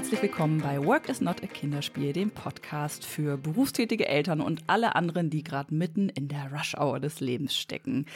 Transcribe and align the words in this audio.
herzlich 0.00 0.22
willkommen 0.22 0.62
bei 0.62 0.82
Work 0.82 1.10
is 1.10 1.20
Not 1.20 1.42
a 1.42 1.46
Kinderspiel, 1.46 2.14
dem 2.14 2.30
Podcast 2.30 3.04
für 3.04 3.36
berufstätige 3.36 4.08
Eltern 4.08 4.40
und 4.40 4.62
alle 4.66 4.96
anderen, 4.96 5.28
die 5.28 5.42
gerade 5.42 5.74
mitten 5.74 6.08
in 6.08 6.26
der 6.26 6.50
Rush-Hour 6.50 7.00
des 7.00 7.20
Lebens 7.20 7.54
stecken. 7.54 8.06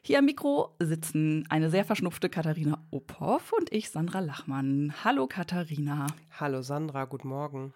Hier 0.00 0.20
am 0.20 0.24
Mikro 0.24 0.74
sitzen 0.78 1.44
eine 1.50 1.68
sehr 1.68 1.84
verschnupfte 1.84 2.30
Katharina 2.30 2.78
Ophoff 2.90 3.52
und 3.52 3.70
ich, 3.74 3.90
Sandra 3.90 4.20
Lachmann. 4.20 4.94
Hallo 5.04 5.26
Katharina. 5.26 6.06
Hallo 6.40 6.62
Sandra, 6.62 7.04
guten 7.04 7.28
Morgen. 7.28 7.74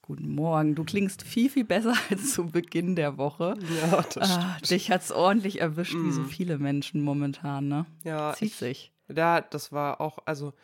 Guten 0.00 0.34
Morgen. 0.34 0.74
Du 0.74 0.84
klingst 0.84 1.24
viel, 1.24 1.50
viel 1.50 1.64
besser 1.64 1.92
als 2.10 2.32
zu 2.32 2.46
Beginn 2.46 2.96
der 2.96 3.18
Woche. 3.18 3.54
Ja, 3.82 4.02
das 4.14 4.30
ah, 4.30 4.56
Dich 4.70 4.90
hat 4.90 5.02
es 5.02 5.12
ordentlich 5.12 5.60
erwischt, 5.60 5.92
mm. 5.92 6.06
wie 6.06 6.12
so 6.12 6.22
mhm. 6.22 6.28
viele 6.28 6.56
Menschen 6.56 7.02
momentan, 7.02 7.68
ne? 7.68 7.84
Ja. 8.02 8.32
Zieht 8.32 8.48
ich, 8.48 8.56
sich. 8.56 8.92
Ja, 9.14 9.42
das 9.42 9.72
war 9.72 10.00
auch, 10.00 10.20
also 10.24 10.54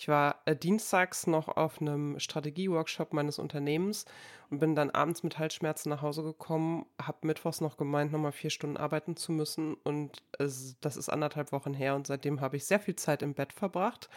ich 0.00 0.08
war 0.08 0.40
äh, 0.46 0.56
dienstags 0.56 1.26
noch 1.26 1.48
auf 1.48 1.78
einem 1.78 2.18
Strategieworkshop 2.18 3.12
meines 3.12 3.38
Unternehmens 3.38 4.06
und 4.48 4.58
bin 4.58 4.74
dann 4.74 4.88
abends 4.88 5.22
mit 5.22 5.38
Halsschmerzen 5.38 5.90
nach 5.90 6.00
Hause 6.00 6.22
gekommen, 6.22 6.86
habe 6.98 7.26
mittwochs 7.26 7.60
noch 7.60 7.76
gemeint, 7.76 8.10
nochmal 8.10 8.32
vier 8.32 8.48
Stunden 8.48 8.78
arbeiten 8.78 9.14
zu 9.14 9.30
müssen 9.30 9.74
und 9.74 10.22
es, 10.38 10.80
das 10.80 10.96
ist 10.96 11.10
anderthalb 11.10 11.52
Wochen 11.52 11.74
her 11.74 11.94
und 11.96 12.06
seitdem 12.06 12.40
habe 12.40 12.56
ich 12.56 12.64
sehr 12.64 12.80
viel 12.80 12.96
Zeit 12.96 13.20
im 13.20 13.34
Bett 13.34 13.52
verbracht, 13.52 14.08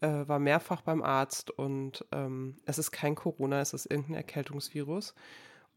äh, 0.00 0.06
war 0.06 0.38
mehrfach 0.38 0.82
beim 0.82 1.02
Arzt 1.02 1.50
und 1.50 2.04
ähm, 2.12 2.58
es 2.64 2.78
ist 2.78 2.92
kein 2.92 3.16
Corona, 3.16 3.60
es 3.60 3.72
ist 3.72 3.86
irgendein 3.86 4.14
Erkältungsvirus. 4.14 5.12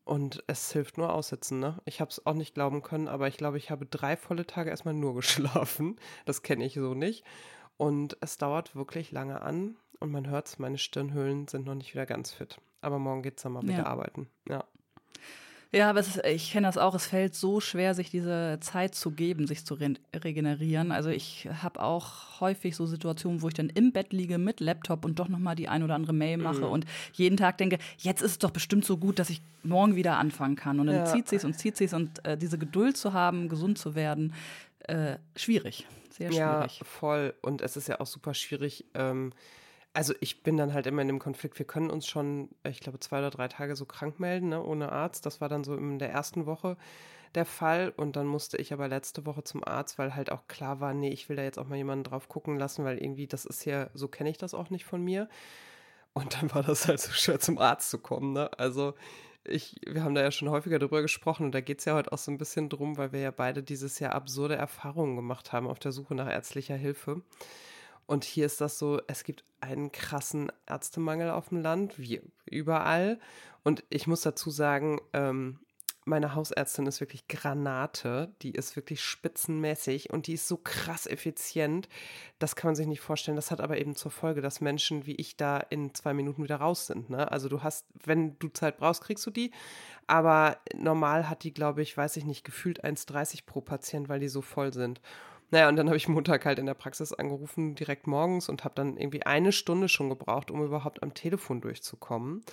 Und 0.05 0.43
es 0.47 0.71
hilft 0.71 0.97
nur 0.97 1.13
aussitzen, 1.13 1.59
ne? 1.59 1.79
Ich 1.85 2.01
habe 2.01 2.09
es 2.09 2.25
auch 2.25 2.33
nicht 2.33 2.55
glauben 2.55 2.81
können, 2.81 3.07
aber 3.07 3.27
ich 3.27 3.37
glaube, 3.37 3.59
ich 3.59 3.69
habe 3.69 3.85
drei 3.85 4.17
volle 4.17 4.47
Tage 4.47 4.71
erstmal 4.71 4.95
nur 4.95 5.13
geschlafen. 5.15 5.97
Das 6.25 6.41
kenne 6.41 6.65
ich 6.65 6.73
so 6.73 6.95
nicht. 6.95 7.23
Und 7.79 8.17
es 8.19 8.37
dauert 8.37 8.75
wirklich 8.75 9.13
lange 9.13 9.41
an 9.41 9.77
und 10.01 10.11
man 10.11 10.27
hört 10.27 10.47
es, 10.47 10.59
meine 10.59 10.77
Stirnhöhlen 10.77 11.47
sind 11.47 11.65
noch 11.65 11.75
nicht 11.75 11.93
wieder 11.93 12.05
ganz 12.05 12.29
fit. 12.33 12.57
Aber 12.81 12.99
morgen 12.99 13.21
geht 13.21 13.37
es 13.37 13.43
dann 13.43 13.53
mal 13.53 13.63
wieder 13.63 13.77
ja. 13.77 13.85
arbeiten. 13.85 14.27
Ja. 14.49 14.65
Ja, 15.71 15.89
aber 15.89 16.01
ist, 16.01 16.19
ich 16.25 16.51
kenne 16.51 16.67
das 16.67 16.77
auch. 16.77 16.93
Es 16.93 17.05
fällt 17.05 17.35
so 17.35 17.61
schwer, 17.61 17.93
sich 17.93 18.09
diese 18.11 18.57
Zeit 18.59 18.95
zu 18.95 19.11
geben, 19.11 19.47
sich 19.47 19.65
zu 19.65 19.75
re 19.75 19.93
regenerieren. 20.13 20.91
Also 20.91 21.09
ich 21.09 21.47
habe 21.61 21.81
auch 21.81 22.41
häufig 22.41 22.75
so 22.75 22.85
Situationen, 22.85 23.41
wo 23.41 23.47
ich 23.47 23.53
dann 23.53 23.69
im 23.69 23.93
Bett 23.93 24.11
liege 24.11 24.39
mit 24.39 24.59
Laptop 24.59 25.05
und 25.05 25.17
doch 25.17 25.29
noch 25.29 25.39
mal 25.39 25.55
die 25.55 25.69
ein 25.69 25.81
oder 25.81 25.95
andere 25.95 26.11
Mail 26.11 26.35
mache 26.37 26.65
mhm. 26.65 26.71
und 26.71 26.85
jeden 27.13 27.37
Tag 27.37 27.59
denke, 27.59 27.77
jetzt 27.99 28.21
ist 28.21 28.31
es 28.31 28.39
doch 28.39 28.51
bestimmt 28.51 28.83
so 28.83 28.97
gut, 28.97 29.19
dass 29.19 29.29
ich 29.29 29.41
morgen 29.63 29.95
wieder 29.95 30.17
anfangen 30.17 30.57
kann. 30.57 30.81
Und 30.81 30.87
dann 30.87 30.95
ja. 30.97 31.05
zieht 31.05 31.29
sich's 31.29 31.45
und 31.45 31.53
zieht 31.57 31.77
sich's 31.77 31.93
und 31.93 32.25
äh, 32.25 32.37
diese 32.37 32.57
Geduld 32.57 32.97
zu 32.97 33.13
haben, 33.13 33.47
gesund 33.47 33.77
zu 33.77 33.95
werden, 33.95 34.33
äh, 34.79 35.15
schwierig 35.37 35.85
sehr 36.19 36.31
schwierig. 36.31 36.79
Ja, 36.79 36.85
voll. 36.85 37.33
Und 37.41 37.61
es 37.61 37.77
ist 37.77 37.87
ja 37.87 37.99
auch 37.99 38.05
super 38.05 38.33
schwierig. 38.33 38.85
Ähm, 38.93 39.33
also 39.93 40.13
ich 40.19 40.43
bin 40.43 40.57
dann 40.57 40.73
halt 40.73 40.85
immer 40.85 41.01
in 41.01 41.07
dem 41.07 41.19
Konflikt, 41.19 41.57
wir 41.57 41.65
können 41.65 41.89
uns 41.89 42.07
schon, 42.07 42.49
ich 42.63 42.79
glaube, 42.79 42.99
zwei 42.99 43.19
oder 43.19 43.31
drei 43.31 43.47
Tage 43.47 43.75
so 43.75 43.85
krank 43.85 44.19
melden, 44.19 44.49
ne, 44.49 44.63
ohne 44.63 44.91
Arzt. 44.91 45.25
Das 45.25 45.41
war 45.41 45.49
dann 45.49 45.63
so 45.63 45.75
in 45.75 45.97
der 45.99 46.11
ersten 46.11 46.45
Woche 46.45 46.77
der 47.35 47.45
Fall. 47.45 47.93
Und 47.95 48.15
dann 48.15 48.27
musste 48.27 48.57
ich 48.57 48.73
aber 48.73 48.87
letzte 48.87 49.25
Woche 49.25 49.43
zum 49.43 49.63
Arzt, 49.63 49.97
weil 49.97 50.15
halt 50.15 50.31
auch 50.31 50.47
klar 50.47 50.79
war, 50.79 50.93
nee, 50.93 51.09
ich 51.09 51.29
will 51.29 51.35
da 51.35 51.43
jetzt 51.43 51.57
auch 51.57 51.67
mal 51.67 51.75
jemanden 51.75 52.03
drauf 52.03 52.27
gucken 52.27 52.57
lassen, 52.57 52.85
weil 52.85 52.97
irgendwie 52.97 53.27
das 53.27 53.45
ist 53.45 53.65
ja, 53.65 53.89
so 53.93 54.07
kenne 54.07 54.29
ich 54.29 54.37
das 54.37 54.53
auch 54.53 54.69
nicht 54.69 54.85
von 54.85 55.03
mir. 55.03 55.27
Und 56.13 56.35
dann 56.35 56.53
war 56.53 56.63
das 56.63 56.87
halt 56.87 56.99
so 56.99 57.11
schwer 57.11 57.39
zum 57.39 57.57
Arzt 57.57 57.89
zu 57.89 57.99
kommen, 57.99 58.33
ne? 58.33 58.51
Also 58.57 58.93
ich, 59.49 59.75
wir 59.85 60.03
haben 60.03 60.15
da 60.15 60.21
ja 60.21 60.31
schon 60.31 60.49
häufiger 60.49 60.79
drüber 60.79 61.01
gesprochen 61.01 61.45
und 61.45 61.51
da 61.53 61.61
geht 61.61 61.79
es 61.79 61.85
ja 61.85 61.95
heute 61.95 62.11
auch 62.11 62.17
so 62.17 62.31
ein 62.31 62.37
bisschen 62.37 62.69
drum, 62.69 62.97
weil 62.97 63.11
wir 63.11 63.19
ja 63.19 63.31
beide 63.31 63.63
dieses 63.63 63.99
Jahr 63.99 64.13
absurde 64.13 64.55
Erfahrungen 64.55 65.15
gemacht 65.15 65.51
haben 65.51 65.67
auf 65.67 65.79
der 65.79 65.91
Suche 65.91 66.15
nach 66.15 66.29
ärztlicher 66.29 66.75
Hilfe. 66.75 67.21
Und 68.05 68.23
hier 68.23 68.47
ist 68.47 68.59
das 68.59 68.79
so, 68.79 68.99
es 69.07 69.23
gibt 69.23 69.43
einen 69.61 69.91
krassen 69.91 70.51
Ärztemangel 70.65 71.29
auf 71.29 71.49
dem 71.49 71.61
Land, 71.61 71.99
wie 71.99 72.21
überall. 72.45 73.19
Und 73.63 73.83
ich 73.89 74.07
muss 74.07 74.21
dazu 74.21 74.49
sagen, 74.49 74.99
ähm, 75.13 75.59
meine 76.09 76.35
Hausärztin 76.35 76.85
ist 76.87 76.99
wirklich 76.99 77.27
Granate. 77.27 78.33
Die 78.41 78.51
ist 78.51 78.75
wirklich 78.75 79.01
spitzenmäßig 79.01 80.09
und 80.09 80.27
die 80.27 80.33
ist 80.33 80.47
so 80.47 80.57
krass 80.57 81.07
effizient. 81.07 81.87
Das 82.39 82.55
kann 82.55 82.69
man 82.69 82.75
sich 82.75 82.87
nicht 82.87 83.01
vorstellen. 83.01 83.35
Das 83.35 83.51
hat 83.51 83.61
aber 83.61 83.77
eben 83.77 83.95
zur 83.95 84.11
Folge, 84.11 84.41
dass 84.41 84.59
Menschen 84.59 85.05
wie 85.05 85.15
ich 85.15 85.37
da 85.37 85.57
in 85.57 85.93
zwei 85.93 86.13
Minuten 86.13 86.43
wieder 86.43 86.57
raus 86.57 86.87
sind. 86.87 87.09
Ne? 87.09 87.31
Also 87.31 87.47
du 87.47 87.63
hast, 87.63 87.85
wenn 88.03 88.37
du 88.39 88.49
Zeit 88.49 88.77
brauchst, 88.77 89.03
kriegst 89.03 89.25
du 89.25 89.31
die. 89.31 89.51
Aber 90.07 90.57
normal 90.75 91.29
hat 91.29 91.43
die, 91.43 91.53
glaube 91.53 91.81
ich, 91.81 91.95
weiß 91.95 92.17
ich 92.17 92.25
nicht, 92.25 92.43
gefühlt 92.43 92.83
1,30 92.83 93.45
pro 93.45 93.61
Patient, 93.61 94.09
weil 94.09 94.19
die 94.19 94.27
so 94.27 94.41
voll 94.41 94.73
sind. 94.73 94.99
Naja, 95.51 95.67
und 95.67 95.77
dann 95.77 95.87
habe 95.87 95.97
ich 95.97 96.07
Montag 96.07 96.45
halt 96.45 96.59
in 96.59 96.67
der 96.67 96.75
Praxis 96.75 97.11
angerufen, 97.11 97.73
direkt 97.73 98.05
morgens 98.05 98.49
und 98.49 98.63
habe 98.63 98.75
dann 98.75 98.97
irgendwie 98.97 99.23
eine 99.23 99.51
Stunde 99.51 99.89
schon 99.89 100.09
gebraucht, 100.09 100.51
um 100.51 100.63
überhaupt 100.63 101.01
am 101.01 101.13
Telefon 101.13 101.61
durchzukommen. 101.61 102.43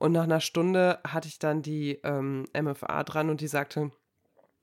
Und 0.00 0.12
nach 0.12 0.22
einer 0.22 0.40
Stunde 0.40 0.98
hatte 1.06 1.28
ich 1.28 1.38
dann 1.38 1.60
die 1.60 2.00
ähm, 2.04 2.46
MFA 2.58 3.04
dran 3.04 3.28
und 3.28 3.42
die 3.42 3.46
sagte, 3.46 3.90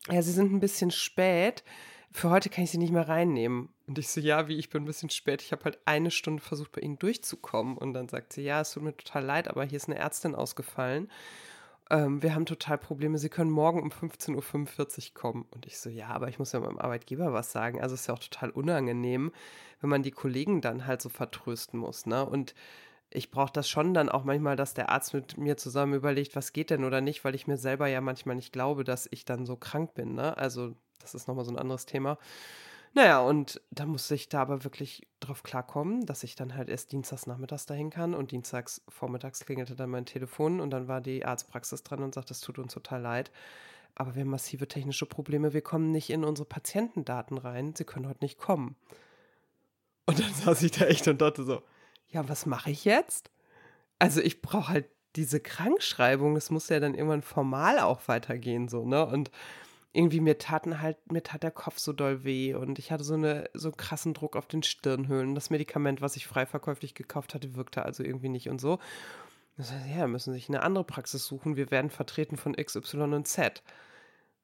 ja, 0.10 0.20
Sie 0.24 0.32
sind 0.32 0.52
ein 0.52 0.60
bisschen 0.60 0.90
spät. 0.90 1.64
Für 2.12 2.32
heute 2.32 2.50
kann 2.50 2.64
ich 2.64 2.72
Sie 2.72 2.80
nicht 2.80 2.92
mehr 2.92 3.08
reinnehmen. 3.08 3.70
Und 3.86 4.00
ich 4.00 4.10
so, 4.10 4.20
ja, 4.20 4.48
wie, 4.48 4.58
ich 4.58 4.72
bin 4.72 4.82
ein 4.82 4.88
bisschen 4.88 5.12
spät. 5.12 5.44
Ich 5.44 5.52
habe 5.52 5.66
halt 5.66 5.78
eine 5.86 6.10
Stunde 6.10 6.42
versucht, 6.42 6.72
bei 6.72 6.82
Ihnen 6.82 6.98
durchzukommen. 6.98 7.78
Und 7.78 7.94
dann 7.94 8.10
sagt 8.10 8.34
sie, 8.34 8.42
ja, 8.42 8.62
es 8.62 8.72
tut 8.72 8.82
mir 8.82 8.98
total 8.98 9.26
leid, 9.26 9.48
aber 9.48 9.64
hier 9.64 9.78
ist 9.78 9.88
eine 9.88 10.00
Ärztin 10.00 10.34
ausgefallen. 10.34 11.08
Ähm, 11.92 12.24
wir 12.24 12.34
haben 12.34 12.48
total 12.48 12.80
Probleme. 12.80 13.20
Sie 13.20 13.30
können 13.30 13.52
morgen 13.52 13.84
um 13.84 13.90
15.45 13.90 14.34
Uhr 15.10 15.14
kommen. 15.14 15.46
Und 15.52 15.68
ich 15.68 15.78
so, 15.78 15.92
ja, 15.92 16.08
aber 16.08 16.30
ich 16.30 16.40
muss 16.40 16.52
ja 16.52 16.60
meinem 16.62 16.80
Arbeitgeber 16.80 17.32
was 17.32 17.52
sagen. 17.52 17.80
Also 17.80 17.94
es 17.94 18.02
ist 18.02 18.08
ja 18.08 18.16
auch 18.16 18.20
total 18.20 18.50
unangenehm, 18.50 19.32
wenn 19.82 19.90
man 19.92 20.02
die 20.02 20.10
Kollegen 20.10 20.62
dann 20.62 20.88
halt 20.88 21.04
so 21.04 21.10
vertrösten 21.10 21.80
muss. 21.80 22.08
Ne? 22.08 22.26
Und 22.26 22.56
ich 23.10 23.32
brauche 23.32 23.54
das 23.54 23.70
schon 23.70 23.94
dann 23.94 24.10
auch 24.10 24.24
manchmal, 24.24 24.56
dass 24.56 24.74
der 24.74 24.90
Arzt 24.90 25.14
mit 25.14 25.38
mir 25.38 25.58
zusammen 25.58 25.94
überlegt, 25.94 26.36
was 26.36 26.54
geht 26.54 26.70
denn 26.70 26.84
oder 26.84 27.02
nicht, 27.02 27.24
weil 27.24 27.36
ich 27.36 27.48
mir 27.48 27.58
selber 27.58 27.88
ja 27.88 28.02
manchmal 28.02 28.36
nicht 28.36 28.52
glaube, 28.52 28.84
dass 28.84 29.08
ich 29.12 29.26
dann 29.26 29.46
so 29.46 29.56
krank 29.56 29.94
bin. 29.94 30.16
Ne? 30.16 30.38
Also 30.38 30.76
das 31.00 31.16
ist 31.16 31.28
nochmal 31.28 31.46
so 31.46 31.52
ein 31.52 31.60
anderes 31.60 31.86
Thema. 31.86 32.18
Naja, 32.94 33.20
und 33.20 33.62
da 33.70 33.86
muss 33.86 34.10
ich 34.12 34.30
da 34.30 34.42
aber 34.42 34.64
wirklich 34.64 35.08
drauf 35.20 35.44
klarkommen, 35.44 36.06
dass 36.06 36.24
ich 36.24 36.36
dann 36.36 36.56
halt 36.56 36.70
erst 36.70 36.92
dienstags 36.92 37.28
nachmittags 37.28 37.66
dahin 37.66 37.90
kann 37.90 38.14
und 38.14 38.32
dienstags 38.32 38.82
vormittags 38.90 39.46
klingelte 39.46 39.76
dann 39.76 39.90
mein 39.90 40.06
Telefon 40.06 40.60
und 40.60 40.72
dann 40.72 40.88
war 40.88 41.02
die 41.02 41.26
Arztpraxis 41.26 41.84
dran 41.84 42.02
und 42.02 42.16
sagt, 42.16 42.32
es 42.32 42.42
tut 42.42 42.60
uns 42.60 42.74
total 42.74 43.02
leid. 43.02 43.32
Aber 43.96 44.16
wir 44.16 44.22
haben 44.22 44.30
massive 44.30 44.68
technische 44.68 45.06
Probleme, 45.06 45.54
wir 45.54 45.62
kommen 45.62 45.92
nicht 45.92 46.10
in 46.10 46.24
unsere 46.24 46.48
Patientendaten 46.48 47.38
rein, 47.38 47.74
sie 47.76 47.84
können 47.84 48.08
heute 48.08 48.24
nicht 48.24 48.38
kommen. 48.38 48.76
Und 50.06 50.20
dann 50.20 50.34
saß 50.46 50.64
ich 50.64 50.72
da 50.72 50.86
echt 50.86 51.08
und 51.08 51.22
dachte 51.22 51.44
so, 51.44 51.62
ja, 52.10 52.28
was 52.30 52.46
mache 52.46 52.72
ich 52.72 52.86
jetzt? 52.86 53.32
Also 54.00 54.22
ich 54.22 54.42
brauche 54.42 54.70
halt 54.70 54.86
diese 55.16 55.40
Krankschreibung, 55.40 56.36
das 56.36 56.52
muss 56.52 56.70
ja 56.70 56.80
dann 56.80 56.94
irgendwann 56.94 57.24
formal 57.24 57.80
auch 57.80 58.08
weitergehen, 58.08 58.68
so, 58.68 58.86
ne? 58.86 59.06
Und 59.06 59.32
irgendwie 59.94 60.20
mir 60.20 60.38
taten 60.38 60.80
halt, 60.82 61.12
mir 61.12 61.24
tat 61.24 61.42
der 61.42 61.52
Kopf 61.52 61.80
so 61.80 61.92
doll 61.92 62.24
weh 62.24 62.54
und 62.54 62.78
ich 62.78 62.92
hatte 62.92 63.04
so 63.04 63.16
eine, 63.16 63.50
so 63.54 63.72
krassen 63.72 64.14
Druck 64.14 64.36
auf 64.36 64.46
den 64.46 64.62
Stirnhöhlen. 64.62 65.34
Das 65.34 65.50
Medikament, 65.50 66.02
was 66.02 66.16
ich 66.16 66.28
frei 66.28 66.46
verkäuflich 66.46 66.94
gekauft 66.94 67.34
hatte, 67.34 67.56
wirkte 67.56 67.84
also 67.84 68.04
irgendwie 68.04 68.30
nicht 68.30 68.50
und 68.50 68.62
so. 68.62 68.80
Das 69.58 69.72
heißt, 69.72 69.88
ja, 69.88 70.06
müssen 70.06 70.34
sich 70.34 70.50
eine 70.50 70.62
andere 70.62 70.84
Praxis 70.84 71.26
suchen. 71.26 71.56
Wir 71.56 71.72
werden 71.72 71.90
vertreten 71.90 72.38
von 72.38 72.56
XY 72.56 73.16
und 73.16 73.28
Z. 73.28 73.64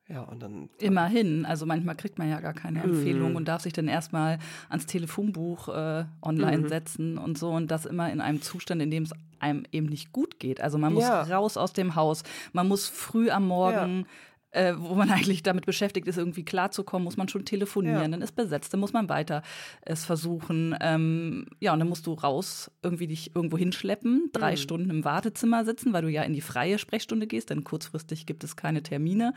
Ja, 0.10 0.22
und 0.22 0.42
dann. 0.44 0.70
Immerhin. 0.80 1.46
Also 1.46 1.66
manchmal 1.66 1.96
kriegt 1.96 2.18
man 2.18 2.30
ja 2.30 2.42
gar 2.42 2.54
keine 2.54 2.84
Empfehlung 2.84 3.32
mhm. 3.32 3.36
und 3.38 3.48
darf 3.48 3.62
sich 3.62 3.74
dann 3.74 3.88
erstmal 3.88 4.40
ans 4.70 4.86
Telefonbuch 4.86 5.70
äh, 5.70 6.06
online 6.22 6.64
mhm. 6.64 6.68
setzen 6.68 7.18
und 7.18 7.38
so 7.38 7.52
und 7.52 7.72
das 7.72 7.86
immer 7.86 8.12
in 8.12 8.20
einem 8.20 8.42
Zustand, 8.42 8.82
in 8.82 8.92
dem 8.92 9.04
es 9.04 9.12
einem 9.40 9.64
eben 9.72 9.88
nicht 9.88 10.12
gut 10.12 10.40
geht. 10.40 10.62
Also 10.62 10.78
man 10.78 10.94
muss 10.94 11.04
ja. 11.04 11.24
raus 11.24 11.56
aus 11.56 11.74
dem 11.74 11.96
Haus, 11.96 12.24
man 12.52 12.68
muss 12.68 12.88
früh 12.88 13.30
am 13.30 13.48
Morgen. 13.48 14.00
Ja. 14.00 14.08
Äh, 14.56 14.76
wo 14.78 14.94
man 14.94 15.10
eigentlich 15.10 15.42
damit 15.42 15.66
beschäftigt 15.66 16.08
ist, 16.08 16.20
irgendwie 16.20 16.46
klarzukommen, 16.46 17.04
muss 17.04 17.18
man 17.18 17.28
schon 17.28 17.44
telefonieren, 17.44 18.04
ja. 18.04 18.08
dann 18.08 18.22
ist 18.22 18.36
besetzt, 18.36 18.72
dann 18.72 18.82
muss 18.82 18.94
man 18.94 19.10
weiter 19.10 19.42
es 19.82 20.06
versuchen. 20.06 20.78
Ähm, 20.80 21.48
ja, 21.60 21.74
und 21.74 21.80
dann 21.80 21.90
musst 21.90 22.06
du 22.06 22.14
raus, 22.14 22.70
irgendwie 22.84 23.08
dich 23.08 23.36
irgendwo 23.36 23.58
hinschleppen, 23.58 24.30
drei 24.32 24.52
mhm. 24.52 24.58
Stunden 24.58 24.90
im 24.92 25.06
Wartezimmer 25.06 25.66
sitzen, 25.66 25.92
weil 25.92 26.04
du 26.04 26.10
ja 26.10 26.22
in 26.22 26.34
die 26.34 26.42
freie 26.42 26.78
Sprechstunde 26.78 27.26
gehst, 27.26 27.50
denn 27.50 27.64
kurzfristig 27.64 28.28
gibt 28.28 28.44
es 28.44 28.56
keine 28.56 28.84
Termine. 28.84 29.34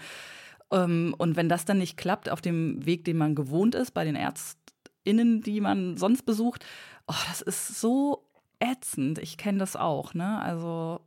Ähm, 0.70 1.14
und 1.18 1.36
wenn 1.36 1.48
das 1.48 1.64
dann 1.64 1.78
nicht 1.78 1.96
klappt 1.96 2.28
auf 2.28 2.40
dem 2.40 2.84
Weg, 2.84 3.04
den 3.04 3.16
man 3.16 3.34
gewohnt 3.34 3.74
ist, 3.74 3.92
bei 3.92 4.04
den 4.04 4.16
ÄrztInnen, 4.16 5.42
die 5.42 5.60
man 5.60 5.96
sonst 5.96 6.22
besucht, 6.22 6.64
oh, 7.06 7.14
das 7.28 7.40
ist 7.40 7.80
so 7.80 8.26
ätzend. 8.60 9.18
Ich 9.18 9.36
kenne 9.36 9.58
das 9.58 9.76
auch, 9.76 10.14
ne? 10.14 10.40
Also. 10.40 11.00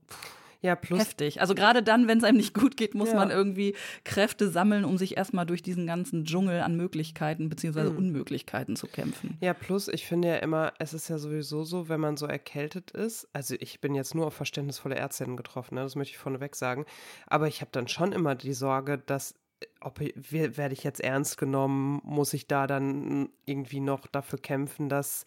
Ja, 0.61 0.75
plus. 0.75 0.99
Heftig. 0.99 1.39
Also 1.39 1.55
gerade 1.55 1.81
dann, 1.81 2.09
wenn 2.09 2.17
es 2.17 2.25
einem 2.25 2.35
nicht 2.35 2.53
gut 2.53 2.75
geht, 2.75 2.93
muss 2.93 3.11
ja. 3.11 3.15
man 3.15 3.31
irgendwie 3.31 3.75
Kräfte 4.03 4.49
sammeln, 4.49 4.83
um 4.83 4.97
sich 4.97 5.15
erstmal 5.15 5.45
durch 5.45 5.61
diesen 5.61 5.87
ganzen 5.87 6.25
Dschungel 6.25 6.59
an 6.59 6.75
Möglichkeiten 6.75 7.47
beziehungsweise 7.47 7.91
mhm. 7.91 7.97
Unmöglichkeiten 7.97 8.75
zu 8.75 8.87
kämpfen. 8.87 9.37
Ja, 9.39 9.53
plus, 9.53 9.87
ich 9.87 10.05
finde 10.05 10.27
ja 10.27 10.35
immer, 10.35 10.73
es 10.77 10.93
ist 10.93 11.07
ja 11.07 11.17
sowieso 11.17 11.63
so, 11.63 11.87
wenn 11.87 12.01
man 12.01 12.17
so 12.17 12.25
erkältet 12.25 12.91
ist, 12.91 13.29
also 13.31 13.55
ich 13.57 13.79
bin 13.79 13.95
jetzt 13.95 14.15
nur 14.15 14.27
auf 14.27 14.33
verständnisvolle 14.33 14.95
Ärztinnen 14.95 15.37
getroffen, 15.37 15.75
ne, 15.75 15.81
das 15.83 15.95
möchte 15.95 16.11
ich 16.11 16.17
vorneweg 16.17 16.57
sagen, 16.57 16.85
aber 17.25 17.47
ich 17.47 17.61
habe 17.61 17.71
dann 17.71 17.87
schon 17.87 18.11
immer 18.11 18.35
die 18.35 18.53
Sorge, 18.53 18.97
dass 18.97 19.35
ob 19.81 19.99
werde 19.99 20.73
ich 20.73 20.83
jetzt 20.83 21.01
ernst 21.01 21.37
genommen, 21.37 22.01
muss 22.03 22.33
ich 22.33 22.47
da 22.47 22.67
dann 22.67 23.29
irgendwie 23.45 23.79
noch 23.79 24.07
dafür 24.07 24.39
kämpfen, 24.39 24.89
dass 24.89 25.25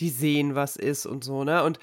die 0.00 0.10
sehen, 0.10 0.54
was 0.54 0.76
ist 0.76 1.06
und 1.06 1.24
so, 1.24 1.44
ne? 1.44 1.62
Und 1.62 1.78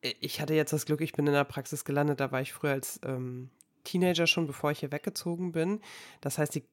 ich 0.00 0.40
hatte 0.40 0.54
jetzt 0.54 0.72
das 0.72 0.86
Glück, 0.86 1.00
ich 1.00 1.12
bin 1.12 1.26
in 1.26 1.32
der 1.32 1.44
Praxis 1.44 1.84
gelandet, 1.84 2.20
da 2.20 2.32
war 2.32 2.40
ich 2.40 2.52
früher 2.52 2.72
als 2.72 3.00
ähm, 3.04 3.50
Teenager 3.84 4.26
schon, 4.26 4.46
bevor 4.46 4.70
ich 4.70 4.80
hier 4.80 4.92
weggezogen 4.92 5.52
bin. 5.52 5.80
Das 6.20 6.38
heißt, 6.38 6.54
die 6.54 6.64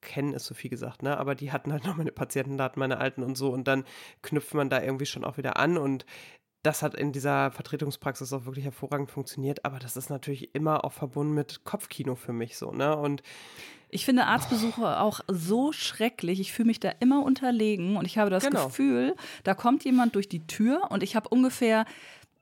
kennen 0.00 0.32
ist 0.32 0.46
so 0.46 0.54
viel 0.54 0.70
gesagt, 0.70 1.02
ne? 1.02 1.18
Aber 1.18 1.34
die 1.34 1.50
hatten 1.52 1.72
halt 1.72 1.84
noch 1.84 1.96
meine 1.96 2.12
Patientendaten, 2.12 2.78
meine 2.78 2.98
alten 2.98 3.22
und 3.22 3.36
so. 3.36 3.50
Und 3.50 3.66
dann 3.66 3.84
knüpft 4.22 4.54
man 4.54 4.70
da 4.70 4.82
irgendwie 4.82 5.06
schon 5.06 5.24
auch 5.24 5.38
wieder 5.38 5.56
an. 5.56 5.76
Und 5.76 6.06
das 6.62 6.82
hat 6.82 6.94
in 6.94 7.12
dieser 7.12 7.50
Vertretungspraxis 7.50 8.32
auch 8.32 8.44
wirklich 8.44 8.64
hervorragend 8.64 9.10
funktioniert. 9.10 9.64
Aber 9.64 9.78
das 9.78 9.96
ist 9.96 10.10
natürlich 10.10 10.54
immer 10.54 10.84
auch 10.84 10.92
verbunden 10.92 11.34
mit 11.34 11.64
Kopfkino 11.64 12.14
für 12.14 12.32
mich 12.32 12.56
so, 12.56 12.70
ne? 12.70 12.96
Und 12.96 13.22
ich 13.90 14.04
finde 14.04 14.26
Arztbesuche 14.26 14.82
oh. 14.82 14.84
auch 14.84 15.20
so 15.28 15.72
schrecklich. 15.72 16.40
Ich 16.40 16.52
fühle 16.52 16.66
mich 16.66 16.80
da 16.80 16.92
immer 17.00 17.24
unterlegen 17.24 17.96
und 17.96 18.06
ich 18.06 18.18
habe 18.18 18.30
das 18.30 18.44
genau. 18.44 18.66
Gefühl, 18.66 19.16
da 19.44 19.54
kommt 19.54 19.84
jemand 19.84 20.14
durch 20.14 20.28
die 20.28 20.46
Tür 20.46 20.90
und 20.90 21.02
ich 21.02 21.16
habe 21.16 21.28
ungefähr 21.28 21.84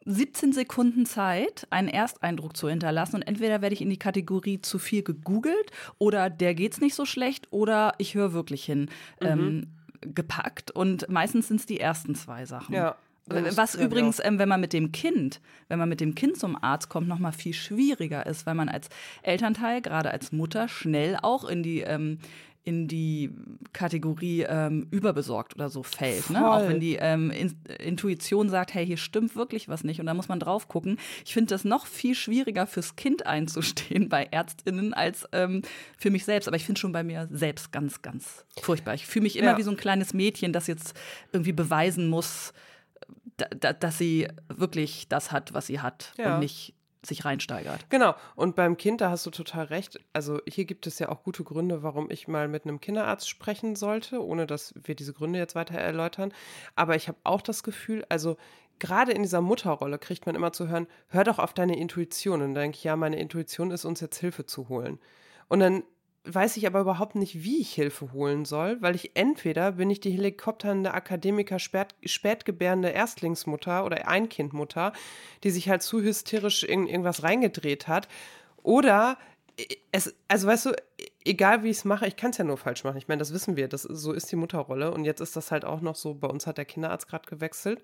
17 0.06 0.52
Sekunden 0.52 1.04
Zeit, 1.04 1.66
einen 1.70 1.88
Ersteindruck 1.88 2.56
zu 2.56 2.69
hinterlassen. 2.69 3.16
Und 3.16 3.22
entweder 3.22 3.60
werde 3.60 3.75
ich 3.75 3.82
in 3.82 3.90
die 3.90 3.98
Kategorie 3.98 4.60
zu 4.60 4.78
viel 4.78 5.02
gegoogelt 5.02 5.72
oder 5.98 6.31
der 6.31 6.54
geht's 6.54 6.81
nicht 6.81 6.94
so 6.94 7.04
schlecht 7.04 7.48
oder 7.50 7.94
ich 7.98 8.14
höre 8.14 8.32
wirklich 8.32 8.64
hin 8.64 8.88
mhm. 9.20 9.26
ähm, 9.26 9.66
gepackt. 10.00 10.70
Und 10.70 11.08
meistens 11.08 11.48
sind 11.48 11.60
es 11.60 11.66
die 11.66 11.81
ersten 11.81 12.14
zwei 12.14 12.46
Sachen. 12.46 12.75
Ja. 12.75 12.96
Was 13.26 13.75
übrigens, 13.75 14.20
ähm, 14.23 14.38
wenn 14.38 14.49
man 14.49 14.61
mit 14.61 14.73
dem 14.73 14.93
Kind, 14.93 15.40
wenn 15.69 15.78
man 15.78 15.88
mit 15.88 16.00
dem 16.00 16.14
Kind 16.14 16.38
zum 16.38 16.62
Arzt 16.62 16.88
kommt, 16.88 17.08
noch 17.08 17.19
mal 17.19 17.32
viel 17.32 17.55
schwieriger 17.55 18.25
ist, 18.25 18.46
weil 18.46 18.55
man 18.55 18.69
als 18.69 18.88
Elternteil, 19.23 19.82
gerade 19.82 20.11
als 20.12 20.31
Mutter, 20.31 20.69
schnell 20.69 21.19
auch 21.20 21.44
in 21.44 21.62
die 21.62 21.81
ähm, 21.81 22.19
in 22.67 22.88
die 22.88 23.31
Kategorie 23.73 24.43
ähm, 24.43 24.88
überbesorgt 24.90 25.55
oder 25.55 25.70
so 25.70 25.84
fällt. 25.84 26.31
Ne? 26.31 26.50
Auch 26.50 26.69
wenn 26.69 26.81
die 26.81 26.96
ähm, 26.96 27.31
in 27.31 27.56
Intuition 27.78 28.49
sagt, 28.49 28.75
hey, 28.75 28.84
hier 28.84 28.96
stimmt 28.96 29.37
wirklich 29.37 29.69
was 29.69 29.84
nicht 29.84 30.00
und 30.00 30.06
da 30.06 30.14
muss 30.14 30.29
man 30.29 30.40
drauf 30.40 30.67
gucken. 30.67 30.99
Ich 31.25 31.32
finde 31.32 31.50
das 31.50 31.64
noch 31.64 31.87
viel 31.87 32.17
schwieriger 32.17 32.67
fürs 32.67 32.96
Kind 32.96 33.25
einzustehen 33.25 34.08
bei 34.08 34.26
ÄrztInnen 34.32 34.94
als 34.94 35.29
ähm, 35.31 35.62
für 35.96 36.11
mich 36.11 36.25
selbst. 36.25 36.49
Aber 36.49 36.56
ich 36.56 36.64
finde 36.64 36.81
schon 36.81 36.90
bei 36.90 37.05
mir 37.05 37.29
selbst 37.31 37.70
ganz, 37.70 38.02
ganz 38.02 38.44
furchtbar. 38.61 38.94
Ich 38.94 39.06
fühle 39.06 39.22
mich 39.22 39.37
immer 39.37 39.52
ja. 39.52 39.58
wie 39.58 39.62
so 39.62 39.70
ein 39.70 39.76
kleines 39.76 40.12
Mädchen, 40.12 40.52
das 40.52 40.67
jetzt 40.67 40.99
irgendwie 41.31 41.52
beweisen 41.52 42.08
muss, 42.08 42.52
dass 43.37 43.99
sie 43.99 44.29
wirklich 44.49 45.09
das 45.09 45.33
hat, 45.33 45.53
was 45.55 45.67
sie 45.67 45.81
hat 45.81 46.12
ja. 46.17 46.35
und 46.35 46.41
nicht 46.41 46.75
sich 47.06 47.25
reinsteigert. 47.25 47.88
Genau. 47.88 48.15
Und 48.35 48.56
beim 48.56 48.77
Kind, 48.77 49.00
da 49.00 49.11
hast 49.11 49.25
du 49.27 49.31
total 49.31 49.67
recht. 49.67 50.00
Also 50.12 50.41
hier 50.47 50.65
gibt 50.65 50.87
es 50.87 50.99
ja 50.99 51.09
auch 51.09 51.23
gute 51.23 51.44
Gründe, 51.44 51.83
warum 51.83 52.11
ich 52.11 52.29
mal 52.29 52.49
mit 52.49 52.65
einem 52.65 52.81
Kinderarzt 52.81 53.29
sprechen 53.29 53.77
sollte, 53.77 54.25
ohne 54.25 54.47
dass 54.47 54.75
wir 54.83 54.94
diese 54.94 55.12
Gründe 55.12 55.38
jetzt 55.38 55.55
weiter 55.55 55.79
erläutern. 55.79 56.33
Aber 56.75 56.97
ich 56.97 57.09
habe 57.09 57.19
auch 57.25 57.43
das 57.43 57.62
Gefühl, 57.62 58.05
also 58.09 58.37
gerade 58.79 59.12
in 59.12 59.23
dieser 59.23 59.41
Mutterrolle 59.41 59.99
kriegt 59.99 60.27
man 60.27 60.35
immer 60.35 60.53
zu 60.53 60.69
hören, 60.69 60.87
hör 61.09 61.25
doch 61.25 61.39
auf 61.39 61.55
deine 61.55 61.79
Intuition. 61.79 62.43
Und 62.43 62.55
dann 62.55 62.62
denke 62.62 62.77
ich, 62.77 62.85
ja, 62.85 62.97
meine 62.97 63.19
Intuition 63.19 63.71
ist 63.71 63.85
uns 63.85 64.00
jetzt 64.00 64.19
Hilfe 64.19 64.47
zu 64.47 64.69
holen. 64.69 64.99
Und 65.49 65.61
dann 65.61 65.85
weiß 66.26 66.56
ich 66.56 66.67
aber 66.67 66.81
überhaupt 66.81 67.14
nicht, 67.14 67.43
wie 67.43 67.61
ich 67.61 67.73
Hilfe 67.73 68.12
holen 68.12 68.44
soll, 68.44 68.81
weil 68.82 68.94
ich 68.94 69.12
entweder 69.14 69.73
bin 69.73 69.90
ich 69.90 70.00
die 70.00 70.11
helikopternde 70.11 70.93
Akademiker 70.93 71.58
spät, 71.58 71.88
spätgebärende 72.05 72.88
Erstlingsmutter 72.88 73.84
oder 73.84 74.08
Einkindmutter, 74.08 74.93
die 75.44 75.50
sich 75.50 75.69
halt 75.69 75.82
zu 75.82 76.02
hysterisch 76.02 76.64
in 76.64 76.87
irgendwas 76.87 77.23
reingedreht 77.23 77.88
hat, 77.88 78.08
oder 78.62 79.17
es, 79.93 80.14
also 80.28 80.49
weißt 80.49 80.67
du, 80.67 80.73
egal 81.25 81.62
wie 81.62 81.70
ich 81.70 81.78
es 81.78 81.84
mache, 81.84 82.06
ich 82.06 82.17
kann 82.17 82.31
es 82.31 82.38
ja 82.38 82.44
nur 82.44 82.58
falsch 82.58 82.84
machen. 82.84 82.99
Ich 82.99 83.08
meine, 83.08 83.20
das 83.20 83.32
wissen 83.32 83.56
wir, 83.56 83.69
das, 83.69 83.82
so 83.82 84.12
ist 84.12 84.31
die 84.31 84.37
Mutterrolle 84.37 84.93
und 84.93 85.05
jetzt 85.05 85.20
ist 85.20 85.37
das 85.37 85.50
halt 85.50 85.64
auch 85.64 85.81
noch 85.81 85.96
so, 85.96 86.14
bei 86.14 86.29
uns 86.29 86.46
hat 86.46 86.58
der 86.58 86.64
Kinderarzt 86.64 87.08
gerade 87.08 87.26
gewechselt 87.29 87.81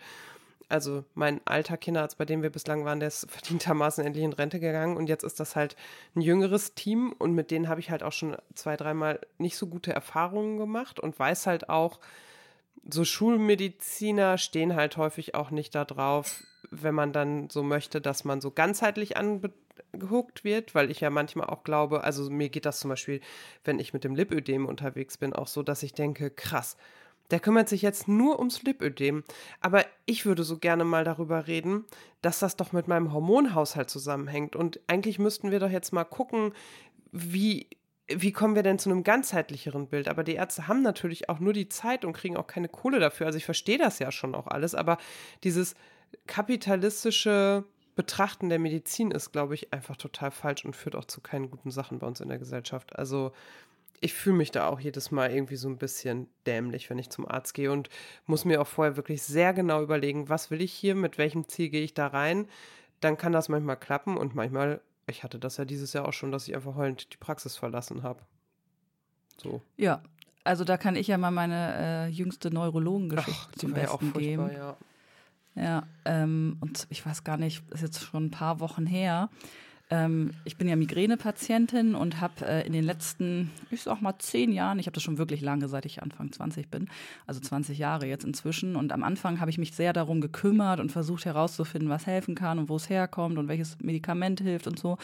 also 0.73 1.05
mein 1.15 1.41
alter 1.45 1.77
Kinderarzt, 1.77 2.19
bei 2.19 2.25
dem 2.25 2.43
wir 2.43 2.51
bislang 2.51 2.85
waren, 2.85 2.99
der 2.99 3.09
ist 3.09 3.27
verdientermaßen 3.31 4.05
endlich 4.05 4.25
in 4.25 4.33
Rente 4.33 4.59
gegangen. 4.59 4.97
Und 4.97 5.09
jetzt 5.09 5.23
ist 5.23 5.39
das 5.39 5.55
halt 5.55 5.77
ein 6.17 6.23
jüngeres 6.23 6.75
Team. 6.75 7.13
Und 7.19 7.35
mit 7.35 7.51
denen 7.51 7.69
habe 7.69 7.81
ich 7.81 7.91
halt 7.91 8.03
auch 8.03 8.13
schon 8.13 8.37
zwei, 8.55 8.77
dreimal 8.77 9.21
nicht 9.39 9.57
so 9.57 9.67
gute 9.67 9.93
Erfahrungen 9.93 10.57
gemacht. 10.57 10.99
Und 10.99 11.19
weiß 11.19 11.47
halt 11.47 11.69
auch, 11.69 12.01
so 12.91 13.05
Schulmediziner 13.05 14.39
stehen 14.39 14.75
halt 14.75 14.97
häufig 14.97 15.35
auch 15.35 15.51
nicht 15.51 15.75
darauf, 15.75 16.43
wenn 16.71 16.95
man 16.95 17.13
dann 17.13 17.51
so 17.51 17.63
möchte, 17.63 18.01
dass 18.01 18.25
man 18.25 18.41
so 18.41 18.51
ganzheitlich 18.51 19.17
angehuckt 19.17 20.43
wird, 20.43 20.75
weil 20.75 20.91
ich 20.91 21.01
ja 21.01 21.11
manchmal 21.11 21.49
auch 21.49 21.65
glaube, 21.65 22.03
also 22.03 22.31
mir 22.31 22.49
geht 22.49 22.65
das 22.65 22.81
zum 22.81 22.89
Beispiel, 22.89 23.21
wenn 23.65 23.79
ich 23.79 23.93
mit 23.93 24.05
dem 24.05 24.17
Lipödem 24.17 24.67
unterwegs 24.67 25.19
bin, 25.19 25.35
auch 25.35 25.49
so, 25.49 25.63
dass 25.63 25.83
ich 25.83 25.93
denke, 25.93 26.31
krass, 26.31 26.77
der 27.33 27.41
kümmert 27.41 27.69
sich 27.69 27.81
jetzt 27.81 28.09
nur 28.09 28.39
ums 28.39 28.63
Lipödem. 28.63 29.25
Aber 29.61 29.85
ich 30.05 30.27
würde 30.27 30.45
so 30.45 30.59
gerne 30.59 30.85
mal 30.85 31.03
darüber 31.03 31.47
reden, 31.47 31.87
dass 32.21 32.39
das 32.39 32.57
doch 32.57 32.73
mit 32.73 32.89
meinem 32.89 33.13
Hormonhaushalt 33.13 33.89
zusammenhängt. 33.89 34.55
Und 34.55 34.81
eigentlich 34.87 35.19
müssten 35.19 35.51
wir 35.51 35.59
doch 35.59 35.71
jetzt 35.71 35.93
mal 35.93 36.05
gucken, 36.05 36.53
wie, 37.11 37.69
wie 38.07 38.33
kommen 38.33 38.55
wir 38.55 38.63
denn 38.63 38.79
zu 38.79 38.91
einem 38.91 39.03
ganzheitlicheren 39.03 39.89
Bild? 39.89 40.09
Aber 40.09 40.25
die 40.25 40.35
Ärzte 40.35 40.69
haben 40.69 40.83
natürlich 40.83 41.31
auch 41.31 41.41
nur 41.41 41.55
die 41.55 41.71
Zeit 41.71 42.05
und 42.05 42.13
kriegen 42.13 42.37
auch 42.37 42.47
keine 42.47 42.69
Kohle 42.69 43.01
dafür. 43.01 43.27
Also 43.27 43.39
ich 43.39 43.47
verstehe 43.47 43.79
das 43.79 43.99
ja 43.99 44.13
schon 44.13 44.35
auch 44.35 44.47
alles, 44.47 44.75
aber 44.75 44.99
dieses 45.43 45.75
kapitalistische 46.27 47.65
Betrachten 47.95 48.51
der 48.51 48.59
Medizin 48.59 49.11
ist, 49.11 49.33
glaube 49.33 49.55
ich, 49.55 49.73
einfach 49.73 49.97
total 49.97 50.31
falsch 50.31 50.67
und 50.67 50.77
führt 50.77 50.97
auch 50.97 51.07
zu 51.07 51.23
keinen 51.23 51.51
guten 51.51 51.71
Sachen 51.71 51.99
bei 51.99 52.07
uns 52.07 52.21
in 52.21 52.29
der 52.29 52.39
Gesellschaft. 52.39 52.95
Also 52.97 53.33
ich 54.03 54.15
fühle 54.15 54.37
mich 54.37 54.51
da 54.51 54.67
auch 54.67 54.81
jedes 54.81 55.13
Mal 55.13 55.31
irgendwie 55.31 55.57
so 55.57 55.69
ein 55.69 55.79
bisschen 55.79 56.27
dämlich, 56.45 56.91
wenn 56.91 56.99
ich 56.99 57.09
zum 57.09 57.27
Arzt 57.27 57.55
gehe 57.55 57.71
und 57.71 57.89
muss 58.27 58.45
mir 58.45 58.61
auch 58.61 58.67
vorher 58.67 58.97
wirklich 58.97 59.23
sehr 59.23 59.55
genau 59.55 59.81
überlegen, 59.81 60.29
was 60.29 60.51
will 60.51 60.61
ich 60.61 60.73
hier, 60.73 60.97
mit 60.97 61.19
welchem 61.19 61.49
Ziel 61.49 61.71
gehe 61.71 61.85
ich 61.85 61.95
da 61.95 62.09
rein. 62.09 62.49
Dann 63.01 63.17
kann 63.17 63.33
das 63.33 63.49
manchmal 63.49 63.77
klappen 63.77 64.17
und 64.17 64.35
manchmal, 64.35 64.81
ich 65.07 65.23
hatte 65.23 65.39
das 65.39 65.57
ja 65.57 65.65
dieses 65.65 65.93
Jahr 65.93 66.07
auch 66.07 66.13
schon, 66.13 66.33
dass 66.33 66.49
ich 66.49 66.55
einfach 66.57 66.75
heulend 66.75 67.13
die 67.13 67.17
Praxis 67.17 67.57
verlassen 67.57 68.03
habe. 68.03 68.21
So. 69.37 69.63
Ja, 69.77 70.03
also 70.43 70.65
da 70.65 70.77
kann 70.77 70.97
ich 70.97 71.07
ja 71.07 71.17
mal 71.17 71.31
meine 71.31 71.77
äh, 71.79 72.09
jüngste 72.09 72.53
Neurologengeschichte 72.53 73.59
zum 73.59 73.73
Besten 73.73 74.13
ja 74.15 74.21
geben. 74.21 74.51
Ja, 74.53 74.77
ja 75.55 75.83
ähm, 76.05 76.57
und 76.61 76.89
ich 76.91 77.07
weiß 77.07 77.23
gar 77.23 77.37
nicht, 77.37 77.63
ist 77.71 77.83
jetzt 77.83 78.03
schon 78.03 78.27
ein 78.27 78.31
paar 78.33 78.59
Wochen 78.59 78.85
her. 78.85 79.31
Ähm, 79.93 80.31
ich 80.45 80.57
bin 80.57 80.69
ja 80.69 80.77
Migränepatientin 80.77 81.95
und 81.95 82.19
habe 82.19 82.47
äh, 82.47 82.67
in 82.67 82.73
den 82.73 82.83
letzten, 82.83 83.51
ich 83.71 83.83
sag 83.83 84.01
mal, 84.01 84.15
zehn 84.19 84.51
Jahren, 84.51 84.79
ich 84.79 84.87
habe 84.87 84.95
das 84.95 85.03
schon 85.03 85.19
wirklich 85.19 85.43
lange, 85.43 85.69
seit 85.69 85.85
ich 85.85 86.03
Anfang 86.03 86.33
20 86.33 86.71
bin, 86.71 86.89
also 87.27 87.41
20 87.41 87.77
Jahre 87.77 88.07
jetzt 88.07 88.25
inzwischen. 88.25 88.75
Und 88.75 88.91
am 88.91 89.03
Anfang 89.03 89.39
habe 89.39 89.51
ich 89.51 89.59
mich 89.59 89.75
sehr 89.75 89.93
darum 89.93 90.23
gekümmert 90.23 90.81
und 90.81 90.91
versucht 90.91 91.27
herauszufinden, 91.27 91.91
was 91.91 92.07
helfen 92.07 92.35
kann 92.35 92.59
und 92.59 92.71
wo 92.71 92.77
es 92.77 92.89
herkommt 92.89 93.37
und 93.37 93.49
welches 93.49 93.77
Medikament 93.81 94.41
hilft 94.41 94.67
und 94.67 94.79
so. 94.79 94.97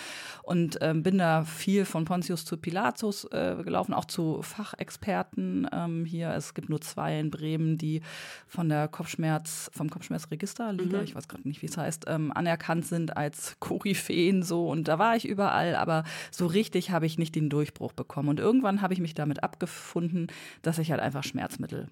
Und 0.43 0.79
ähm, 0.81 1.03
bin 1.03 1.19
da 1.19 1.45
viel 1.45 1.85
von 1.85 2.07
Pontius 2.07 2.47
zu 2.47 2.57
Pilatus 2.57 3.25
äh, 3.25 3.57
gelaufen, 3.63 3.93
auch 3.93 4.07
zu 4.07 4.41
Fachexperten 4.41 5.69
ähm, 5.71 6.07
hier. 6.07 6.31
Es 6.31 6.55
gibt 6.55 6.71
nur 6.71 6.81
zwei 6.81 7.21
in 7.21 7.31
Bremen, 7.31 7.77
die 7.77 8.01
von 8.47 8.71
der 8.71 8.89
Kopfschmerz, 8.89 9.71
vom 9.75 9.91
Kopfschmerzregister, 9.91 10.73
Liga, 10.73 10.99
mhm. 10.99 11.05
ich 11.05 11.15
weiß 11.15 11.29
gerade 11.29 11.47
nicht, 11.47 11.61
wie 11.61 11.67
es 11.67 11.77
heißt, 11.77 12.07
ähm, 12.09 12.33
anerkannt 12.33 12.87
sind 12.87 13.19
als 13.19 13.57
Koryphäen 13.61 14.43
so 14.43 14.78
und 14.79 14.89
da 14.89 14.99
war 14.99 15.17
ich 15.17 15.29
überall, 15.29 15.75
aber 15.75 16.05
so 16.31 16.47
richtig 16.47 16.91
habe 16.91 17.07
ich 17.07 17.19
nicht 17.19 17.35
den 17.35 17.51
Durchbruch 17.51 17.93
bekommen. 17.93 18.29
Und 18.29 18.41
irgendwann 18.41 18.81
habe 18.81 18.95
ich 18.95 19.01
mich 19.01 19.15
damit 19.15 19.43
abgefunden, 19.43 20.29
dass 20.63 20.79
ich 20.79 20.91
halt 20.91 21.01
einfach 21.01 21.25
Schmerzmittel 21.25 21.89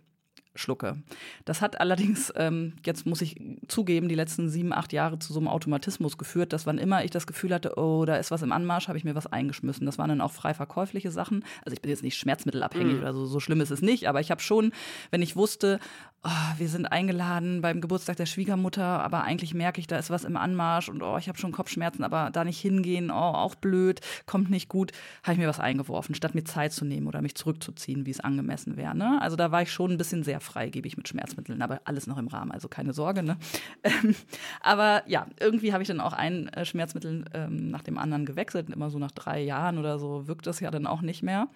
schlucke. 0.57 0.97
Das 1.45 1.61
hat 1.61 1.81
allerdings, 1.81 2.33
ähm, 2.37 2.75
jetzt 2.85 3.07
muss 3.07 3.21
ich 3.21 3.41
zugeben, 3.69 4.09
die 4.09 4.15
letzten 4.15 4.49
sieben, 4.49 4.73
acht 4.73 4.93
Jahre 4.93 5.19
zu 5.19 5.33
so 5.33 5.41
einem 5.41 5.49
Automatismus 5.49 6.19
geführt, 6.19 6.53
dass 6.53 6.67
wann 6.67 6.79
immer 6.79 7.05
ich 7.05 7.11
das 7.11 7.27
Gefühl 7.27 7.55
hatte, 7.55 7.75
oh, 7.77 8.05
da 8.05 8.17
ist 8.17 8.31
was 8.31 8.43
im 8.43 8.53
Anmarsch, 8.53 8.89
habe 8.89 8.99
ich 8.99 9.05
mir 9.05 9.15
was 9.15 9.27
eingeschmissen. 9.27 9.87
Das 9.87 9.99
waren 9.99 10.09
dann 10.09 10.21
auch 10.21 10.33
frei 10.33 10.55
verkäufliche 10.55 11.11
Sachen. 11.11 11.45
Also 11.65 11.75
ich 11.75 11.83
bin 11.83 11.91
jetzt 11.91 12.03
nicht 12.03 12.17
schmerzmittelabhängig 12.17 12.95
mhm. 12.95 13.01
oder 13.01 13.13
so, 13.13 13.27
so 13.27 13.41
schlimm 13.41 13.61
ist 13.61 13.71
es 13.71 13.83
nicht, 13.83 14.09
aber 14.09 14.21
ich 14.21 14.31
habe 14.31 14.41
schon, 14.41 14.73
wenn 15.11 15.23
ich 15.23 15.37
wusste, 15.37 15.79
oh, 16.27 16.59
wir 16.59 16.69
sind 16.69 16.87
eingeladen 16.87 17.61
beim 17.61 17.81
Geburtstag 17.81 18.17
der 18.17 18.27
Schwiegermutter, 18.27 18.85
aber 18.85 19.23
eigentlich 19.23 19.55
merke 19.55 19.81
ich, 19.81 19.87
da 19.87 19.97
ist 19.97 20.11
was 20.11 20.25
im 20.25 20.37
Anmarsch 20.37 20.89
und 20.89 21.03
oh, 21.03 21.17
ich 21.19 21.29
habe 21.29 21.39
schon 21.39 21.53
Kopfschmerzen, 21.53 22.03
aber 22.03 22.31
da 22.33 22.45
nicht 22.45 22.61
hingehen, 22.61 23.11
oh, 23.11 23.15
auch 23.15 23.55
blöd, 23.55 24.01
kommt 24.27 24.51
nicht 24.51 24.69
gut, 24.69 24.93
habe 25.23 25.35
ich 25.35 25.39
mir 25.39 25.49
was 25.49 25.61
eingeworfen, 25.61 26.15
statt 26.15 26.35
mir 26.35 26.45
Zeit 26.45 26.73
zu 26.73 26.85
nehmen 26.85 27.07
oder 27.07 27.23
mich 27.23 27.37
zurückzuziehen, 27.37 28.07
wie 28.07 28.11
es 28.11 28.21
angemessen 28.21 28.77
wäre. 28.77 28.97
Ne? 28.97 29.19
Also 29.21 29.37
da 29.37 29.53
war 29.53 29.63
ich 29.63 29.71
schon 29.71 29.93
ein 29.93 29.99
bisschen 29.99 30.25
sehr 30.25 30.41
freigebig 30.47 30.97
mit 30.97 31.09
Schmerzmitteln, 31.09 31.61
aber 31.61 31.81
alles 31.85 32.07
noch 32.07 32.19
im 32.19 32.29
Rahmen, 32.29 32.53
also 32.53 32.69
keine 32.69 32.93
Sorge. 32.93 33.23
Ne? 33.23 33.37
aber 34.61 35.03
ja, 35.07 35.27
irgendwie 35.39 35.73
habe 35.73 35.83
ich 35.83 35.89
dann 35.89 36.01
auch 36.01 36.13
ein 36.13 36.49
äh, 36.49 36.65
Schmerzmittel 36.65 37.25
ähm, 37.35 37.71
nach 37.71 37.83
dem 37.83 37.99
anderen 37.99 38.25
gewechselt, 38.25 38.71
immer 38.71 38.91
so 38.91 38.99
nach 38.99 39.11
drei 39.11 39.43
Jahren 39.43 39.79
oder 39.79 39.99
so 39.99 40.27
wirkt 40.27 40.47
das 40.47 40.61
ja 40.61 40.71
dann 40.71 40.87
auch 40.87 41.03
nicht 41.03 41.23
mehr. 41.23 41.49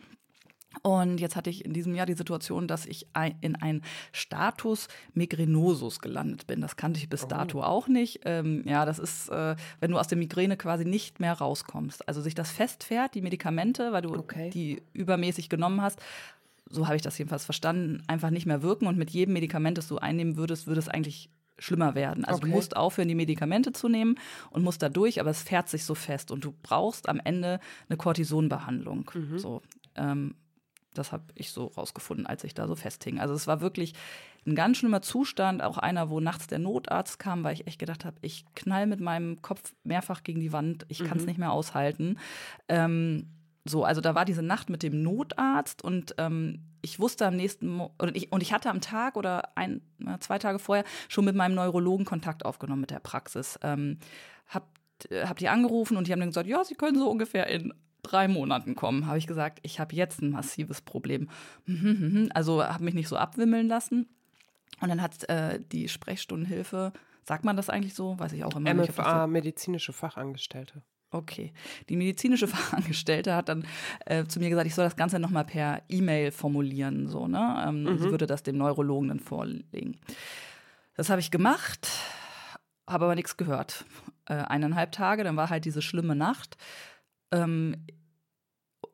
Und 0.83 1.19
jetzt 1.19 1.35
hatte 1.35 1.51
ich 1.51 1.65
in 1.65 1.73
diesem 1.73 1.95
Jahr 1.95 2.07
die 2.07 2.15
Situation, 2.15 2.69
dass 2.69 2.87
ich 2.87 3.09
in 3.41 3.57
ein 3.57 3.83
Status 4.13 4.87
Migrenosus 5.15 6.01
gelandet 6.01 6.47
bin. 6.47 6.61
Das 6.61 6.77
kannte 6.77 7.01
ich 7.01 7.09
bis 7.09 7.25
oh. 7.25 7.29
dato 7.29 7.63
auch 7.63 7.89
nicht. 7.89 8.21
Ähm, 8.25 8.63
ja, 8.67 8.85
das 8.85 8.99
ist, 8.99 9.29
äh, 9.31 9.57
wenn 9.81 9.91
du 9.91 9.99
aus 9.99 10.07
der 10.07 10.19
Migräne 10.19 10.57
quasi 10.57 10.85
nicht 10.85 11.19
mehr 11.19 11.33
rauskommst. 11.33 12.07
Also 12.09 12.21
sich 12.21 12.35
das 12.37 12.53
festfährt, 12.53 13.15
die 13.15 13.23
Medikamente, 13.23 13.93
weil 13.93 14.03
du 14.03 14.15
okay. 14.15 14.51
die 14.51 14.83
übermäßig 14.93 15.49
genommen 15.49 15.83
hast, 15.83 16.01
so 16.71 16.87
habe 16.87 16.97
ich 16.97 17.03
das 17.03 17.19
jedenfalls 17.19 17.45
verstanden, 17.45 18.03
einfach 18.07 18.31
nicht 18.31 18.47
mehr 18.47 18.63
wirken 18.63 18.87
und 18.87 18.97
mit 18.97 19.11
jedem 19.11 19.35
Medikament, 19.35 19.77
das 19.77 19.89
du 19.89 19.99
einnehmen 19.99 20.37
würdest, 20.37 20.67
würde 20.67 20.79
es 20.79 20.89
eigentlich 20.89 21.31
schlimmer 21.59 21.95
werden. 21.95 22.25
Also 22.25 22.39
okay. 22.39 22.49
du 22.49 22.57
musst 22.57 22.77
aufhören, 22.77 23.09
die 23.09 23.15
Medikamente 23.15 23.73
zu 23.73 23.89
nehmen 23.89 24.17
und 24.51 24.63
musst 24.63 24.83
da 24.83 24.89
durch, 24.89 25.21
aber 25.21 25.31
es 25.31 25.43
fährt 25.43 25.69
sich 25.69 25.85
so 25.85 25.95
fest 25.95 26.31
und 26.31 26.45
du 26.45 26.55
brauchst 26.63 27.09
am 27.09 27.21
Ende 27.23 27.61
eine 27.89 27.99
Cortisonbehandlung. 27.99 29.11
Mhm. 29.13 29.39
So, 29.39 29.63
ähm, 29.95 30.35
das 30.95 31.13
habe 31.13 31.25
ich 31.35 31.51
so 31.51 31.67
rausgefunden, 31.67 32.27
als 32.27 32.45
ich 32.45 32.55
da 32.55 32.67
so 32.67 32.75
festhing. 32.75 33.21
Also 33.21 33.35
es 33.35 33.47
war 33.47 33.61
wirklich 33.61 33.95
ein 34.47 34.55
ganz 34.55 34.79
schlimmer 34.79 35.03
Zustand, 35.03 35.63
auch 35.63 35.77
einer, 35.77 36.09
wo 36.09 36.19
nachts 36.19 36.47
der 36.47 36.59
Notarzt 36.59 37.19
kam, 37.19 37.45
weil 37.45 37.55
ich 37.55 37.67
echt 37.67 37.79
gedacht 37.79 38.05
habe, 38.05 38.17
ich 38.23 38.45
knall 38.55 38.87
mit 38.87 39.01
meinem 39.01 39.43
Kopf 39.43 39.75
mehrfach 39.85 40.23
gegen 40.23 40.41
die 40.41 40.53
Wand, 40.53 40.87
ich 40.89 41.05
kann 41.05 41.19
es 41.19 41.25
mhm. 41.25 41.29
nicht 41.29 41.39
mehr 41.39 41.53
aushalten. 41.53 42.19
Ähm, 42.69 43.29
so, 43.71 43.85
also 43.85 44.01
da 44.01 44.15
war 44.15 44.25
diese 44.25 44.43
Nacht 44.43 44.69
mit 44.69 44.83
dem 44.83 45.03
Notarzt 45.03 45.83
und 45.83 46.15
ähm, 46.19 46.61
ich 46.83 46.99
wusste 46.99 47.27
am 47.27 47.37
nächsten 47.37 47.69
Mo 47.69 47.93
oder 47.99 48.15
ich, 48.15 48.33
und 48.33 48.43
ich 48.43 48.53
hatte 48.53 48.71
am 48.71 48.81
Tag 48.81 49.17
oder 49.17 49.57
ein, 49.57 49.81
zwei 50.21 50.39
Tage 50.39 50.59
vorher 50.59 50.85
schon 51.09 51.25
mit 51.25 51.37
meinem 51.37 51.55
Neurologen 51.55 52.05
Kontakt 52.05 52.45
aufgenommen 52.45 52.83
mit 52.83 52.91
der 52.91 53.01
Praxis. 53.01 53.59
Ähm, 53.63 53.99
hab, 54.49 54.69
äh, 55.11 55.27
hab 55.27 55.39
die 55.39 55.49
angerufen 55.49 55.97
und 55.97 56.07
die 56.07 56.13
haben 56.13 56.21
dann 56.21 56.31
gesagt, 56.31 56.49
ja, 56.49 56.65
sie 56.65 56.75
können 56.75 56.99
so 56.99 57.11
ungefähr 57.11 57.47
in 57.47 57.73
drei 58.03 58.29
Monaten 58.29 58.75
kommen. 58.75 59.07
Habe 59.07 59.19
ich 59.19 59.27
gesagt, 59.27 59.61
ich 59.63 59.79
habe 59.79 59.95
jetzt 59.95 60.23
ein 60.23 60.31
massives 60.31 60.81
Problem. 60.81 61.29
Also 62.35 62.65
habe 62.65 62.85
mich 62.85 62.95
nicht 62.95 63.09
so 63.09 63.17
abwimmeln 63.17 63.69
lassen. 63.69 64.09
Und 64.81 64.89
dann 64.89 65.03
hat 65.03 65.29
äh, 65.29 65.61
die 65.73 65.89
Sprechstundenhilfe, 65.89 66.93
sagt 67.25 67.45
man 67.45 67.57
das 67.57 67.69
eigentlich 67.69 67.95
so? 67.95 68.19
Weiß 68.19 68.33
ich 68.33 68.45
auch 68.45 68.57
immer 68.57 68.73
MFA, 68.73 68.81
nicht. 68.81 68.99
MFA, 68.99 69.27
medizinische 69.27 69.93
Fachangestellte. 69.93 70.83
Okay. 71.11 71.53
Die 71.89 71.97
medizinische 71.97 72.47
Fachangestellte 72.49 73.35
hat 73.35 73.49
dann 73.49 73.67
äh, 74.07 74.25
zu 74.25 74.39
mir 74.39 74.49
gesagt, 74.49 74.67
ich 74.67 74.75
soll 74.75 74.85
das 74.85 74.97
Ganze 74.97 75.19
nochmal 75.19 75.45
per 75.45 75.83
E-Mail 75.89 76.31
formulieren. 76.31 77.09
So, 77.09 77.27
ne? 77.27 77.65
Ähm, 77.67 77.85
mhm. 77.85 77.99
Sie 77.99 78.11
würde 78.11 78.27
das 78.27 78.43
dem 78.43 78.57
Neurologen 78.59 79.09
dann 79.09 79.21
vorlegen. 79.21 79.99
Das 80.97 81.11
habe 81.11 81.21
ich 81.21 81.31
gemacht, 81.31 81.89
habe 82.87 83.07
aber 83.07 83.15
nichts 83.15 83.37
gehört. 83.37 83.85
Äh, 84.27 84.35
eineinhalb 84.35 84.93
Tage, 84.93 85.25
dann 85.25 85.37
war 85.37 85.51
halt 85.51 85.65
diese 85.65 85.83
schlimme 85.83 86.15
Nacht. 86.15 86.57
Ähm, 87.33 87.87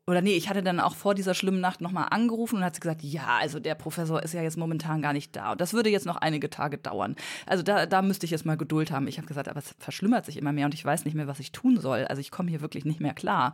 oder 0.09 0.23
nee, 0.23 0.37
ich 0.37 0.49
hatte 0.49 0.63
dann 0.63 0.79
auch 0.79 0.95
vor 0.95 1.15
dieser 1.15 1.35
schlimmen 1.35 1.61
Nacht 1.61 1.81
nochmal 1.81 2.07
angerufen 2.11 2.57
und 2.57 2.65
hat 2.65 2.77
sie 2.77 2.81
gesagt, 2.81 3.03
ja, 3.03 3.39
also 3.41 3.59
der 3.59 3.75
Professor 3.75 4.23
ist 4.23 4.35
ja 4.35 4.43
jetzt 4.43 4.57
momentan 4.57 5.03
gar 5.03 5.13
nicht 5.13 5.35
da. 5.35 5.53
Und 5.53 5.61
das 5.61 5.73
würde 5.73 5.91
jetzt 5.91 6.07
noch 6.07 6.17
einige 6.17 6.49
Tage 6.49 6.79
dauern. 6.79 7.17
Also 7.45 7.65
da, 7.65 7.87
da 7.87 8.03
müsste 8.03 8.25
ich 8.25 8.31
jetzt 8.31 8.47
mal 8.47 8.57
Geduld 8.57 8.93
haben. 8.93 9.09
Ich 9.09 9.19
habe 9.19 9.27
gesagt, 9.27 9.49
aber 9.49 9.59
es 9.59 9.75
verschlimmert 9.81 10.25
sich 10.25 10.37
immer 10.37 10.53
mehr 10.53 10.67
und 10.67 10.75
ich 10.75 10.85
weiß 10.85 11.05
nicht 11.07 11.15
mehr, 11.15 11.27
was 11.27 11.41
ich 11.41 11.51
tun 11.51 11.81
soll. 11.81 12.05
Also 12.05 12.21
ich 12.21 12.31
komme 12.31 12.51
hier 12.51 12.61
wirklich 12.61 12.85
nicht 12.85 13.01
mehr 13.01 13.15
klar. 13.15 13.53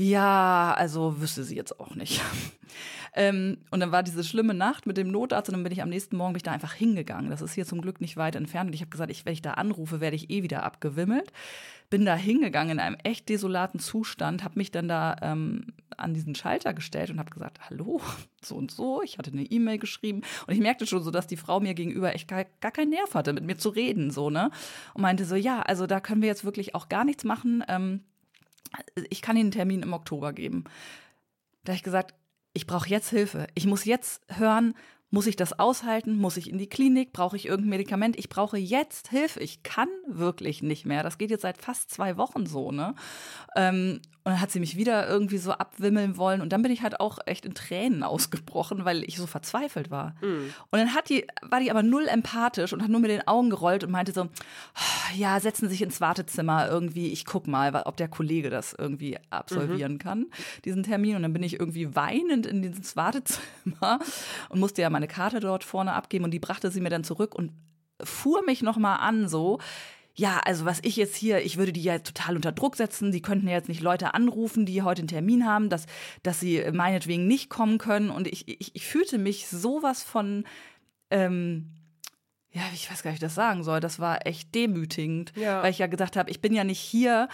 Ja, 0.00 0.74
also 0.74 1.20
wüsste 1.20 1.44
sie 1.44 1.56
jetzt 1.56 1.78
auch 1.80 1.94
nicht. 1.94 2.22
ähm, 3.14 3.58
und 3.70 3.80
dann 3.80 3.92
war 3.92 4.02
diese 4.02 4.22
schlimme 4.22 4.54
Nacht 4.54 4.86
mit 4.86 4.96
dem 4.96 5.10
Notarzt 5.10 5.48
und 5.48 5.54
dann 5.54 5.64
bin 5.64 5.72
ich 5.72 5.82
am 5.82 5.88
nächsten 5.88 6.16
Morgen 6.16 6.32
bin 6.32 6.42
da 6.44 6.52
einfach 6.52 6.72
hingegangen. 6.72 7.30
Das 7.30 7.42
ist 7.42 7.52
hier 7.52 7.66
zum 7.66 7.82
Glück 7.82 8.00
nicht 8.00 8.16
weit 8.16 8.36
entfernt. 8.36 8.68
Und 8.68 8.74
ich 8.74 8.80
habe 8.80 8.90
gesagt, 8.90 9.10
ich, 9.10 9.26
wenn 9.26 9.32
ich 9.32 9.42
da 9.42 9.54
anrufe, 9.54 10.00
werde 10.00 10.16
ich 10.16 10.30
eh 10.30 10.42
wieder 10.42 10.62
abgewimmelt 10.62 11.32
bin 11.90 12.04
da 12.04 12.14
hingegangen 12.14 12.72
in 12.72 12.80
einem 12.80 12.96
echt 13.02 13.28
desolaten 13.28 13.80
Zustand, 13.80 14.44
habe 14.44 14.58
mich 14.58 14.70
dann 14.70 14.88
da 14.88 15.16
ähm, 15.22 15.66
an 15.96 16.12
diesen 16.12 16.34
Schalter 16.34 16.74
gestellt 16.74 17.10
und 17.10 17.18
habe 17.18 17.30
gesagt, 17.30 17.60
hallo, 17.68 18.00
so 18.42 18.56
und 18.56 18.70
so. 18.70 19.02
Ich 19.02 19.18
hatte 19.18 19.32
eine 19.32 19.44
E-Mail 19.44 19.78
geschrieben 19.78 20.22
und 20.46 20.54
ich 20.54 20.60
merkte 20.60 20.86
schon 20.86 21.02
so, 21.02 21.10
dass 21.10 21.26
die 21.26 21.36
Frau 21.36 21.60
mir 21.60 21.74
gegenüber 21.74 22.14
echt 22.14 22.28
gar, 22.28 22.44
gar 22.60 22.72
keinen 22.72 22.90
Nerv 22.90 23.14
hatte, 23.14 23.32
mit 23.32 23.44
mir 23.44 23.56
zu 23.56 23.70
reden, 23.70 24.10
so, 24.10 24.30
ne? 24.30 24.50
Und 24.94 25.02
meinte 25.02 25.24
so, 25.24 25.34
ja, 25.34 25.62
also 25.62 25.86
da 25.86 26.00
können 26.00 26.20
wir 26.20 26.28
jetzt 26.28 26.44
wirklich 26.44 26.74
auch 26.74 26.88
gar 26.88 27.04
nichts 27.04 27.24
machen. 27.24 27.64
Ähm, 27.68 28.02
ich 29.10 29.22
kann 29.22 29.36
Ihnen 29.36 29.46
einen 29.46 29.52
Termin 29.52 29.82
im 29.82 29.92
Oktober 29.92 30.32
geben. 30.32 30.64
Da 31.64 31.72
habe 31.72 31.76
ich 31.76 31.82
gesagt, 31.82 32.14
ich 32.52 32.66
brauche 32.66 32.88
jetzt 32.88 33.10
Hilfe. 33.10 33.46
Ich 33.54 33.66
muss 33.66 33.84
jetzt 33.84 34.22
hören, 34.28 34.74
muss 35.10 35.26
ich 35.26 35.36
das 35.36 35.58
aushalten? 35.58 36.16
Muss 36.16 36.36
ich 36.36 36.50
in 36.50 36.58
die 36.58 36.68
Klinik? 36.68 37.12
Brauche 37.12 37.36
ich 37.36 37.46
irgendein 37.46 37.70
Medikament? 37.70 38.18
Ich 38.18 38.28
brauche 38.28 38.58
jetzt 38.58 39.08
Hilfe. 39.08 39.40
Ich 39.40 39.62
kann 39.62 39.88
wirklich 40.06 40.62
nicht 40.62 40.84
mehr. 40.84 41.02
Das 41.02 41.18
geht 41.18 41.30
jetzt 41.30 41.42
seit 41.42 41.58
fast 41.58 41.90
zwei 41.90 42.16
Wochen 42.16 42.46
so, 42.46 42.72
ne? 42.72 42.94
Ähm, 43.56 44.00
und 44.28 44.32
dann 44.32 44.42
hat 44.42 44.50
sie 44.50 44.60
mich 44.60 44.76
wieder 44.76 45.08
irgendwie 45.08 45.38
so 45.38 45.52
abwimmeln 45.52 46.18
wollen. 46.18 46.42
Und 46.42 46.52
dann 46.52 46.60
bin 46.60 46.70
ich 46.70 46.82
halt 46.82 47.00
auch 47.00 47.18
echt 47.24 47.46
in 47.46 47.54
Tränen 47.54 48.02
ausgebrochen, 48.02 48.84
weil 48.84 49.02
ich 49.04 49.16
so 49.16 49.26
verzweifelt 49.26 49.90
war. 49.90 50.16
Mhm. 50.20 50.52
Und 50.70 50.78
dann 50.78 50.94
hat 50.94 51.08
die, 51.08 51.26
war 51.40 51.60
die 51.60 51.70
aber 51.70 51.82
null 51.82 52.06
empathisch 52.06 52.74
und 52.74 52.82
hat 52.82 52.90
nur 52.90 53.00
mit 53.00 53.10
den 53.10 53.26
Augen 53.26 53.48
gerollt 53.48 53.84
und 53.84 53.90
meinte 53.90 54.12
so, 54.12 54.24
oh, 54.24 55.16
ja, 55.16 55.40
setzen 55.40 55.66
Sie 55.66 55.70
sich 55.70 55.82
ins 55.82 56.02
Wartezimmer 56.02 56.68
irgendwie. 56.68 57.10
Ich 57.10 57.24
guck 57.24 57.46
mal, 57.46 57.72
ob 57.86 57.96
der 57.96 58.08
Kollege 58.08 58.50
das 58.50 58.74
irgendwie 58.76 59.16
absolvieren 59.30 59.94
mhm. 59.94 59.98
kann, 59.98 60.26
diesen 60.66 60.82
Termin. 60.82 61.16
Und 61.16 61.22
dann 61.22 61.32
bin 61.32 61.42
ich 61.42 61.58
irgendwie 61.58 61.96
weinend 61.96 62.44
in 62.44 62.60
dieses 62.60 62.96
Wartezimmer 62.96 63.98
und 64.50 64.60
musste 64.60 64.82
ja 64.82 64.90
meine 64.98 65.06
Karte 65.06 65.38
dort 65.38 65.62
vorne 65.62 65.92
abgeben. 65.92 66.24
Und 66.24 66.32
die 66.32 66.40
brachte 66.40 66.72
sie 66.72 66.80
mir 66.80 66.90
dann 66.90 67.04
zurück 67.04 67.34
und 67.34 67.52
fuhr 68.02 68.42
mich 68.44 68.62
nochmal 68.62 68.98
an, 69.00 69.28
so, 69.28 69.60
ja, 70.14 70.40
also 70.44 70.64
was 70.64 70.80
ich 70.82 70.96
jetzt 70.96 71.14
hier, 71.14 71.44
ich 71.44 71.56
würde 71.56 71.72
die 71.72 71.82
ja 71.84 72.00
total 72.00 72.34
unter 72.34 72.50
Druck 72.50 72.74
setzen. 72.74 73.12
Die 73.12 73.22
könnten 73.22 73.46
ja 73.46 73.54
jetzt 73.54 73.68
nicht 73.68 73.80
Leute 73.80 74.14
anrufen, 74.14 74.66
die 74.66 74.82
heute 74.82 75.02
einen 75.02 75.08
Termin 75.08 75.46
haben, 75.46 75.68
dass, 75.68 75.86
dass 76.24 76.40
sie 76.40 76.64
meinetwegen 76.72 77.28
nicht 77.28 77.48
kommen 77.48 77.78
können. 77.78 78.10
Und 78.10 78.26
ich, 78.26 78.48
ich, 78.48 78.74
ich 78.74 78.86
fühlte 78.86 79.18
mich 79.18 79.46
sowas 79.46 80.02
von, 80.02 80.44
ähm, 81.12 81.70
ja, 82.50 82.62
ich 82.74 82.90
weiß 82.90 83.04
gar 83.04 83.12
nicht, 83.12 83.20
wie 83.20 83.24
ich 83.24 83.28
das 83.28 83.36
sagen 83.36 83.62
soll. 83.62 83.78
Das 83.78 84.00
war 84.00 84.26
echt 84.26 84.52
demütigend, 84.56 85.32
ja. 85.36 85.62
weil 85.62 85.70
ich 85.70 85.78
ja 85.78 85.86
gesagt 85.86 86.16
habe, 86.16 86.28
ich 86.30 86.40
bin 86.40 86.52
ja 86.52 86.64
nicht 86.64 86.80
hier 86.80 87.28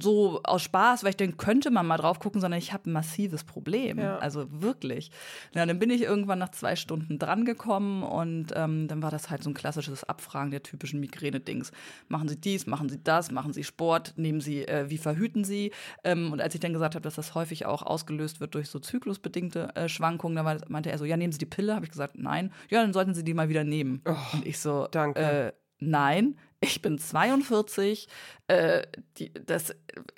so 0.00 0.40
aus 0.42 0.62
Spaß, 0.62 1.02
weil 1.02 1.10
ich 1.10 1.16
denke, 1.16 1.36
könnte 1.36 1.70
man 1.70 1.86
mal 1.86 1.98
drauf 1.98 2.18
gucken, 2.18 2.40
sondern 2.40 2.58
ich 2.58 2.72
habe 2.72 2.88
ein 2.88 2.92
massives 2.92 3.44
Problem. 3.44 3.98
Ja. 3.98 4.18
Also 4.18 4.46
wirklich. 4.50 5.10
Ja, 5.54 5.66
dann 5.66 5.78
bin 5.78 5.90
ich 5.90 6.02
irgendwann 6.02 6.38
nach 6.38 6.50
zwei 6.50 6.76
Stunden 6.76 7.18
drangekommen 7.18 8.02
und 8.02 8.52
ähm, 8.54 8.88
dann 8.88 9.02
war 9.02 9.10
das 9.10 9.30
halt 9.30 9.42
so 9.42 9.50
ein 9.50 9.54
klassisches 9.54 10.04
Abfragen 10.04 10.50
der 10.50 10.62
typischen 10.62 10.98
Migräne-Dings. 11.00 11.72
Machen 12.08 12.28
Sie 12.28 12.40
dies, 12.40 12.66
machen 12.66 12.88
Sie 12.88 12.98
das, 13.02 13.30
machen 13.30 13.52
Sie 13.52 13.64
Sport, 13.64 14.14
nehmen 14.16 14.40
Sie, 14.40 14.66
äh, 14.66 14.88
wie 14.88 14.98
verhüten 14.98 15.44
Sie? 15.44 15.72
Ähm, 16.04 16.32
und 16.32 16.40
als 16.40 16.54
ich 16.54 16.60
dann 16.60 16.72
gesagt 16.72 16.94
habe, 16.94 17.02
dass 17.02 17.14
das 17.14 17.34
häufig 17.34 17.66
auch 17.66 17.82
ausgelöst 17.82 18.40
wird 18.40 18.54
durch 18.54 18.68
so 18.68 18.78
zyklusbedingte 18.78 19.76
äh, 19.76 19.88
Schwankungen, 19.88 20.36
da 20.36 20.58
meinte 20.68 20.90
er 20.90 20.98
so, 20.98 21.04
ja, 21.04 21.16
nehmen 21.16 21.32
Sie 21.32 21.38
die 21.38 21.46
Pille? 21.46 21.74
Habe 21.74 21.84
ich 21.84 21.90
gesagt, 21.90 22.14
nein. 22.16 22.50
Ja, 22.70 22.80
dann 22.80 22.92
sollten 22.92 23.14
Sie 23.14 23.24
die 23.24 23.34
mal 23.34 23.48
wieder 23.48 23.64
nehmen. 23.64 24.00
Oh, 24.06 24.16
und 24.32 24.46
ich 24.46 24.58
so, 24.58 24.88
danke. 24.90 25.20
Äh, 25.20 25.52
nein, 25.80 26.38
ich 26.60 26.80
bin 26.82 26.98
42, 26.98 28.08
äh, 28.48 28.82
die, 29.18 29.32
das, 29.32 29.74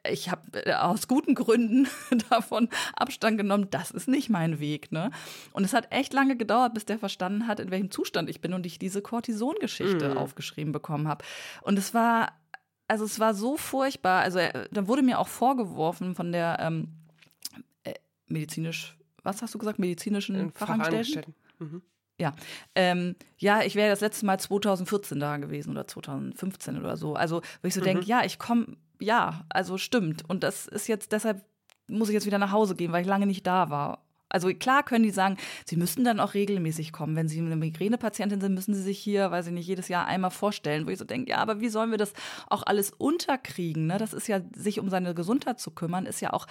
ich 0.09 0.31
habe 0.31 0.67
äh, 0.67 0.75
aus 0.75 1.09
guten 1.09 1.35
Gründen 1.35 1.89
davon 2.31 2.69
Abstand 2.95 3.39
genommen, 3.39 3.69
das 3.71 3.91
ist 3.91 4.09
nicht 4.09 4.31
mein 4.31 4.61
Weg. 4.61 4.93
Ne? 4.93 5.11
Und 5.53 5.65
es 5.65 5.73
hat 5.73 5.93
echt 5.93 6.13
lange 6.13 6.37
gedauert, 6.37 6.75
bis 6.75 6.85
der 6.85 6.99
verstanden 6.99 7.47
hat, 7.47 7.61
in 7.61 7.71
welchem 7.71 7.91
Zustand 7.91 8.31
ich 8.31 8.41
bin 8.41 8.53
und 8.53 8.67
ich 8.67 8.79
diese 8.79 9.03
Cortison-Geschichte 9.03 10.11
mhm. 10.11 10.19
aufgeschrieben 10.19 10.73
bekommen 10.73 11.09
habe. 11.09 11.25
Und 11.63 11.79
es 11.79 11.95
war, 11.95 12.33
also 12.89 13.05
es 13.05 13.19
war 13.19 13.35
so 13.35 13.57
furchtbar. 13.57 14.23
Also 14.23 14.39
äh, 14.39 14.69
da 14.71 14.87
wurde 14.87 15.03
mir 15.03 15.19
auch 15.19 15.29
vorgeworfen 15.29 16.15
von 16.15 16.33
der 16.33 16.59
ähm, 16.61 16.89
äh, 17.85 17.95
medizinisch, 18.27 18.97
was 19.23 19.43
hast 19.43 19.55
du 19.55 19.59
gesagt, 19.59 19.79
medizinischen 19.79 20.53
Fachangestellten? 20.53 21.35
Fachangestellten. 21.35 21.35
Mhm. 21.59 21.83
Ja, 22.19 22.35
ähm, 22.75 23.15
ja, 23.37 23.63
ich 23.63 23.75
wäre 23.75 23.91
das 23.91 24.01
letzte 24.01 24.25
Mal 24.25 24.41
2014 24.41 25.21
da 25.21 25.37
gewesen 25.37 25.71
oder 25.71 25.87
2015 25.87 26.79
oder 26.79 26.97
so. 26.97 27.15
Also, 27.15 27.43
wo 27.61 27.69
ich 27.69 27.75
so 27.75 27.81
mhm. 27.81 27.85
denke, 27.85 28.05
ja, 28.07 28.25
ich 28.25 28.39
komme, 28.39 28.77
ja, 29.01 29.45
also 29.51 29.77
stimmt. 29.77 30.29
Und 30.29 30.43
das 30.43 30.67
ist 30.67 30.89
jetzt, 30.89 31.13
deshalb 31.13 31.45
muss 31.89 32.09
ich 32.09 32.15
jetzt 32.15 32.27
wieder 32.27 32.39
nach 32.39 32.53
Hause 32.53 32.75
gehen, 32.75 32.93
weil 32.93 33.03
ich 33.03 33.09
lange 33.09 33.27
nicht 33.27 33.47
da 33.47 33.71
war. 33.71 34.03
Also 34.29 34.49
klar 34.49 34.83
können 34.83 35.05
die 35.05 35.11
sagen, 35.11 35.37
sie 35.65 35.77
müssten 35.77 36.05
dann 36.05 36.19
auch 36.19 36.35
regelmäßig 36.35 36.93
kommen. 36.93 37.15
Wenn 37.15 37.29
sie 37.29 37.39
eine 37.39 37.55
Migränepatientin 37.55 38.41
sind, 38.41 38.55
müssen 38.55 38.75
sie 38.75 38.83
sich 38.83 38.99
hier, 38.99 39.31
weiß 39.31 39.47
ich 39.47 39.53
nicht, 39.53 39.69
jedes 39.69 39.89
Jahr 39.89 40.07
einmal 40.07 40.33
vorstellen, 40.33 40.87
wo 40.87 40.91
ich 40.91 40.99
so 40.99 41.05
denke, 41.05 41.31
ja, 41.31 41.39
aber 41.39 41.61
wie 41.61 41.69
sollen 41.69 41.93
wir 41.93 41.99
das 41.99 42.13
auch 42.49 42.65
alles 42.65 42.91
unterkriegen? 42.91 43.87
Ne? 43.87 43.99
Das 43.99 44.13
ist 44.13 44.27
ja, 44.27 44.41
sich 44.55 44.81
um 44.81 44.91
seine 44.91 45.15
Gesundheit 45.15 45.61
zu 45.61 45.71
kümmern, 45.71 46.07
ist 46.07 46.21
ja 46.21 46.33
auch 46.33 46.47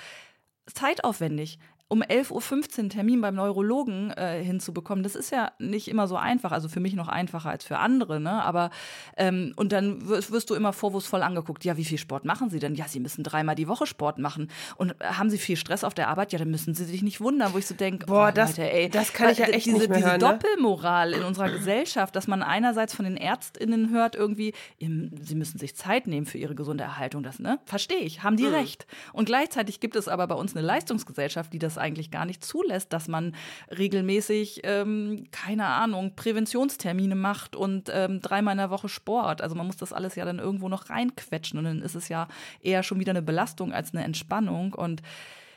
zeitaufwendig 0.68 1.60
um 1.88 2.02
11.15 2.02 2.84
Uhr 2.84 2.90
Termin 2.90 3.22
beim 3.22 3.36
Neurologen 3.36 4.10
äh, 4.12 4.44
hinzubekommen, 4.44 5.04
das 5.04 5.16
ist 5.16 5.32
ja 5.32 5.52
nicht 5.60 5.88
immer 5.88 6.08
so 6.08 6.16
einfach. 6.16 6.52
Also 6.52 6.68
für 6.68 6.80
mich 6.80 6.96
noch 6.96 7.08
einfacher 7.08 7.50
als 7.50 7.64
für 7.64 7.78
andere, 7.78 8.20
ne? 8.20 8.44
Aber 8.44 8.72
ähm, 9.18 9.54
und 9.56 9.72
dann 9.72 10.08
wirst 10.10 10.50
du 10.50 10.56
immer 10.56 10.74
vorwurfsvoll 10.74 11.22
angeguckt. 11.22 11.64
Ja, 11.64 11.78
wie 11.78 11.86
viel 11.86 12.00
Sport 12.00 12.26
machen 12.26 12.50
Sie 12.50 12.58
denn? 12.58 12.74
Ja, 12.74 12.88
Sie 12.88 13.00
müssen 13.00 13.24
dreimal 13.24 13.54
die 13.54 13.68
Woche 13.68 13.86
Sport 13.86 14.18
machen. 14.18 14.50
Und 14.78 15.00
äh, 15.00 15.06
haben 15.06 15.30
Sie 15.30 15.38
viel 15.38 15.58
Stress 15.58 15.84
auf 15.84 15.94
der 15.94 16.08
Arbeit? 16.08 16.34
Ja, 16.34 16.40
dann 16.40 16.50
müssen 16.50 16.74
Sie 16.74 16.86
sich 16.86 17.04
nicht 17.04 17.22
wundern, 17.22 17.54
wo 17.54 17.60
ich 17.60 17.68
so 17.68 17.76
denke, 17.76 18.08
boah, 18.08 18.30
oh, 18.30 18.32
das, 18.34 18.58
Leute, 18.58 18.72
ey, 18.72 18.90
das 18.90 19.14
kann 19.14 19.30
ich 19.30 19.38
ja 19.38 19.46
echt 19.46 19.68
diese, 19.68 19.78
nicht 19.78 19.90
mehr 19.90 19.98
diese 20.00 20.10
hören, 20.10 20.22
ne? 20.22 20.40
Doppelmoral 20.40 21.14
in 21.14 21.22
unserer 21.22 21.52
Gesellschaft, 21.52 22.16
dass 22.16 22.26
man 22.26 22.42
einerseits 22.42 22.96
von 22.96 23.06
den 23.06 23.16
ÄrztInnen 23.16 23.92
hört, 23.92 24.16
irgendwie, 24.16 24.54
Sie 24.80 25.36
müssen 25.36 25.60
sich 25.60 25.76
Zeit 25.76 26.08
nehmen 26.08 26.26
für 26.26 26.40
Ihre 26.40 26.56
gesunde 26.56 26.84
Erhaltung. 26.84 27.22
Das, 27.22 27.38
ne? 27.38 27.60
Verstehe 27.66 28.00
ich, 28.00 28.24
haben 28.24 28.38
die 28.38 28.48
mhm. 28.48 28.56
recht. 28.56 28.88
Und 29.14 29.26
gleichzeitig 29.26 29.80
gibt 29.80 29.96
es 29.96 30.08
aber 30.08 30.26
bei 30.26 30.36
uns 30.36 30.56
eine 30.56 30.66
Leistungsgesellschaft, 30.66 31.54
die 31.54 31.60
das 31.60 31.75
das 31.76 31.84
eigentlich 31.84 32.12
gar 32.12 32.26
nicht 32.26 32.44
zulässt, 32.44 32.94
dass 32.94 33.08
man 33.08 33.36
regelmäßig, 33.78 34.62
ähm, 34.64 35.26
keine 35.32 35.68
Ahnung, 35.68 36.16
Präventionstermine 36.16 37.16
macht 37.16 37.56
und 37.56 37.90
ähm, 37.94 38.22
dreimal 38.22 38.54
in 38.54 38.60
der 38.60 38.70
Woche 38.70 38.90
Sport. 38.90 39.42
Also 39.42 39.56
man 39.56 39.68
muss 39.68 39.78
das 39.78 39.94
alles 39.94 40.16
ja 40.16 40.26
dann 40.26 40.40
irgendwo 40.40 40.70
noch 40.70 40.90
reinquetschen 40.90 41.60
und 41.60 41.66
dann 41.66 41.82
ist 41.82 41.96
es 41.96 42.10
ja 42.10 42.28
eher 42.62 42.84
schon 42.84 43.00
wieder 43.00 43.12
eine 43.12 43.22
Belastung 43.22 43.74
als 43.74 43.94
eine 43.94 44.04
Entspannung. 44.04 44.74
Und 44.74 45.02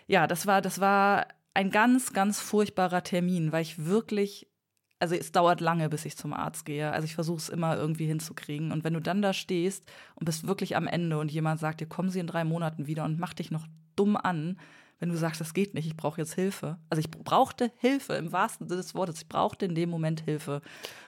ja, 0.07 0.27
das 0.27 0.47
war, 0.47 0.61
das 0.61 0.81
war 0.81 1.27
ein 1.55 1.71
ganz, 1.71 2.13
ganz 2.13 2.41
furchtbarer 2.41 3.03
Termin, 3.03 3.53
weil 3.53 3.63
ich 3.63 3.85
wirklich 3.85 4.49
also 5.01 5.15
es 5.15 5.33
dauert 5.33 5.61
lange, 5.61 5.89
bis 5.89 6.05
ich 6.05 6.17
zum 6.17 6.33
Arzt 6.33 6.65
gehe. 6.65 6.91
Also 6.91 7.05
ich 7.05 7.15
versuche 7.15 7.39
es 7.39 7.49
immer 7.49 7.77
irgendwie 7.77 8.07
hinzukriegen. 8.07 8.73
Und 8.73 8.85
wenn 8.85 8.95
du 8.95 9.01
dann 9.01 9.23
da 9.23 9.33
stehst 9.33 9.85
und 10.17 10.25
bist 10.25 10.47
wirklich 10.47 10.77
am 10.77 10.87
Ende 10.87 11.19
und 11.19 11.31
jemand 11.31 11.61
sagt 11.61 11.81
dir, 11.81 11.87
kommen 11.87 12.11
Sie 12.11 12.19
in 12.19 12.27
drei 12.27 12.45
Monaten 12.45 12.87
wieder 12.87 13.05
und 13.05 13.19
mach 13.19 13.33
dich 13.33 13.51
noch 13.51 13.67
dumm 13.95 14.17
an, 14.17 14.59
wenn 14.99 15.11
du 15.11 15.17
sagst, 15.17 15.41
das 15.41 15.55
geht 15.55 15.75
nicht, 15.75 15.87
ich 15.87 15.97
brauche 15.97 16.21
jetzt 16.21 16.35
Hilfe. 16.35 16.79
Also 16.91 17.01
ich 17.01 17.11
brauchte 17.11 17.71
Hilfe 17.77 18.15
im 18.15 18.33
wahrsten 18.33 18.69
Sinne 18.69 18.83
des 18.83 18.95
Wortes. 18.95 19.19
Ich 19.23 19.29
brauchte 19.29 19.67
in 19.67 19.75
dem 19.75 19.91
Moment 19.91 20.23
Hilfe. 20.23 20.61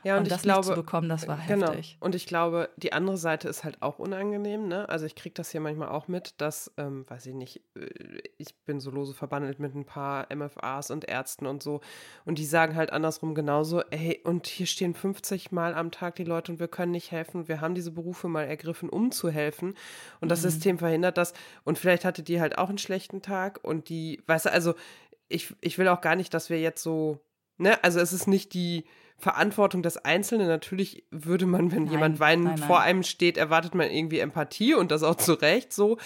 Ja, 0.04 0.16
und, 0.16 0.24
und 0.24 0.30
das 0.30 0.42
glaube, 0.42 0.66
zu 0.66 0.74
bekommen, 0.74 1.08
das 1.08 1.26
war 1.26 1.38
genau. 1.46 1.68
heftig. 1.68 1.96
Und 1.98 2.14
ich 2.14 2.26
glaube, 2.26 2.70
die 2.76 2.92
andere 2.92 3.16
Seite 3.16 3.48
ist 3.48 3.64
halt 3.64 3.82
auch 3.82 3.98
unangenehm. 3.98 4.68
Ne? 4.68 4.88
Also 4.88 5.06
ich 5.06 5.16
kriege 5.16 5.34
das 5.34 5.50
hier 5.50 5.60
manchmal 5.60 5.88
auch 5.88 6.06
mit, 6.06 6.40
dass, 6.40 6.72
ähm, 6.76 7.04
weiß 7.08 7.26
ich 7.26 7.34
nicht, 7.34 7.62
äh, 7.74 8.20
ich 8.38 8.54
bin 8.64 8.78
so 8.78 8.90
lose 8.90 9.12
verbandelt 9.12 9.58
mit 9.58 9.74
ein 9.74 9.84
paar 9.84 10.28
MFAs 10.34 10.90
und 10.92 11.08
Ärzten 11.08 11.46
und 11.46 11.62
so. 11.62 11.80
Und 12.24 12.38
die 12.38 12.46
sagen 12.46 12.76
halt 12.76 12.92
andersrum 12.92 13.34
genauso, 13.34 13.82
ey, 13.90 14.20
und 14.24 14.46
hier 14.46 14.66
stehen 14.66 14.94
50 14.94 15.50
Mal 15.50 15.74
am 15.74 15.90
Tag 15.90 16.14
die 16.14 16.24
Leute 16.24 16.52
und 16.52 16.60
wir 16.60 16.68
können 16.68 16.92
nicht 16.92 17.10
helfen. 17.10 17.48
Wir 17.48 17.60
haben 17.60 17.74
diese 17.74 17.90
Berufe 17.90 18.28
mal 18.28 18.44
ergriffen, 18.44 18.88
um 18.88 19.10
zu 19.10 19.30
helfen. 19.30 19.74
Und 20.20 20.30
das 20.30 20.40
mhm. 20.40 20.50
System 20.50 20.78
verhindert 20.78 21.18
das. 21.18 21.34
Und 21.64 21.76
vielleicht 21.76 22.04
hatte 22.04 22.22
die 22.22 22.40
halt 22.40 22.56
auch 22.56 22.68
einen 22.68 22.78
schlechten 22.78 23.20
Tag 23.20 23.58
und 23.62 23.79
die, 23.88 24.22
weißt 24.26 24.46
du, 24.46 24.52
also 24.52 24.74
ich, 25.28 25.54
ich 25.60 25.78
will 25.78 25.88
auch 25.88 26.00
gar 26.00 26.16
nicht, 26.16 26.34
dass 26.34 26.50
wir 26.50 26.60
jetzt 26.60 26.82
so, 26.82 27.20
ne, 27.56 27.82
also 27.82 28.00
es 28.00 28.12
ist 28.12 28.26
nicht 28.26 28.52
die 28.54 28.84
Verantwortung 29.16 29.82
des 29.82 29.98
Einzelnen. 29.98 30.48
Natürlich 30.48 31.04
würde 31.10 31.46
man, 31.46 31.70
wenn 31.72 31.84
nein, 31.84 31.92
jemand 31.92 32.20
weinend 32.20 32.44
nein, 32.46 32.54
nein. 32.58 32.66
vor 32.66 32.80
einem 32.80 33.02
steht, 33.02 33.36
erwartet 33.36 33.74
man 33.74 33.90
irgendwie 33.90 34.18
Empathie 34.18 34.74
und 34.74 34.90
das 34.90 35.02
auch 35.02 35.16
zu 35.16 35.34
Recht 35.34 35.72
so. 35.72 35.98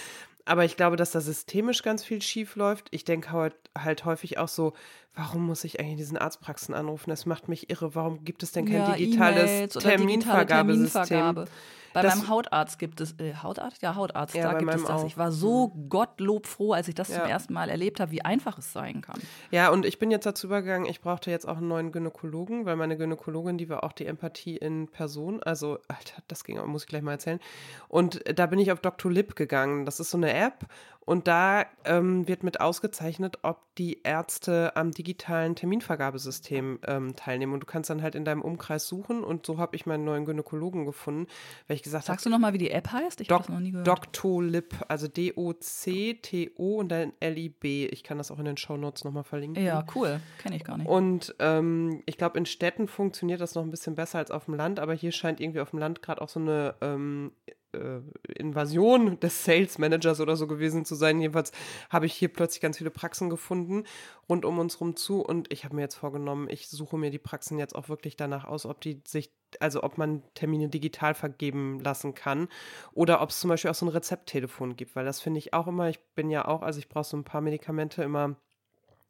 Aber 0.44 0.64
ich 0.64 0.76
glaube, 0.76 0.96
dass 0.96 1.12
da 1.12 1.20
systemisch 1.20 1.82
ganz 1.82 2.04
viel 2.04 2.20
schief 2.20 2.56
läuft. 2.56 2.88
Ich 2.90 3.04
denke 3.04 3.32
halt, 3.32 3.54
halt 3.78 4.04
häufig 4.04 4.36
auch 4.38 4.48
so, 4.48 4.74
warum 5.14 5.46
muss 5.46 5.64
ich 5.64 5.80
eigentlich 5.80 5.96
diesen 5.96 6.18
Arztpraxen 6.18 6.74
anrufen? 6.74 7.10
Das 7.10 7.26
macht 7.26 7.48
mich 7.48 7.70
irre. 7.70 7.94
Warum 7.94 8.24
gibt 8.24 8.42
es 8.42 8.52
denn 8.52 8.66
kein 8.66 8.76
ja, 8.76 8.92
digitales 8.92 9.72
Terminvergabesystem? 9.72 11.04
Terminvergabe. 11.04 11.46
Bei 11.94 12.02
das, 12.02 12.16
meinem 12.16 12.28
Hautarzt 12.28 12.80
gibt 12.80 13.00
es, 13.00 13.12
äh, 13.20 13.34
Hautarzt? 13.40 13.80
Ja, 13.80 13.94
Hautarzt, 13.94 14.34
ja, 14.34 14.50
da 14.50 14.58
gibt 14.58 14.74
es 14.74 14.82
das. 14.82 15.02
Auch. 15.02 15.06
Ich 15.06 15.16
war 15.16 15.30
so 15.30 15.68
mhm. 15.68 15.88
Gottlob 15.88 16.46
froh, 16.46 16.72
als 16.72 16.88
ich 16.88 16.96
das 16.96 17.08
ja. 17.08 17.20
zum 17.20 17.30
ersten 17.30 17.54
Mal 17.54 17.70
erlebt 17.70 18.00
habe, 18.00 18.10
wie 18.10 18.24
einfach 18.24 18.58
es 18.58 18.72
sein 18.72 19.00
kann. 19.00 19.20
Ja, 19.52 19.70
und 19.70 19.86
ich 19.86 20.00
bin 20.00 20.10
jetzt 20.10 20.26
dazu 20.26 20.48
übergegangen, 20.48 20.88
ich 20.90 21.00
brauchte 21.00 21.30
jetzt 21.30 21.46
auch 21.46 21.58
einen 21.58 21.68
neuen 21.68 21.92
Gynäkologen, 21.92 22.66
weil 22.66 22.74
meine 22.74 22.96
Gynäkologin, 22.96 23.58
die 23.58 23.68
war 23.68 23.84
auch 23.84 23.92
die 23.92 24.06
Empathie 24.06 24.56
in 24.56 24.88
Person. 24.88 25.40
Also, 25.44 25.78
Alter, 25.86 26.20
das 26.26 26.42
ging, 26.42 26.60
muss 26.66 26.82
ich 26.82 26.88
gleich 26.88 27.02
mal 27.02 27.12
erzählen. 27.12 27.38
Und 27.86 28.24
da 28.34 28.46
bin 28.46 28.58
ich 28.58 28.72
auf 28.72 28.80
Dr. 28.80 29.12
Lip 29.12 29.36
gegangen. 29.36 29.86
Das 29.86 30.00
ist 30.00 30.10
so 30.10 30.18
eine 30.18 30.34
App 30.34 30.66
und 31.06 31.28
da 31.28 31.66
ähm, 31.84 32.26
wird 32.26 32.42
mit 32.44 32.60
ausgezeichnet, 32.60 33.38
ob 33.42 33.60
die 33.76 34.02
Ärzte 34.04 34.74
am 34.76 34.92
digitalen 34.92 35.54
Terminvergabesystem 35.54 36.78
ähm, 36.86 37.16
teilnehmen. 37.16 37.52
Und 37.52 37.60
du 37.60 37.66
kannst 37.66 37.90
dann 37.90 38.02
halt 38.02 38.14
in 38.14 38.24
deinem 38.24 38.40
Umkreis 38.40 38.86
suchen. 38.86 39.22
Und 39.22 39.44
so 39.44 39.58
habe 39.58 39.76
ich 39.76 39.84
meinen 39.84 40.04
neuen 40.04 40.24
Gynäkologen 40.24 40.86
gefunden, 40.86 41.26
weil 41.66 41.76
ich 41.76 41.82
gesagt 41.82 42.04
habe. 42.04 42.14
Sagst 42.14 42.26
du 42.26 42.30
nochmal, 42.30 42.52
wie 42.54 42.58
die 42.58 42.70
App 42.70 42.90
heißt? 42.90 43.20
Ich 43.20 43.30
habe 43.30 43.42
das 43.42 43.48
noch 43.48 43.60
nie 43.60 43.72
gehört. 43.72 43.86
Doctolib, 43.86 44.74
also 44.88 45.08
D-O-C-T-O 45.08 46.76
und 46.76 46.88
dann 46.88 47.12
L-I-B. 47.20 47.86
Ich 47.86 48.02
kann 48.02 48.18
das 48.18 48.30
auch 48.30 48.38
in 48.38 48.46
den 48.46 48.56
Shownotes 48.56 49.04
nochmal 49.04 49.24
verlinken. 49.24 49.62
Ja, 49.62 49.84
cool. 49.94 50.20
Kenne 50.38 50.56
ich 50.56 50.64
gar 50.64 50.78
nicht. 50.78 50.88
Und 50.88 51.34
ähm, 51.38 52.02
ich 52.06 52.16
glaube, 52.16 52.38
in 52.38 52.46
Städten 52.46 52.88
funktioniert 52.88 53.40
das 53.40 53.54
noch 53.54 53.62
ein 53.62 53.70
bisschen 53.70 53.94
besser 53.94 54.18
als 54.18 54.30
auf 54.30 54.46
dem 54.46 54.54
Land. 54.54 54.80
Aber 54.80 54.94
hier 54.94 55.12
scheint 55.12 55.40
irgendwie 55.40 55.60
auf 55.60 55.70
dem 55.70 55.80
Land 55.80 56.00
gerade 56.00 56.22
auch 56.22 56.28
so 56.28 56.40
eine 56.40 56.76
ähm, 56.80 57.32
äh, 57.74 58.32
Invasion 58.32 59.18
des 59.20 59.44
Sales 59.44 59.78
Managers 59.78 60.20
oder 60.20 60.36
so 60.36 60.46
gewesen 60.46 60.84
zu 60.84 60.94
sein. 60.94 61.20
Jedenfalls 61.20 61.52
habe 61.90 62.06
ich 62.06 62.14
hier 62.14 62.32
plötzlich 62.32 62.60
ganz 62.60 62.78
viele 62.78 62.90
Praxen 62.90 63.30
gefunden 63.30 63.84
rund 64.28 64.44
um 64.44 64.58
uns 64.58 64.80
rum 64.80 64.96
zu. 64.96 65.20
Und 65.20 65.52
ich 65.52 65.64
habe 65.64 65.76
mir 65.76 65.82
jetzt 65.82 65.96
vorgenommen, 65.96 66.48
ich 66.50 66.68
suche 66.68 66.96
mir 66.96 67.10
die 67.10 67.18
Praxen 67.18 67.58
jetzt 67.58 67.74
auch 67.74 67.88
wirklich 67.88 68.16
danach 68.16 68.44
aus, 68.44 68.66
ob 68.66 68.80
die 68.80 69.02
sich, 69.06 69.32
also 69.60 69.82
ob 69.82 69.98
man 69.98 70.22
Termine 70.34 70.68
digital 70.68 71.14
vergeben 71.14 71.80
lassen 71.80 72.14
kann 72.14 72.48
oder 72.92 73.20
ob 73.20 73.30
es 73.30 73.40
zum 73.40 73.48
Beispiel 73.50 73.70
auch 73.70 73.74
so 73.74 73.86
ein 73.86 73.90
Rezepttelefon 73.90 74.76
gibt, 74.76 74.96
weil 74.96 75.04
das 75.04 75.20
finde 75.20 75.38
ich 75.38 75.52
auch 75.52 75.66
immer, 75.66 75.88
ich 75.88 76.00
bin 76.14 76.30
ja 76.30 76.46
auch, 76.46 76.62
also 76.62 76.78
ich 76.78 76.88
brauche 76.88 77.04
so 77.04 77.16
ein 77.16 77.24
paar 77.24 77.40
Medikamente 77.40 78.02
immer 78.02 78.36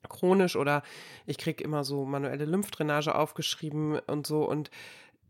chronisch 0.09 0.57
oder 0.57 0.83
ich 1.27 1.39
kriege 1.39 1.63
immer 1.65 1.85
so 1.85 2.05
manuelle 2.05 2.45
Lymphdrainage 2.45 3.15
aufgeschrieben 3.15 3.99
und 4.07 4.27
so. 4.27 4.49
Und 4.49 4.71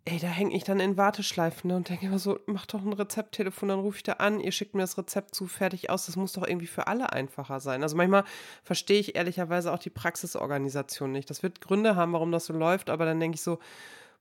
ey, 0.06 0.18
da 0.18 0.28
hänge 0.28 0.54
ich 0.54 0.64
dann 0.64 0.80
in 0.80 0.96
Warteschleifen 0.96 1.68
ne, 1.68 1.76
und 1.76 1.88
denke 1.88 2.06
immer 2.06 2.18
so, 2.18 2.38
mach 2.46 2.66
doch 2.66 2.82
ein 2.82 2.92
Rezepttelefon, 2.92 3.70
dann 3.70 3.80
rufe 3.80 3.96
ich 3.96 4.02
da 4.02 4.14
an, 4.14 4.38
ihr 4.38 4.52
schickt 4.52 4.74
mir 4.74 4.82
das 4.82 4.98
Rezept 4.98 5.34
zu, 5.34 5.46
fertig 5.46 5.88
aus. 5.88 6.06
Das 6.06 6.16
muss 6.16 6.34
doch 6.34 6.46
irgendwie 6.46 6.66
für 6.66 6.86
alle 6.88 7.12
einfacher 7.12 7.58
sein. 7.60 7.82
Also 7.82 7.96
manchmal 7.96 8.24
verstehe 8.62 9.00
ich 9.00 9.14
ehrlicherweise 9.16 9.72
auch 9.72 9.78
die 9.78 9.90
Praxisorganisation 9.90 11.10
nicht. 11.10 11.30
Das 11.30 11.42
wird 11.42 11.62
Gründe 11.62 11.96
haben, 11.96 12.12
warum 12.12 12.32
das 12.32 12.46
so 12.46 12.52
läuft, 12.52 12.90
aber 12.90 13.06
dann 13.06 13.18
denke 13.18 13.36
ich 13.36 13.42
so, 13.42 13.58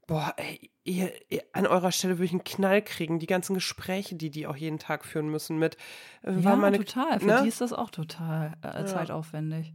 boah, 0.07 0.33
ey, 0.37 0.71
ihr, 0.85 1.11
ihr, 1.29 1.43
an 1.51 1.67
eurer 1.67 1.91
Stelle 1.91 2.13
würde 2.13 2.25
ich 2.25 2.31
einen 2.31 2.45
Knall 2.45 2.81
kriegen. 2.81 3.19
Die 3.19 3.27
ganzen 3.27 3.53
Gespräche, 3.53 4.15
die 4.15 4.29
die 4.29 4.47
auch 4.47 4.55
jeden 4.55 4.79
Tag 4.79 5.03
führen 5.03 5.27
müssen 5.27 5.57
mit. 5.57 5.75
Äh, 6.23 6.39
ja, 6.39 6.55
meine, 6.55 6.77
total. 6.77 7.19
Für 7.19 7.25
ne? 7.25 7.39
die 7.43 7.49
ist 7.49 7.59
das 7.59 7.73
auch 7.73 7.89
total 7.89 8.53
äh, 8.63 8.67
ja. 8.67 8.85
zeitaufwendig. 8.85 9.73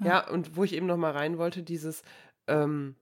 Ja. 0.00 0.06
ja. 0.06 0.28
und 0.30 0.56
wo 0.56 0.64
ich 0.64 0.72
eben 0.72 0.86
noch 0.86 0.96
mal 0.96 1.12
rein 1.12 1.36
wollte, 1.36 1.62
dieses, 1.62 2.02
ähm, 2.46 2.96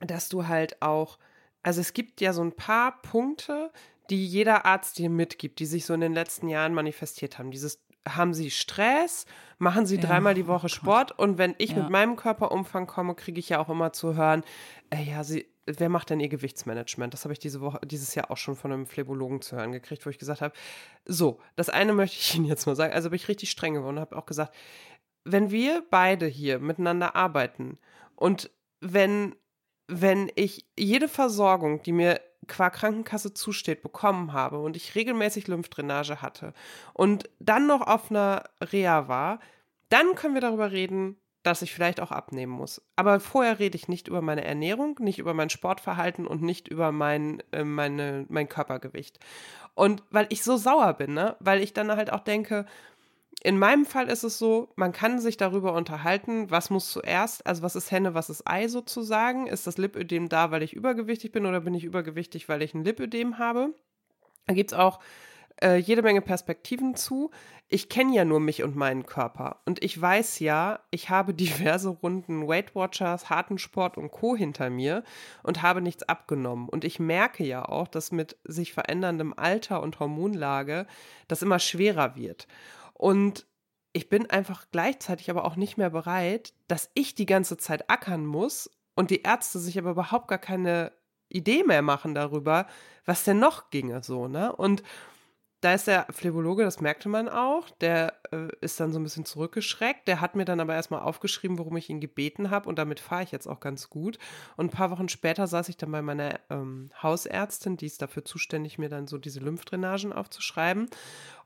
dass 0.00 0.28
du 0.28 0.46
halt 0.46 0.80
auch 0.80 1.18
also 1.62 1.80
es 1.80 1.92
gibt 1.92 2.20
ja 2.20 2.32
so 2.32 2.42
ein 2.42 2.52
paar 2.52 3.00
Punkte, 3.02 3.70
die 4.08 4.26
jeder 4.26 4.66
Arzt 4.66 4.98
dir 4.98 5.10
mitgibt, 5.10 5.58
die 5.60 5.66
sich 5.66 5.86
so 5.86 5.94
in 5.94 6.00
den 6.00 6.14
letzten 6.14 6.48
Jahren 6.48 6.74
manifestiert 6.74 7.38
haben. 7.38 7.50
Dieses 7.50 7.80
haben 8.08 8.34
Sie 8.34 8.50
Stress? 8.50 9.26
Machen 9.58 9.86
Sie 9.86 9.96
ja, 9.96 10.02
dreimal 10.02 10.34
die 10.34 10.46
Woche 10.46 10.66
oh 10.66 10.68
Sport? 10.68 11.12
Und 11.18 11.38
wenn 11.38 11.54
ich 11.58 11.70
ja. 11.70 11.78
mit 11.78 11.90
meinem 11.90 12.16
Körperumfang 12.16 12.86
komme, 12.86 13.14
kriege 13.14 13.38
ich 13.38 13.50
ja 13.50 13.58
auch 13.60 13.68
immer 13.68 13.92
zu 13.92 14.16
hören, 14.16 14.42
äh, 14.88 15.02
ja, 15.02 15.22
Sie, 15.22 15.46
wer 15.66 15.88
macht 15.88 16.10
denn 16.10 16.20
Ihr 16.20 16.28
Gewichtsmanagement? 16.28 17.12
Das 17.12 17.24
habe 17.24 17.32
ich 17.32 17.38
diese 17.38 17.60
Woche, 17.60 17.78
dieses 17.84 18.14
Jahr 18.14 18.30
auch 18.30 18.36
schon 18.36 18.56
von 18.56 18.72
einem 18.72 18.86
Phlebologen 18.86 19.42
zu 19.42 19.56
hören 19.56 19.72
gekriegt, 19.72 20.06
wo 20.06 20.10
ich 20.10 20.18
gesagt 20.18 20.40
habe, 20.40 20.54
so, 21.04 21.40
das 21.56 21.68
eine 21.68 21.92
möchte 21.94 22.16
ich 22.16 22.34
Ihnen 22.34 22.46
jetzt 22.46 22.66
mal 22.66 22.76
sagen. 22.76 22.92
Also 22.92 23.10
bin 23.10 23.16
ich 23.16 23.28
richtig 23.28 23.50
streng 23.50 23.74
geworden 23.74 23.96
und 23.96 24.00
habe 24.00 24.16
auch 24.16 24.26
gesagt, 24.26 24.54
wenn 25.24 25.50
wir 25.50 25.84
beide 25.90 26.26
hier 26.26 26.58
miteinander 26.58 27.14
arbeiten 27.14 27.78
und 28.16 28.50
wenn 28.80 29.36
wenn 29.90 30.30
ich 30.36 30.66
jede 30.78 31.08
Versorgung, 31.08 31.82
die 31.82 31.92
mir 31.92 32.20
qua 32.46 32.70
Krankenkasse 32.70 33.34
zusteht, 33.34 33.82
bekommen 33.82 34.32
habe 34.32 34.58
und 34.60 34.76
ich 34.76 34.94
regelmäßig 34.94 35.46
Lymphdrainage 35.48 36.22
hatte 36.22 36.52
und 36.94 37.28
dann 37.38 37.66
noch 37.66 37.86
auf 37.86 38.10
einer 38.10 38.44
Reha 38.60 39.08
war, 39.08 39.40
dann 39.88 40.14
können 40.14 40.34
wir 40.34 40.40
darüber 40.40 40.72
reden, 40.72 41.16
dass 41.42 41.62
ich 41.62 41.72
vielleicht 41.72 42.00
auch 42.00 42.10
abnehmen 42.10 42.52
muss. 42.52 42.82
Aber 42.96 43.18
vorher 43.18 43.58
rede 43.58 43.76
ich 43.76 43.88
nicht 43.88 44.08
über 44.08 44.20
meine 44.20 44.44
Ernährung, 44.44 44.96
nicht 45.00 45.18
über 45.18 45.32
mein 45.32 45.50
Sportverhalten 45.50 46.26
und 46.26 46.42
nicht 46.42 46.68
über 46.68 46.92
mein, 46.92 47.42
äh, 47.52 47.64
meine, 47.64 48.26
mein 48.28 48.48
Körpergewicht. 48.48 49.18
Und 49.74 50.02
weil 50.10 50.26
ich 50.28 50.42
so 50.42 50.56
sauer 50.56 50.92
bin, 50.94 51.14
ne? 51.14 51.36
weil 51.40 51.62
ich 51.62 51.72
dann 51.72 51.90
halt 51.90 52.12
auch 52.12 52.20
denke, 52.20 52.66
in 53.42 53.58
meinem 53.58 53.86
Fall 53.86 54.08
ist 54.08 54.22
es 54.22 54.38
so, 54.38 54.68
man 54.76 54.92
kann 54.92 55.18
sich 55.18 55.38
darüber 55.38 55.72
unterhalten, 55.72 56.50
was 56.50 56.68
muss 56.68 56.90
zuerst, 56.90 57.46
also 57.46 57.62
was 57.62 57.74
ist 57.74 57.90
Henne, 57.90 58.12
was 58.12 58.28
ist 58.28 58.46
Ei 58.46 58.68
sozusagen. 58.68 59.46
Ist 59.46 59.66
das 59.66 59.78
Lipödem 59.78 60.28
da, 60.28 60.50
weil 60.50 60.62
ich 60.62 60.74
übergewichtig 60.74 61.32
bin 61.32 61.46
oder 61.46 61.60
bin 61.60 61.74
ich 61.74 61.84
übergewichtig, 61.84 62.48
weil 62.48 62.60
ich 62.60 62.74
ein 62.74 62.84
Lipödem 62.84 63.38
habe? 63.38 63.74
Da 64.46 64.52
gibt 64.52 64.72
es 64.72 64.78
auch 64.78 65.00
äh, 65.62 65.76
jede 65.76 66.02
Menge 66.02 66.20
Perspektiven 66.20 66.96
zu. 66.96 67.30
Ich 67.68 67.88
kenne 67.88 68.14
ja 68.14 68.24
nur 68.24 68.40
mich 68.40 68.62
und 68.62 68.76
meinen 68.76 69.06
Körper. 69.06 69.60
Und 69.64 69.82
ich 69.82 69.98
weiß 69.98 70.40
ja, 70.40 70.80
ich 70.90 71.08
habe 71.08 71.32
diverse 71.34 71.88
Runden 71.88 72.46
Weight 72.46 72.74
Watchers, 72.74 73.30
harten 73.30 73.56
Sport 73.56 73.96
und 73.96 74.10
Co. 74.10 74.36
hinter 74.36 74.68
mir 74.68 75.02
und 75.42 75.62
habe 75.62 75.80
nichts 75.80 76.02
abgenommen. 76.02 76.68
Und 76.68 76.84
ich 76.84 76.98
merke 76.98 77.44
ja 77.44 77.64
auch, 77.64 77.88
dass 77.88 78.12
mit 78.12 78.36
sich 78.44 78.74
veränderndem 78.74 79.32
Alter 79.34 79.82
und 79.82 79.98
Hormonlage 79.98 80.86
das 81.28 81.40
immer 81.40 81.58
schwerer 81.58 82.16
wird. 82.16 82.46
Und 83.00 83.46
ich 83.94 84.10
bin 84.10 84.28
einfach 84.28 84.66
gleichzeitig 84.72 85.30
aber 85.30 85.46
auch 85.46 85.56
nicht 85.56 85.78
mehr 85.78 85.88
bereit, 85.88 86.52
dass 86.68 86.90
ich 86.92 87.14
die 87.14 87.24
ganze 87.24 87.56
Zeit 87.56 87.88
ackern 87.88 88.26
muss 88.26 88.70
und 88.94 89.10
die 89.10 89.22
Ärzte 89.22 89.58
sich 89.58 89.78
aber 89.78 89.92
überhaupt 89.92 90.28
gar 90.28 90.38
keine 90.38 90.92
Idee 91.30 91.64
mehr 91.64 91.80
machen 91.80 92.14
darüber, 92.14 92.66
was 93.06 93.24
denn 93.24 93.38
noch 93.38 93.70
ginge, 93.70 94.02
so, 94.02 94.28
ne? 94.28 94.54
Und 94.54 94.82
da 95.62 95.74
ist 95.74 95.86
der 95.86 96.06
Phlebologe, 96.10 96.64
das 96.64 96.80
merkte 96.80 97.08
man 97.10 97.28
auch, 97.28 97.68
der 97.80 98.14
äh, 98.32 98.48
ist 98.62 98.80
dann 98.80 98.92
so 98.92 98.98
ein 98.98 99.02
bisschen 99.02 99.26
zurückgeschreckt. 99.26 100.08
Der 100.08 100.20
hat 100.22 100.34
mir 100.34 100.46
dann 100.46 100.58
aber 100.58 100.74
erstmal 100.74 101.02
aufgeschrieben, 101.02 101.58
worum 101.58 101.76
ich 101.76 101.90
ihn 101.90 102.00
gebeten 102.00 102.50
habe 102.50 102.66
und 102.66 102.78
damit 102.78 102.98
fahre 102.98 103.24
ich 103.24 103.32
jetzt 103.32 103.46
auch 103.46 103.60
ganz 103.60 103.90
gut. 103.90 104.18
Und 104.56 104.66
ein 104.66 104.70
paar 104.70 104.90
Wochen 104.90 105.10
später 105.10 105.46
saß 105.46 105.68
ich 105.68 105.76
dann 105.76 105.92
bei 105.92 106.00
meiner 106.00 106.40
ähm, 106.48 106.90
Hausärztin, 107.02 107.76
die 107.76 107.86
ist 107.86 108.00
dafür 108.00 108.24
zuständig, 108.24 108.78
mir 108.78 108.88
dann 108.88 109.06
so 109.06 109.18
diese 109.18 109.40
Lymphdrainagen 109.40 110.14
aufzuschreiben. 110.14 110.88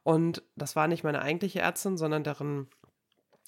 Und 0.05 0.43
das 0.55 0.77
war 0.77 0.87
nicht 0.87 1.03
meine 1.03 1.23
eigentliche 1.23 1.61
Ärztin, 1.61 1.97
sondern 1.97 2.23
deren 2.23 2.69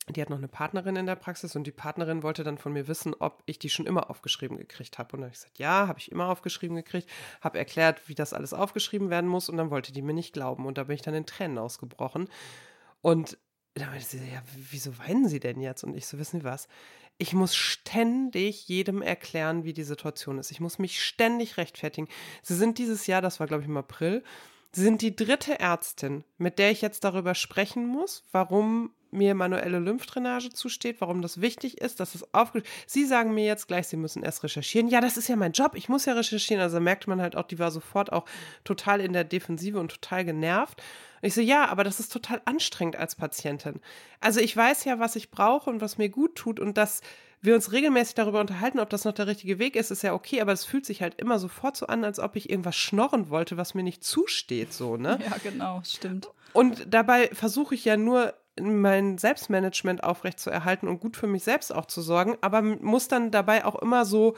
die 0.08 0.22
hat 0.22 0.30
noch 0.30 0.38
eine 0.38 0.48
Partnerin 0.48 0.94
in 0.94 1.06
der 1.06 1.16
Praxis 1.16 1.56
und 1.56 1.66
die 1.66 1.72
Partnerin 1.72 2.22
wollte 2.22 2.44
dann 2.44 2.58
von 2.58 2.72
mir 2.72 2.86
wissen, 2.86 3.12
ob 3.18 3.42
ich 3.46 3.58
die 3.58 3.68
schon 3.68 3.86
immer 3.86 4.08
aufgeschrieben 4.08 4.56
gekriegt 4.56 4.98
habe. 4.98 5.12
Und 5.12 5.20
dann 5.20 5.26
habe 5.26 5.34
ich 5.34 5.40
gesagt, 5.40 5.58
ja, 5.58 5.88
habe 5.88 5.98
ich 5.98 6.12
immer 6.12 6.28
aufgeschrieben 6.28 6.76
gekriegt, 6.76 7.10
habe 7.40 7.58
erklärt, 7.58 8.08
wie 8.08 8.14
das 8.14 8.32
alles 8.32 8.52
aufgeschrieben 8.52 9.10
werden 9.10 9.28
muss 9.28 9.48
und 9.48 9.56
dann 9.56 9.70
wollte 9.70 9.92
die 9.92 10.02
mir 10.02 10.14
nicht 10.14 10.32
glauben 10.32 10.66
und 10.66 10.78
da 10.78 10.84
bin 10.84 10.94
ich 10.94 11.02
dann 11.02 11.14
in 11.14 11.26
Tränen 11.26 11.58
ausgebrochen. 11.58 12.28
Und 13.02 13.36
da 13.74 13.86
meinte 13.86 14.06
sie, 14.06 14.18
ja, 14.18 14.42
wieso 14.70 14.96
weinen 14.98 15.28
Sie 15.28 15.40
denn 15.40 15.60
jetzt? 15.60 15.82
Und 15.82 15.96
ich 15.96 16.06
so, 16.06 16.18
wissen 16.18 16.40
Sie 16.40 16.46
was? 16.46 16.68
Ich 17.18 17.32
muss 17.32 17.54
ständig 17.56 18.68
jedem 18.68 19.02
erklären, 19.02 19.64
wie 19.64 19.72
die 19.72 19.82
Situation 19.82 20.38
ist. 20.38 20.50
Ich 20.50 20.60
muss 20.60 20.78
mich 20.78 21.02
ständig 21.02 21.56
rechtfertigen. 21.56 22.08
Sie 22.42 22.54
sind 22.54 22.78
dieses 22.78 23.06
Jahr, 23.06 23.22
das 23.22 23.40
war 23.40 23.46
glaube 23.48 23.62
ich 23.62 23.68
im 23.68 23.76
April, 23.76 24.22
sind 24.76 25.02
die 25.02 25.16
dritte 25.16 25.58
Ärztin, 25.58 26.24
mit 26.38 26.58
der 26.58 26.70
ich 26.70 26.82
jetzt 26.82 27.04
darüber 27.04 27.34
sprechen 27.34 27.86
muss, 27.86 28.24
warum 28.30 28.92
mir 29.10 29.34
manuelle 29.34 29.78
Lymphdrainage 29.78 30.50
zusteht, 30.50 31.00
warum 31.00 31.22
das 31.22 31.40
wichtig 31.40 31.80
ist, 31.80 32.00
dass 32.00 32.14
es 32.14 32.34
aufgeschrieben 32.34 32.70
Sie 32.86 33.04
sagen 33.04 33.34
mir 33.34 33.44
jetzt 33.44 33.66
gleich, 33.68 33.88
Sie 33.88 33.96
müssen 33.96 34.22
erst 34.22 34.44
recherchieren. 34.44 34.88
Ja, 34.88 35.00
das 35.00 35.16
ist 35.16 35.28
ja 35.28 35.36
mein 35.36 35.52
Job, 35.52 35.72
ich 35.74 35.88
muss 35.88 36.04
ja 36.04 36.12
recherchieren. 36.12 36.62
Also 36.62 36.80
merkt 36.80 37.06
man 37.06 37.20
halt 37.20 37.36
auch, 37.36 37.46
die 37.46 37.58
war 37.58 37.70
sofort 37.70 38.12
auch 38.12 38.26
total 38.64 39.00
in 39.00 39.12
der 39.12 39.24
Defensive 39.24 39.78
und 39.78 39.90
total 39.90 40.24
genervt. 40.24 40.82
Und 41.22 41.28
ich 41.28 41.34
so, 41.34 41.40
ja, 41.40 41.66
aber 41.68 41.84
das 41.84 42.00
ist 42.00 42.12
total 42.12 42.42
anstrengend 42.44 42.96
als 42.96 43.14
Patientin. 43.14 43.80
Also 44.20 44.40
ich 44.40 44.56
weiß 44.56 44.84
ja, 44.84 44.98
was 44.98 45.16
ich 45.16 45.30
brauche 45.30 45.70
und 45.70 45.80
was 45.80 45.98
mir 45.98 46.08
gut 46.08 46.34
tut 46.36 46.60
und 46.60 46.76
das 46.76 47.00
wir 47.42 47.54
uns 47.54 47.72
regelmäßig 47.72 48.14
darüber 48.14 48.40
unterhalten, 48.40 48.80
ob 48.80 48.90
das 48.90 49.04
noch 49.04 49.12
der 49.12 49.26
richtige 49.26 49.58
Weg 49.58 49.76
ist, 49.76 49.90
ist 49.90 50.02
ja 50.02 50.14
okay, 50.14 50.40
aber 50.40 50.52
es 50.52 50.64
fühlt 50.64 50.86
sich 50.86 51.02
halt 51.02 51.14
immer 51.20 51.38
sofort 51.38 51.76
so 51.76 51.86
an, 51.86 52.04
als 52.04 52.18
ob 52.18 52.36
ich 52.36 52.50
irgendwas 52.50 52.76
schnorren 52.76 53.30
wollte, 53.30 53.56
was 53.56 53.74
mir 53.74 53.82
nicht 53.82 54.04
zusteht, 54.04 54.72
so, 54.72 54.96
ne? 54.96 55.18
Ja, 55.24 55.36
genau, 55.42 55.82
stimmt. 55.84 56.28
Und 56.52 56.92
dabei 56.92 57.28
versuche 57.32 57.74
ich 57.74 57.84
ja 57.84 57.96
nur 57.96 58.34
mein 58.58 59.18
Selbstmanagement 59.18 60.02
aufrechtzuerhalten 60.02 60.88
und 60.88 61.00
gut 61.00 61.16
für 61.16 61.26
mich 61.26 61.44
selbst 61.44 61.74
auch 61.74 61.86
zu 61.86 62.00
sorgen, 62.00 62.38
aber 62.40 62.62
muss 62.62 63.08
dann 63.08 63.30
dabei 63.30 63.64
auch 63.64 63.76
immer 63.76 64.04
so 64.04 64.34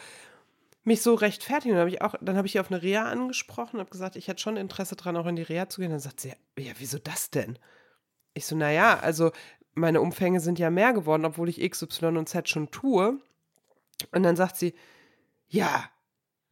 mich 0.89 1.03
so 1.03 1.15
rechtfertigen. 1.15 1.75
Dann 1.75 1.81
habe 1.81 1.91
ich 1.91 2.03
auch, 2.03 2.15
dann 2.21 2.37
habe 2.37 2.49
ich 2.49 2.57
ihr 2.57 2.61
auf 2.61 2.73
eine 2.73 2.83
Reha 2.83 3.05
angesprochen, 3.05 3.79
habe 3.79 3.91
gesagt, 3.91 4.17
ich 4.17 4.27
hätte 4.27 4.43
schon 4.43 4.57
Interesse 4.57 4.97
daran, 4.97 5.17
auch 5.17 5.27
in 5.27 5.37
die 5.37 5.43
Reha 5.43 5.69
zu 5.69 5.81
gehen. 5.81 5.91
Dann 5.91 6.01
sagt 6.01 6.21
sie, 6.21 6.33
ja, 6.59 6.73
wieso 6.79 6.99
das 6.99 7.31
denn? 7.31 7.59
Ich 8.35 8.47
so, 8.47 8.57
naja, 8.57 8.99
also 8.99 9.31
meine 9.79 10.01
Umfänge 10.01 10.41
sind 10.41 10.59
ja 10.59 10.71
mehr 10.71 10.93
geworden, 10.93 11.25
obwohl 11.25 11.49
ich 11.49 11.61
X, 11.61 11.83
Y 11.83 12.17
und 12.17 12.29
Z 12.29 12.49
schon 12.49 12.71
tue. 12.71 13.19
Und 14.13 14.23
dann 14.23 14.37
sagt 14.37 14.57
sie, 14.57 14.75
ja. 15.49 15.85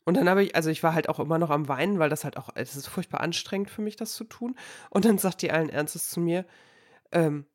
Und 0.05 0.17
dann 0.17 0.29
habe 0.29 0.45
ich, 0.45 0.55
also 0.55 0.71
ich 0.71 0.83
war 0.83 0.95
halt 0.95 1.09
auch 1.09 1.19
immer 1.19 1.39
noch 1.39 1.51
am 1.51 1.69
Weinen, 1.69 1.99
weil 1.99 2.11
das 2.11 2.25
halt 2.25 2.37
auch, 2.37 2.51
es 2.55 2.77
ist 2.77 2.87
furchtbar 2.87 3.21
anstrengend 3.21 3.71
für 3.71 3.83
mich, 3.83 3.97
das 3.97 4.15
zu 4.15 4.25
tun. 4.25 4.57
Und 4.91 5.05
dann 5.05 5.19
sagt 5.19 5.43
die 5.43 5.51
allen 5.51 5.69
Ernstes 5.69 6.09
zu 6.09 6.21
mir, 6.21 6.47
ähm, 7.13 7.47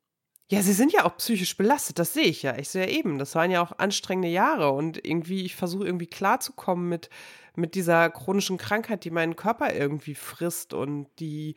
ja, 0.50 0.60
sie 0.60 0.74
sind 0.74 0.92
ja 0.92 1.06
auch 1.06 1.16
psychisch 1.16 1.56
belastet, 1.56 1.98
das 1.98 2.12
sehe 2.12 2.24
ich 2.24 2.42
ja. 2.42 2.58
Ich 2.58 2.68
sehe 2.68 2.86
ja 2.86 2.92
eben, 2.92 3.18
das 3.18 3.34
waren 3.34 3.50
ja 3.50 3.62
auch 3.62 3.78
anstrengende 3.78 4.28
Jahre 4.28 4.70
und 4.72 5.02
irgendwie, 5.02 5.46
ich 5.46 5.56
versuche 5.56 5.86
irgendwie 5.86 6.06
klarzukommen 6.06 6.90
mit, 6.90 7.08
mit 7.54 7.74
dieser 7.74 8.10
chronischen 8.10 8.58
Krankheit, 8.58 9.04
die 9.04 9.10
meinen 9.10 9.34
Körper 9.34 9.74
irgendwie 9.74 10.14
frisst 10.14 10.74
und 10.74 11.08
die, 11.20 11.56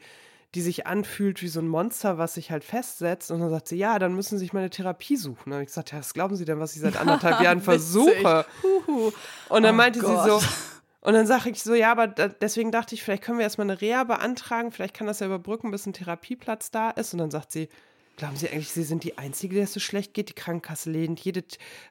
die 0.56 0.62
sich 0.62 0.88
anfühlt 0.88 1.42
wie 1.42 1.50
so 1.50 1.60
ein 1.60 1.68
Monster, 1.68 2.18
was 2.18 2.36
sich 2.36 2.50
halt 2.50 2.64
festsetzt. 2.64 3.30
Und 3.30 3.42
dann 3.42 3.50
sagt 3.50 3.68
sie, 3.68 3.76
ja, 3.76 4.00
dann 4.00 4.16
müssen 4.16 4.38
Sie 4.38 4.46
sich 4.46 4.54
mal 4.54 4.62
eine 4.62 4.70
Therapie 4.70 5.18
suchen. 5.18 5.52
Und 5.52 5.60
ich 5.60 5.68
gesagt, 5.68 5.92
ja, 5.92 6.00
was 6.00 6.14
glauben 6.14 6.38
Sie 6.38 6.46
denn, 6.46 6.60
was 6.62 6.76
ich 6.76 6.82
seit 6.82 6.96
anderthalb 6.96 7.42
Jahren 7.44 7.62
versuche? 7.62 8.46
Und 9.50 9.64
dann 9.64 9.76
oh 9.76 9.78
meinte 9.78 10.00
Gott. 10.00 10.24
sie 10.24 10.30
so, 10.30 10.42
und 11.02 11.14
dann 11.14 11.28
sage 11.28 11.50
ich 11.50 11.62
so, 11.62 11.76
ja, 11.76 11.92
aber 11.92 12.08
da, 12.08 12.30
deswegen 12.30 12.72
dachte 12.72 12.96
ich, 12.96 13.04
vielleicht 13.04 13.24
können 13.24 13.38
wir 13.38 13.44
erstmal 13.44 13.70
eine 13.70 13.82
Reha 13.82 14.06
beantragen, 14.06 14.72
vielleicht 14.72 14.96
kann 14.96 15.08
das 15.08 15.20
ja 15.20 15.28
überbrücken, 15.28 15.72
bis 15.72 15.86
ein 15.86 15.94
Therapieplatz 15.94 16.72
da 16.72 16.90
ist. 16.90 17.14
Und 17.14 17.20
dann 17.20 17.32
sagt 17.32 17.52
sie, 17.52 17.68
Glauben 18.18 18.38
Sie 18.38 18.50
eigentlich, 18.50 18.72
Sie 18.72 18.84
sind 18.84 19.04
die 19.04 19.18
Einzige, 19.18 19.56
der 19.56 19.66
es 19.66 19.74
so 19.74 19.82
schlecht 19.82 20.14
geht? 20.14 20.30
Die 20.30 20.34
Krankenkasse 20.36 20.90
lehnt 20.90 21.20
jede 21.20 21.44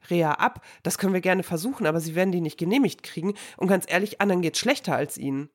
Reha 0.09 0.33
ab. 0.33 0.64
Das 0.83 0.96
können 0.96 1.12
wir 1.12 1.20
gerne 1.20 1.42
versuchen, 1.42 1.87
aber 1.87 2.00
Sie 2.00 2.14
werden 2.14 2.33
die 2.33 2.40
nicht 2.40 2.57
genehmigt 2.57 3.03
kriegen. 3.03 3.35
Und 3.59 3.68
ganz 3.68 3.85
ehrlich, 3.87 4.22
anderen 4.22 4.40
geht 4.40 4.55
es 4.55 4.61
schlechter 4.61 4.96
als 4.96 5.18
Ihnen. 5.18 5.50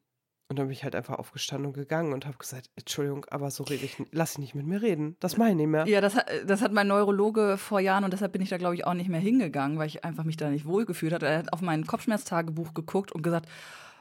Und 0.49 0.57
dann 0.57 0.65
bin 0.65 0.73
ich 0.73 0.83
halt 0.83 0.95
einfach 0.95 1.19
aufgestanden 1.19 1.67
und 1.67 1.73
gegangen 1.73 2.11
und 2.11 2.25
habe 2.25 2.37
gesagt, 2.37 2.71
Entschuldigung, 2.75 3.23
aber 3.29 3.51
so 3.51 3.63
rede 3.63 3.85
ich, 3.85 3.97
lass 4.11 4.31
ich 4.31 4.37
nicht 4.39 4.55
mit 4.55 4.65
mir 4.65 4.81
reden. 4.81 5.15
Das 5.19 5.37
meine 5.37 5.51
ich 5.51 5.57
nicht 5.57 5.67
mehr. 5.67 5.87
Ja, 5.87 6.01
das, 6.01 6.17
das 6.47 6.63
hat 6.63 6.71
mein 6.71 6.87
Neurologe 6.87 7.57
vor 7.57 7.79
Jahren 7.79 8.03
und 8.03 8.13
deshalb 8.13 8.31
bin 8.31 8.41
ich 8.41 8.49
da, 8.49 8.57
glaube 8.57 8.73
ich, 8.73 8.87
auch 8.87 8.95
nicht 8.95 9.09
mehr 9.09 9.19
hingegangen, 9.19 9.77
weil 9.77 9.85
ich 9.85 10.03
einfach 10.03 10.23
mich 10.23 10.37
da 10.37 10.49
nicht 10.49 10.65
wohlgefühlt 10.65 11.13
hatte. 11.13 11.27
Er 11.27 11.37
hat 11.37 11.53
auf 11.53 11.61
mein 11.61 11.85
Kopfschmerztagebuch 11.85 12.73
geguckt 12.73 13.11
und 13.11 13.21
gesagt, 13.21 13.47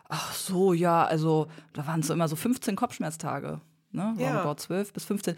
ach 0.08 0.32
so, 0.32 0.72
ja, 0.72 1.04
also 1.04 1.48
da 1.74 1.86
waren 1.86 2.00
es 2.00 2.06
so 2.06 2.14
immer 2.14 2.28
so 2.28 2.36
15 2.36 2.76
Kopfschmerztage. 2.76 3.60
Ne? 3.92 4.14
Ja. 4.16 4.28
Roundabout 4.28 4.62
12 4.62 4.94
bis 4.94 5.04
15. 5.04 5.36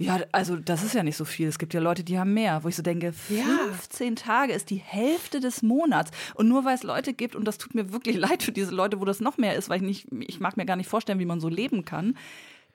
Ja, 0.00 0.20
also 0.30 0.54
das 0.54 0.84
ist 0.84 0.94
ja 0.94 1.02
nicht 1.02 1.16
so 1.16 1.24
viel. 1.24 1.48
Es 1.48 1.58
gibt 1.58 1.74
ja 1.74 1.80
Leute, 1.80 2.04
die 2.04 2.20
haben 2.20 2.32
mehr, 2.32 2.62
wo 2.62 2.68
ich 2.68 2.76
so 2.76 2.82
denke, 2.82 3.12
15 3.12 4.08
ja. 4.08 4.14
Tage 4.14 4.52
ist 4.52 4.70
die 4.70 4.76
Hälfte 4.76 5.40
des 5.40 5.62
Monats. 5.62 6.12
Und 6.34 6.48
nur 6.48 6.64
weil 6.64 6.76
es 6.76 6.84
Leute 6.84 7.12
gibt, 7.12 7.34
und 7.34 7.44
das 7.44 7.58
tut 7.58 7.74
mir 7.74 7.92
wirklich 7.92 8.16
leid 8.16 8.44
für 8.44 8.52
diese 8.52 8.72
Leute, 8.72 9.00
wo 9.00 9.04
das 9.04 9.20
noch 9.20 9.38
mehr 9.38 9.56
ist, 9.56 9.68
weil 9.68 9.82
ich 9.82 9.82
nicht, 9.82 10.06
ich 10.28 10.38
mag 10.38 10.56
mir 10.56 10.66
gar 10.66 10.76
nicht 10.76 10.88
vorstellen, 10.88 11.18
wie 11.18 11.24
man 11.24 11.40
so 11.40 11.48
leben 11.48 11.84
kann. 11.84 12.16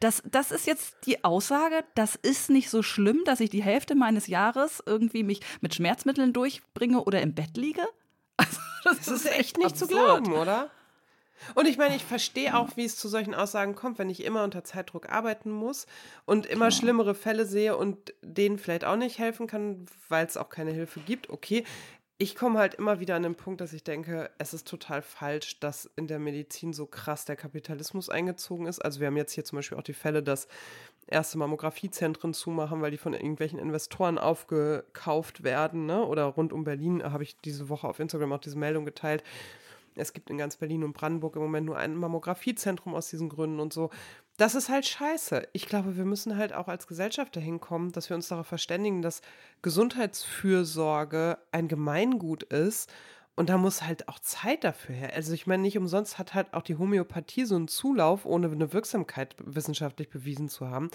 Das, 0.02 0.22
das 0.30 0.52
ist 0.52 0.68
jetzt 0.68 0.98
die 1.06 1.24
Aussage, 1.24 1.86
das 1.96 2.16
ist 2.16 2.50
nicht 2.50 2.70
so 2.70 2.84
schlimm, 2.84 3.22
dass 3.24 3.40
ich 3.40 3.50
die 3.50 3.64
Hälfte 3.64 3.96
meines 3.96 4.28
Jahres 4.28 4.84
irgendwie 4.86 5.24
mich 5.24 5.40
mit 5.62 5.74
Schmerzmitteln 5.74 6.34
durchbringe 6.34 7.06
oder 7.06 7.22
im 7.22 7.34
Bett 7.34 7.58
liege. 7.58 7.84
Also, 8.36 8.60
das, 8.84 8.98
das 8.98 9.08
ist, 9.08 9.26
ist 9.26 9.40
echt 9.40 9.58
nicht 9.58 9.68
absurd. 9.68 9.92
zu 9.92 9.96
glauben, 9.96 10.34
oder? 10.34 10.70
Und 11.56 11.68
ich 11.68 11.78
meine, 11.78 11.96
ich 11.96 12.04
verstehe 12.04 12.58
auch, 12.58 12.76
wie 12.76 12.86
es 12.86 12.98
zu 12.98 13.08
solchen 13.08 13.34
Aussagen 13.34 13.76
kommt, 13.76 14.00
wenn 14.00 14.10
ich 14.10 14.24
immer 14.24 14.44
unter 14.44 14.64
Zeitdruck 14.64 15.10
arbeiten 15.10 15.52
muss 15.52 15.88
und 16.26 16.46
immer 16.46 16.72
schlimmere 16.72 17.16
Fälle 17.16 17.46
sehe 17.46 17.78
und 17.78 18.14
denen 18.22 18.58
vielleicht 18.58 18.86
auch 18.86 18.96
nicht 18.96 19.20
helfen 19.20 19.48
kann, 19.48 19.86
weil 20.10 20.26
es 20.26 20.38
auch 20.38 20.50
keine 20.50 20.72
Hilfe 20.72 21.00
gibt. 21.00 21.30
Okay, 21.30 21.64
ich 22.18 22.36
komme 22.36 22.60
halt 22.60 22.76
immer 22.76 23.00
wieder 23.00 23.16
an 23.16 23.24
den 23.24 23.36
Punkt, 23.36 23.60
dass 23.60 23.74
ich 23.74 23.84
denke, 23.84 24.30
es 24.38 24.54
ist 24.54 24.68
total 24.68 25.02
falsch, 25.02 25.60
dass 25.60 25.90
in 25.96 26.08
der 26.08 26.20
Medizin 26.20 26.72
so 26.72 26.86
krass 26.86 27.26
der 27.26 27.36
Kapitalismus 27.36 28.10
eingezogen 28.10 28.68
ist. 28.68 28.80
Also 28.80 29.00
wir 29.00 29.08
haben 29.08 29.18
jetzt 29.18 29.34
hier 29.34 29.44
zum 29.44 29.58
Beispiel 29.58 29.78
auch 29.78 29.84
die 29.84 29.94
Fälle, 29.94 30.24
dass 30.24 30.48
erste 31.08 31.38
Mammografiezentren 31.38 32.34
zumachen, 32.34 32.82
weil 32.82 32.92
die 32.92 32.98
von 32.98 33.14
irgendwelchen 33.14 33.60
Investoren 33.60 34.18
aufgekauft 34.18 35.44
werden. 35.44 35.86
Ne? 35.86 36.06
Oder 36.06 36.26
rund 36.26 36.54
um 36.54 36.64
Berlin 36.64 37.04
habe 37.04 37.24
ich 37.24 37.36
diese 37.42 37.68
Woche 37.68 37.88
auf 37.88 38.00
Instagram 38.00 38.32
auch 38.34 38.40
diese 38.40 38.58
Meldung 38.58 38.86
geteilt, 38.86 39.24
es 39.96 40.14
gibt 40.14 40.30
in 40.30 40.38
ganz 40.38 40.58
Berlin 40.58 40.84
und 40.84 40.94
Brandenburg 40.94 41.36
im 41.36 41.42
Moment 41.42 41.66
nur 41.66 41.78
ein 41.78 41.96
Mammografiezentrum 41.96 42.96
aus 42.96 43.10
diesen 43.10 43.30
Gründen 43.30 43.60
und 43.60 43.74
so. 43.74 43.90
Das 44.38 44.56
ist 44.56 44.70
halt 44.70 44.86
scheiße. 44.86 45.48
Ich 45.54 45.68
glaube, 45.68 45.96
wir 45.96 46.06
müssen 46.06 46.38
halt 46.38 46.54
auch 46.54 46.68
als 46.68 46.88
Gesellschaft 46.88 47.36
dahin 47.36 47.60
kommen, 47.60 47.92
dass 47.92 48.10
wir 48.10 48.16
uns 48.16 48.28
darauf 48.28 48.48
verständigen, 48.48 49.02
dass 49.02 49.22
Gesundheitsfürsorge 49.62 51.38
ein 51.52 51.68
Gemeingut 51.68 52.44
ist. 52.44 52.92
Und 53.36 53.50
da 53.50 53.58
muss 53.58 53.82
halt 53.82 54.10
auch 54.10 54.20
Zeit 54.20 54.64
dafür 54.64 54.96
her. 54.96 55.14
Also 55.16 55.34
ich 55.34 55.48
meine, 55.48 55.64
nicht 55.64 55.78
umsonst 55.78 56.20
hat 56.20 56.34
halt 56.34 56.54
auch 56.54 56.62
die 56.62 56.78
Homöopathie 56.78 57.46
so 57.46 57.56
einen 57.56 57.68
Zulauf, 57.68 58.26
ohne 58.26 58.48
eine 58.48 58.74
Wirksamkeit 58.74 59.36
wissenschaftlich 59.40 60.10
bewiesen 60.10 60.50
zu 60.50 60.70
haben. 60.70 60.92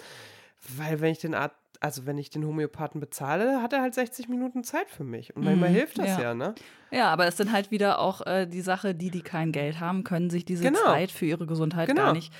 Weil 0.77 1.01
wenn 1.01 1.11
ich 1.11 1.19
den 1.19 1.33
Art, 1.33 1.53
also 1.79 2.05
wenn 2.05 2.17
ich 2.17 2.29
den 2.29 2.45
Homöopathen 2.45 2.99
bezahle, 2.99 3.61
hat 3.61 3.73
er 3.73 3.81
halt 3.81 3.93
60 3.93 4.27
Minuten 4.27 4.63
Zeit 4.63 4.89
für 4.89 5.03
mich. 5.03 5.35
Und 5.35 5.45
manchmal 5.45 5.69
mm, 5.69 5.73
hilft 5.73 5.97
das 5.97 6.07
ja. 6.07 6.21
ja, 6.21 6.33
ne? 6.33 6.55
Ja, 6.91 7.07
aber 7.09 7.27
es 7.27 7.37
sind 7.37 7.51
halt 7.51 7.71
wieder 7.71 7.99
auch 7.99 8.25
äh, 8.25 8.45
die 8.45 8.61
Sache, 8.61 8.93
die, 8.93 9.11
die 9.11 9.21
kein 9.21 9.51
Geld 9.51 9.79
haben, 9.79 10.03
können 10.03 10.29
sich 10.29 10.45
diese 10.45 10.63
genau. 10.63 10.79
Zeit 10.83 11.11
für 11.11 11.25
ihre 11.25 11.45
Gesundheit 11.45 11.87
genau. 11.87 12.05
gar 12.05 12.13
nicht 12.13 12.33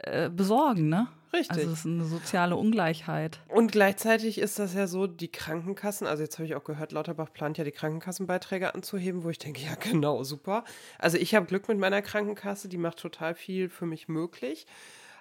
äh, 0.00 0.28
besorgen, 0.30 0.88
ne? 0.88 1.08
Richtig. 1.32 1.58
Also 1.58 1.70
es 1.70 1.78
ist 1.80 1.86
eine 1.86 2.04
soziale 2.04 2.56
Ungleichheit. 2.56 3.38
Und 3.48 3.70
gleichzeitig 3.70 4.38
ist 4.38 4.58
das 4.58 4.74
ja 4.74 4.88
so, 4.88 5.06
die 5.06 5.30
Krankenkassen, 5.30 6.06
also 6.06 6.22
jetzt 6.24 6.38
habe 6.38 6.46
ich 6.46 6.56
auch 6.56 6.64
gehört, 6.64 6.90
Lauterbach 6.90 7.32
plant 7.32 7.56
ja 7.56 7.62
die 7.62 7.70
Krankenkassenbeiträge 7.70 8.74
anzuheben, 8.74 9.22
wo 9.22 9.30
ich 9.30 9.38
denke, 9.38 9.60
ja 9.60 9.74
genau, 9.76 10.24
super. 10.24 10.64
Also 10.98 11.18
ich 11.18 11.34
habe 11.36 11.46
Glück 11.46 11.68
mit 11.68 11.78
meiner 11.78 12.02
Krankenkasse, 12.02 12.68
die 12.68 12.78
macht 12.78 12.98
total 12.98 13.34
viel 13.34 13.68
für 13.68 13.86
mich 13.86 14.08
möglich. 14.08 14.66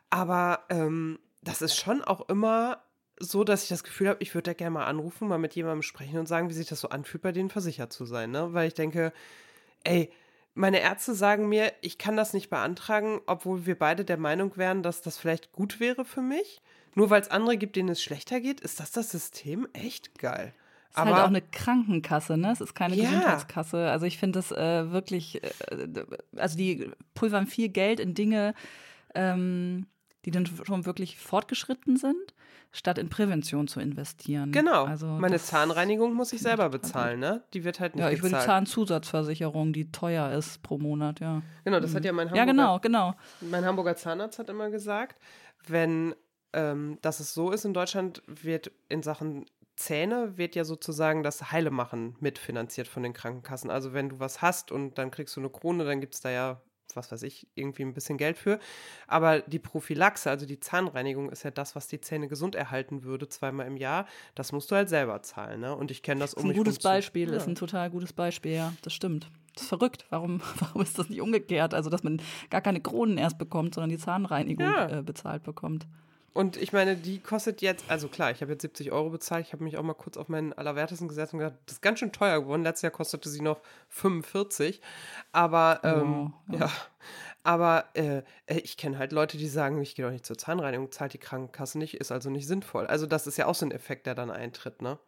Aber 0.09 0.62
ähm, 0.69 1.19
das 1.41 1.62
ist 1.62 1.75
schon 1.75 2.04
auch 2.04 2.28
immer 2.30 2.84
so, 3.19 3.43
dass 3.43 3.63
ich 3.63 3.69
das 3.69 3.84
Gefühl 3.84 4.10
habe, 4.10 4.21
ich 4.21 4.34
würde 4.34 4.52
da 4.52 4.54
gerne 4.54 4.71
mal 4.71 4.86
anrufen, 4.86 5.28
mal 5.28 5.38
mit 5.38 5.56
jemandem 5.56 5.82
sprechen 5.82 6.19
und 6.19 6.28
sagen, 6.28 6.49
wie 6.49 6.54
sich 6.54 6.67
das 6.69 6.80
so 6.82 6.89
anfühlt, 6.89 7.21
bei 7.21 7.32
denen 7.32 7.49
versichert 7.49 7.91
zu 7.91 8.06
sein. 8.06 8.32
Ne? 8.32 8.54
Weil 8.54 8.67
ich 8.67 8.73
denke, 8.73 9.12
ey, 9.84 10.12
meine 10.54 10.80
Ärzte 10.80 11.13
sagen 11.13 11.49
mir, 11.49 11.73
ich 11.82 11.97
kann 11.97 12.17
das 12.17 12.34
nicht 12.34 12.49
beantragen, 12.49 13.21
obwohl 13.28 13.65
wir 13.65 13.78
beide 13.78 14.06
der 14.06 14.17
Meinung 14.17 14.58
wären, 14.58 14.84
dass 14.84 15.02
das 15.02 15.17
vielleicht 15.17 15.52
gut 15.52 15.80
wäre 15.80 16.06
für 16.06 16.21
mich. 16.21 16.62
Nur 16.95 17.10
weil 17.10 17.21
es 17.21 17.30
andere 17.30 17.58
gibt, 17.58 17.75
denen 17.75 17.89
es 17.89 18.02
schlechter 18.02 18.39
geht, 18.41 18.62
ist 18.62 18.80
das 18.80 18.91
das 18.91 19.12
System 19.12 19.67
echt 19.73 20.17
geil. 20.17 20.54
Es 20.91 20.97
ist 20.97 21.06
halt 21.06 21.15
auch 21.15 21.28
eine 21.28 21.41
Krankenkasse, 21.41 22.36
ne? 22.36 22.52
Es 22.52 22.62
ist 22.62 22.73
keine 22.73 22.95
ja. 22.95 23.06
Gesundheitskasse. 23.06 23.89
Also 23.89 24.08
ich 24.08 24.17
finde 24.17 24.39
das 24.39 24.52
äh, 24.52 24.91
wirklich, 24.91 25.43
äh, 25.43 25.49
also 26.36 26.58
die 26.58 26.89
pulvern 27.13 27.45
viel 27.45 27.69
Geld 27.69 27.99
in 27.99 28.15
Dinge, 28.15 28.56
ähm, 29.13 29.86
die 30.25 30.32
dann 30.32 30.45
schon 30.45 30.86
wirklich 30.86 31.17
fortgeschritten 31.17 31.97
sind, 31.97 32.34
statt 32.71 32.97
in 32.97 33.10
Prävention 33.10 33.67
zu 33.67 33.79
investieren. 33.79 34.51
Genau. 34.51 34.86
Also 34.86 35.08
Meine 35.08 35.39
Zahnreinigung 35.39 36.13
muss 36.13 36.34
ich 36.34 36.41
selber 36.41 36.69
bezahlen, 36.69 37.19
ne? 37.19 37.43
Die 37.53 37.63
wird 37.63 37.79
halt 37.79 37.95
nicht 37.95 38.03
Ja, 38.03 38.12
ich 38.12 38.21
will 38.21 38.29
die 38.29 38.38
Zahnzusatzversicherung, 38.38 39.73
die 39.73 39.91
teuer 39.91 40.32
ist 40.32 40.62
pro 40.62 40.77
Monat, 40.77 41.19
ja. 41.19 41.41
Genau, 41.63 41.79
das 41.79 41.95
hat 41.95 42.05
ja 42.05 42.12
mein 42.12 42.27
Hamburger, 42.27 42.45
ja, 42.45 42.51
genau, 42.51 42.79
genau. 42.79 43.15
Mein 43.41 43.65
Hamburger 43.65 43.95
Zahnarzt 43.95 44.39
hat 44.39 44.49
immer 44.49 44.69
gesagt, 44.69 45.19
wenn 45.67 46.13
ähm, 46.53 46.97
dass 47.01 47.19
es 47.19 47.34
so 47.34 47.51
ist 47.51 47.65
in 47.65 47.73
Deutschland, 47.73 48.23
wird 48.25 48.71
in 48.88 49.03
Sachen 49.03 49.45
Zähne 49.75 50.38
wird 50.38 50.55
ja 50.55 50.65
sozusagen 50.65 51.23
das 51.23 51.51
Heile 51.51 51.71
machen 51.71 52.15
mitfinanziert 52.19 52.88
von 52.88 53.01
den 53.01 53.13
Krankenkassen. 53.13 53.69
Also 53.69 53.93
wenn 53.93 54.10
du 54.10 54.19
was 54.19 54.41
hast 54.41 54.71
und 54.71 54.97
dann 54.97 55.10
kriegst 55.10 55.36
du 55.38 55.39
eine 55.39 55.49
Krone, 55.49 55.86
dann 55.86 56.01
gibt 56.01 56.15
es 56.15 56.21
da 56.21 56.29
ja 56.29 56.62
was 56.95 57.12
weiß 57.12 57.23
ich, 57.23 57.47
irgendwie 57.56 57.84
ein 57.84 57.93
bisschen 57.93 58.17
Geld 58.17 58.38
für. 58.38 58.60
Aber 59.08 59.41
die 59.41 59.60
Prophylaxe, 59.60 60.30
also 60.30 60.45
die 60.45 60.60
Zahnreinigung, 60.60 61.30
ist 61.30 61.43
ja 61.43 61.52
das, 61.52 61.75
was 61.75 61.88
die 61.88 62.02
Zähne 62.02 62.28
gesund 62.28 62.56
erhalten 62.56 63.04
würde, 63.04 63.28
zweimal 63.30 63.67
im 63.67 63.78
Jahr. 63.78 64.06
Das 64.36 64.52
musst 64.52 64.71
du 64.71 64.75
halt 64.75 64.89
selber 64.89 65.21
zahlen. 65.21 65.62
Ne? 65.62 65.75
Und 65.75 65.91
ich 65.91 66.04
kenne 66.04 66.21
das 66.21 66.34
um 66.34 66.45
Ist 66.45 66.52
ein 66.52 66.58
gutes 66.58 66.80
Beispiel, 66.80 67.30
ja. 67.30 67.38
ist 67.38 67.47
ein 67.47 67.56
total 67.56 67.89
gutes 67.89 68.13
Beispiel, 68.13 68.54
ja, 68.54 68.73
das 68.82 68.93
stimmt. 68.93 69.30
Das 69.54 69.63
ist 69.63 69.69
verrückt. 69.69 70.06
Warum, 70.10 70.41
warum 70.60 70.82
ist 70.82 70.97
das 70.97 71.10
nicht 71.10 71.21
umgekehrt? 71.21 71.73
Also, 71.73 71.89
dass 71.89 72.04
man 72.04 72.21
gar 72.49 72.62
keine 72.62 72.82
Kronen 72.82 73.17
erst 73.17 73.38
bekommt, 73.38 73.75
sondern 73.75 73.89
die 73.89 73.97
Zahnreinigung 73.97 74.65
ja. 74.65 74.99
äh, 74.99 75.04
bezahlt 75.04 75.43
bekommt. 75.43 75.88
Und 76.33 76.57
ich 76.57 76.73
meine, 76.73 76.95
die 76.95 77.19
kostet 77.19 77.61
jetzt, 77.61 77.85
also 77.89 78.07
klar, 78.07 78.31
ich 78.31 78.41
habe 78.41 78.51
jetzt 78.51 78.61
70 78.61 78.91
Euro 78.91 79.09
bezahlt. 79.09 79.45
Ich 79.45 79.53
habe 79.53 79.63
mich 79.63 79.77
auch 79.77 79.83
mal 79.83 79.93
kurz 79.93 80.17
auf 80.17 80.29
meinen 80.29 80.53
Allerwertesten 80.53 81.07
gesetzt 81.07 81.33
und 81.33 81.39
gedacht, 81.39 81.55
das 81.65 81.75
ist 81.75 81.81
ganz 81.81 81.99
schön 81.99 82.11
teuer 82.11 82.41
geworden. 82.41 82.63
Letztes 82.63 82.83
Jahr 82.83 82.91
kostete 82.91 83.29
sie 83.29 83.41
noch 83.41 83.61
45. 83.89 84.81
Aber, 85.31 85.81
ähm, 85.83 86.33
oh, 86.47 86.53
ja. 86.53 86.59
ja. 86.59 86.71
Aber 87.43 87.85
äh, 87.93 88.21
ich 88.47 88.77
kenne 88.77 88.97
halt 88.97 89.11
Leute, 89.11 89.37
die 89.37 89.47
sagen, 89.47 89.81
ich 89.81 89.95
gehe 89.95 90.05
doch 90.05 90.11
nicht 90.11 90.25
zur 90.25 90.37
Zahnreinigung, 90.37 90.91
zahlt 90.91 91.13
die 91.13 91.19
Krankenkasse 91.19 91.77
nicht, 91.79 91.95
ist 91.95 92.11
also 92.11 92.29
nicht 92.29 92.47
sinnvoll. 92.47 92.85
Also, 92.87 93.05
das 93.05 93.27
ist 93.27 93.37
ja 93.37 93.45
auch 93.45 93.55
so 93.55 93.65
ein 93.65 93.71
Effekt, 93.71 94.05
der 94.05 94.15
dann 94.15 94.29
eintritt, 94.29 94.81
ne? 94.81 94.99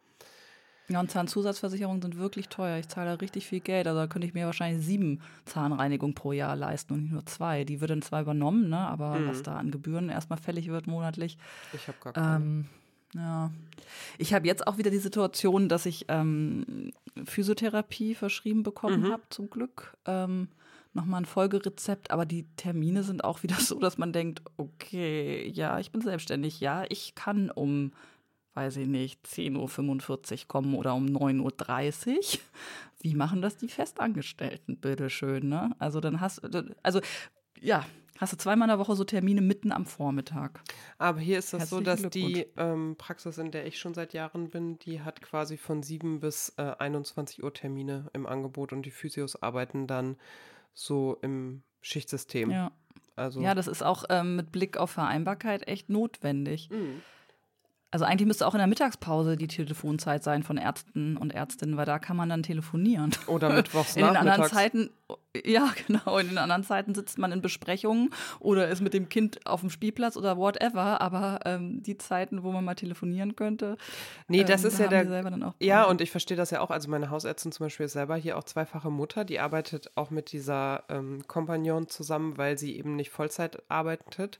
Ja, 0.91 0.99
und 0.99 1.09
Zahnzusatzversicherungen 1.09 2.01
sind 2.01 2.17
wirklich 2.17 2.49
teuer. 2.49 2.77
Ich 2.77 2.89
zahle 2.89 3.11
da 3.11 3.15
richtig 3.15 3.47
viel 3.47 3.61
Geld. 3.61 3.87
Also 3.87 4.01
da 4.01 4.07
könnte 4.07 4.27
ich 4.27 4.33
mir 4.33 4.45
wahrscheinlich 4.45 4.85
sieben 4.85 5.21
Zahnreinigungen 5.45 6.15
pro 6.15 6.33
Jahr 6.33 6.55
leisten 6.55 6.93
und 6.93 7.03
nicht 7.03 7.13
nur 7.13 7.25
zwei. 7.25 7.63
Die 7.63 7.79
wird 7.79 7.91
dann 7.91 8.01
zwar 8.01 8.21
übernommen, 8.21 8.69
ne? 8.69 8.77
aber 8.77 9.15
mhm. 9.17 9.27
was 9.29 9.41
da 9.41 9.55
an 9.55 9.71
Gebühren 9.71 10.09
erstmal 10.09 10.39
fällig 10.39 10.67
wird 10.67 10.87
monatlich. 10.87 11.37
Ich 11.73 11.87
habe 11.87 11.97
gar 12.01 12.13
keine. 12.13 12.35
Ähm, 12.35 12.65
ja. 13.15 13.51
Ich 14.17 14.33
habe 14.33 14.47
jetzt 14.47 14.67
auch 14.67 14.77
wieder 14.77 14.91
die 14.91 14.97
Situation, 14.97 15.69
dass 15.69 15.85
ich 15.85 16.05
ähm, 16.09 16.91
Physiotherapie 17.23 18.13
verschrieben 18.13 18.63
bekommen 18.63 19.03
mhm. 19.03 19.11
habe, 19.11 19.23
zum 19.29 19.49
Glück. 19.49 19.95
Ähm, 20.05 20.49
Nochmal 20.93 21.21
ein 21.21 21.25
Folgerezept, 21.25 22.11
aber 22.11 22.25
die 22.25 22.45
Termine 22.57 23.03
sind 23.03 23.23
auch 23.23 23.43
wieder 23.43 23.55
so, 23.55 23.79
dass 23.79 23.97
man 23.97 24.11
denkt, 24.11 24.41
okay, 24.57 25.49
ja, 25.53 25.79
ich 25.79 25.91
bin 25.91 26.01
selbstständig, 26.01 26.59
ja, 26.59 26.83
ich 26.89 27.15
kann 27.15 27.49
um 27.49 27.93
weiß 28.53 28.77
ich 28.77 28.87
nicht, 28.87 29.25
10.45 29.25 30.31
Uhr 30.31 30.47
kommen 30.47 30.75
oder 30.75 30.93
um 30.95 31.05
9.30 31.05 32.17
Uhr. 32.17 32.19
Wie 32.99 33.15
machen 33.15 33.41
das 33.41 33.57
die 33.57 33.67
Festangestellten, 33.67 34.77
bitteschön, 34.77 35.49
ne? 35.49 35.75
Also 35.79 35.99
dann 35.99 36.21
hast 36.21 36.41
du, 36.43 36.75
also 36.83 37.01
ja, 37.59 37.85
hast 38.19 38.33
du 38.33 38.37
zweimal 38.37 38.67
in 38.67 38.71
der 38.71 38.79
Woche 38.79 38.95
so 38.95 39.03
Termine 39.03 39.41
mitten 39.41 39.71
am 39.71 39.85
Vormittag. 39.85 40.61
Aber 40.97 41.19
hier 41.19 41.39
ist 41.39 41.53
das 41.53 41.69
so, 41.69 41.81
dass 41.81 42.01
die 42.09 42.45
ähm, 42.57 42.95
Praxis, 42.97 43.37
in 43.37 43.51
der 43.51 43.65
ich 43.65 43.79
schon 43.79 43.93
seit 43.93 44.13
Jahren 44.13 44.49
bin, 44.49 44.77
die 44.79 45.01
hat 45.01 45.21
quasi 45.21 45.57
von 45.57 45.81
7 45.81 46.19
bis 46.19 46.53
äh, 46.57 46.73
21 46.77 47.43
Uhr 47.43 47.53
Termine 47.53 48.09
im 48.13 48.27
Angebot 48.27 48.73
und 48.73 48.85
die 48.85 48.91
Physios 48.91 49.41
arbeiten 49.41 49.87
dann 49.87 50.17
so 50.73 51.17
im 51.21 51.63
Schichtsystem. 51.81 52.51
Ja. 52.51 52.71
Also 53.15 53.41
ja, 53.41 53.55
das 53.55 53.67
ist 53.67 53.83
auch 53.83 54.05
ähm, 54.09 54.35
mit 54.35 54.51
Blick 54.51 54.77
auf 54.77 54.91
Vereinbarkeit 54.91 55.67
echt 55.67 55.89
notwendig. 55.89 56.69
Mhm. 56.69 57.01
Also 57.91 58.05
eigentlich 58.05 58.25
müsste 58.25 58.47
auch 58.47 58.53
in 58.53 58.59
der 58.59 58.67
Mittagspause 58.67 59.35
die 59.35 59.47
Telefonzeit 59.47 60.23
sein 60.23 60.43
von 60.43 60.55
Ärzten 60.55 61.17
und 61.17 61.33
Ärztinnen, 61.33 61.75
weil 61.75 61.85
da 61.85 61.99
kann 61.99 62.15
man 62.15 62.29
dann 62.29 62.41
telefonieren. 62.41 63.11
Oder 63.27 63.49
mittwochs 63.49 63.95
In 63.97 64.05
den 64.05 64.15
anderen 64.15 64.45
Zeiten, 64.45 64.89
ja 65.45 65.69
genau, 65.87 66.17
in 66.17 66.29
den 66.29 66.37
anderen 66.37 66.63
Zeiten 66.63 66.95
sitzt 66.95 67.17
man 67.17 67.33
in 67.33 67.41
Besprechungen 67.41 68.09
oder 68.39 68.69
ist 68.69 68.81
mit 68.81 68.93
dem 68.93 69.09
Kind 69.09 69.45
auf 69.45 69.59
dem 69.59 69.69
Spielplatz 69.69 70.15
oder 70.15 70.37
whatever, 70.37 71.01
aber 71.01 71.41
ähm, 71.43 71.83
die 71.83 71.97
Zeiten, 71.97 72.43
wo 72.43 72.53
man 72.53 72.63
mal 72.63 72.75
telefonieren 72.75 73.35
könnte. 73.35 73.75
Nee, 74.29 74.45
das 74.45 74.63
ähm, 74.63 74.69
ist 74.69 74.79
da 74.79 74.83
ja 74.85 75.03
der. 75.03 75.53
ja, 75.59 75.83
und 75.83 75.99
ich 75.99 76.11
verstehe 76.11 76.37
das 76.37 76.49
ja 76.51 76.61
auch. 76.61 76.71
Also 76.71 76.89
meine 76.89 77.09
Hausärztin 77.09 77.51
zum 77.51 77.65
Beispiel 77.65 77.87
ist 77.87 77.93
selber 77.93 78.15
hier 78.15 78.37
auch 78.37 78.45
zweifache 78.45 78.89
Mutter, 78.89 79.25
die 79.25 79.39
arbeitet 79.39 79.91
auch 79.95 80.11
mit 80.11 80.31
dieser 80.31 80.83
ähm, 80.87 81.27
Kompagnon 81.27 81.89
zusammen, 81.89 82.37
weil 82.37 82.57
sie 82.57 82.77
eben 82.77 82.95
nicht 82.95 83.09
Vollzeit 83.09 83.69
arbeitet. 83.69 84.39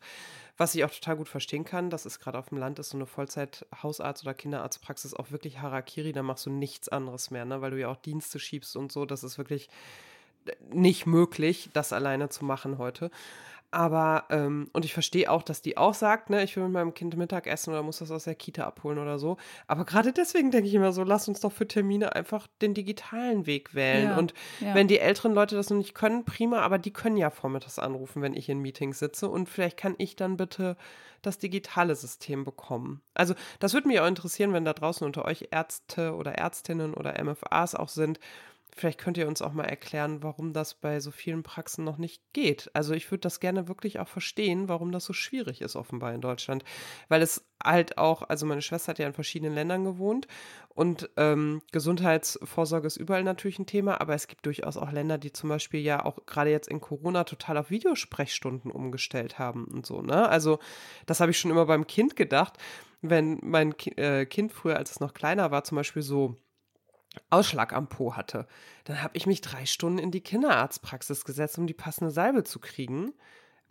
Was 0.61 0.75
ich 0.75 0.85
auch 0.85 0.91
total 0.91 1.15
gut 1.15 1.27
verstehen 1.27 1.65
kann, 1.65 1.89
das 1.89 2.05
ist 2.05 2.19
gerade 2.19 2.37
auf 2.37 2.49
dem 2.49 2.59
Land, 2.59 2.77
ist 2.77 2.91
so 2.91 2.97
eine 2.97 3.07
Vollzeit-Hausarzt- 3.07 4.21
oder 4.21 4.35
Kinderarztpraxis 4.35 5.15
auch 5.15 5.31
wirklich 5.31 5.59
Harakiri, 5.59 6.11
da 6.11 6.21
machst 6.21 6.45
du 6.45 6.51
nichts 6.51 6.87
anderes 6.87 7.31
mehr, 7.31 7.45
ne? 7.45 7.61
weil 7.61 7.71
du 7.71 7.79
ja 7.79 7.87
auch 7.87 7.95
Dienste 7.95 8.37
schiebst 8.37 8.75
und 8.75 8.91
so. 8.91 9.07
Das 9.07 9.23
ist 9.23 9.39
wirklich 9.39 9.69
nicht 10.69 11.07
möglich, 11.07 11.71
das 11.73 11.93
alleine 11.93 12.29
zu 12.29 12.45
machen 12.45 12.77
heute. 12.77 13.09
Aber, 13.71 14.25
ähm, 14.29 14.69
und 14.73 14.83
ich 14.83 14.93
verstehe 14.93 15.31
auch, 15.31 15.43
dass 15.43 15.61
die 15.61 15.77
auch 15.77 15.93
sagt, 15.93 16.29
ne, 16.29 16.43
ich 16.43 16.57
will 16.57 16.63
mit 16.63 16.73
meinem 16.73 16.93
Kind 16.93 17.15
Mittag 17.15 17.47
essen 17.47 17.71
oder 17.71 17.83
muss 17.83 17.99
das 17.99 18.11
aus 18.11 18.25
der 18.25 18.35
Kita 18.35 18.65
abholen 18.65 18.99
oder 18.99 19.17
so. 19.17 19.37
Aber 19.65 19.85
gerade 19.85 20.11
deswegen 20.11 20.51
denke 20.51 20.67
ich 20.67 20.73
immer 20.73 20.91
so, 20.91 21.03
lass 21.03 21.29
uns 21.29 21.39
doch 21.39 21.53
für 21.53 21.65
Termine 21.65 22.13
einfach 22.13 22.47
den 22.61 22.73
digitalen 22.73 23.45
Weg 23.45 23.73
wählen. 23.73 24.09
Ja, 24.09 24.17
und 24.17 24.33
ja. 24.59 24.75
wenn 24.75 24.89
die 24.89 24.99
älteren 24.99 25.33
Leute 25.33 25.55
das 25.55 25.69
noch 25.69 25.77
nicht 25.77 25.95
können, 25.95 26.25
prima, 26.25 26.59
aber 26.59 26.79
die 26.79 26.91
können 26.91 27.15
ja 27.15 27.29
vormittags 27.29 27.79
anrufen, 27.79 28.21
wenn 28.21 28.33
ich 28.33 28.49
in 28.49 28.59
Meetings 28.59 28.99
sitze. 28.99 29.29
Und 29.29 29.47
vielleicht 29.47 29.77
kann 29.77 29.95
ich 29.97 30.17
dann 30.17 30.35
bitte 30.35 30.75
das 31.21 31.37
digitale 31.37 31.95
System 31.95 32.43
bekommen. 32.43 33.01
Also, 33.13 33.35
das 33.59 33.73
würde 33.73 33.87
mich 33.87 33.99
auch 33.99 34.07
interessieren, 34.07 34.53
wenn 34.53 34.65
da 34.65 34.73
draußen 34.73 35.05
unter 35.05 35.23
euch 35.23 35.47
Ärzte 35.51 36.15
oder 36.15 36.33
Ärztinnen 36.33 36.93
oder 36.93 37.23
MFAs 37.23 37.75
auch 37.75 37.89
sind 37.89 38.19
Vielleicht 38.75 38.99
könnt 38.99 39.17
ihr 39.17 39.27
uns 39.27 39.41
auch 39.41 39.51
mal 39.51 39.65
erklären, 39.65 40.23
warum 40.23 40.53
das 40.53 40.75
bei 40.75 40.99
so 41.01 41.11
vielen 41.11 41.43
Praxen 41.43 41.83
noch 41.83 41.97
nicht 41.97 42.21
geht. 42.31 42.69
Also 42.73 42.93
ich 42.93 43.11
würde 43.11 43.21
das 43.21 43.41
gerne 43.41 43.67
wirklich 43.67 43.99
auch 43.99 44.07
verstehen, 44.07 44.69
warum 44.69 44.91
das 44.91 45.03
so 45.03 45.13
schwierig 45.13 45.61
ist 45.61 45.75
offenbar 45.75 46.13
in 46.13 46.21
Deutschland. 46.21 46.63
Weil 47.09 47.21
es 47.21 47.45
halt 47.63 47.97
auch, 47.97 48.23
also 48.23 48.45
meine 48.45 48.61
Schwester 48.61 48.91
hat 48.91 48.99
ja 48.99 49.07
in 49.07 49.13
verschiedenen 49.13 49.53
Ländern 49.53 49.83
gewohnt 49.83 50.27
und 50.69 51.09
ähm, 51.17 51.61
Gesundheitsvorsorge 51.73 52.87
ist 52.87 52.95
überall 52.97 53.23
natürlich 53.23 53.59
ein 53.59 53.65
Thema, 53.65 53.99
aber 53.99 54.13
es 54.13 54.27
gibt 54.27 54.45
durchaus 54.45 54.77
auch 54.77 54.91
Länder, 54.91 55.17
die 55.17 55.33
zum 55.33 55.49
Beispiel 55.49 55.81
ja 55.81 56.05
auch 56.05 56.25
gerade 56.25 56.49
jetzt 56.49 56.69
in 56.69 56.79
Corona 56.79 57.25
total 57.25 57.57
auf 57.57 57.69
Videosprechstunden 57.69 58.71
umgestellt 58.71 59.37
haben 59.37 59.65
und 59.65 59.85
so. 59.85 60.01
Ne? 60.01 60.29
Also 60.29 60.59
das 61.05 61.19
habe 61.19 61.31
ich 61.31 61.39
schon 61.39 61.51
immer 61.51 61.65
beim 61.65 61.87
Kind 61.87 62.15
gedacht, 62.15 62.57
wenn 63.01 63.39
mein 63.41 63.73
äh, 63.97 64.25
Kind 64.25 64.53
früher, 64.53 64.77
als 64.77 64.91
es 64.91 64.99
noch 64.99 65.13
kleiner 65.13 65.51
war, 65.51 65.63
zum 65.63 65.75
Beispiel 65.75 66.03
so 66.03 66.37
Ausschlag 67.29 67.73
am 67.73 67.87
Po 67.87 68.15
hatte. 68.15 68.47
Dann 68.85 69.01
habe 69.01 69.17
ich 69.17 69.25
mich 69.25 69.41
drei 69.41 69.65
Stunden 69.65 69.99
in 69.99 70.11
die 70.11 70.21
Kinderarztpraxis 70.21 71.25
gesetzt, 71.25 71.57
um 71.57 71.67
die 71.67 71.73
passende 71.73 72.11
Salbe 72.11 72.43
zu 72.43 72.59
kriegen. 72.59 73.13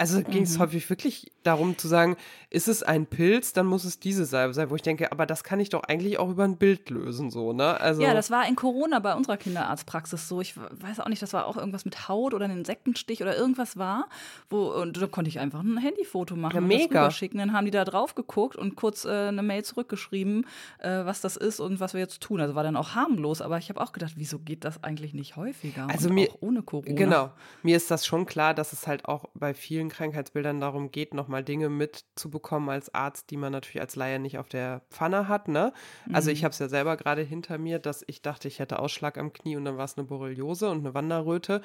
Also 0.01 0.23
ging 0.23 0.45
es 0.45 0.57
mhm. 0.57 0.63
häufig 0.63 0.89
wirklich 0.89 1.31
darum 1.43 1.77
zu 1.77 1.87
sagen, 1.87 2.17
ist 2.49 2.69
es 2.69 2.83
ein 2.83 3.05
Pilz, 3.05 3.53
dann 3.53 3.67
muss 3.67 3.85
es 3.85 4.01
diese 4.01 4.25
Salbe 4.25 4.55
sein, 4.55 4.71
wo 4.71 4.75
ich 4.75 4.81
denke, 4.81 5.13
aber 5.13 5.27
das 5.27 5.45
kann 5.45 5.61
ich 5.61 5.69
doch 5.69 5.83
eigentlich 5.83 6.19
auch 6.19 6.31
über 6.31 6.45
ein 6.45 6.57
Bild 6.57 6.89
lösen, 6.89 7.31
so, 7.31 7.53
ne? 7.53 7.79
Also 7.79 8.01
ja, 8.01 8.15
das 8.15 8.31
war 8.31 8.49
in 8.49 8.57
Corona 8.57 8.99
bei 9.01 9.15
unserer 9.15 9.37
Kinderarztpraxis 9.37 10.27
so. 10.27 10.41
Ich 10.41 10.57
weiß 10.57 11.01
auch 11.01 11.09
nicht, 11.09 11.21
das 11.21 11.35
war 11.35 11.47
auch 11.47 11.59
irgendwas 11.59 11.85
mit 11.85 12.09
Haut 12.09 12.33
oder 12.33 12.47
ein 12.47 12.51
Insektenstich 12.51 13.21
oder 13.21 13.37
irgendwas 13.37 13.77
war, 13.77 14.09
wo, 14.49 14.73
und 14.73 14.97
da 14.97 15.07
konnte 15.07 15.29
ich 15.29 15.39
einfach 15.39 15.61
ein 15.61 15.77
Handyfoto 15.77 16.35
machen 16.35 16.55
ja, 16.55 16.61
mega. 16.63 17.05
und 17.05 17.13
schicken. 17.13 17.37
Dann 17.37 17.53
haben 17.53 17.67
die 17.67 17.71
da 17.71 17.85
drauf 17.85 18.15
geguckt 18.15 18.57
und 18.57 18.77
kurz 18.77 19.05
äh, 19.05 19.11
eine 19.11 19.43
Mail 19.43 19.65
zurückgeschrieben, 19.65 20.47
äh, 20.79 21.05
was 21.05 21.21
das 21.21 21.37
ist 21.37 21.61
und 21.61 21.79
was 21.79 21.93
wir 21.93 22.01
jetzt 22.01 22.23
tun. 22.23 22.41
Also 22.41 22.55
war 22.55 22.63
dann 22.63 22.77
auch 22.77 22.95
harmlos, 22.95 23.43
aber 23.43 23.59
ich 23.59 23.69
habe 23.69 23.79
auch 23.83 23.93
gedacht, 23.93 24.15
wieso 24.17 24.39
geht 24.39 24.65
das 24.65 24.83
eigentlich 24.83 25.13
nicht 25.13 25.37
häufiger? 25.37 25.89
Also 25.91 26.09
mir, 26.09 26.31
ohne 26.41 26.63
Corona. 26.63 26.95
Genau, 26.95 27.31
mir 27.63 27.77
ist 27.77 27.91
das 27.91 28.07
schon 28.07 28.25
klar, 28.25 28.55
dass 28.55 28.73
es 28.73 28.87
halt 28.87 29.05
auch 29.05 29.27
bei 29.35 29.53
vielen 29.53 29.89
Krankheitsbildern 29.90 30.61
darum 30.61 30.90
geht, 30.90 31.12
nochmal 31.12 31.44
Dinge 31.44 31.68
mitzubekommen 31.68 32.70
als 32.70 32.94
Arzt, 32.94 33.31
die 33.31 33.37
man 33.37 33.53
natürlich 33.53 33.83
als 33.83 33.96
Laie 33.96 34.18
nicht 34.18 34.38
auf 34.38 34.48
der 34.48 34.83
Pfanne 34.90 35.29
hat. 35.29 35.48
Ne? 35.48 35.72
Also 36.12 36.31
ich 36.31 36.40
mhm. 36.40 36.44
habe 36.44 36.53
es 36.53 36.59
ja 36.59 36.68
selber 36.68 36.96
gerade 36.96 37.22
hinter 37.22 37.59
mir, 37.59 37.79
dass 37.79 38.03
ich 38.07 38.22
dachte, 38.22 38.48
ich 38.48 38.59
hätte 38.59 38.79
Ausschlag 38.79 39.18
am 39.18 39.33
Knie 39.33 39.57
und 39.57 39.64
dann 39.64 39.76
war 39.76 39.85
es 39.85 39.98
eine 39.98 40.07
Borreliose 40.07 40.70
und 40.70 40.79
eine 40.79 40.94
Wanderröte. 40.94 41.61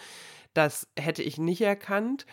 Das 0.53 0.88
hätte 0.97 1.23
ich 1.23 1.38
nicht 1.38 1.61
erkannt. 1.61 2.25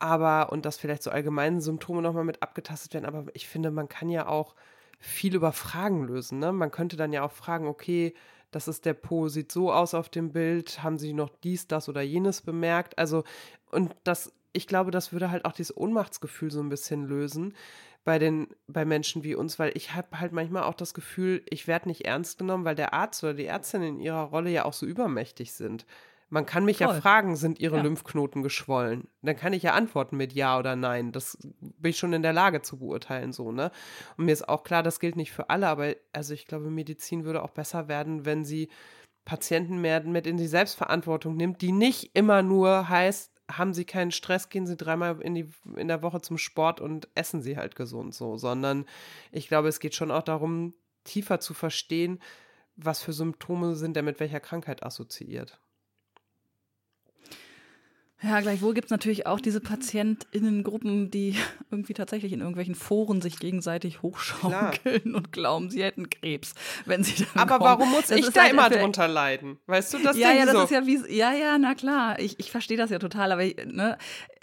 Aber, 0.00 0.52
und 0.52 0.64
dass 0.64 0.76
vielleicht 0.76 1.02
so 1.02 1.10
allgemeine 1.10 1.60
Symptome 1.60 2.02
nochmal 2.02 2.22
mit 2.22 2.40
abgetastet 2.40 2.94
werden, 2.94 3.04
aber 3.04 3.26
ich 3.34 3.48
finde, 3.48 3.72
man 3.72 3.88
kann 3.88 4.08
ja 4.08 4.28
auch 4.28 4.54
viel 5.00 5.34
über 5.34 5.52
Fragen 5.52 6.04
lösen. 6.04 6.38
Ne? 6.38 6.52
Man 6.52 6.70
könnte 6.70 6.96
dann 6.96 7.12
ja 7.12 7.24
auch 7.24 7.32
fragen, 7.32 7.66
okay, 7.66 8.14
das 8.50 8.68
ist 8.68 8.84
der 8.84 8.94
Po, 8.94 9.28
sieht 9.28 9.52
so 9.52 9.72
aus 9.72 9.94
auf 9.94 10.08
dem 10.08 10.32
Bild, 10.32 10.82
haben 10.82 10.98
Sie 10.98 11.12
noch 11.12 11.30
dies, 11.42 11.68
das 11.68 11.88
oder 11.88 12.00
jenes 12.00 12.40
bemerkt? 12.40 12.98
Also, 12.98 13.24
und 13.70 13.94
das 14.04 14.32
ich 14.52 14.66
glaube, 14.66 14.90
das 14.90 15.12
würde 15.12 15.30
halt 15.30 15.44
auch 15.44 15.52
dieses 15.52 15.76
Ohnmachtsgefühl 15.76 16.50
so 16.50 16.60
ein 16.60 16.68
bisschen 16.68 17.04
lösen 17.04 17.54
bei 18.04 18.18
den 18.18 18.48
bei 18.66 18.84
Menschen 18.84 19.22
wie 19.22 19.34
uns, 19.34 19.58
weil 19.58 19.72
ich 19.74 19.94
habe 19.94 20.18
halt 20.18 20.32
manchmal 20.32 20.62
auch 20.62 20.74
das 20.74 20.94
Gefühl, 20.94 21.42
ich 21.50 21.66
werde 21.66 21.88
nicht 21.88 22.06
ernst 22.06 22.38
genommen, 22.38 22.64
weil 22.64 22.74
der 22.74 22.94
Arzt 22.94 23.22
oder 23.22 23.34
die 23.34 23.44
Ärztin 23.44 23.82
in 23.82 24.00
ihrer 24.00 24.22
Rolle 24.22 24.50
ja 24.50 24.64
auch 24.64 24.72
so 24.72 24.86
übermächtig 24.86 25.52
sind. 25.52 25.84
Man 26.30 26.44
kann 26.44 26.64
mich 26.64 26.78
Voll. 26.78 26.88
ja 26.88 26.94
fragen, 26.94 27.36
sind 27.36 27.58
ihre 27.58 27.76
ja. 27.76 27.82
Lymphknoten 27.82 28.42
geschwollen? 28.42 29.08
Dann 29.22 29.36
kann 29.36 29.54
ich 29.54 29.62
ja 29.62 29.72
antworten 29.72 30.16
mit 30.16 30.34
ja 30.34 30.58
oder 30.58 30.76
nein. 30.76 31.10
Das 31.10 31.38
bin 31.60 31.90
ich 31.90 31.98
schon 31.98 32.12
in 32.12 32.22
der 32.22 32.34
Lage 32.34 32.60
zu 32.60 32.78
beurteilen, 32.78 33.32
so, 33.32 33.50
ne? 33.50 33.70
Und 34.16 34.26
mir 34.26 34.32
ist 34.32 34.48
auch 34.48 34.62
klar, 34.62 34.82
das 34.82 35.00
gilt 35.00 35.16
nicht 35.16 35.32
für 35.32 35.48
alle, 35.48 35.68
aber 35.68 35.94
also 36.12 36.34
ich 36.34 36.46
glaube, 36.46 36.70
Medizin 36.70 37.24
würde 37.24 37.42
auch 37.42 37.50
besser 37.50 37.88
werden, 37.88 38.26
wenn 38.26 38.44
sie 38.44 38.68
Patienten 39.24 39.82
mehr 39.82 40.02
mit 40.02 40.26
in 40.26 40.38
die 40.38 40.46
Selbstverantwortung 40.46 41.36
nimmt, 41.36 41.60
die 41.60 41.72
nicht 41.72 42.14
immer 42.14 42.42
nur 42.42 42.88
heißt, 42.88 43.37
haben 43.50 43.74
sie 43.74 43.84
keinen 43.84 44.10
Stress, 44.10 44.48
gehen 44.48 44.66
sie 44.66 44.76
dreimal 44.76 45.20
in, 45.22 45.34
die, 45.34 45.50
in 45.76 45.88
der 45.88 46.02
Woche 46.02 46.20
zum 46.20 46.38
Sport 46.38 46.80
und 46.80 47.08
essen 47.14 47.42
sie 47.42 47.56
halt 47.56 47.76
gesund 47.76 48.14
so, 48.14 48.36
sondern 48.36 48.86
ich 49.32 49.48
glaube, 49.48 49.68
es 49.68 49.80
geht 49.80 49.94
schon 49.94 50.10
auch 50.10 50.22
darum, 50.22 50.74
tiefer 51.04 51.40
zu 51.40 51.54
verstehen, 51.54 52.20
was 52.76 53.02
für 53.02 53.12
Symptome 53.12 53.74
sind 53.74 53.96
der 53.96 54.02
mit 54.02 54.20
welcher 54.20 54.40
Krankheit 54.40 54.82
assoziiert. 54.82 55.58
Ja, 58.20 58.40
gleichwohl 58.40 58.74
gibt 58.74 58.86
es 58.86 58.90
natürlich 58.90 59.26
auch 59.28 59.40
diese 59.40 59.60
PatientInnengruppen, 59.60 61.10
die 61.10 61.36
irgendwie 61.70 61.94
tatsächlich 61.94 62.32
in 62.32 62.40
irgendwelchen 62.40 62.74
Foren 62.74 63.20
sich 63.20 63.38
gegenseitig 63.38 64.02
hochschaukeln 64.02 65.02
Klar. 65.02 65.16
und 65.16 65.32
glauben, 65.32 65.70
sie 65.70 65.82
hätten 65.82 66.10
Krebs, 66.10 66.54
wenn 66.84 67.04
sie 67.04 67.24
dann 67.24 67.42
Aber 67.48 67.58
kommen. 67.58 67.70
warum 67.70 67.90
muss 67.90 68.06
das 68.06 68.18
ich 68.18 68.30
da 68.30 68.42
halt 68.42 68.52
immer 68.52 68.70
drunter 68.70 69.06
leiden? 69.06 69.58
Weißt 69.66 69.94
du, 69.94 69.98
das 69.98 70.16
Ja, 70.16 70.32
ja, 70.32 70.46
das 70.46 70.54
so. 70.54 70.62
ist 70.64 70.70
ja 70.70 70.86
wie, 70.86 70.98
ja, 71.14 71.32
ja, 71.32 71.58
na 71.58 71.74
klar, 71.74 72.18
ich, 72.18 72.40
ich 72.40 72.50
verstehe 72.50 72.76
das 72.76 72.90
ja 72.90 72.98
total, 72.98 73.30
aber 73.30 73.44
ne, 73.44 73.96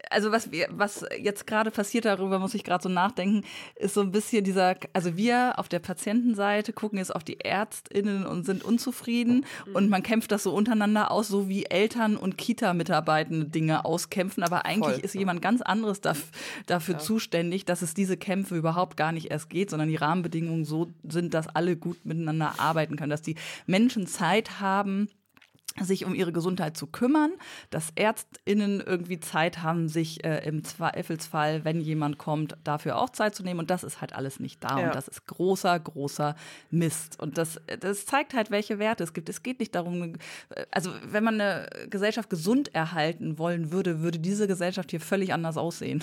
also 0.09 0.31
was 0.31 0.51
wir, 0.51 0.67
was 0.71 1.05
jetzt 1.19 1.47
gerade 1.47 1.71
passiert, 1.71 2.05
darüber 2.05 2.39
muss 2.39 2.53
ich 2.53 2.63
gerade 2.63 2.83
so 2.83 2.89
nachdenken, 2.89 3.43
ist 3.75 3.93
so 3.93 4.01
ein 4.01 4.11
bisschen 4.11 4.43
dieser, 4.43 4.75
also 4.93 5.17
wir 5.17 5.53
auf 5.57 5.67
der 5.67 5.79
Patientenseite 5.79 6.73
gucken 6.73 6.99
jetzt 6.99 7.15
auf 7.15 7.23
die 7.23 7.39
ÄrztInnen 7.39 8.25
und 8.25 8.45
sind 8.45 8.63
unzufrieden 8.63 9.45
mhm. 9.65 9.75
und 9.75 9.89
man 9.89 10.03
kämpft 10.03 10.31
das 10.31 10.43
so 10.43 10.53
untereinander 10.53 11.11
aus, 11.11 11.27
so 11.27 11.49
wie 11.49 11.65
Eltern 11.65 12.17
und 12.17 12.37
Kita-Mitarbeitende 12.37 13.47
Dinge 13.65 13.83
auskämpfen, 13.83 14.43
aber 14.43 14.65
eigentlich 14.65 14.95
Voll, 14.95 15.05
ist 15.05 15.15
ja. 15.15 15.19
jemand 15.19 15.41
ganz 15.41 15.61
anderes 15.61 15.99
dafür, 16.01 16.25
dafür 16.67 16.95
ja. 16.95 16.99
zuständig, 16.99 17.65
dass 17.65 17.81
es 17.81 17.93
diese 17.93 18.15
Kämpfe 18.15 18.55
überhaupt 18.55 18.95
gar 18.95 19.11
nicht 19.11 19.31
erst 19.31 19.49
geht, 19.49 19.71
sondern 19.71 19.89
die 19.89 19.95
Rahmenbedingungen 19.95 20.65
so 20.65 20.91
sind, 21.07 21.33
dass 21.33 21.47
alle 21.47 21.75
gut 21.75 22.05
miteinander 22.05 22.59
arbeiten 22.59 22.95
können, 22.95 23.09
dass 23.09 23.23
die 23.23 23.35
Menschen 23.65 24.05
Zeit 24.05 24.59
haben, 24.59 25.09
sich 25.81 26.05
um 26.05 26.15
ihre 26.15 26.31
Gesundheit 26.31 26.77
zu 26.77 26.87
kümmern, 26.87 27.31
dass 27.69 27.91
ÄrztInnen 27.95 28.81
irgendwie 28.81 29.19
Zeit 29.19 29.61
haben, 29.61 29.89
sich 29.89 30.23
äh, 30.23 30.47
im 30.47 30.63
Zweifelsfall, 30.63 31.65
wenn 31.65 31.81
jemand 31.81 32.17
kommt, 32.17 32.55
dafür 32.63 32.97
auch 32.97 33.09
Zeit 33.09 33.35
zu 33.35 33.43
nehmen. 33.43 33.59
Und 33.59 33.69
das 33.69 33.83
ist 33.83 33.99
halt 33.99 34.13
alles 34.13 34.39
nicht 34.39 34.63
da. 34.63 34.79
Ja. 34.79 34.85
Und 34.87 34.95
das 34.95 35.07
ist 35.09 35.27
großer, 35.27 35.77
großer 35.77 36.35
Mist. 36.71 37.19
Und 37.19 37.37
das, 37.37 37.59
das 37.79 38.05
zeigt 38.05 38.33
halt, 38.33 38.51
welche 38.51 38.79
Werte 38.79 39.03
es 39.03 39.13
gibt. 39.13 39.27
Es 39.27 39.43
geht 39.43 39.59
nicht 39.59 39.75
darum, 39.75 40.13
also 40.71 40.91
wenn 41.03 41.23
man 41.23 41.41
eine 41.41 41.67
Gesellschaft 41.89 42.29
gesund 42.29 42.73
erhalten 42.73 43.37
wollen 43.37 43.73
würde, 43.73 43.99
würde 44.01 44.19
diese 44.19 44.47
Gesellschaft 44.47 44.91
hier 44.91 45.01
völlig 45.01 45.33
anders 45.33 45.57
aussehen. 45.57 46.01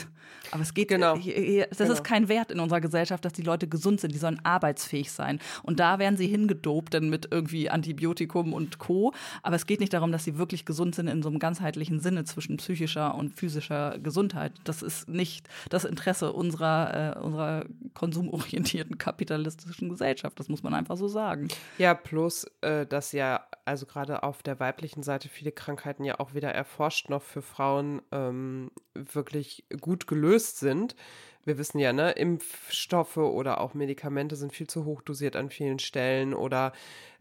Aber 0.50 0.62
es 0.62 0.74
geht, 0.74 0.88
genau. 0.88 1.16
Hier, 1.16 1.34
hier, 1.34 1.66
das 1.68 1.78
genau. 1.78 1.92
ist 1.92 2.04
kein 2.04 2.28
Wert 2.28 2.50
in 2.50 2.60
unserer 2.60 2.82
Gesellschaft, 2.82 3.24
dass 3.24 3.32
die 3.32 3.42
Leute 3.42 3.68
gesund 3.68 4.00
sind. 4.00 4.12
Die 4.12 4.18
sollen 4.18 4.40
arbeitsfähig 4.44 5.10
sein. 5.10 5.40
Und 5.62 5.80
da 5.80 5.98
werden 5.98 6.18
sie 6.18 6.26
hingedopt, 6.26 6.92
denn 6.92 7.08
mit 7.08 7.28
irgendwie 7.30 7.70
Antibiotikum 7.70 8.52
und 8.52 8.78
Co. 8.78 9.14
Aber 9.42 9.61
es 9.62 9.66
geht 9.66 9.78
nicht 9.78 9.92
darum, 9.92 10.10
dass 10.10 10.24
sie 10.24 10.38
wirklich 10.38 10.64
gesund 10.64 10.96
sind 10.96 11.06
in 11.06 11.22
so 11.22 11.28
einem 11.28 11.38
ganzheitlichen 11.38 12.00
Sinne 12.00 12.24
zwischen 12.24 12.56
psychischer 12.56 13.14
und 13.14 13.38
physischer 13.38 13.96
Gesundheit. 14.00 14.52
Das 14.64 14.82
ist 14.82 15.08
nicht 15.08 15.48
das 15.70 15.84
Interesse 15.84 16.32
unserer, 16.32 17.16
äh, 17.16 17.20
unserer 17.20 17.66
konsumorientierten 17.94 18.98
kapitalistischen 18.98 19.88
Gesellschaft. 19.88 20.40
Das 20.40 20.48
muss 20.48 20.64
man 20.64 20.74
einfach 20.74 20.96
so 20.96 21.06
sagen. 21.06 21.46
Ja, 21.78 21.94
plus, 21.94 22.44
äh, 22.62 22.86
dass 22.86 23.12
ja, 23.12 23.46
also 23.64 23.86
gerade 23.86 24.24
auf 24.24 24.42
der 24.42 24.58
weiblichen 24.58 25.04
Seite 25.04 25.28
viele 25.28 25.52
Krankheiten 25.52 26.02
ja 26.02 26.18
auch 26.18 26.34
wieder 26.34 26.52
erforscht 26.52 27.08
noch 27.08 27.22
für 27.22 27.40
Frauen 27.40 28.02
ähm, 28.10 28.72
wirklich 28.94 29.64
gut 29.80 30.08
gelöst 30.08 30.58
sind 30.58 30.96
wir 31.44 31.58
wissen 31.58 31.78
ja, 31.78 31.92
ne, 31.92 32.12
Impfstoffe 32.12 33.16
oder 33.16 33.60
auch 33.60 33.74
Medikamente 33.74 34.36
sind 34.36 34.52
viel 34.52 34.66
zu 34.66 34.84
hoch 34.84 35.02
dosiert 35.02 35.36
an 35.36 35.50
vielen 35.50 35.78
Stellen 35.78 36.34
oder 36.34 36.72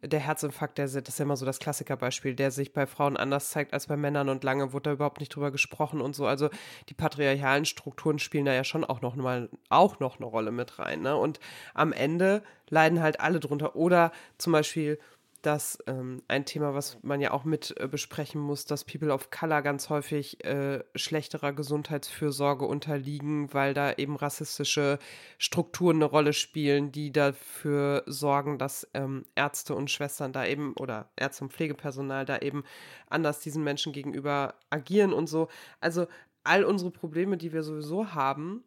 der 0.04 0.20
Herzinfarkt, 0.20 0.78
der, 0.78 0.86
das 0.86 0.96
ist 0.96 1.20
ja 1.20 1.26
immer 1.26 1.38
so 1.38 1.46
das 1.46 1.60
Klassikerbeispiel, 1.60 2.36
der 2.36 2.50
sich 2.52 2.74
bei 2.74 2.88
Frauen 2.88 3.18
anders 3.18 3.52
zeigt 3.52 3.74
als 3.74 3.88
bei 3.88 3.98
Männern 3.98 4.30
und 4.30 4.44
lange 4.44 4.74
wurde 4.74 4.90
da 4.90 4.94
überhaupt 4.94 5.20
nicht 5.20 5.36
drüber 5.36 5.52
gesprochen 5.52 6.02
und 6.02 6.16
so. 6.16 6.26
Also 6.26 6.50
die 6.90 6.94
patriarchalen 6.94 7.66
Strukturen 7.66 8.18
spielen 8.18 8.46
da 8.46 8.54
ja 8.54 8.64
schon 8.64 8.84
auch 8.84 9.02
noch 9.02 9.16
mal 9.16 9.50
auch 9.70 10.00
noch 10.00 10.18
eine 10.18 10.26
Rolle 10.26 10.52
mit 10.52 10.80
rein. 10.80 11.02
Ne? 11.02 11.16
Und 11.16 11.40
am 11.74 11.94
Ende 11.94 12.42
leiden 12.70 13.02
halt 13.02 13.20
alle 13.20 13.40
drunter. 13.40 13.76
Oder 13.76 14.12
zum 14.38 14.54
Beispiel 14.54 14.98
dass 15.42 15.80
ähm, 15.88 16.22
ein 16.28 16.46
Thema, 16.46 16.74
was 16.74 16.98
man 17.02 17.20
ja 17.20 17.32
auch 17.32 17.44
mit 17.44 17.76
äh, 17.80 17.88
besprechen 17.88 18.40
muss, 18.40 18.66
dass 18.66 18.86
People 18.86 19.12
of 19.12 19.32
Color 19.32 19.62
ganz 19.62 19.90
häufig 19.90 20.44
äh, 20.46 20.84
schlechterer 20.96 21.54
Gesundheitsfürsorge 21.54 22.66
unterliegen, 22.66 23.54
weil 23.54 23.74
da 23.74 23.94
eben 23.94 24.16
rassistische 24.16 25.00
Strukturen 25.38 25.98
eine 25.98 26.06
Rolle 26.06 26.34
spielen, 26.34 26.92
die 26.92 27.12
dafür 27.12 28.04
sorgen, 28.06 28.58
dass 28.58 28.88
ähm, 28.94 29.26
Ärzte 29.36 29.74
und 29.74 29.90
Schwestern 29.90 30.34
da 30.34 30.46
eben 30.46 30.74
oder 30.74 31.10
Ärzte 31.16 31.46
und 31.46 31.54
Pflegepersonal 31.54 32.26
da 32.26 32.38
eben 32.38 32.64
anders 33.10 33.40
diesen 33.40 33.64
Menschen 33.64 33.94
gegenüber 33.94 34.56
agieren 34.70 35.14
und 35.14 35.28
so. 35.28 35.48
Also 35.80 36.08
all 36.44 36.64
unsere 36.64 36.92
Probleme, 36.92 37.38
die 37.38 37.54
wir 37.54 37.64
sowieso 37.64 38.14
haben, 38.14 38.64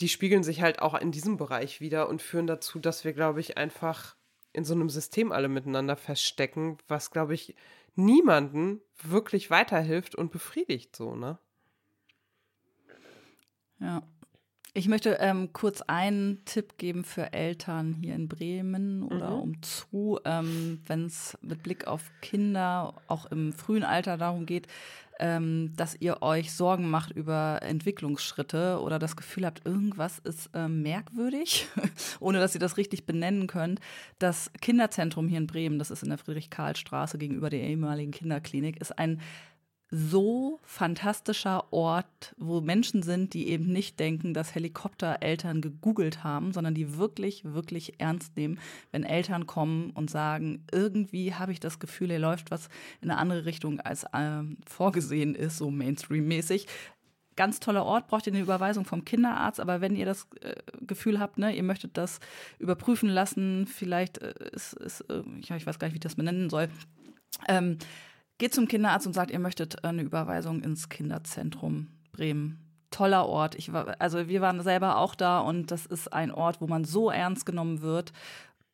die 0.00 0.08
spiegeln 0.08 0.42
sich 0.42 0.62
halt 0.62 0.80
auch 0.80 0.94
in 0.94 1.12
diesem 1.12 1.36
Bereich 1.36 1.80
wieder 1.80 2.08
und 2.08 2.22
führen 2.22 2.46
dazu, 2.46 2.78
dass 2.78 3.04
wir, 3.04 3.12
glaube 3.12 3.40
ich, 3.40 3.56
einfach 3.56 4.16
in 4.52 4.64
so 4.64 4.74
einem 4.74 4.90
System 4.90 5.32
alle 5.32 5.48
miteinander 5.48 5.96
feststecken, 5.96 6.78
was, 6.88 7.10
glaube 7.10 7.34
ich, 7.34 7.54
niemanden 7.94 8.80
wirklich 9.02 9.50
weiterhilft 9.50 10.14
und 10.14 10.30
befriedigt 10.32 10.96
so, 10.96 11.14
ne? 11.14 11.38
Ja. 13.80 14.02
Ich 14.74 14.88
möchte 14.88 15.18
ähm, 15.20 15.52
kurz 15.52 15.82
einen 15.82 16.42
Tipp 16.46 16.78
geben 16.78 17.04
für 17.04 17.34
Eltern 17.34 17.92
hier 17.92 18.14
in 18.14 18.26
Bremen 18.26 19.02
oder 19.02 19.30
mhm. 19.30 19.42
umzu, 19.42 20.18
ähm, 20.24 20.80
wenn 20.86 21.04
es 21.04 21.36
mit 21.42 21.62
Blick 21.62 21.86
auf 21.86 22.10
Kinder 22.22 22.94
auch 23.06 23.26
im 23.26 23.52
frühen 23.52 23.84
Alter 23.84 24.16
darum 24.16 24.46
geht, 24.46 24.68
ähm, 25.18 25.74
dass 25.76 25.94
ihr 26.00 26.22
euch 26.22 26.52
Sorgen 26.52 26.88
macht 26.88 27.12
über 27.12 27.60
Entwicklungsschritte 27.60 28.80
oder 28.80 28.98
das 28.98 29.14
Gefühl 29.14 29.44
habt, 29.44 29.66
irgendwas 29.66 30.20
ist 30.20 30.48
äh, 30.54 30.68
merkwürdig, 30.68 31.68
ohne 32.20 32.40
dass 32.40 32.54
ihr 32.54 32.60
das 32.60 32.78
richtig 32.78 33.04
benennen 33.04 33.48
könnt. 33.48 33.78
Das 34.18 34.50
Kinderzentrum 34.62 35.28
hier 35.28 35.38
in 35.38 35.46
Bremen, 35.46 35.78
das 35.78 35.90
ist 35.90 36.02
in 36.02 36.08
der 36.08 36.18
Friedrich-Karl-Straße 36.18 37.18
gegenüber 37.18 37.50
der 37.50 37.60
ehemaligen 37.60 38.10
Kinderklinik, 38.10 38.80
ist 38.80 38.98
ein 38.98 39.20
so 39.94 40.58
fantastischer 40.62 41.70
Ort, 41.70 42.34
wo 42.38 42.62
Menschen 42.62 43.02
sind, 43.02 43.34
die 43.34 43.48
eben 43.48 43.66
nicht 43.66 44.00
denken, 44.00 44.32
dass 44.32 44.54
Helikoptereltern 44.54 45.60
gegoogelt 45.60 46.24
haben, 46.24 46.52
sondern 46.52 46.74
die 46.74 46.96
wirklich, 46.96 47.44
wirklich 47.44 48.00
ernst 48.00 48.34
nehmen, 48.34 48.58
wenn 48.90 49.04
Eltern 49.04 49.46
kommen 49.46 49.90
und 49.90 50.08
sagen, 50.08 50.64
irgendwie 50.72 51.34
habe 51.34 51.52
ich 51.52 51.60
das 51.60 51.78
Gefühl, 51.78 52.08
hier 52.08 52.18
läuft 52.18 52.50
was 52.50 52.70
in 53.02 53.10
eine 53.10 53.20
andere 53.20 53.44
Richtung 53.44 53.80
als 53.80 54.04
äh, 54.14 54.42
vorgesehen 54.66 55.34
ist, 55.34 55.58
so 55.58 55.70
Mainstream-mäßig. 55.70 56.66
Ganz 57.36 57.60
toller 57.60 57.84
Ort, 57.84 58.08
braucht 58.08 58.26
ihr 58.26 58.32
eine 58.32 58.42
Überweisung 58.42 58.86
vom 58.86 59.04
Kinderarzt, 59.04 59.60
aber 59.60 59.82
wenn 59.82 59.94
ihr 59.94 60.06
das 60.06 60.26
äh, 60.40 60.54
Gefühl 60.80 61.20
habt, 61.20 61.36
ne, 61.36 61.54
ihr 61.54 61.62
möchtet 61.62 61.98
das 61.98 62.18
überprüfen 62.58 63.10
lassen, 63.10 63.66
vielleicht 63.66 64.22
äh, 64.22 64.32
ist, 64.52 64.72
ist 64.72 65.02
äh, 65.10 65.22
ich 65.38 65.50
weiß 65.50 65.78
gar 65.78 65.88
nicht, 65.88 65.94
wie 65.94 65.98
ich 65.98 66.00
das 66.00 66.14
benennen 66.14 66.48
soll, 66.48 66.70
ähm, 67.46 67.76
geht 68.42 68.54
zum 68.54 68.66
Kinderarzt 68.66 69.06
und 69.06 69.12
sagt, 69.12 69.30
ihr 69.30 69.38
möchtet 69.38 69.84
eine 69.84 70.02
Überweisung 70.02 70.64
ins 70.64 70.88
Kinderzentrum 70.88 71.86
Bremen. 72.10 72.58
Toller 72.90 73.28
Ort. 73.28 73.54
Ich 73.54 73.72
war, 73.72 73.94
also 74.00 74.26
wir 74.26 74.40
waren 74.40 74.60
selber 74.62 74.96
auch 74.96 75.14
da 75.14 75.38
und 75.38 75.70
das 75.70 75.86
ist 75.86 76.12
ein 76.12 76.32
Ort, 76.32 76.60
wo 76.60 76.66
man 76.66 76.82
so 76.82 77.08
ernst 77.08 77.46
genommen 77.46 77.82
wird, 77.82 78.12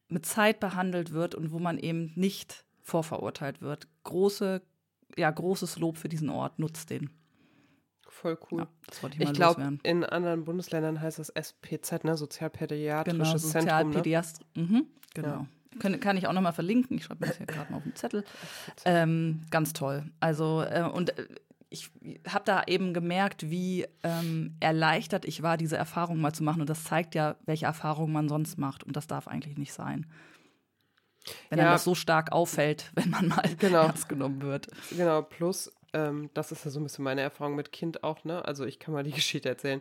mit 0.09 0.25
Zeit 0.25 0.59
behandelt 0.59 1.13
wird 1.13 1.35
und 1.35 1.53
wo 1.53 1.59
man 1.59 1.77
eben 1.77 2.13
nicht 2.15 2.65
vorverurteilt 2.81 3.61
wird. 3.61 3.89
Große, 4.05 4.63
ja, 5.19 5.31
großes 5.31 5.79
Lob 5.79 5.99
für 5.99 6.09
diesen 6.09 6.31
Ort. 6.31 6.59
Nutzt 6.59 6.89
den. 6.89 7.11
Voll 8.09 8.39
cool. 8.51 8.67
Ja, 9.03 9.09
ich, 9.11 9.21
ich 9.21 9.33
glaube, 9.35 9.79
in 9.83 10.03
anderen 10.03 10.47
Bundesländern 10.47 10.99
heißt 10.99 11.19
das 11.19 11.29
SPZ, 11.29 12.05
ne? 12.05 12.17
Sozialpädiatrisches 12.17 13.43
genau, 13.43 13.53
Zentrum. 13.53 13.61
Sozialpädiast 13.61 14.41
ne? 14.55 14.63
mhm, 14.63 14.87
genau. 15.13 15.29
Ja. 15.29 15.47
Kann, 15.79 16.01
kann 16.01 16.17
ich 16.17 16.27
auch 16.27 16.33
nochmal 16.33 16.53
verlinken. 16.53 16.97
Ich 16.97 17.05
schreibe 17.05 17.25
mir 17.25 17.29
das 17.29 17.39
hier 17.39 17.47
gerade 17.47 17.71
mal 17.71 17.79
auf 17.79 17.85
den 17.85 17.95
Zettel. 17.95 18.25
Ähm, 18.85 19.43
ganz 19.51 19.73
toll. 19.73 20.05
Also, 20.21 20.63
äh, 20.63 20.83
und 20.83 21.19
äh, 21.19 21.27
ich 21.71 21.91
habe 22.27 22.45
da 22.45 22.63
eben 22.67 22.95
gemerkt, 22.95 23.51
wie 23.51 23.87
ähm, 24.03 24.57
erleichtert 24.61 25.25
ich 25.27 25.43
war, 25.43 25.57
diese 25.57 25.77
Erfahrung 25.77 26.19
mal 26.19 26.33
zu 26.33 26.43
machen. 26.43 26.61
Und 26.61 26.71
das 26.71 26.85
zeigt 26.85 27.15
ja, 27.15 27.37
welche 27.45 27.67
Erfahrungen 27.67 28.13
man 28.13 28.29
sonst 28.29 28.59
macht. 28.59 28.85
Und 28.85 28.97
das 28.97 29.07
darf 29.07 29.29
eigentlich 29.29 29.59
nicht 29.59 29.73
sein. 29.73 30.07
Wenn 31.51 31.59
ja. 31.59 31.67
einem 31.67 31.75
das 31.75 31.85
so 31.85 31.95
stark 31.95 32.33
auffällt, 32.33 32.91
wenn 32.95 33.11
man 33.11 33.29
mal 33.29 33.43
genau. 33.59 33.83
ernst 33.83 34.09
genommen 34.09 34.43
wird. 34.43 34.69
Genau, 34.91 35.23
plus, 35.23 35.73
ähm, 35.93 36.31
das 36.35 36.53
ist 36.53 36.65
ja 36.65 36.71
so 36.71 36.81
ein 36.81 36.85
bisschen 36.85 37.05
meine 37.05 37.21
Erfahrung 37.21 37.55
mit 37.55 37.73
Kind 37.73 38.03
auch, 38.03 38.25
ne? 38.25 38.45
Also 38.45 38.65
ich 38.65 38.79
kann 38.79 38.95
mal 38.95 39.05
die 39.05 39.11
Geschichte 39.19 39.49
erzählen. 39.49 39.81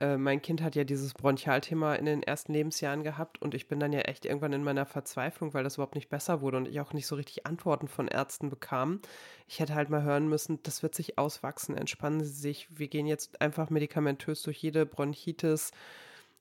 Äh, 0.00 0.16
mein 0.16 0.40
Kind 0.40 0.62
hat 0.62 0.74
ja 0.76 0.84
dieses 0.84 1.12
Bronchialthema 1.14 1.94
in 1.94 2.06
den 2.06 2.22
ersten 2.22 2.52
Lebensjahren 2.54 3.04
gehabt 3.04 3.40
und 3.42 3.54
ich 3.54 3.68
bin 3.68 3.78
dann 3.78 3.92
ja 3.92 4.00
echt 4.00 4.24
irgendwann 4.24 4.54
in 4.54 4.64
meiner 4.64 4.86
Verzweiflung, 4.86 5.52
weil 5.52 5.62
das 5.62 5.74
überhaupt 5.74 5.94
nicht 5.94 6.08
besser 6.08 6.40
wurde 6.40 6.56
und 6.56 6.66
ich 6.68 6.80
auch 6.80 6.94
nicht 6.94 7.06
so 7.06 7.16
richtig 7.16 7.46
Antworten 7.46 7.86
von 7.86 8.08
Ärzten 8.08 8.48
bekam. 8.48 9.00
Ich 9.46 9.60
hätte 9.60 9.74
halt 9.74 9.90
mal 9.90 10.02
hören 10.02 10.28
müssen, 10.28 10.58
das 10.62 10.82
wird 10.82 10.94
sich 10.94 11.18
auswachsen, 11.18 11.76
entspannen 11.76 12.20
Sie 12.24 12.30
sich, 12.30 12.68
wir 12.70 12.88
gehen 12.88 13.06
jetzt 13.06 13.40
einfach 13.42 13.68
medikamentös 13.68 14.42
durch 14.42 14.58
jede 14.58 14.86
Bronchitis. 14.86 15.72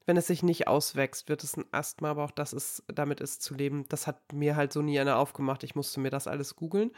Wenn 0.10 0.18
es 0.18 0.26
sich 0.26 0.41
nicht 0.41 0.68
auswächst, 0.68 1.30
wird 1.30 1.43
es 1.43 1.55
ein 1.55 1.66
Asthma, 1.72 2.10
aber 2.10 2.24
auch 2.24 2.32
das 2.32 2.51
ist, 2.51 2.82
damit 2.88 3.22
ist 3.22 3.43
zu 3.43 3.53
leben. 3.53 3.86
Das 3.89 4.07
hat 4.07 4.34
mir 4.34 4.55
halt 4.55 4.74
so 4.74 4.82
nie 4.82 4.99
einer 4.99 5.20
aufgemacht. 5.20 5.64
Ich 5.64 5.76
musste 5.76 5.99
mir 5.99 6.10
das 6.10 6.26
alles 6.26 6.55
googeln. 6.55 6.89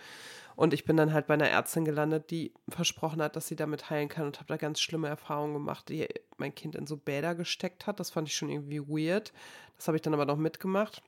Und 0.56 0.74
ich 0.74 0.86
bin 0.86 0.96
dann 0.96 1.12
halt 1.12 1.28
bei 1.28 1.34
einer 1.34 1.50
Ärztin 1.50 1.84
gelandet, 1.84 2.32
die 2.32 2.54
versprochen 2.70 3.22
hat, 3.22 3.36
dass 3.36 3.50
sie 3.50 3.58
damit 3.58 3.90
heilen 3.90 4.08
kann 4.08 4.28
und 4.28 4.38
habe 4.38 4.48
da 4.48 4.56
ganz 4.56 4.80
schlimme 4.80 5.10
Erfahrungen 5.10 5.56
gemacht, 5.56 5.90
die 5.90 6.08
mein 6.38 6.56
Kind 6.56 6.74
in 6.74 6.88
so 6.88 6.96
Bäder 6.96 7.36
gesteckt 7.36 7.86
hat. 7.86 8.00
Das 8.00 8.12
fand 8.12 8.30
ich 8.30 8.36
schon 8.38 8.48
irgendwie 8.48 8.80
weird. 8.80 9.34
Das 9.76 9.90
habe 9.90 9.98
ich 9.98 10.02
dann 10.02 10.14
aber 10.14 10.24
noch 10.24 10.38
mitgemacht. 10.38 11.04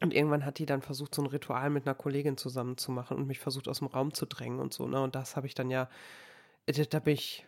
Und 0.00 0.14
irgendwann 0.14 0.44
hat 0.44 0.60
die 0.60 0.66
dann 0.66 0.82
versucht, 0.82 1.16
so 1.16 1.22
ein 1.22 1.26
Ritual 1.26 1.68
mit 1.70 1.84
einer 1.84 1.96
Kollegin 1.96 2.36
zusammen 2.36 2.76
zu 2.76 2.92
machen 2.92 3.16
und 3.16 3.26
mich 3.26 3.40
versucht, 3.40 3.66
aus 3.66 3.80
dem 3.80 3.88
Raum 3.88 4.14
zu 4.14 4.24
drängen 4.24 4.60
und 4.60 4.72
so. 4.72 4.86
Ne? 4.86 5.02
Und 5.02 5.16
das 5.16 5.34
habe 5.34 5.48
ich 5.48 5.56
dann 5.56 5.68
ja 5.68 5.88
da 6.90 6.98
bin 6.98 7.14
ich, 7.14 7.46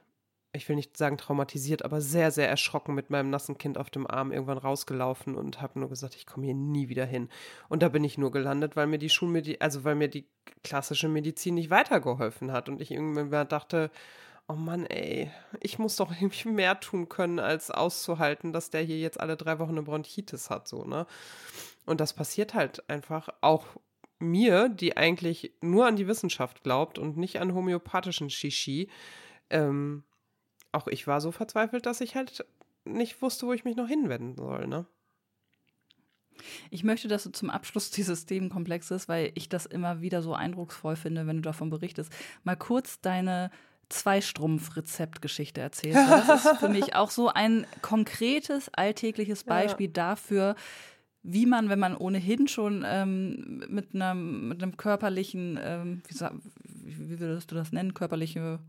ich 0.52 0.68
will 0.68 0.76
nicht 0.76 0.96
sagen 0.96 1.16
traumatisiert, 1.16 1.84
aber 1.84 2.00
sehr, 2.00 2.30
sehr 2.30 2.48
erschrocken 2.48 2.94
mit 2.94 3.10
meinem 3.10 3.30
nassen 3.30 3.56
Kind 3.56 3.78
auf 3.78 3.90
dem 3.90 4.06
Arm 4.06 4.32
irgendwann 4.32 4.58
rausgelaufen 4.58 5.36
und 5.36 5.60
habe 5.60 5.78
nur 5.78 5.88
gesagt, 5.88 6.16
ich 6.16 6.26
komme 6.26 6.46
hier 6.46 6.54
nie 6.54 6.88
wieder 6.88 7.06
hin. 7.06 7.28
Und 7.68 7.82
da 7.82 7.88
bin 7.88 8.02
ich 8.02 8.18
nur 8.18 8.32
gelandet, 8.32 8.74
weil 8.74 8.88
mir 8.88 8.98
die 8.98 9.10
Schulmedizin, 9.10 9.60
also 9.60 9.84
weil 9.84 9.94
mir 9.94 10.08
die 10.08 10.26
klassische 10.64 11.08
Medizin 11.08 11.54
nicht 11.54 11.70
weitergeholfen 11.70 12.50
hat 12.50 12.68
und 12.68 12.80
ich 12.80 12.90
irgendwann 12.90 13.48
dachte, 13.48 13.90
oh 14.48 14.54
Mann, 14.54 14.86
ey, 14.86 15.30
ich 15.60 15.78
muss 15.78 15.96
doch 15.96 16.10
irgendwie 16.10 16.48
mehr 16.48 16.80
tun 16.80 17.08
können, 17.08 17.38
als 17.38 17.70
auszuhalten, 17.70 18.52
dass 18.52 18.70
der 18.70 18.82
hier 18.82 18.98
jetzt 18.98 19.20
alle 19.20 19.36
drei 19.36 19.60
Wochen 19.60 19.70
eine 19.70 19.82
Bronchitis 19.82 20.50
hat, 20.50 20.66
so, 20.66 20.84
ne? 20.84 21.06
Und 21.86 22.00
das 22.00 22.12
passiert 22.12 22.54
halt 22.54 22.88
einfach 22.90 23.28
auch 23.40 23.66
mir, 24.18 24.68
die 24.68 24.96
eigentlich 24.96 25.52
nur 25.60 25.86
an 25.86 25.96
die 25.96 26.06
Wissenschaft 26.06 26.62
glaubt 26.62 26.98
und 26.98 27.16
nicht 27.16 27.40
an 27.40 27.54
homöopathischen 27.54 28.30
Shishi. 28.30 28.88
Ähm, 29.48 30.04
auch 30.72 30.86
ich 30.86 31.06
war 31.06 31.20
so 31.20 31.32
verzweifelt, 31.32 31.86
dass 31.86 32.00
ich 32.00 32.14
halt 32.14 32.44
nicht 32.84 33.20
wusste, 33.22 33.46
wo 33.46 33.52
ich 33.52 33.64
mich 33.64 33.76
noch 33.76 33.88
hinwenden 33.88 34.36
soll, 34.36 34.66
ne? 34.66 34.86
Ich 36.70 36.84
möchte, 36.84 37.08
dass 37.08 37.24
du 37.24 37.30
zum 37.30 37.50
Abschluss 37.50 37.90
dieses 37.90 38.24
Themenkomplexes, 38.24 39.08
weil 39.08 39.30
ich 39.34 39.50
das 39.50 39.66
immer 39.66 40.00
wieder 40.00 40.22
so 40.22 40.34
eindrucksvoll 40.34 40.96
finde, 40.96 41.26
wenn 41.26 41.36
du 41.36 41.42
davon 41.42 41.68
berichtest, 41.68 42.10
mal 42.44 42.56
kurz 42.56 43.00
deine 43.00 43.50
Zweistrumpf-Rezeptgeschichte 43.90 45.60
erzählst. 45.60 45.98
Das 45.98 46.44
ist 46.46 46.58
für 46.58 46.68
mich 46.68 46.94
auch 46.94 47.10
so 47.10 47.28
ein 47.28 47.66
konkretes, 47.82 48.72
alltägliches 48.72 49.44
Beispiel 49.44 49.88
ja. 49.88 49.92
dafür, 49.92 50.54
wie 51.22 51.44
man, 51.44 51.68
wenn 51.68 51.78
man 51.78 51.96
ohnehin 51.96 52.48
schon 52.48 52.84
ähm, 52.86 53.64
mit, 53.68 53.94
einem, 53.94 54.48
mit 54.48 54.62
einem 54.62 54.76
körperlichen, 54.76 55.58
ähm, 55.62 56.02
wie, 56.62 57.10
wie, 57.10 57.20
würdest 57.20 57.50
du 57.50 57.54
das 57.54 57.72
nennen, 57.72 57.92
körperliche 57.92 58.60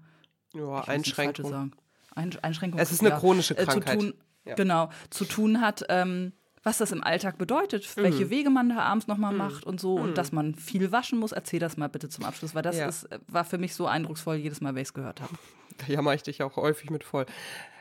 ja, 0.53 0.83
Einschränkung. 0.83 1.71
Ein, 2.11 2.37
Einschränkung. 2.41 2.79
Es 2.79 2.91
ist 2.91 3.01
eine 3.01 3.15
chronische 3.15 3.55
Krankheit. 3.55 3.95
Äh, 3.95 3.99
zu 3.99 4.05
tun, 4.05 4.13
ja. 4.45 4.55
Genau, 4.55 4.89
zu 5.09 5.25
tun 5.25 5.61
hat. 5.61 5.83
Ähm, 5.89 6.33
was 6.63 6.77
das 6.77 6.91
im 6.91 7.03
Alltag 7.03 7.37
bedeutet, 7.37 7.87
mhm. 7.95 8.03
welche 8.03 8.29
Wege 8.29 8.49
man 8.49 8.69
da 8.69 8.79
abends 8.79 9.07
nochmal 9.07 9.31
mhm. 9.31 9.37
macht 9.39 9.65
und 9.65 9.79
so 9.79 9.97
mhm. 9.97 10.03
und 10.03 10.17
dass 10.17 10.31
man 10.31 10.55
viel 10.55 10.91
waschen 10.91 11.19
muss. 11.19 11.31
Erzähl 11.31 11.59
das 11.59 11.77
mal 11.77 11.89
bitte 11.89 12.09
zum 12.09 12.25
Abschluss, 12.25 12.53
weil 12.53 12.61
das 12.61 12.77
ja. 12.77 12.87
ist, 12.87 13.09
war 13.27 13.45
für 13.45 13.57
mich 13.57 13.73
so 13.73 13.87
eindrucksvoll 13.87 14.35
jedes 14.35 14.61
Mal, 14.61 14.75
wenn 14.75 14.81
ich 14.81 14.89
es 14.89 14.93
gehört 14.93 15.21
habe. 15.21 15.33
Da 15.77 15.87
jammer 15.87 16.13
ich 16.13 16.23
dich 16.23 16.43
auch 16.43 16.57
häufig 16.57 16.89
mit 16.89 17.03
voll. 17.03 17.25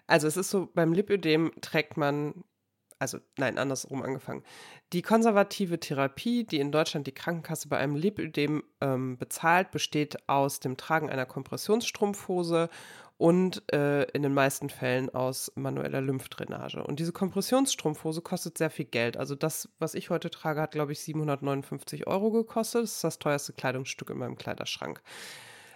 Also 0.07 0.27
es 0.27 0.37
ist 0.37 0.51
so, 0.51 0.71
beim 0.73 0.93
Lipödem 0.93 1.53
trägt 1.61 1.97
man, 1.97 2.45
also 2.99 3.19
nein, 3.37 3.59
andersrum 3.59 4.03
angefangen. 4.03 4.43
Die 4.93 5.03
konservative 5.03 5.79
Therapie, 5.79 6.45
die 6.45 6.61
in 6.61 6.73
Deutschland 6.73 7.07
die 7.07 7.13
Krankenkasse 7.13 7.69
bei 7.69 7.79
einem 7.79 7.97
Lipödem 7.97 8.63
ähm, 8.81 9.19
bezahlt, 9.19 9.71
besteht 9.71 10.29
aus 10.29 10.61
dem 10.61 10.77
Tragen 10.77 11.11
einer 11.11 11.27
Kompressionsstrumpfhose 11.27 12.71
und 13.21 13.71
äh, 13.71 14.05
in 14.13 14.23
den 14.23 14.33
meisten 14.33 14.71
Fällen 14.71 15.15
aus 15.15 15.53
manueller 15.55 16.01
Lymphdrainage. 16.01 16.83
Und 16.83 17.01
diese 17.01 17.13
Kompressionsstrumpfhose 17.13 18.23
kostet 18.23 18.57
sehr 18.57 18.71
viel 18.71 18.87
Geld. 18.87 19.19
Also 19.19 19.35
das, 19.35 19.69
was 19.79 19.93
ich 19.93 20.09
heute 20.09 20.31
trage, 20.31 20.63
hat, 20.63 20.71
glaube 20.71 20.93
ich, 20.93 21.01
759 21.01 22.07
Euro 22.07 22.31
gekostet. 22.31 22.85
Das 22.85 22.93
ist 22.93 23.05
das 23.05 23.19
teuerste 23.19 23.53
Kleidungsstück 23.53 24.09
in 24.09 24.17
meinem 24.17 24.39
Kleiderschrank. 24.39 25.03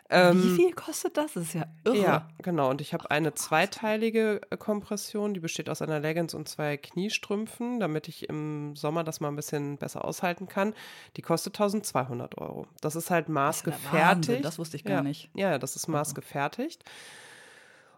Ähm, 0.09 0.43
Wie 0.43 0.57
viel 0.57 0.73
kostet 0.73 1.19
das? 1.19 1.35
Das 1.35 1.43
ist 1.43 1.53
ja 1.53 1.67
irre. 1.85 1.99
Ja, 1.99 2.29
genau. 2.39 2.71
Und 2.71 2.81
ich 2.81 2.95
habe 2.95 3.11
eine 3.11 3.35
zweiteilige 3.35 4.41
äh, 4.49 4.57
Kompression, 4.57 5.35
die 5.35 5.41
besteht 5.41 5.69
aus 5.69 5.83
einer 5.83 6.01
Leggings 6.01 6.33
und 6.33 6.49
zwei 6.49 6.79
Kniestrümpfen, 6.79 7.79
damit 7.79 8.09
ich 8.09 8.27
im 8.27 8.75
Sommer 8.75 9.05
das 9.05 9.21
mal 9.21 9.29
ein 9.29 9.37
bisschen 9.37 9.77
besser 9.77 10.07
aushalten 10.07 10.49
kann. 10.49 10.73
Die 11.19 11.23
kostet 11.23 11.57
1200 11.57 12.39
Euro. 12.39 12.67
Das 12.81 12.97
ist 12.97 13.11
halt 13.11 13.29
maßgefertigt. 13.29 14.45
Das, 14.45 14.53
das 14.53 14.59
wusste 14.59 14.79
ich 14.79 14.85
gar 14.85 14.97
ja. 14.97 15.03
nicht. 15.03 15.29
Ja, 15.35 15.59
das 15.59 15.77
ist 15.77 15.89
maßgefertigt. 15.89 16.85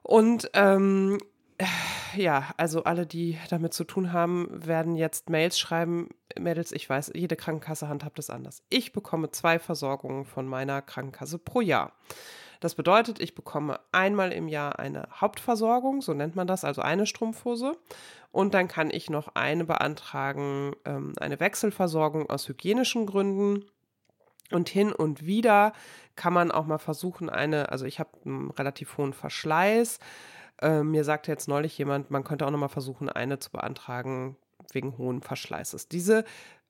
Und 0.07 0.51
ähm, 0.55 1.19
ja, 2.15 2.55
also 2.57 2.85
alle, 2.85 3.07
die 3.07 3.39
damit 3.51 3.75
zu 3.75 3.83
tun 3.83 4.13
haben, 4.13 4.47
werden 4.53 4.95
jetzt 4.95 5.31
Mails 5.31 5.59
schreiben. 5.59 6.11
Mädels, 6.39 6.71
ich 6.71 6.89
weiß, 6.89 7.11
jede 7.15 7.35
Krankenkasse 7.35 7.89
handhabt 7.89 8.21
es 8.21 8.31
anders. 8.31 8.63
Ich 8.69 8.93
bekomme 8.93 9.33
zwei 9.33 9.59
Versorgungen 9.59 10.25
von 10.25 10.47
meiner 10.47 10.81
Krankenkasse 10.81 11.39
pro 11.39 11.61
Jahr. 11.61 11.93
Das 12.61 12.77
bedeutet, 12.77 13.21
ich 13.21 13.35
bekomme 13.35 13.81
einmal 13.91 14.33
im 14.33 14.47
Jahr 14.47 14.79
eine 14.79 15.09
Hauptversorgung, 15.13 16.01
so 16.03 16.15
nennt 16.15 16.37
man 16.37 16.47
das, 16.47 16.65
also 16.65 16.83
eine 16.83 17.07
Strumpfhose. 17.07 17.73
Und 18.31 18.55
dann 18.55 18.69
kann 18.69 18.91
ich 18.91 19.11
noch 19.11 19.35
eine 19.35 19.65
beantragen, 19.65 20.77
ähm, 20.85 21.15
eine 21.19 21.41
Wechselversorgung 21.41 22.31
aus 22.31 22.49
hygienischen 22.49 23.07
Gründen. 23.07 23.65
Und 24.53 24.69
hin 24.69 24.93
und 24.93 25.27
wieder 25.27 25.73
kann 26.15 26.33
man 26.33 26.51
auch 26.51 26.67
mal 26.67 26.79
versuchen, 26.79 27.29
eine, 27.29 27.71
also 27.71 27.85
ich 27.85 27.99
habe 27.99 28.11
einen 28.25 28.51
relativ 28.51 28.97
hohen 28.97 29.13
Verschleiß. 29.13 29.99
Äh, 30.63 30.83
mir 30.83 31.05
sagte 31.05 31.31
jetzt 31.31 31.49
neulich 31.49 31.77
jemand, 31.79 32.11
man 32.11 32.25
könnte 32.25 32.47
auch 32.47 32.51
noch 32.51 32.59
mal 32.59 32.69
versuchen, 32.69 33.09
eine 33.09 33.39
zu 33.39 33.51
beantragen 33.51 34.37
wegen 34.73 34.97
hohen 34.99 35.23
Verschleißes. 35.23 35.89
Diese 35.89 36.25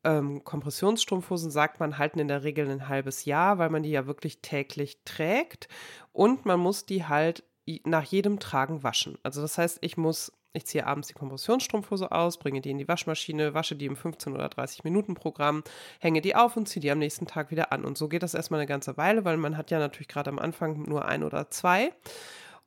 ähm, 0.04 0.44
Kompressionsstrumpfhosen, 0.44 1.50
sagt 1.50 1.80
man, 1.80 1.98
halten 1.98 2.18
in 2.18 2.28
der 2.28 2.44
Regel 2.44 2.70
ein 2.70 2.88
halbes 2.88 3.24
Jahr, 3.24 3.58
weil 3.58 3.70
man 3.70 3.82
die 3.82 3.90
ja 3.90 4.06
wirklich 4.06 4.40
täglich 4.40 4.98
trägt. 5.04 5.68
Und 6.12 6.46
man 6.46 6.60
muss 6.60 6.86
die 6.86 7.04
halt 7.04 7.44
nach 7.84 8.04
jedem 8.04 8.38
Tragen 8.38 8.82
waschen. 8.82 9.18
Also 9.24 9.42
das 9.42 9.58
heißt, 9.58 9.78
ich 9.80 9.96
muss 9.96 10.32
ich 10.56 10.66
ziehe 10.66 10.86
abends 10.86 11.08
die 11.08 11.14
Kompressionsstrumpfhose 11.14 12.10
aus, 12.10 12.38
bringe 12.38 12.60
die 12.60 12.70
in 12.70 12.78
die 12.78 12.88
Waschmaschine, 12.88 13.54
wasche 13.54 13.76
die 13.76 13.86
im 13.86 13.96
15 13.96 14.32
oder 14.32 14.48
30 14.48 14.84
Minuten 14.84 15.14
Programm, 15.14 15.62
hänge 16.00 16.20
die 16.20 16.34
auf 16.34 16.56
und 16.56 16.68
ziehe 16.68 16.80
die 16.80 16.90
am 16.90 16.98
nächsten 16.98 17.26
Tag 17.26 17.50
wieder 17.50 17.72
an. 17.72 17.84
Und 17.84 17.98
so 17.98 18.08
geht 18.08 18.22
das 18.22 18.34
erstmal 18.34 18.60
eine 18.60 18.66
ganze 18.66 18.96
Weile, 18.96 19.24
weil 19.24 19.36
man 19.36 19.56
hat 19.56 19.70
ja 19.70 19.78
natürlich 19.78 20.08
gerade 20.08 20.30
am 20.30 20.38
Anfang 20.38 20.82
nur 20.82 21.04
ein 21.04 21.22
oder 21.22 21.50
zwei. 21.50 21.92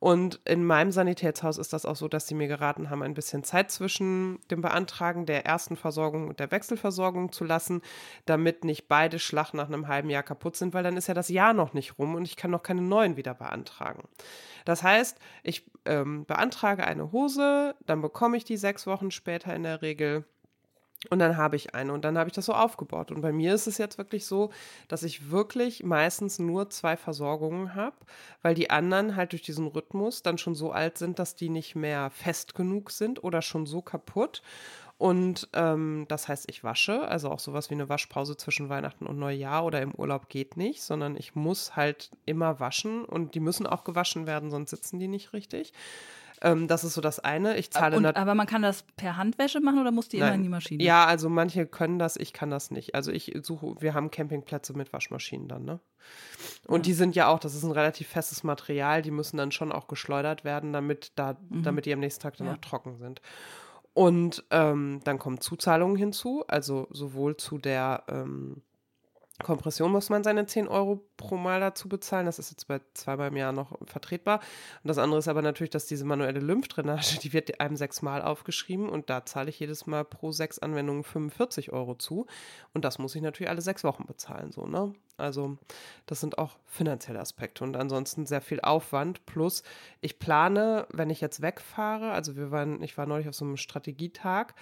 Und 0.00 0.40
in 0.46 0.64
meinem 0.64 0.92
Sanitätshaus 0.92 1.58
ist 1.58 1.74
das 1.74 1.84
auch 1.84 1.94
so, 1.94 2.08
dass 2.08 2.26
sie 2.26 2.34
mir 2.34 2.48
geraten 2.48 2.88
haben, 2.88 3.02
ein 3.02 3.12
bisschen 3.12 3.44
Zeit 3.44 3.70
zwischen 3.70 4.38
dem 4.50 4.62
Beantragen 4.62 5.26
der 5.26 5.44
ersten 5.44 5.76
Versorgung 5.76 6.26
und 6.26 6.40
der 6.40 6.50
Wechselversorgung 6.50 7.32
zu 7.32 7.44
lassen, 7.44 7.82
damit 8.24 8.64
nicht 8.64 8.88
beide 8.88 9.18
Schlag 9.18 9.52
nach 9.52 9.68
einem 9.68 9.88
halben 9.88 10.08
Jahr 10.08 10.22
kaputt 10.22 10.56
sind, 10.56 10.72
weil 10.72 10.82
dann 10.82 10.96
ist 10.96 11.06
ja 11.06 11.12
das 11.12 11.28
Jahr 11.28 11.52
noch 11.52 11.74
nicht 11.74 11.98
rum 11.98 12.14
und 12.14 12.24
ich 12.24 12.36
kann 12.36 12.50
noch 12.50 12.62
keine 12.62 12.80
neuen 12.80 13.18
wieder 13.18 13.34
beantragen. 13.34 14.08
Das 14.64 14.82
heißt, 14.82 15.18
ich 15.42 15.70
ähm, 15.84 16.24
beantrage 16.24 16.84
eine 16.84 17.12
Hose, 17.12 17.74
dann 17.84 18.00
bekomme 18.00 18.38
ich 18.38 18.44
die 18.44 18.56
sechs 18.56 18.86
Wochen 18.86 19.10
später 19.10 19.54
in 19.54 19.64
der 19.64 19.82
Regel 19.82 20.24
und 21.08 21.18
dann 21.18 21.38
habe 21.38 21.56
ich 21.56 21.74
eine 21.74 21.94
und 21.94 22.04
dann 22.04 22.18
habe 22.18 22.28
ich 22.28 22.34
das 22.34 22.44
so 22.44 22.52
aufgebaut. 22.52 23.10
Und 23.10 23.22
bei 23.22 23.32
mir 23.32 23.54
ist 23.54 23.66
es 23.66 23.78
jetzt 23.78 23.96
wirklich 23.96 24.26
so, 24.26 24.50
dass 24.86 25.02
ich 25.02 25.30
wirklich 25.30 25.82
meistens 25.82 26.38
nur 26.38 26.68
zwei 26.68 26.96
Versorgungen 26.96 27.74
habe, 27.74 27.96
weil 28.42 28.54
die 28.54 28.68
anderen 28.68 29.16
halt 29.16 29.32
durch 29.32 29.40
diesen 29.40 29.66
Rhythmus 29.66 30.22
dann 30.22 30.36
schon 30.36 30.54
so 30.54 30.72
alt 30.72 30.98
sind, 30.98 31.18
dass 31.18 31.36
die 31.36 31.48
nicht 31.48 31.74
mehr 31.74 32.10
fest 32.10 32.54
genug 32.54 32.90
sind 32.90 33.24
oder 33.24 33.40
schon 33.40 33.64
so 33.64 33.80
kaputt. 33.80 34.42
Und 34.98 35.48
ähm, 35.54 36.04
das 36.08 36.28
heißt, 36.28 36.50
ich 36.50 36.62
wasche, 36.62 37.08
also 37.08 37.30
auch 37.30 37.38
sowas 37.38 37.70
wie 37.70 37.74
eine 37.74 37.88
Waschpause 37.88 38.36
zwischen 38.36 38.68
Weihnachten 38.68 39.06
und 39.06 39.18
Neujahr 39.18 39.64
oder 39.64 39.80
im 39.80 39.94
Urlaub 39.94 40.28
geht 40.28 40.58
nicht, 40.58 40.82
sondern 40.82 41.16
ich 41.16 41.34
muss 41.34 41.74
halt 41.74 42.10
immer 42.26 42.60
waschen 42.60 43.06
und 43.06 43.34
die 43.34 43.40
müssen 43.40 43.66
auch 43.66 43.84
gewaschen 43.84 44.26
werden, 44.26 44.50
sonst 44.50 44.68
sitzen 44.68 44.98
die 44.98 45.08
nicht 45.08 45.32
richtig. 45.32 45.72
Ähm, 46.42 46.68
das 46.68 46.84
ist 46.84 46.94
so 46.94 47.00
das 47.00 47.18
eine. 47.18 47.56
Ich 47.56 47.70
zahle 47.70 47.96
und, 47.96 48.06
aber 48.06 48.34
man 48.34 48.46
kann 48.46 48.62
das 48.62 48.84
per 48.96 49.16
Handwäsche 49.16 49.60
machen 49.60 49.78
oder 49.78 49.90
muss 49.90 50.08
die 50.08 50.18
Nein. 50.18 50.28
immer 50.28 50.34
in 50.36 50.42
die 50.42 50.48
Maschine? 50.48 50.82
Ja, 50.82 51.04
also 51.04 51.28
manche 51.28 51.66
können 51.66 51.98
das, 51.98 52.16
ich 52.16 52.32
kann 52.32 52.50
das 52.50 52.70
nicht. 52.70 52.94
Also 52.94 53.12
ich 53.12 53.36
suche, 53.42 53.74
wir 53.80 53.94
haben 53.94 54.10
Campingplätze 54.10 54.72
mit 54.72 54.92
Waschmaschinen 54.92 55.48
dann, 55.48 55.64
ne? 55.64 55.80
Und 56.66 56.80
ja. 56.80 56.82
die 56.90 56.92
sind 56.94 57.14
ja 57.14 57.28
auch, 57.28 57.38
das 57.38 57.54
ist 57.54 57.62
ein 57.62 57.72
relativ 57.72 58.08
festes 58.08 58.42
Material, 58.42 59.02
die 59.02 59.10
müssen 59.10 59.36
dann 59.36 59.52
schon 59.52 59.70
auch 59.70 59.86
geschleudert 59.86 60.44
werden, 60.44 60.72
damit 60.72 61.12
da, 61.16 61.36
mhm. 61.50 61.62
damit 61.62 61.84
die 61.84 61.92
am 61.92 62.00
nächsten 62.00 62.22
Tag 62.22 62.36
dann 62.38 62.46
ja. 62.46 62.54
auch 62.54 62.58
trocken 62.58 62.96
sind. 62.96 63.20
Und 63.92 64.44
ähm, 64.50 65.00
dann 65.04 65.18
kommen 65.18 65.40
Zuzahlungen 65.40 65.96
hinzu, 65.96 66.44
also 66.48 66.86
sowohl 66.90 67.36
zu 67.36 67.58
der 67.58 68.04
ähm, 68.08 68.62
Kompression 69.42 69.90
muss 69.90 70.10
man 70.10 70.24
seine 70.24 70.46
10 70.46 70.68
Euro 70.68 71.04
pro 71.16 71.36
Mal 71.36 71.60
dazu 71.60 71.88
bezahlen. 71.88 72.26
Das 72.26 72.38
ist 72.38 72.50
jetzt 72.50 72.68
bei 72.68 72.80
zweimal 72.94 73.28
im 73.28 73.36
Jahr 73.36 73.52
noch 73.52 73.78
vertretbar. 73.86 74.40
Und 74.82 74.88
das 74.88 74.98
andere 74.98 75.18
ist 75.18 75.28
aber 75.28 75.42
natürlich, 75.42 75.70
dass 75.70 75.86
diese 75.86 76.04
manuelle 76.04 76.40
Lymphdrainage, 76.40 77.18
die 77.22 77.32
wird 77.32 77.60
einem 77.60 77.76
sechsmal 77.76 78.22
aufgeschrieben 78.22 78.88
und 78.88 79.10
da 79.10 79.24
zahle 79.24 79.50
ich 79.50 79.60
jedes 79.60 79.86
Mal 79.86 80.04
pro 80.04 80.32
sechs 80.32 80.58
Anwendungen 80.58 81.04
45 81.04 81.72
Euro 81.72 81.94
zu. 81.94 82.26
Und 82.74 82.84
das 82.84 82.98
muss 82.98 83.14
ich 83.14 83.22
natürlich 83.22 83.50
alle 83.50 83.62
sechs 83.62 83.84
Wochen 83.84 84.06
bezahlen, 84.06 84.52
so, 84.52 84.66
ne? 84.66 84.92
Also, 85.20 85.58
das 86.06 86.20
sind 86.20 86.38
auch 86.38 86.56
finanzielle 86.66 87.20
Aspekte 87.20 87.62
und 87.64 87.76
ansonsten 87.76 88.26
sehr 88.26 88.40
viel 88.40 88.60
Aufwand. 88.60 89.26
Plus, 89.26 89.62
ich 90.00 90.18
plane, 90.18 90.86
wenn 90.92 91.10
ich 91.10 91.20
jetzt 91.20 91.42
wegfahre, 91.42 92.12
also 92.12 92.36
wir 92.36 92.50
waren, 92.50 92.82
ich 92.82 92.96
war 92.98 93.06
neulich 93.06 93.28
auf 93.28 93.34
so 93.34 93.44
einem 93.44 93.56
Strategietag, 93.56 94.54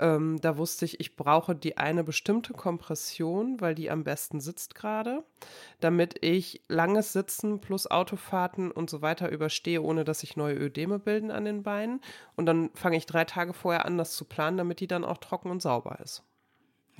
ähm, 0.00 0.40
da 0.40 0.56
wusste 0.56 0.86
ich, 0.86 0.98
ich 0.98 1.16
brauche 1.16 1.54
die 1.54 1.76
eine 1.76 2.02
bestimmte 2.02 2.54
Kompression, 2.54 3.60
weil 3.60 3.74
die 3.74 3.90
am 3.90 4.02
besten 4.02 4.40
sitzt 4.40 4.74
gerade, 4.74 5.24
damit 5.80 6.24
ich 6.24 6.62
langes 6.68 7.12
Sitzen 7.12 7.60
plus 7.60 7.86
Autofahrten 7.90 8.70
und 8.70 8.88
so 8.88 9.02
weiter 9.02 9.30
überstehe, 9.30 9.82
ohne 9.82 10.04
dass 10.04 10.20
sich 10.20 10.36
neue 10.36 10.56
Ödeme 10.56 10.98
bilden 10.98 11.30
an 11.30 11.44
den 11.44 11.62
Beinen. 11.62 12.00
Und 12.34 12.46
dann 12.46 12.70
fange 12.74 12.96
ich 12.96 13.06
drei 13.06 13.24
Tage 13.24 13.52
vorher 13.52 13.84
an, 13.84 13.98
das 13.98 14.12
zu 14.12 14.24
planen, 14.24 14.56
damit 14.56 14.80
die 14.80 14.88
dann 14.88 15.04
auch 15.04 15.18
trocken 15.18 15.50
und 15.50 15.60
sauber 15.60 15.98
ist. 16.02 16.22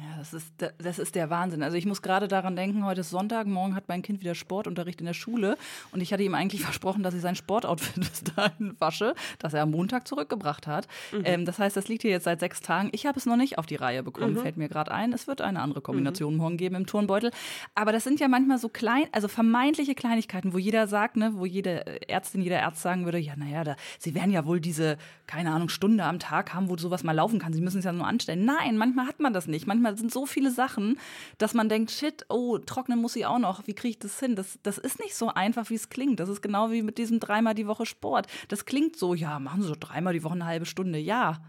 Ja, 0.01 0.17
das 0.17 0.33
ist, 0.33 0.55
das 0.79 0.99
ist 0.99 1.15
der 1.15 1.29
Wahnsinn. 1.29 1.63
Also 1.63 1.77
ich 1.77 1.85
muss 1.85 2.01
gerade 2.01 2.27
daran 2.27 2.57
denken, 2.57 2.87
heute 2.87 3.03
ist 3.03 3.11
Sonntag, 3.11 3.47
morgen 3.47 3.75
hat 3.75 3.85
mein 3.89 4.01
Kind 4.01 4.21
wieder 4.21 4.35
Sportunterricht 4.35 5.01
in 5.01 5.07
der 5.07 5.13
Schule 5.13 5.59
und 5.93 6.01
ich 6.01 6.11
hatte 6.13 6.23
ihm 6.23 6.35
eigentlich 6.35 6.63
versprochen, 6.71 7.03
dass 7.03 7.13
ich 7.13 7.21
sein 7.21 7.37
Sportoutfit 7.37 7.95
bis 7.97 8.25
dahin 8.25 8.77
wasche, 8.79 9.15
das 9.39 9.53
er 9.53 9.63
am 9.63 9.73
Montag 9.73 10.09
zurückgebracht 10.09 10.67
hat. 10.67 10.89
Mhm. 11.13 11.23
Ähm, 11.25 11.45
das 11.45 11.59
heißt, 11.59 11.77
das 11.77 11.89
liegt 11.89 12.01
hier 12.03 12.13
jetzt 12.13 12.25
seit 12.25 12.41
sechs 12.41 12.63
Tagen. 12.63 12.89
Ich 12.93 13.05
habe 13.05 13.19
es 13.19 13.27
noch 13.27 13.37
nicht 13.37 13.59
auf 13.59 13.67
die 13.67 13.75
Reihe 13.75 14.03
bekommen, 14.03 14.35
mhm. 14.35 14.39
fällt 14.39 14.57
mir 14.57 14.69
gerade 14.69 14.91
ein. 14.91 15.13
Es 15.13 15.27
wird 15.27 15.43
eine 15.43 15.61
andere 15.61 15.83
Kombination 15.83 16.33
mhm. 16.33 16.39
morgen 16.39 16.57
geben 16.57 16.77
im 16.77 16.87
Turnbeutel. 16.87 17.31
Aber 17.75 17.93
das 17.93 18.05
sind 18.05 18.21
ja 18.21 18.29
manchmal 18.29 18.57
so 18.57 18.71
klein, 18.71 19.05
also 19.13 19.29
vermeintliche 19.29 19.95
Kleinigkeiten, 19.95 20.55
wo 20.55 20.59
jeder 20.59 20.87
sagt, 20.87 21.17
ne, 21.17 21.33
wo 21.35 21.45
jede 21.45 22.09
Ärztin, 22.09 22.41
jeder 22.41 22.63
Arzt 22.63 22.81
sagen 22.81 23.05
würde, 23.05 23.19
ja, 23.19 23.37
naja, 23.37 23.65
da, 23.65 23.77
sie 23.99 24.15
werden 24.15 24.31
ja 24.31 24.47
wohl 24.47 24.61
diese, 24.61 24.97
keine 25.27 25.53
Ahnung, 25.53 25.69
Stunde 25.69 26.05
am 26.05 26.19
Tag 26.19 26.55
haben, 26.55 26.71
wo 26.71 26.77
sowas 26.79 27.05
mal 27.05 27.13
laufen 27.13 27.39
kann. 27.39 27.53
Sie 27.53 27.61
müssen 27.61 27.79
es 27.79 27.85
ja 27.85 27.93
nur 27.93 28.07
anstellen. 28.07 28.47
Nein, 28.47 28.79
manchmal 28.79 29.07
hat 29.07 29.21
man 29.21 29.35
das 29.35 29.47
nicht. 29.47 29.67
Manchmal 29.67 29.90
manchmal 29.91 29.97
sind 29.97 30.13
so 30.13 30.27
viele 30.27 30.51
Sachen, 30.51 30.99
dass 31.39 31.55
man 31.55 31.69
denkt, 31.69 31.91
shit, 31.91 32.25
oh, 32.29 32.59
trocknen 32.59 33.01
muss 33.01 33.17
ich 33.17 33.27
auch 33.27 33.39
noch. 33.39 33.67
Wie 33.67 33.75
kriege 33.75 33.91
ich 33.91 33.99
das 33.99 34.19
hin? 34.19 34.37
Das, 34.37 34.59
das 34.63 34.79
ist 34.79 35.01
nicht 35.01 35.15
so 35.15 35.29
einfach, 35.29 35.71
wie 35.71 35.75
es 35.75 35.89
klingt. 35.89 36.21
Das 36.21 36.29
ist 36.29 36.43
genau 36.43 36.71
wie 36.71 36.83
mit 36.83 36.99
diesem 36.99 37.21
dreimal 37.21 37.55
die 37.55 37.67
Woche 37.67 37.87
Sport. 37.87 38.27
Das 38.49 38.65
klingt 38.65 38.97
so, 38.97 39.15
ja, 39.15 39.39
machen 39.39 39.63
Sie 39.63 39.69
so 39.69 39.77
dreimal 39.79 40.13
die 40.13 40.25
Woche 40.25 40.35
eine 40.35 40.47
halbe 40.47 40.67
Stunde. 40.67 40.99
Ja. 40.99 41.41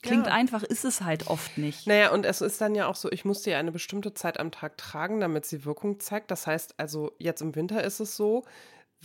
Klingt 0.00 0.26
ja. 0.26 0.32
einfach, 0.32 0.62
ist 0.62 0.84
es 0.84 1.00
halt 1.00 1.26
oft 1.26 1.58
nicht. 1.58 1.88
Naja, 1.88 2.12
und 2.12 2.24
es 2.24 2.40
ist 2.40 2.60
dann 2.60 2.76
ja 2.76 2.86
auch 2.86 2.94
so, 2.94 3.10
ich 3.10 3.24
muss 3.24 3.42
sie 3.42 3.54
eine 3.54 3.72
bestimmte 3.72 4.14
Zeit 4.14 4.38
am 4.38 4.52
Tag 4.52 4.78
tragen, 4.78 5.18
damit 5.18 5.44
sie 5.44 5.64
Wirkung 5.64 5.98
zeigt. 5.98 6.30
Das 6.30 6.46
heißt 6.46 6.74
also, 6.76 7.10
jetzt 7.18 7.42
im 7.42 7.56
Winter 7.56 7.82
ist 7.82 7.98
es 7.98 8.16
so, 8.16 8.44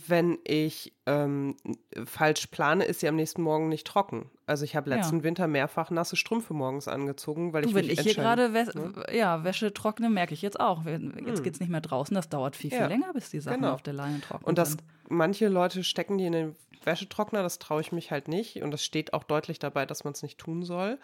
wenn 0.06 0.38
ich 0.44 0.92
ähm, 1.06 1.56
falsch 2.04 2.48
plane, 2.48 2.84
ist 2.84 3.00
sie 3.00 3.08
am 3.08 3.16
nächsten 3.16 3.42
Morgen 3.42 3.68
nicht 3.68 3.86
trocken. 3.86 4.30
Also 4.46 4.64
ich 4.64 4.76
habe 4.76 4.90
letzten 4.90 5.18
ja. 5.18 5.22
Winter 5.22 5.46
mehrfach 5.46 5.90
nasse 5.90 6.16
Strümpfe 6.16 6.52
morgens 6.52 6.88
angezogen, 6.88 7.52
weil 7.52 7.62
du, 7.62 7.68
ich 7.68 7.74
wenn 7.74 7.88
ich 7.88 8.00
hier 8.00 8.14
gerade 8.14 8.52
Wä 8.52 8.64
ne? 8.74 8.92
ja, 9.12 9.44
Wäsche 9.44 9.72
trockne, 9.72 10.10
merke 10.10 10.34
ich 10.34 10.42
jetzt 10.42 10.58
auch. 10.58 10.84
Jetzt 10.84 11.00
hm. 11.00 11.42
geht 11.42 11.54
es 11.54 11.60
nicht 11.60 11.70
mehr 11.70 11.80
draußen, 11.80 12.14
das 12.14 12.28
dauert 12.28 12.56
viel, 12.56 12.70
viel 12.70 12.80
ja. 12.80 12.86
länger, 12.86 13.12
bis 13.12 13.30
die 13.30 13.40
Sachen 13.40 13.60
genau. 13.60 13.74
auf 13.74 13.82
der 13.82 13.94
Leine 13.94 14.20
trocken 14.20 14.44
Und 14.44 14.58
das, 14.58 14.70
sind. 14.70 14.82
manche 15.08 15.48
Leute 15.48 15.84
stecken 15.84 16.18
die 16.18 16.26
in 16.26 16.32
den 16.32 16.56
Wäschetrockner, 16.86 17.42
das 17.42 17.58
traue 17.58 17.80
ich 17.80 17.92
mich 17.92 18.10
halt 18.10 18.28
nicht. 18.28 18.62
Und 18.62 18.70
das 18.70 18.84
steht 18.84 19.12
auch 19.12 19.24
deutlich 19.24 19.58
dabei, 19.58 19.86
dass 19.86 20.04
man 20.04 20.12
es 20.12 20.22
nicht 20.22 20.38
tun 20.38 20.62
soll. 20.62 20.98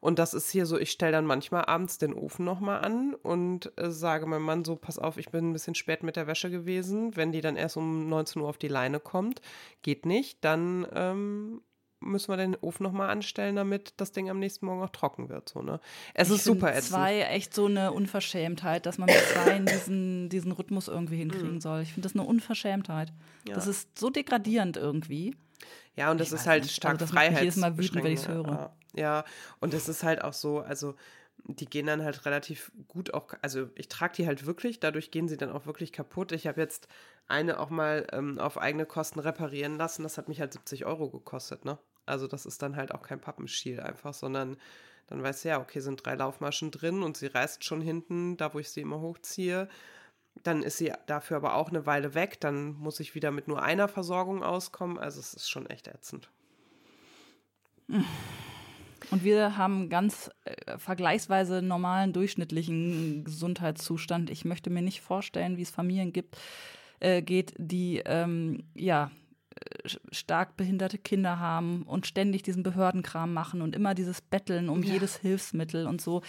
Und 0.00 0.18
das 0.18 0.34
ist 0.34 0.50
hier 0.50 0.66
so, 0.66 0.78
ich 0.78 0.90
stelle 0.90 1.12
dann 1.12 1.26
manchmal 1.26 1.64
abends 1.64 1.98
den 1.98 2.12
Ofen 2.12 2.44
nochmal 2.44 2.84
an 2.84 3.14
und 3.14 3.72
äh, 3.78 3.90
sage 3.90 4.26
meinem 4.26 4.42
Mann 4.42 4.64
so, 4.64 4.76
pass 4.76 4.98
auf, 4.98 5.16
ich 5.16 5.30
bin 5.30 5.50
ein 5.50 5.52
bisschen 5.52 5.74
spät 5.74 6.02
mit 6.02 6.16
der 6.16 6.26
Wäsche 6.26 6.50
gewesen. 6.50 7.16
Wenn 7.16 7.32
die 7.32 7.40
dann 7.40 7.56
erst 7.56 7.76
um 7.76 8.08
19 8.08 8.42
Uhr 8.42 8.48
auf 8.48 8.58
die 8.58 8.68
Leine 8.68 9.00
kommt, 9.00 9.40
geht 9.82 10.04
nicht, 10.04 10.44
dann 10.44 10.86
ähm, 10.94 11.62
müssen 12.04 12.28
wir 12.28 12.36
den 12.36 12.56
Ofen 12.56 12.82
nochmal 12.82 13.10
anstellen, 13.10 13.56
damit 13.56 13.94
das 13.96 14.12
Ding 14.12 14.30
am 14.30 14.38
nächsten 14.38 14.66
Morgen 14.66 14.82
auch 14.82 14.90
trocken 14.90 15.28
wird. 15.28 15.48
So, 15.48 15.62
ne? 15.62 15.80
Es 16.14 16.28
ich 16.28 16.36
ist 16.36 16.44
super 16.44 16.70
ätzend. 16.70 16.94
zwei 16.94 17.20
echt 17.22 17.54
so 17.54 17.66
eine 17.66 17.92
Unverschämtheit, 17.92 18.86
dass 18.86 18.98
man 18.98 19.06
mit 19.06 19.18
zwei 19.18 19.58
diesen, 19.58 20.28
diesen 20.30 20.52
Rhythmus 20.52 20.88
irgendwie 20.88 21.16
hinkriegen 21.16 21.56
mm. 21.56 21.60
soll. 21.60 21.82
Ich 21.82 21.92
finde 21.92 22.08
das 22.08 22.14
eine 22.14 22.24
Unverschämtheit. 22.24 23.12
Ja. 23.48 23.54
Das 23.54 23.66
ist 23.66 23.98
so 23.98 24.10
degradierend 24.10 24.76
irgendwie. 24.76 25.36
Ja, 25.96 26.10
und 26.10 26.20
das 26.20 26.28
ich 26.28 26.34
ist 26.34 26.46
halt 26.46 26.64
nicht. 26.64 26.74
stark 26.74 26.94
also, 26.94 27.04
das 27.04 27.10
Freiheit. 27.12 27.40
jedes 27.40 27.56
Mal 27.56 27.76
wütend, 27.78 28.04
wenn 28.04 28.12
ich 28.12 28.20
es 28.20 28.28
höre. 28.28 28.74
Ja, 28.94 29.24
und 29.60 29.74
es 29.74 29.88
ist 29.88 30.02
halt 30.02 30.22
auch 30.22 30.32
so, 30.32 30.60
also 30.60 30.94
die 31.46 31.66
gehen 31.66 31.86
dann 31.86 32.02
halt 32.02 32.24
relativ 32.24 32.72
gut 32.88 33.12
auch, 33.12 33.34
also 33.42 33.68
ich 33.74 33.88
trage 33.88 34.14
die 34.16 34.26
halt 34.26 34.46
wirklich, 34.46 34.80
dadurch 34.80 35.10
gehen 35.10 35.28
sie 35.28 35.36
dann 35.36 35.50
auch 35.50 35.66
wirklich 35.66 35.92
kaputt. 35.92 36.32
Ich 36.32 36.46
habe 36.46 36.60
jetzt 36.60 36.88
eine 37.26 37.60
auch 37.60 37.70
mal 37.70 38.06
ähm, 38.12 38.38
auf 38.38 38.58
eigene 38.58 38.86
Kosten 38.86 39.20
reparieren 39.20 39.76
lassen, 39.76 40.02
das 40.02 40.16
hat 40.16 40.28
mich 40.28 40.40
halt 40.40 40.52
70 40.52 40.86
Euro 40.86 41.10
gekostet, 41.10 41.64
ne? 41.64 41.78
Also 42.06 42.26
das 42.26 42.46
ist 42.46 42.62
dann 42.62 42.76
halt 42.76 42.92
auch 42.92 43.02
kein 43.02 43.20
Pappenschiel 43.20 43.80
einfach, 43.80 44.14
sondern 44.14 44.56
dann 45.06 45.22
weißt 45.22 45.44
du 45.44 45.48
ja, 45.50 45.60
okay, 45.60 45.80
sind 45.80 46.04
drei 46.04 46.14
Laufmaschen 46.14 46.70
drin 46.70 47.02
und 47.02 47.16
sie 47.16 47.26
reißt 47.26 47.64
schon 47.64 47.80
hinten, 47.80 48.36
da 48.36 48.54
wo 48.54 48.58
ich 48.58 48.70
sie 48.70 48.80
immer 48.80 49.00
hochziehe. 49.00 49.68
Dann 50.42 50.62
ist 50.62 50.78
sie 50.78 50.92
dafür 51.06 51.36
aber 51.36 51.54
auch 51.54 51.68
eine 51.68 51.86
Weile 51.86 52.14
weg. 52.14 52.40
Dann 52.40 52.72
muss 52.74 53.00
ich 53.00 53.14
wieder 53.14 53.30
mit 53.30 53.46
nur 53.46 53.62
einer 53.62 53.88
Versorgung 53.88 54.42
auskommen. 54.42 54.98
Also 54.98 55.20
es 55.20 55.34
ist 55.34 55.50
schon 55.50 55.66
echt 55.66 55.88
ätzend. 55.88 56.28
Und 59.10 59.22
wir 59.22 59.56
haben 59.56 59.88
ganz 59.90 60.30
äh, 60.44 60.78
vergleichsweise 60.78 61.62
normalen, 61.62 62.12
durchschnittlichen 62.12 63.24
Gesundheitszustand. 63.24 64.30
Ich 64.30 64.44
möchte 64.44 64.70
mir 64.70 64.82
nicht 64.82 65.02
vorstellen, 65.02 65.56
wie 65.56 65.62
es 65.62 65.70
Familien 65.70 66.12
gibt, 66.12 66.38
äh, 67.00 67.22
geht, 67.22 67.54
die 67.58 68.02
ähm, 68.04 68.64
ja 68.74 69.10
stark 70.10 70.56
behinderte 70.56 70.98
Kinder 70.98 71.38
haben 71.38 71.82
und 71.82 72.06
ständig 72.06 72.42
diesen 72.42 72.62
Behördenkram 72.62 73.32
machen 73.32 73.62
und 73.62 73.74
immer 73.74 73.94
dieses 73.94 74.20
Betteln 74.20 74.68
um 74.68 74.82
ja. 74.82 74.94
jedes 74.94 75.16
Hilfsmittel 75.16 75.86
und 75.86 76.00
so. 76.00 76.22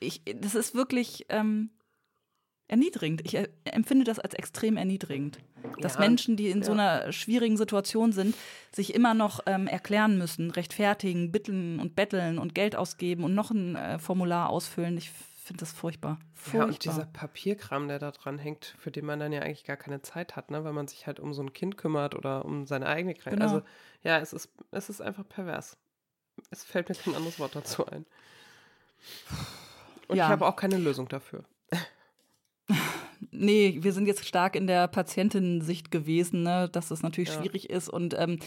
Ich, 0.00 0.22
das 0.36 0.54
ist 0.54 0.74
wirklich 0.74 1.26
ähm, 1.28 1.70
erniedrigend. 2.68 3.22
Ich 3.24 3.36
empfinde 3.64 4.04
das 4.04 4.18
als 4.18 4.34
extrem 4.34 4.76
erniedrigend. 4.76 5.38
Dass 5.80 5.94
ja, 5.94 6.00
Menschen, 6.00 6.36
die 6.36 6.48
in 6.48 6.60
ja. 6.60 6.64
so 6.64 6.72
einer 6.72 7.12
schwierigen 7.12 7.56
Situation 7.56 8.12
sind, 8.12 8.34
sich 8.72 8.94
immer 8.94 9.14
noch 9.14 9.40
ähm, 9.46 9.66
erklären 9.66 10.18
müssen, 10.18 10.50
rechtfertigen, 10.50 11.30
bitten 11.30 11.78
und 11.80 11.94
betteln 11.94 12.38
und 12.38 12.54
Geld 12.54 12.74
ausgeben 12.74 13.24
und 13.24 13.34
noch 13.34 13.50
ein 13.50 13.76
äh, 13.76 13.98
Formular 13.98 14.50
ausfüllen. 14.50 14.96
Ich 14.96 15.10
finde 15.52 15.60
das 15.64 15.72
furchtbar. 15.72 16.18
furchtbar. 16.34 16.60
Ja, 16.60 16.66
und 16.66 16.84
dieser 16.84 17.04
Papierkram, 17.04 17.86
der 17.86 17.98
da 17.98 18.10
dran 18.10 18.38
hängt, 18.38 18.74
für 18.78 18.90
den 18.90 19.04
man 19.04 19.20
dann 19.20 19.32
ja 19.32 19.42
eigentlich 19.42 19.64
gar 19.64 19.76
keine 19.76 20.00
Zeit 20.00 20.34
hat, 20.34 20.50
ne? 20.50 20.64
weil 20.64 20.72
man 20.72 20.88
sich 20.88 21.06
halt 21.06 21.20
um 21.20 21.34
so 21.34 21.42
ein 21.42 21.52
Kind 21.52 21.76
kümmert 21.76 22.14
oder 22.14 22.44
um 22.46 22.66
seine 22.66 22.86
eigene 22.86 23.14
Krankheit. 23.14 23.40
Genau. 23.40 23.52
Also 23.52 23.66
ja, 24.02 24.18
es 24.18 24.32
ist, 24.32 24.50
es 24.70 24.88
ist 24.88 25.02
einfach 25.02 25.28
pervers. 25.28 25.76
Es 26.50 26.64
fällt 26.64 26.88
mir 26.88 26.94
kein 26.94 27.14
anderes 27.14 27.38
Wort 27.38 27.54
dazu 27.54 27.86
ein. 27.86 28.06
Und 30.08 30.16
ja. 30.16 30.24
ich 30.24 30.30
habe 30.30 30.46
auch 30.46 30.56
keine 30.56 30.78
Lösung 30.78 31.08
dafür. 31.08 31.44
Nee, 33.30 33.78
wir 33.80 33.92
sind 33.92 34.06
jetzt 34.06 34.26
stark 34.26 34.56
in 34.56 34.66
der 34.66 34.88
Patientinnensicht 34.88 35.90
gewesen, 35.90 36.42
ne, 36.42 36.68
dass 36.70 36.88
das 36.88 37.02
natürlich 37.02 37.30
ja. 37.30 37.40
schwierig 37.40 37.70
ist. 37.70 37.88
Und 37.88 38.14
ähm, 38.18 38.38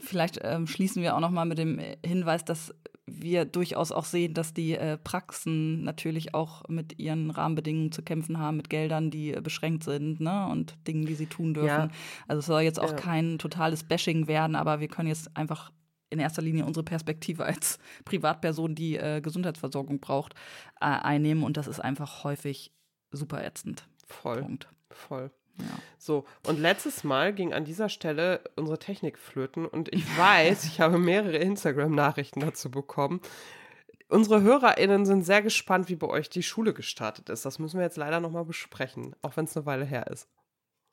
vielleicht 0.00 0.40
ähm, 0.42 0.66
schließen 0.66 1.02
wir 1.02 1.14
auch 1.14 1.20
noch 1.20 1.30
mal 1.30 1.44
mit 1.44 1.58
dem 1.58 1.78
Hinweis, 2.04 2.44
dass 2.44 2.74
wir 3.06 3.44
durchaus 3.44 3.92
auch 3.92 4.04
sehen, 4.04 4.34
dass 4.34 4.54
die 4.54 4.74
äh, 4.74 4.96
Praxen 4.96 5.82
natürlich 5.82 6.34
auch 6.34 6.68
mit 6.68 6.98
ihren 6.98 7.30
Rahmenbedingungen 7.30 7.92
zu 7.92 8.02
kämpfen 8.02 8.38
haben, 8.38 8.56
mit 8.56 8.70
Geldern, 8.70 9.10
die 9.10 9.34
äh, 9.34 9.40
beschränkt 9.40 9.84
sind 9.84 10.20
ne, 10.20 10.46
und 10.48 10.76
Dingen, 10.86 11.06
die 11.06 11.14
sie 11.14 11.26
tun 11.26 11.54
dürfen. 11.54 11.68
Ja. 11.68 11.88
Also 12.28 12.40
es 12.40 12.46
soll 12.46 12.62
jetzt 12.62 12.80
auch 12.80 12.90
ja. 12.90 12.96
kein 12.96 13.38
totales 13.38 13.84
Bashing 13.84 14.28
werden, 14.28 14.56
aber 14.56 14.80
wir 14.80 14.88
können 14.88 15.08
jetzt 15.08 15.36
einfach 15.36 15.72
in 16.10 16.18
erster 16.18 16.42
Linie 16.42 16.66
unsere 16.66 16.84
Perspektive 16.84 17.44
als 17.46 17.78
Privatperson, 18.04 18.74
die 18.74 18.96
äh, 18.96 19.20
Gesundheitsversorgung 19.20 20.00
braucht, 20.00 20.34
äh, 20.80 20.86
einnehmen. 20.86 21.42
Und 21.42 21.56
das 21.56 21.66
ist 21.66 21.80
einfach 21.80 22.24
häufig 22.24 22.72
super 23.10 23.44
ätzend. 23.44 23.88
Voll. 24.06 24.42
Punkt. 24.42 24.68
Voll. 24.90 25.30
Ja. 25.68 25.78
So, 25.98 26.24
und 26.46 26.58
letztes 26.58 27.04
Mal 27.04 27.32
ging 27.32 27.52
an 27.52 27.64
dieser 27.64 27.88
Stelle 27.88 28.40
unsere 28.56 28.78
Technik 28.78 29.18
flöten 29.18 29.66
und 29.66 29.92
ich 29.94 30.04
weiß, 30.18 30.64
ich 30.64 30.80
habe 30.80 30.98
mehrere 30.98 31.36
Instagram-Nachrichten 31.36 32.40
dazu 32.40 32.70
bekommen. 32.70 33.20
Unsere 34.08 34.42
HörerInnen 34.42 35.06
sind 35.06 35.22
sehr 35.22 35.40
gespannt, 35.40 35.88
wie 35.88 35.94
bei 35.94 36.08
euch 36.08 36.28
die 36.28 36.42
Schule 36.42 36.74
gestartet 36.74 37.28
ist. 37.28 37.44
Das 37.44 37.60
müssen 37.60 37.78
wir 37.78 37.84
jetzt 37.84 37.96
leider 37.96 38.18
nochmal 38.18 38.44
besprechen, 38.44 39.14
auch 39.22 39.36
wenn 39.36 39.44
es 39.44 39.56
eine 39.56 39.66
Weile 39.66 39.84
her 39.84 40.08
ist. 40.08 40.28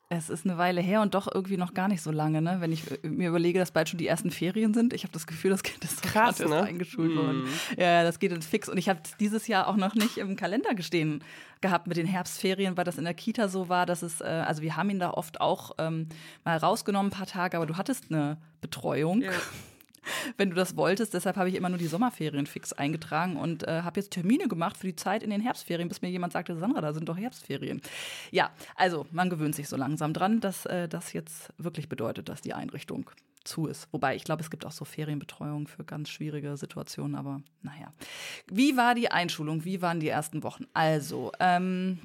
Es 0.10 0.30
ist 0.30 0.46
eine 0.46 0.58
Weile 0.58 0.80
her 0.80 1.02
und 1.02 1.16
doch 1.16 1.28
irgendwie 1.34 1.58
noch 1.58 1.74
gar 1.74 1.90
nicht 1.90 2.02
so 2.02 2.12
lange, 2.12 2.42
ne? 2.42 2.58
Wenn 2.60 2.72
ich 2.72 2.90
äh, 3.04 3.08
mir 3.08 3.28
überlege, 3.28 3.60
dass 3.60 3.72
bald 3.72 3.90
schon 3.90 3.98
die 3.98 4.08
ersten 4.08 4.32
Ferien 4.32 4.74
sind. 4.74 4.94
Ich 4.94 5.04
habe 5.04 5.12
das 5.12 5.28
Gefühl, 5.28 5.52
das 5.52 5.64
Kind 5.64 5.84
ist 5.84 6.02
Krass, 6.02 6.40
ne? 6.40 6.64
eingeschult 6.64 7.14
mm. 7.14 7.18
worden. 7.18 7.48
Ja, 7.78 8.04
das 8.04 8.20
geht 8.20 8.32
jetzt 8.32 8.48
fix. 8.48 8.70
Und 8.70 8.78
ich 8.78 8.88
habe 8.88 9.02
dieses 9.20 9.48
Jahr 9.48 9.68
auch 9.68 9.76
noch 9.76 9.96
nicht 9.96 10.18
im 10.18 10.38
Kalender 10.38 10.76
gestehen 10.76 11.24
gehabt 11.60 11.88
mit 11.88 11.98
den 11.98 12.06
Herbstferien, 12.06 12.78
weil 12.78 12.86
das 12.86 12.98
in 12.98 13.04
der 13.04 13.16
Kita 13.16 13.50
so 13.50 13.68
war, 13.68 13.86
dass 13.86 14.02
es, 14.02 14.22
äh, 14.22 14.26
also 14.26 14.62
wir 14.62 14.78
haben 14.78 14.90
ihn 14.90 15.00
da 15.00 15.12
oft 15.12 15.42
auch 15.42 15.72
ähm, 15.78 16.08
mal 16.46 16.58
rausgenommen, 16.58 17.12
ein 17.12 17.16
paar 17.16 17.28
Tage, 17.28 17.58
aber 17.58 17.66
du 17.66 17.76
hattest 17.76 18.06
eine 18.10 18.38
Betreuung. 18.62 19.22
Ja. 19.22 19.32
Wenn 20.38 20.50
du 20.50 20.56
das 20.56 20.76
wolltest. 20.76 21.14
Deshalb 21.14 21.36
habe 21.36 21.50
ich 21.50 21.56
immer 21.56 21.70
nur 21.70 21.78
die 21.78 21.88
Sommerferien 21.88 22.46
fix 22.46 22.74
eingetragen 22.74 23.38
und 23.38 23.68
äh, 23.68 23.82
habe 23.84 24.00
jetzt 24.00 24.12
Termine 24.12 24.48
gemacht 24.48 24.78
für 24.78 24.88
die 24.88 24.96
Zeit 24.96 25.24
in 25.24 25.30
den 25.30 25.42
Herbstferien, 25.42 25.88
bis 25.88 26.02
mir 26.02 26.10
jemand 26.10 26.34
sagte, 26.34 26.58
Sandra, 26.58 26.82
da 26.82 26.94
sind 26.94 27.10
doch 27.10 27.18
Herbstferien. 27.18 27.82
Ja, 28.32 28.52
also 28.76 29.06
man 29.12 29.30
gewöhnt 29.30 29.56
sich 29.56 29.68
so 29.68 29.76
langsam 29.76 30.14
dran, 30.14 30.40
dass 30.40 30.66
äh, 30.66 30.88
das 30.88 31.14
jetzt 31.14 31.54
wirklich 31.58 31.90
bedeutet, 31.90 32.30
dass 32.30 32.42
die 32.42 32.54
Einrichtung 32.54 33.10
zu 33.44 33.68
ist. 33.68 33.88
Wobei 33.92 34.16
ich 34.16 34.24
glaube, 34.24 34.44
es 34.44 34.50
gibt 34.50 34.66
auch 34.66 34.72
so 34.72 34.86
Ferienbetreuung 34.86 35.68
für 35.68 35.84
ganz 35.84 36.10
schwierige 36.10 36.58
Situationen, 36.58 37.16
aber 37.16 37.42
naja. 37.62 37.94
Wie 38.48 38.78
war 38.78 38.94
die 38.94 39.10
Einschulung? 39.10 39.64
Wie 39.64 39.82
waren 39.82 40.00
die 40.00 40.10
ersten 40.10 40.44
Wochen? 40.44 40.66
Also, 40.74 41.32
ähm, 41.40 42.00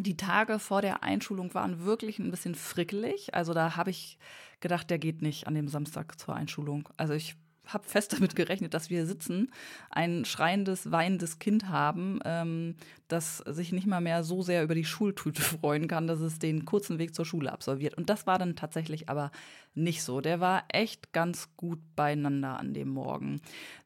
die 0.00 0.16
Tage 0.16 0.58
vor 0.58 0.82
der 0.82 1.02
Einschulung 1.02 1.54
waren 1.54 1.84
wirklich 1.84 2.18
ein 2.18 2.30
bisschen 2.30 2.54
frickelig. 2.54 3.34
Also 3.34 3.52
da 3.52 3.76
habe 3.76 3.90
ich 3.90 4.18
gedacht, 4.60 4.90
der 4.90 4.98
geht 4.98 5.22
nicht 5.22 5.46
an 5.46 5.54
dem 5.54 5.68
Samstag 5.68 6.18
zur 6.18 6.34
Einschulung. 6.34 6.88
Also 6.96 7.14
ich 7.14 7.36
habe 7.68 7.84
fest 7.86 8.12
damit 8.18 8.34
gerechnet, 8.34 8.74
dass 8.74 8.90
wir 8.90 9.06
sitzen, 9.06 9.52
ein 9.90 10.24
schreiendes, 10.24 10.90
weinendes 10.90 11.38
Kind 11.38 11.68
haben, 11.68 12.18
ähm, 12.24 12.76
das 13.08 13.38
sich 13.38 13.72
nicht 13.72 13.86
mal 13.86 14.00
mehr 14.00 14.24
so 14.24 14.42
sehr 14.42 14.64
über 14.64 14.74
die 14.74 14.84
Schultüte 14.84 15.42
freuen 15.60 15.88
kann, 15.88 16.06
dass 16.06 16.20
es 16.20 16.38
den 16.38 16.64
kurzen 16.64 16.98
Weg 16.98 17.14
zur 17.14 17.24
Schule 17.24 17.52
absolviert. 17.52 17.94
Und 17.94 18.10
das 18.10 18.26
war 18.26 18.38
dann 18.38 18.56
tatsächlich 18.56 19.08
aber 19.08 19.30
nicht 19.74 20.02
so. 20.02 20.20
Der 20.20 20.40
war 20.40 20.64
echt 20.68 21.12
ganz 21.12 21.56
gut 21.56 21.78
beieinander 21.94 22.58
an 22.58 22.74
dem 22.74 22.88
Morgen. 22.88 23.40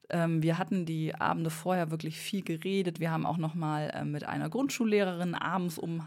Ähm, 0.09 0.43
wir 0.43 0.59
hatten 0.59 0.87
die 0.87 1.15
Abende 1.15 1.51
vorher 1.51 1.91
wirklich 1.91 2.19
viel 2.19 2.43
geredet. 2.43 3.01
Wir 3.01 3.11
haben 3.11 3.27
auch 3.27 3.39
noch 3.39 3.55
mal 3.55 3.91
äh, 3.91 4.05
mit 4.05 4.25
einer 4.25 4.49
Grundschullehrerin 4.49 5.35
abends 5.35 5.79
um 5.79 6.03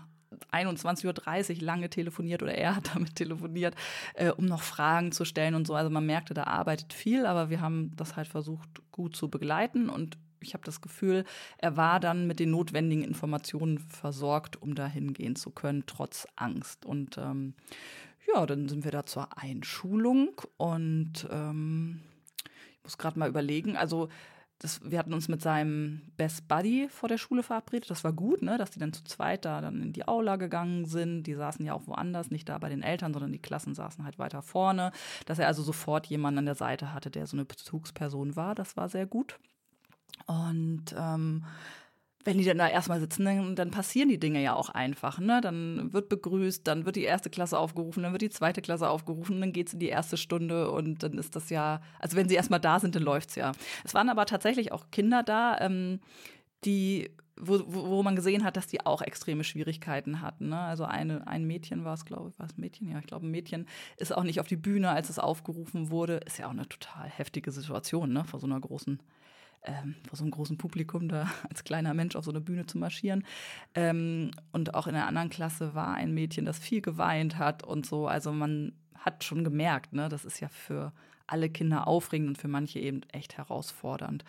21.30 0.51 1.57
Uhr 1.57 1.61
lange 1.61 1.89
telefoniert 1.89 2.43
oder 2.43 2.55
er 2.55 2.75
hat 2.75 2.91
damit 2.93 3.15
telefoniert, 3.15 3.75
äh, 4.13 4.31
um 4.31 4.45
noch 4.45 4.61
Fragen 4.61 5.11
zu 5.11 5.25
stellen 5.25 5.55
und 5.55 5.67
so. 5.67 5.75
Also 5.75 5.89
man 5.89 6.05
merkte, 6.05 6.33
da 6.33 6.43
arbeitet 6.43 6.93
viel, 6.93 7.25
aber 7.25 7.49
wir 7.49 7.61
haben 7.61 7.95
das 7.95 8.15
halt 8.15 8.27
versucht, 8.27 8.69
gut 8.91 9.15
zu 9.15 9.29
begleiten 9.29 9.89
und 9.89 10.17
ich 10.39 10.53
habe 10.53 10.63
das 10.63 10.81
Gefühl, 10.81 11.25
er 11.57 11.75
war 11.75 11.99
dann 11.99 12.27
mit 12.27 12.39
den 12.39 12.51
notwendigen 12.51 13.03
Informationen 13.03 13.79
versorgt, 13.79 14.61
um 14.61 14.75
da 14.75 14.85
hingehen 14.85 15.35
zu 15.35 15.49
können, 15.49 15.83
trotz 15.87 16.27
Angst. 16.35 16.85
Und 16.85 17.17
ähm, 17.17 17.55
ja, 18.33 18.45
dann 18.45 18.69
sind 18.69 18.83
wir 18.83 18.91
da 18.91 19.05
zur 19.05 19.37
Einschulung 19.37 20.41
und 20.57 21.27
ähm, 21.31 22.01
ich 22.77 22.83
muss 22.83 22.97
gerade 22.97 23.17
mal 23.17 23.29
überlegen, 23.29 23.75
also 23.75 24.09
das, 24.59 24.79
wir 24.83 24.99
hatten 24.99 25.13
uns 25.13 25.27
mit 25.27 25.41
seinem 25.41 26.01
Best 26.15 26.47
Buddy 26.47 26.87
vor 26.89 27.09
der 27.09 27.17
Schule 27.17 27.43
verabredet. 27.43 27.89
Das 27.89 28.03
war 28.05 28.13
gut, 28.13 28.41
ne, 28.41 28.57
dass 28.57 28.71
die 28.71 28.79
dann 28.79 28.93
zu 28.93 29.03
zweit 29.03 29.43
da 29.43 29.59
dann 29.59 29.81
in 29.81 29.93
die 29.93 30.07
Aula 30.07 30.37
gegangen 30.37 30.85
sind. 30.85 31.23
Die 31.23 31.33
saßen 31.33 31.65
ja 31.65 31.73
auch 31.73 31.87
woanders, 31.87 32.31
nicht 32.31 32.47
da 32.47 32.57
bei 32.57 32.69
den 32.69 32.81
Eltern, 32.81 33.13
sondern 33.13 33.33
die 33.33 33.41
Klassen 33.41 33.75
saßen 33.75 34.05
halt 34.05 34.17
weiter 34.17 34.41
vorne. 34.41 34.91
Dass 35.25 35.39
er 35.39 35.47
also 35.47 35.61
sofort 35.61 36.07
jemanden 36.07 36.39
an 36.39 36.45
der 36.45 36.55
Seite 36.55 36.93
hatte, 36.93 37.11
der 37.11 37.27
so 37.27 37.35
eine 37.35 37.45
Bezugsperson 37.45 38.35
war, 38.35 38.55
das 38.55 38.77
war 38.77 38.87
sehr 38.87 39.05
gut. 39.05 39.39
Und 40.25 40.95
ähm, 40.97 41.43
wenn 42.25 42.39
die 42.39 42.43
dann 42.43 42.57
da 42.57 42.67
erstmal 42.67 42.99
sitzen, 42.99 43.23
dann, 43.23 43.55
dann, 43.55 43.71
passieren 43.71 44.09
die 44.09 44.19
Dinge 44.19 44.41
ja 44.41 44.55
auch 44.55 44.69
einfach. 44.69 45.19
Ne? 45.19 45.41
Dann 45.41 45.93
wird 45.93 46.09
begrüßt, 46.09 46.67
dann 46.67 46.85
wird 46.85 46.95
die 46.95 47.03
erste 47.03 47.29
Klasse 47.29 47.57
aufgerufen, 47.57 48.03
dann 48.03 48.11
wird 48.11 48.23
die 48.23 48.29
zweite 48.31 48.61
Klasse 48.61 48.89
aufgerufen, 48.89 49.39
dann 49.39 49.53
geht 49.53 49.67
es 49.67 49.73
in 49.73 49.79
die 49.79 49.87
erste 49.87 50.17
Stunde 50.17 50.71
und 50.71 51.03
dann 51.03 51.17
ist 51.19 51.35
das 51.35 51.51
ja, 51.51 51.81
also 51.99 52.17
wenn 52.17 52.27
sie 52.27 52.35
erstmal 52.35 52.59
da 52.59 52.79
sind, 52.79 52.95
dann 52.95 53.03
läuft 53.03 53.29
es 53.29 53.35
ja. 53.35 53.51
Es 53.83 53.93
waren 53.93 54.09
aber 54.09 54.25
tatsächlich 54.25 54.71
auch 54.71 54.89
Kinder 54.91 55.21
da, 55.21 55.57
ähm, 55.61 55.99
die 56.65 57.11
wo, 57.37 57.59
wo, 57.67 58.01
man 58.01 58.15
gesehen 58.15 58.45
hat, 58.45 58.55
dass 58.55 58.67
die 58.67 58.85
auch 58.85 59.01
extreme 59.01 59.43
Schwierigkeiten 59.43 60.21
hatten. 60.21 60.49
Ne? 60.49 60.57
Also 60.59 60.85
eine, 60.85 61.27
ein 61.27 61.45
Mädchen 61.45 61.83
war 61.83 61.93
es, 61.93 62.05
glaube 62.05 62.29
ich, 62.29 62.39
war 62.39 62.45
es 62.45 62.57
ein 62.57 62.61
Mädchen? 62.61 62.89
Ja, 62.89 62.99
ich 62.99 63.07
glaube, 63.07 63.27
ein 63.27 63.31
Mädchen 63.31 63.67
ist 63.97 64.15
auch 64.15 64.23
nicht 64.23 64.39
auf 64.39 64.47
die 64.47 64.55
Bühne, 64.55 64.89
als 64.89 65.09
es 65.09 65.19
aufgerufen 65.19 65.91
wurde. 65.91 66.21
Ist 66.25 66.39
ja 66.39 66.47
auch 66.47 66.51
eine 66.51 66.67
total 66.69 67.09
heftige 67.09 67.51
Situation, 67.51 68.13
ne? 68.13 68.23
vor 68.23 68.39
so 68.39 68.47
einer 68.47 68.59
großen 68.59 69.01
ähm, 69.65 69.95
vor 70.07 70.17
so 70.17 70.23
einem 70.23 70.31
großen 70.31 70.57
Publikum 70.57 71.09
da 71.09 71.29
als 71.49 71.63
kleiner 71.63 71.93
Mensch 71.93 72.15
auf 72.15 72.25
so 72.25 72.31
eine 72.31 72.41
Bühne 72.41 72.65
zu 72.65 72.77
marschieren. 72.77 73.25
Ähm, 73.73 74.31
und 74.51 74.73
auch 74.73 74.87
in 74.87 74.93
der 74.93 75.07
anderen 75.07 75.29
Klasse 75.29 75.75
war 75.75 75.93
ein 75.93 76.13
Mädchen, 76.13 76.45
das 76.45 76.59
viel 76.59 76.81
geweint 76.81 77.37
hat 77.37 77.63
und 77.63 77.85
so. 77.85 78.07
Also 78.07 78.31
man 78.31 78.73
hat 78.97 79.23
schon 79.23 79.43
gemerkt, 79.43 79.93
ne, 79.93 80.09
das 80.09 80.25
ist 80.25 80.39
ja 80.39 80.49
für 80.49 80.91
alle 81.27 81.49
Kinder 81.49 81.87
aufregend 81.87 82.29
und 82.29 82.37
für 82.37 82.47
manche 82.47 82.79
eben 82.79 83.01
echt 83.11 83.37
herausfordernd. 83.37 84.23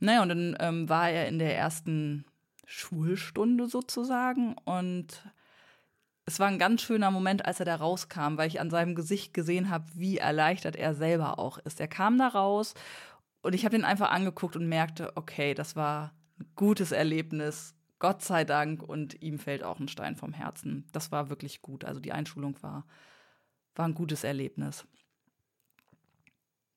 Naja, 0.00 0.22
und 0.22 0.28
dann 0.28 0.56
ähm, 0.60 0.88
war 0.88 1.10
er 1.10 1.28
in 1.28 1.38
der 1.38 1.56
ersten 1.56 2.24
Schulstunde 2.66 3.66
sozusagen 3.66 4.54
und 4.64 5.22
es 6.28 6.38
war 6.38 6.48
ein 6.48 6.58
ganz 6.58 6.82
schöner 6.82 7.10
Moment, 7.10 7.46
als 7.46 7.58
er 7.58 7.64
da 7.64 7.76
rauskam, 7.76 8.36
weil 8.36 8.48
ich 8.48 8.60
an 8.60 8.68
seinem 8.68 8.94
Gesicht 8.94 9.32
gesehen 9.32 9.70
habe, 9.70 9.86
wie 9.94 10.18
erleichtert 10.18 10.76
er 10.76 10.94
selber 10.94 11.38
auch 11.38 11.56
ist. 11.56 11.80
Er 11.80 11.88
kam 11.88 12.18
da 12.18 12.28
raus 12.28 12.74
und 13.42 13.54
ich 13.54 13.64
habe 13.64 13.76
ihn 13.76 13.84
einfach 13.84 14.10
angeguckt 14.10 14.56
und 14.56 14.68
merkte, 14.68 15.16
okay, 15.16 15.54
das 15.54 15.76
war 15.76 16.12
ein 16.38 16.46
gutes 16.56 16.92
Erlebnis. 16.92 17.74
Gott 17.98 18.22
sei 18.22 18.44
Dank. 18.44 18.82
Und 18.82 19.20
ihm 19.22 19.38
fällt 19.38 19.62
auch 19.62 19.78
ein 19.78 19.88
Stein 19.88 20.16
vom 20.16 20.32
Herzen. 20.32 20.86
Das 20.92 21.12
war 21.12 21.30
wirklich 21.30 21.62
gut. 21.62 21.84
Also 21.84 22.00
die 22.00 22.12
Einschulung 22.12 22.60
war, 22.62 22.86
war 23.74 23.86
ein 23.86 23.94
gutes 23.94 24.24
Erlebnis. 24.24 24.86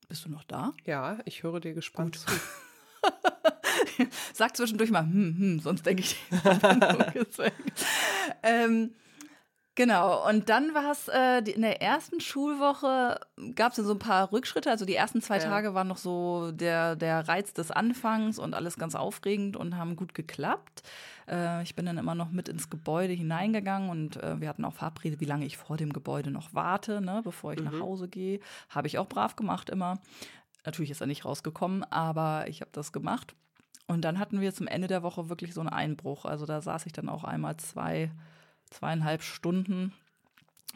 Bist 0.07 0.25
du 0.25 0.29
noch 0.29 0.43
da? 0.43 0.73
Ja, 0.85 1.19
ich 1.25 1.43
höre 1.43 1.59
dir 1.59 1.73
gespannt 1.73 2.17
gut. 2.25 2.35
zu. 2.35 4.07
Sag 4.33 4.57
zwischendurch 4.57 4.91
mal, 4.91 5.03
hm, 5.03 5.37
hm, 5.37 5.59
sonst 5.59 5.85
denke 5.85 6.03
ich. 6.03 6.17
ähm, 8.43 8.93
Genau, 9.75 10.27
und 10.27 10.49
dann 10.49 10.73
war 10.73 10.91
es 10.91 11.07
äh, 11.07 11.39
in 11.49 11.61
der 11.61 11.81
ersten 11.81 12.19
Schulwoche, 12.19 13.19
gab 13.55 13.71
es 13.71 13.77
so 13.77 13.93
ein 13.93 13.99
paar 13.99 14.31
Rückschritte. 14.33 14.69
Also 14.69 14.83
die 14.83 14.95
ersten 14.95 15.21
zwei 15.21 15.37
ja. 15.37 15.45
Tage 15.45 15.73
waren 15.73 15.87
noch 15.87 15.97
so 15.97 16.51
der, 16.51 16.97
der 16.97 17.27
Reiz 17.29 17.53
des 17.53 17.71
Anfangs 17.71 18.37
und 18.37 18.53
alles 18.53 18.77
ganz 18.77 18.95
aufregend 18.95 19.55
und 19.55 19.77
haben 19.77 19.95
gut 19.95 20.13
geklappt. 20.13 20.83
Äh, 21.25 21.63
ich 21.63 21.73
bin 21.73 21.85
dann 21.85 21.97
immer 21.97 22.15
noch 22.15 22.31
mit 22.31 22.49
ins 22.49 22.69
Gebäude 22.69 23.13
hineingegangen 23.13 23.89
und 23.89 24.17
äh, 24.17 24.41
wir 24.41 24.49
hatten 24.49 24.65
auch 24.65 24.73
verabredet, 24.73 25.21
wie 25.21 25.25
lange 25.25 25.45
ich 25.45 25.55
vor 25.55 25.77
dem 25.77 25.93
Gebäude 25.93 26.31
noch 26.31 26.53
warte, 26.53 26.99
ne, 26.99 27.21
bevor 27.23 27.53
ich 27.53 27.59
mhm. 27.59 27.65
nach 27.65 27.79
Hause 27.79 28.09
gehe. 28.09 28.41
Habe 28.69 28.87
ich 28.87 28.97
auch 28.97 29.07
brav 29.07 29.37
gemacht 29.37 29.69
immer. 29.69 29.99
Natürlich 30.65 30.91
ist 30.91 30.99
er 30.99 31.07
nicht 31.07 31.23
rausgekommen, 31.23 31.85
aber 31.85 32.45
ich 32.49 32.59
habe 32.59 32.71
das 32.73 32.91
gemacht. 32.91 33.35
Und 33.87 34.01
dann 34.01 34.19
hatten 34.19 34.41
wir 34.41 34.53
zum 34.53 34.67
Ende 34.67 34.87
der 34.87 35.01
Woche 35.01 35.29
wirklich 35.29 35.53
so 35.53 35.61
einen 35.61 35.69
Einbruch. 35.69 36.25
Also 36.25 36.45
da 36.45 36.61
saß 36.61 36.85
ich 36.85 36.93
dann 36.93 37.09
auch 37.09 37.23
einmal 37.23 37.55
zwei 37.55 38.11
zweieinhalb 38.71 39.21
Stunden 39.21 39.93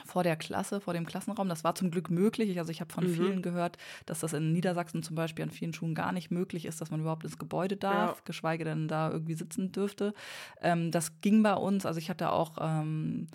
vor 0.04 0.24
der 0.24 0.36
Klasse, 0.36 0.82
vor 0.82 0.94
dem 0.94 1.06
Klassenraum. 1.06 1.48
Das 1.48 1.64
war 1.64 1.76
zum 1.76 1.90
Glück 1.90 2.10
möglich. 2.10 2.58
Also 2.60 2.72
ich 2.72 2.82
habe 2.82 2.94
von 2.94 3.06
mhm. 3.06 3.14
vielen 3.14 3.42
gehört, 3.42 3.78
dass 4.06 4.20
das 4.20 4.34
in 4.34 4.52
Niedersachsen 4.52 5.04
zum 5.04 5.16
Beispiel 5.16 5.44
an 5.44 5.52
vielen 5.52 5.74
Schulen 5.74 5.96
gar 5.96 6.12
nicht 6.12 6.32
möglich 6.32 6.66
ist, 6.66 6.82
dass 6.82 6.92
man 6.92 7.00
überhaupt 7.00 7.24
ins 7.24 7.38
Gebäude 7.38 7.78
darf, 7.78 8.18
ja. 8.18 8.22
geschweige 8.26 8.66
denn 8.66 8.88
da 8.88 9.10
irgendwie 9.10 9.36
sitzen 9.36 9.72
dürfte. 9.72 10.14
Ähm, 10.62 10.92
das 10.92 11.22
ging 11.22 11.44
bei 11.44 11.54
uns. 11.54 11.86
Also 11.86 12.00
ich 12.00 12.10
hatte 12.10 12.32
auch 12.32 12.58
ähm, 12.60 13.28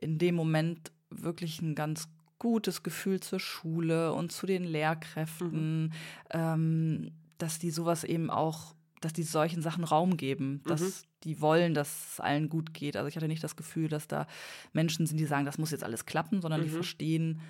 in 0.00 0.18
dem 0.18 0.34
Moment 0.34 0.92
wirklich 1.10 1.62
ein 1.62 1.74
ganz 1.74 2.08
gutes 2.38 2.82
Gefühl 2.82 3.20
zur 3.20 3.40
Schule 3.40 4.12
und 4.12 4.32
zu 4.32 4.46
den 4.46 4.64
Lehrkräften, 4.64 5.84
mhm. 5.84 5.92
ähm, 6.30 7.12
dass 7.38 7.58
die 7.58 7.70
sowas 7.70 8.04
eben 8.04 8.30
auch 8.30 8.74
dass 9.04 9.12
die 9.12 9.22
solchen 9.22 9.62
Sachen 9.62 9.84
Raum 9.84 10.16
geben, 10.16 10.62
dass 10.66 10.80
mhm. 10.80 10.92
die 11.24 11.40
wollen, 11.40 11.74
dass 11.74 12.12
es 12.12 12.20
allen 12.20 12.48
gut 12.48 12.72
geht. 12.72 12.96
Also 12.96 13.08
ich 13.08 13.16
hatte 13.16 13.28
nicht 13.28 13.44
das 13.44 13.56
Gefühl, 13.56 13.88
dass 13.88 14.08
da 14.08 14.26
Menschen 14.72 15.06
sind, 15.06 15.18
die 15.18 15.26
sagen, 15.26 15.44
das 15.44 15.58
muss 15.58 15.70
jetzt 15.70 15.84
alles 15.84 16.06
klappen, 16.06 16.40
sondern 16.40 16.60
mhm. 16.60 16.64
die 16.64 16.70
verstehen, 16.70 17.40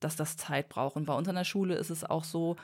dass 0.00 0.16
das 0.16 0.36
Zeit 0.36 0.68
braucht. 0.68 0.96
Und 0.96 1.06
bei 1.06 1.14
uns 1.14 1.28
an 1.28 1.34
der 1.34 1.44
Schule 1.44 1.74
ist 1.74 1.90
es 1.90 2.04
auch 2.04 2.24
so 2.24 2.56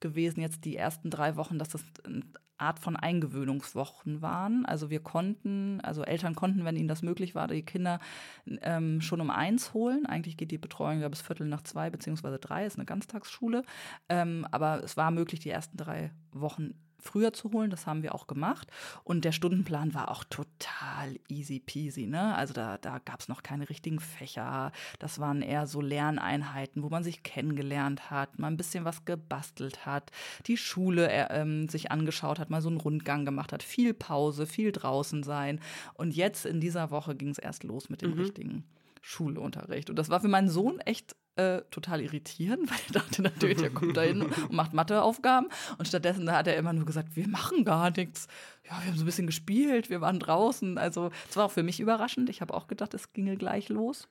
gewesen, 0.00 0.40
jetzt 0.40 0.64
die 0.64 0.76
ersten 0.76 1.10
drei 1.10 1.36
Wochen, 1.36 1.58
dass 1.58 1.68
das 1.68 1.84
eine 2.04 2.22
Art 2.58 2.78
von 2.78 2.96
Eingewöhnungswochen 2.96 4.22
waren. 4.22 4.64
Also 4.66 4.90
wir 4.90 5.00
konnten, 5.00 5.80
also 5.80 6.02
Eltern 6.02 6.34
konnten, 6.34 6.64
wenn 6.64 6.76
ihnen 6.76 6.88
das 6.88 7.02
möglich 7.02 7.34
war, 7.34 7.48
die 7.48 7.64
Kinder 7.64 7.98
ähm, 8.46 9.00
schon 9.00 9.20
um 9.20 9.30
eins 9.30 9.74
holen. 9.74 10.06
Eigentlich 10.06 10.36
geht 10.36 10.50
die 10.50 10.58
Betreuung 10.58 11.00
ja 11.00 11.08
bis 11.08 11.22
Viertel 11.22 11.46
nach 11.46 11.62
zwei 11.62 11.90
beziehungsweise 11.90 12.38
drei, 12.38 12.66
ist 12.66 12.76
eine 12.76 12.84
Ganztagsschule. 12.84 13.62
Ähm, 14.08 14.46
aber 14.50 14.82
es 14.84 14.96
war 14.96 15.10
möglich, 15.10 15.40
die 15.40 15.50
ersten 15.50 15.76
drei 15.76 16.12
Wochen 16.32 16.74
früher 17.02 17.32
zu 17.32 17.52
holen. 17.52 17.70
Das 17.70 17.86
haben 17.86 18.02
wir 18.02 18.14
auch 18.14 18.26
gemacht. 18.26 18.68
Und 19.04 19.24
der 19.24 19.32
Stundenplan 19.32 19.94
war 19.94 20.10
auch 20.10 20.24
total 20.24 21.18
easy 21.28 21.60
peasy. 21.60 22.06
Ne? 22.06 22.34
Also 22.34 22.54
da, 22.54 22.78
da 22.78 22.98
gab 22.98 23.20
es 23.20 23.28
noch 23.28 23.42
keine 23.42 23.68
richtigen 23.68 24.00
Fächer. 24.00 24.72
Das 24.98 25.18
waren 25.18 25.42
eher 25.42 25.66
so 25.66 25.80
Lerneinheiten, 25.80 26.82
wo 26.82 26.88
man 26.88 27.04
sich 27.04 27.22
kennengelernt 27.22 28.10
hat, 28.10 28.38
mal 28.38 28.48
ein 28.48 28.56
bisschen 28.56 28.84
was 28.84 29.04
gebastelt 29.04 29.84
hat, 29.84 30.10
die 30.46 30.56
Schule 30.56 31.10
äh, 31.10 31.40
ähm, 31.40 31.68
sich 31.68 31.90
angeschaut 31.90 32.38
hat, 32.38 32.50
mal 32.50 32.62
so 32.62 32.68
einen 32.68 32.78
Rundgang 32.78 33.24
gemacht 33.24 33.52
hat. 33.52 33.62
Viel 33.62 33.94
Pause, 33.94 34.46
viel 34.46 34.72
draußen 34.72 35.22
sein. 35.22 35.60
Und 35.94 36.14
jetzt 36.14 36.46
in 36.46 36.60
dieser 36.60 36.90
Woche 36.90 37.14
ging 37.14 37.30
es 37.30 37.38
erst 37.38 37.64
los 37.64 37.90
mit 37.90 38.02
dem 38.02 38.12
mhm. 38.12 38.20
richtigen 38.20 38.64
Schulunterricht. 39.00 39.90
Und 39.90 39.96
das 39.96 40.08
war 40.08 40.20
für 40.20 40.28
meinen 40.28 40.48
Sohn 40.48 40.78
echt 40.80 41.16
äh, 41.36 41.62
total 41.70 42.00
irritierend, 42.00 42.70
weil 42.70 42.78
er 42.88 42.92
dachte 43.00 43.22
natürlich, 43.22 43.62
er 43.62 43.70
kommt 43.70 43.96
da 43.96 44.02
hin 44.02 44.22
und 44.22 44.52
macht 44.52 44.72
Matheaufgaben. 44.72 45.48
Und 45.78 45.88
stattdessen 45.88 46.30
hat 46.30 46.46
er 46.46 46.56
immer 46.56 46.72
nur 46.72 46.84
gesagt, 46.84 47.16
wir 47.16 47.28
machen 47.28 47.64
gar 47.64 47.90
nichts. 47.90 48.28
Ja, 48.64 48.80
wir 48.82 48.88
haben 48.88 48.96
so 48.96 49.02
ein 49.02 49.06
bisschen 49.06 49.26
gespielt, 49.26 49.90
wir 49.90 50.00
waren 50.00 50.20
draußen. 50.20 50.78
Also 50.78 51.10
es 51.28 51.36
war 51.36 51.46
auch 51.46 51.52
für 51.52 51.62
mich 51.62 51.80
überraschend. 51.80 52.28
Ich 52.30 52.40
habe 52.40 52.54
auch 52.54 52.66
gedacht, 52.66 52.94
es 52.94 53.12
ginge 53.12 53.36
gleich 53.36 53.68
los. 53.68 54.08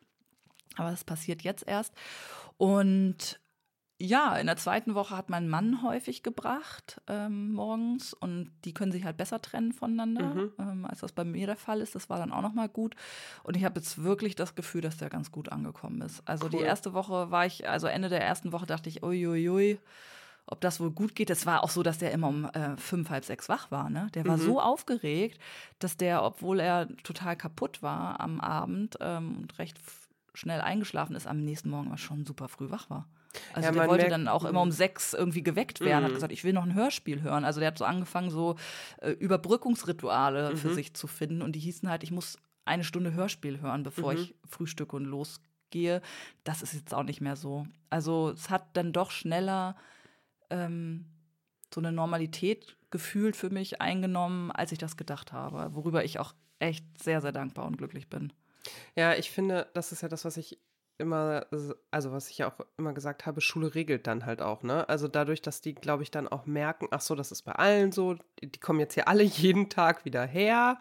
Aber 0.77 0.91
es 0.91 1.03
passiert 1.03 1.41
jetzt 1.41 1.67
erst. 1.67 1.93
Und 2.57 3.39
ja, 4.01 4.35
in 4.35 4.47
der 4.47 4.57
zweiten 4.57 4.95
Woche 4.95 5.15
hat 5.15 5.29
mein 5.29 5.47
Mann 5.47 5.83
häufig 5.83 6.23
gebracht 6.23 6.99
ähm, 7.07 7.53
morgens 7.53 8.13
und 8.13 8.51
die 8.65 8.73
können 8.73 8.91
sich 8.91 9.05
halt 9.05 9.17
besser 9.17 9.41
trennen 9.41 9.73
voneinander, 9.73 10.33
mhm. 10.33 10.51
ähm, 10.57 10.85
als 10.85 11.01
das 11.01 11.11
bei 11.11 11.23
mir 11.23 11.45
der 11.45 11.55
Fall 11.55 11.81
ist. 11.81 11.93
Das 11.93 12.09
war 12.09 12.17
dann 12.17 12.31
auch 12.31 12.41
nochmal 12.41 12.67
gut. 12.67 12.95
Und 13.43 13.55
ich 13.55 13.63
habe 13.63 13.79
jetzt 13.79 14.03
wirklich 14.03 14.35
das 14.35 14.55
Gefühl, 14.55 14.81
dass 14.81 14.97
der 14.97 15.09
ganz 15.09 15.31
gut 15.31 15.49
angekommen 15.49 16.01
ist. 16.01 16.27
Also 16.27 16.45
cool. 16.45 16.51
die 16.51 16.59
erste 16.59 16.93
Woche 16.93 17.29
war 17.31 17.45
ich, 17.45 17.69
also 17.69 17.87
Ende 17.87 18.09
der 18.09 18.23
ersten 18.23 18.51
Woche 18.51 18.65
dachte 18.65 18.89
ich, 18.89 19.03
uiuiui, 19.03 19.79
ob 20.47 20.61
das 20.61 20.79
wohl 20.79 20.91
gut 20.91 21.13
geht. 21.13 21.29
Es 21.29 21.45
war 21.45 21.63
auch 21.63 21.69
so, 21.69 21.83
dass 21.83 21.99
der 21.99 22.11
immer 22.11 22.27
um 22.27 22.45
äh, 22.45 22.75
fünf, 22.77 23.11
halb 23.11 23.23
sechs 23.23 23.49
wach 23.49 23.69
war. 23.69 23.89
Ne? 23.89 24.07
Der 24.15 24.25
war 24.25 24.37
mhm. 24.37 24.41
so 24.41 24.59
aufgeregt, 24.59 25.39
dass 25.77 25.95
der, 25.95 26.23
obwohl 26.23 26.59
er 26.59 26.87
total 27.03 27.35
kaputt 27.35 27.83
war 27.83 28.19
am 28.19 28.41
Abend 28.41 28.97
ähm, 28.99 29.37
und 29.37 29.59
recht 29.59 29.77
schnell 30.33 30.61
eingeschlafen 30.61 31.15
ist, 31.15 31.27
am 31.27 31.43
nächsten 31.43 31.69
Morgen 31.69 31.87
aber 31.87 31.97
schon 31.97 32.25
super 32.25 32.47
früh 32.47 32.71
wach 32.71 32.89
war. 32.89 33.07
Also 33.53 33.67
ja, 33.67 33.71
der 33.73 33.87
wollte 33.87 34.03
merkt, 34.03 34.11
dann 34.11 34.27
auch 34.27 34.45
immer 34.45 34.61
um 34.61 34.69
mhm. 34.69 34.73
sechs 34.73 35.13
irgendwie 35.13 35.43
geweckt 35.43 35.79
werden, 35.79 36.03
hat 36.03 36.11
mhm. 36.11 36.15
gesagt, 36.15 36.33
ich 36.33 36.43
will 36.43 36.53
noch 36.53 36.65
ein 36.65 36.73
Hörspiel 36.73 37.21
hören. 37.21 37.45
Also 37.45 37.59
der 37.59 37.67
hat 37.67 37.77
so 37.77 37.85
angefangen, 37.85 38.29
so 38.29 38.55
äh, 39.01 39.11
Überbrückungsrituale 39.11 40.51
mhm. 40.51 40.57
für 40.57 40.73
sich 40.73 40.93
zu 40.93 41.07
finden 41.07 41.41
und 41.41 41.53
die 41.53 41.59
hießen 41.59 41.89
halt, 41.89 42.03
ich 42.03 42.11
muss 42.11 42.37
eine 42.65 42.83
Stunde 42.83 43.13
Hörspiel 43.13 43.61
hören, 43.61 43.83
bevor 43.83 44.13
mhm. 44.13 44.19
ich 44.19 44.35
frühstücke 44.49 44.95
und 44.95 45.05
losgehe. 45.05 46.01
Das 46.43 46.61
ist 46.61 46.73
jetzt 46.73 46.93
auch 46.93 47.03
nicht 47.03 47.21
mehr 47.21 47.35
so. 47.35 47.65
Also 47.89 48.29
es 48.29 48.49
hat 48.49 48.65
dann 48.73 48.93
doch 48.93 49.11
schneller 49.11 49.75
ähm, 50.49 51.05
so 51.73 51.81
eine 51.81 51.91
Normalität 51.91 52.77
gefühlt 52.91 53.35
für 53.35 53.49
mich 53.49 53.81
eingenommen, 53.81 54.51
als 54.51 54.71
ich 54.71 54.77
das 54.77 54.97
gedacht 54.97 55.31
habe, 55.31 55.73
worüber 55.73 56.03
ich 56.03 56.19
auch 56.19 56.33
echt 56.59 56.85
sehr, 57.01 57.21
sehr 57.21 57.31
dankbar 57.31 57.65
und 57.65 57.77
glücklich 57.77 58.09
bin. 58.09 58.33
Ja, 58.95 59.15
ich 59.15 59.31
finde, 59.31 59.67
das 59.73 59.91
ist 59.91 60.01
ja 60.01 60.09
das, 60.09 60.25
was 60.25 60.37
ich 60.37 60.59
immer, 61.01 61.45
also 61.91 62.11
was 62.13 62.29
ich 62.29 62.37
ja 62.39 62.47
auch 62.49 62.65
immer 62.77 62.93
gesagt 62.93 63.25
habe, 63.25 63.41
Schule 63.41 63.75
regelt 63.75 64.07
dann 64.07 64.25
halt 64.25 64.41
auch, 64.41 64.63
ne? 64.63 64.87
Also 64.87 65.07
dadurch, 65.09 65.41
dass 65.41 65.61
die, 65.61 65.75
glaube 65.75 66.03
ich, 66.03 66.11
dann 66.11 66.27
auch 66.27 66.45
merken, 66.45 66.87
ach 66.91 67.01
so, 67.01 67.15
das 67.15 67.31
ist 67.31 67.41
bei 67.43 67.53
allen 67.53 67.91
so, 67.91 68.15
die 68.41 68.59
kommen 68.59 68.79
jetzt 68.79 68.93
hier 68.93 69.07
alle 69.07 69.23
jeden 69.23 69.69
Tag 69.69 70.05
wieder 70.05 70.25
her 70.25 70.79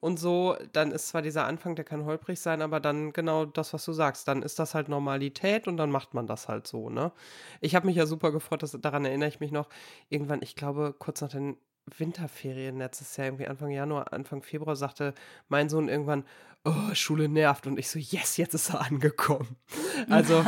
und 0.00 0.18
so, 0.18 0.56
dann 0.72 0.92
ist 0.92 1.08
zwar 1.08 1.22
dieser 1.22 1.46
Anfang, 1.46 1.74
der 1.74 1.84
kann 1.84 2.04
holprig 2.04 2.40
sein, 2.40 2.62
aber 2.62 2.80
dann 2.80 3.12
genau 3.12 3.44
das, 3.44 3.72
was 3.74 3.84
du 3.84 3.92
sagst, 3.92 4.28
dann 4.28 4.42
ist 4.42 4.58
das 4.58 4.74
halt 4.74 4.88
Normalität 4.88 5.66
und 5.68 5.76
dann 5.76 5.90
macht 5.90 6.14
man 6.14 6.26
das 6.26 6.48
halt 6.48 6.66
so, 6.66 6.88
ne? 6.90 7.12
Ich 7.60 7.74
habe 7.74 7.86
mich 7.86 7.96
ja 7.96 8.06
super 8.06 8.32
gefreut, 8.32 8.62
dass, 8.62 8.72
daran 8.80 9.04
erinnere 9.04 9.28
ich 9.28 9.40
mich 9.40 9.50
noch, 9.52 9.68
irgendwann, 10.08 10.40
ich 10.42 10.54
glaube, 10.56 10.94
kurz 10.98 11.20
nach 11.20 11.30
den 11.30 11.56
Winterferien 11.96 12.78
letztes 12.78 13.16
Jahr, 13.16 13.28
irgendwie 13.28 13.46
Anfang 13.46 13.70
Januar, 13.70 14.12
Anfang 14.12 14.42
Februar, 14.42 14.76
sagte 14.76 15.14
mein 15.48 15.68
Sohn 15.68 15.88
irgendwann, 15.88 16.24
oh, 16.64 16.94
Schule 16.94 17.28
nervt. 17.28 17.66
Und 17.66 17.78
ich 17.78 17.88
so, 17.88 17.98
yes, 17.98 18.36
jetzt 18.36 18.54
ist 18.54 18.70
er 18.70 18.80
angekommen. 18.82 19.56
Also, 20.08 20.44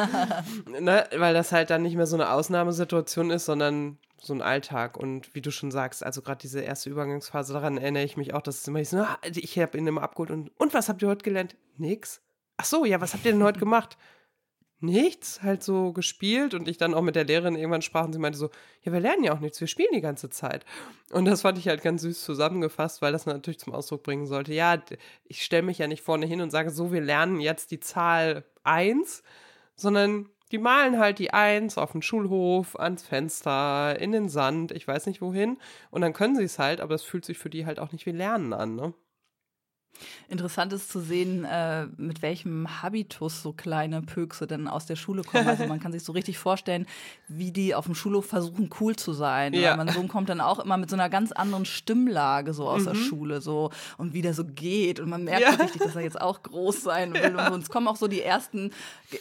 ne, 0.81 1.09
weil 1.17 1.35
das 1.35 1.51
halt 1.51 1.71
dann 1.71 1.83
nicht 1.83 1.97
mehr 1.97 2.07
so 2.07 2.15
eine 2.15 2.31
Ausnahmesituation 2.31 3.31
ist, 3.31 3.47
sondern 3.47 3.99
so 4.17 4.33
ein 4.33 4.43
Alltag. 4.43 4.97
Und 4.97 5.35
wie 5.35 5.41
du 5.41 5.51
schon 5.51 5.73
sagst, 5.73 6.05
also 6.05 6.23
gerade 6.23 6.41
diese 6.41 6.61
erste 6.61 6.89
Übergangsphase, 6.89 7.53
daran 7.53 7.77
erinnere 7.77 8.05
ich 8.05 8.17
mich 8.17 8.33
auch, 8.33 8.43
dass 8.43 8.61
es 8.61 8.69
immer 8.69 8.85
so, 8.85 8.99
ah, 8.99 9.19
ich 9.25 9.59
habe 9.59 9.77
ihn 9.77 9.89
immer 9.89 10.03
abgeholt 10.03 10.31
und, 10.31 10.53
und 10.57 10.73
was 10.73 10.89
habt 10.89 11.03
ihr 11.03 11.09
heute 11.09 11.25
gelernt? 11.25 11.57
Nix. 11.79 12.21
Ach 12.59 12.65
so, 12.65 12.85
ja, 12.85 13.01
was 13.01 13.13
habt 13.13 13.25
ihr 13.25 13.33
denn 13.33 13.43
heute 13.43 13.59
gemacht? 13.59 13.99
Nichts, 14.83 15.43
halt 15.43 15.63
so 15.63 15.93
gespielt 15.93 16.55
und 16.55 16.67
ich 16.67 16.79
dann 16.79 16.95
auch 16.95 17.03
mit 17.03 17.15
der 17.15 17.25
Lehrerin 17.25 17.55
irgendwann 17.55 17.83
sprach 17.83 18.07
und 18.07 18.15
sie 18.15 18.19
meinte 18.19 18.39
so, 18.39 18.49
ja, 18.83 18.93
wir 18.93 19.01
lernen 19.01 19.25
ja 19.25 19.35
auch 19.35 19.41
nichts, 19.41 19.61
wir 19.61 19.69
spielen 19.69 19.91
die 19.93 20.01
ganze 20.01 20.31
Zeit. 20.31 20.65
Und 21.13 21.27
das 21.27 21.43
fand 21.43 21.59
ich 21.59 21.69
halt 21.69 21.83
ganz 21.83 22.01
süß 22.01 22.25
zusammengefasst, 22.25 23.03
weil 23.03 23.13
das 23.13 23.27
natürlich 23.27 23.59
zum 23.61 23.75
Ausdruck 23.75 24.03
bringen 24.03 24.27
sollte, 24.27 24.55
ja, 24.55 24.83
ich 25.25 25.43
stelle 25.43 25.65
mich 25.65 25.77
ja 25.79 25.87
nicht 25.87 26.03
vorne 26.03 26.25
hin 26.25 26.41
und 26.41 26.51
sage 26.51 26.71
so, 26.71 26.93
wir 26.93 27.03
lernen 27.03 27.41
jetzt 27.41 27.73
die 27.73 27.81
Zahl 27.81 28.45
1, 28.65 29.23
sondern 29.77 30.31
die 30.51 30.59
malen 30.59 30.99
halt 30.99 31.19
die 31.19 31.33
Eins 31.33 31.79
auf 31.79 31.93
den 31.93 32.03
Schulhof, 32.03 32.79
ans 32.79 33.03
Fenster, 33.03 33.99
in 34.01 34.13
den 34.13 34.29
Sand, 34.29 34.73
ich 34.73 34.89
weiß 34.89 35.07
nicht 35.07 35.21
wohin. 35.21 35.59
Und 35.91 36.01
dann 36.01 36.13
können 36.15 36.37
sie 36.37 36.45
es 36.45 36.59
halt, 36.59 36.81
aber 36.81 36.95
es 36.95 37.03
fühlt 37.03 37.25
sich 37.25 37.39
für 37.39 37.51
die 37.51 37.67
halt 37.67 37.79
auch 37.79 37.93
nicht 37.93 38.07
wie 38.07 38.13
Lernen 38.13 38.53
an, 38.53 38.77
ne? 38.77 38.95
Interessant 40.29 40.73
ist 40.73 40.91
zu 40.91 41.01
sehen, 41.01 41.45
äh, 41.45 41.87
mit 41.97 42.23
welchem 42.23 42.83
Habitus 42.83 43.43
so 43.43 43.53
kleine 43.53 44.03
Pökse 44.03 44.47
denn 44.47 44.69
aus 44.69 44.87
der 44.87 44.97
Schule 44.97 45.23
kommen. 45.23 45.49
Also 45.49 45.67
man 45.67 45.81
kann 45.81 45.93
sich 45.93 46.05
so 46.05 46.13
richtig 46.13 46.39
vorstellen, 46.39 46.87
wie 47.29 47.51
die 47.51 47.75
auf 47.75 47.87
dem 47.87 47.95
Schulhof 47.95 48.27
versuchen, 48.27 48.71
cool 48.81 48.97
zu 48.97 49.13
sein. 49.13 49.53
Ja. 49.53 49.77
Mein 49.77 49.89
Sohn 49.89 50.09
kommt 50.09 50.29
dann 50.29 50.41
auch 50.41 50.59
immer 50.59 50.77
mit 50.77 50.91
so 50.91 50.97
einer 50.97 51.09
ganz 51.11 51.33
anderen 51.33 51.65
Stimmlage 51.65 52.55
so 52.55 52.69
aus 52.69 52.83
mhm. 52.83 52.87
der 52.87 52.95
Schule 52.95 53.41
so 53.41 53.71
und 53.99 54.15
wie 54.15 54.23
der 54.23 54.35
so 54.35 54.45
geht. 54.45 55.01
Und 55.01 55.11
man 55.11 55.25
merkt 55.25 55.43
ja. 55.43 55.51
richtig, 55.51 55.83
dass 55.83 55.97
er 55.97 56.03
jetzt 56.03 56.21
auch 56.21 56.43
groß 56.43 56.83
sein 56.83 57.13
will. 57.13 57.21
Ja. 57.23 57.29
Und, 57.29 57.47
so. 57.47 57.55
und 57.55 57.63
es 57.63 57.71
kommen 57.71 57.89
auch 57.89 57.97
so 57.97 58.09
die 58.09 58.23
ersten, 58.23 58.73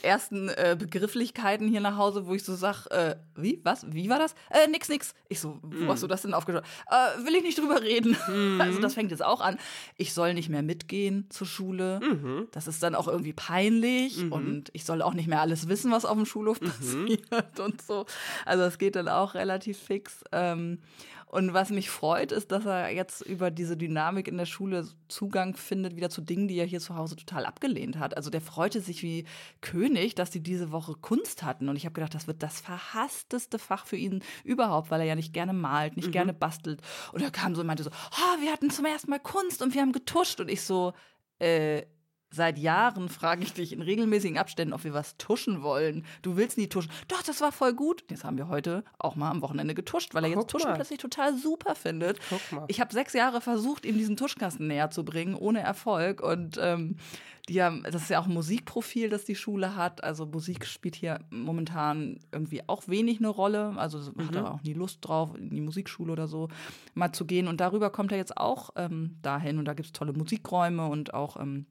ersten 0.03 0.49
äh, 0.49 0.77
Begrifflichkeiten 0.79 1.67
hier 1.67 1.81
nach 1.81 1.97
Hause, 1.97 2.27
wo 2.27 2.33
ich 2.33 2.43
so 2.43 2.55
sag, 2.55 2.85
äh, 2.87 3.15
wie, 3.35 3.59
was, 3.63 3.91
wie 3.91 4.09
war 4.09 4.19
das? 4.19 4.35
Äh, 4.49 4.67
nix, 4.69 4.89
nix. 4.89 5.13
Ich 5.27 5.39
so, 5.39 5.59
wo 5.61 5.85
mhm. 5.85 5.89
hast 5.89 6.03
du 6.03 6.07
das 6.07 6.21
denn 6.21 6.33
aufgeschaut? 6.33 6.63
Äh, 6.89 7.25
will 7.25 7.35
ich 7.35 7.43
nicht 7.43 7.57
drüber 7.57 7.81
reden. 7.81 8.15
Mhm. 8.27 8.61
Also 8.61 8.79
das 8.79 8.93
fängt 8.93 9.11
jetzt 9.11 9.23
auch 9.23 9.41
an. 9.41 9.57
Ich 9.97 10.13
soll 10.13 10.33
nicht 10.33 10.49
mehr 10.49 10.58
mitgehen 10.61 11.25
zur 11.29 11.47
Schule. 11.47 11.99
Mhm. 12.01 12.47
Das 12.51 12.67
ist 12.67 12.83
dann 12.83 12.95
auch 12.95 13.07
irgendwie 13.07 13.33
peinlich 13.33 14.17
mhm. 14.17 14.31
und 14.31 14.69
ich 14.73 14.85
soll 14.85 15.01
auch 15.01 15.13
nicht 15.13 15.27
mehr 15.27 15.41
alles 15.41 15.67
wissen, 15.67 15.91
was 15.91 16.05
auf 16.05 16.15
dem 16.15 16.25
Schulhof 16.25 16.61
mhm. 16.61 16.65
passiert 16.69 17.59
und 17.59 17.81
so. 17.81 18.05
Also 18.45 18.63
es 18.63 18.77
geht 18.77 18.95
dann 18.95 19.07
auch 19.07 19.33
relativ 19.33 19.77
fix. 19.77 20.23
Ähm, 20.31 20.79
und 21.31 21.53
was 21.53 21.69
mich 21.69 21.91
freut, 21.91 22.31
ist, 22.31 22.51
dass 22.51 22.65
er 22.65 22.89
jetzt 22.89 23.21
über 23.21 23.51
diese 23.51 23.77
Dynamik 23.77 24.27
in 24.27 24.37
der 24.37 24.47
Schule 24.47 24.87
Zugang 25.09 25.55
findet, 25.55 25.95
wieder 25.95 26.09
zu 26.09 26.21
Dingen, 26.21 26.47
die 26.47 26.57
er 26.57 26.65
hier 26.65 26.79
zu 26.79 26.95
Hause 26.95 27.15
total 27.15 27.45
abgelehnt 27.45 27.99
hat. 27.99 28.17
Also 28.17 28.31
der 28.31 28.41
freute 28.41 28.81
sich 28.81 29.03
wie 29.03 29.25
König, 29.61 30.15
dass 30.15 30.31
die 30.31 30.41
diese 30.41 30.71
Woche 30.71 30.95
Kunst 30.95 31.43
hatten. 31.43 31.69
Und 31.69 31.75
ich 31.75 31.85
habe 31.85 31.93
gedacht, 31.93 32.15
das 32.15 32.25
wird 32.25 32.41
das 32.41 32.59
verhassteste 32.59 33.59
Fach 33.59 33.85
für 33.85 33.95
ihn 33.95 34.23
überhaupt, 34.43 34.89
weil 34.89 35.01
er 35.01 35.05
ja 35.05 35.15
nicht 35.15 35.31
gerne 35.31 35.53
malt, 35.53 35.97
nicht 35.97 36.07
mhm. 36.07 36.13
gerne 36.13 36.33
bastelt. 36.33 36.81
Und 37.13 37.21
er 37.21 37.29
kam 37.29 37.53
so 37.53 37.61
und 37.61 37.67
meinte 37.67 37.83
so, 37.83 37.91
oh, 37.91 38.41
wir 38.41 38.51
hatten 38.51 38.71
zum 38.71 38.85
ersten 38.85 39.11
Mal 39.11 39.19
Kunst 39.19 39.61
und 39.61 39.75
wir 39.75 39.81
haben 39.81 39.91
getuscht. 39.91 40.39
Und 40.39 40.49
ich 40.49 40.63
so, 40.63 40.93
äh, 41.37 41.83
Seit 42.31 42.59
Jahren 42.59 43.09
frage 43.09 43.43
ich 43.43 43.53
dich 43.53 43.73
in 43.73 43.81
regelmäßigen 43.81 44.37
Abständen, 44.37 44.73
ob 44.73 44.83
wir 44.83 44.93
was 44.93 45.17
tuschen 45.17 45.63
wollen. 45.63 46.05
Du 46.21 46.37
willst 46.37 46.57
nie 46.57 46.67
tuschen. 46.67 46.91
Doch, 47.07 47.23
das 47.23 47.41
war 47.41 47.51
voll 47.51 47.73
gut. 47.73 48.03
Jetzt 48.09 48.23
haben 48.23 48.37
wir 48.37 48.47
heute 48.49 48.83
auch 48.99 49.15
mal 49.15 49.31
am 49.31 49.41
Wochenende 49.41 49.73
getuscht, 49.73 50.13
weil 50.13 50.23
er 50.23 50.29
Guck 50.29 50.43
jetzt 50.43 50.51
Tuschen 50.51 50.69
mal. 50.69 50.75
plötzlich 50.75 50.99
total 50.99 51.35
super 51.35 51.73
findet. 51.73 52.19
Ich 52.67 52.79
habe 52.79 52.93
sechs 52.93 53.13
Jahre 53.13 53.41
versucht, 53.41 53.83
ihm 53.83 53.97
diesen 53.97 54.15
Tuschkasten 54.15 54.67
näher 54.67 54.91
zu 54.91 55.03
bringen, 55.03 55.33
ohne 55.33 55.61
Erfolg. 55.61 56.21
Und 56.21 56.59
ähm, 56.61 56.97
die 57.47 57.63
haben, 57.63 57.81
das 57.83 58.03
ist 58.03 58.09
ja 58.11 58.19
auch 58.19 58.27
ein 58.27 58.33
Musikprofil, 58.33 59.09
das 59.09 59.25
die 59.25 59.35
Schule 59.35 59.75
hat. 59.75 60.03
Also 60.03 60.27
Musik 60.27 60.67
spielt 60.67 60.95
hier 60.95 61.21
momentan 61.31 62.19
irgendwie 62.31 62.61
auch 62.67 62.87
wenig 62.87 63.17
eine 63.17 63.29
Rolle. 63.29 63.73
Also 63.77 63.97
mhm. 63.97 64.27
hat 64.27 64.35
er 64.35 64.53
auch 64.53 64.61
nie 64.61 64.73
Lust 64.73 64.99
drauf, 65.01 65.35
in 65.35 65.49
die 65.49 65.61
Musikschule 65.61 66.11
oder 66.11 66.27
so 66.27 66.49
mal 66.93 67.11
zu 67.11 67.25
gehen. 67.25 67.47
Und 67.47 67.59
darüber 67.59 67.89
kommt 67.89 68.11
er 68.11 68.19
jetzt 68.19 68.37
auch 68.37 68.69
ähm, 68.75 69.17
dahin. 69.23 69.57
Und 69.57 69.65
da 69.65 69.73
gibt 69.73 69.87
es 69.87 69.93
tolle 69.93 70.13
Musikräume 70.13 70.85
und 70.85 71.15
auch 71.15 71.37
ähm, 71.39 71.65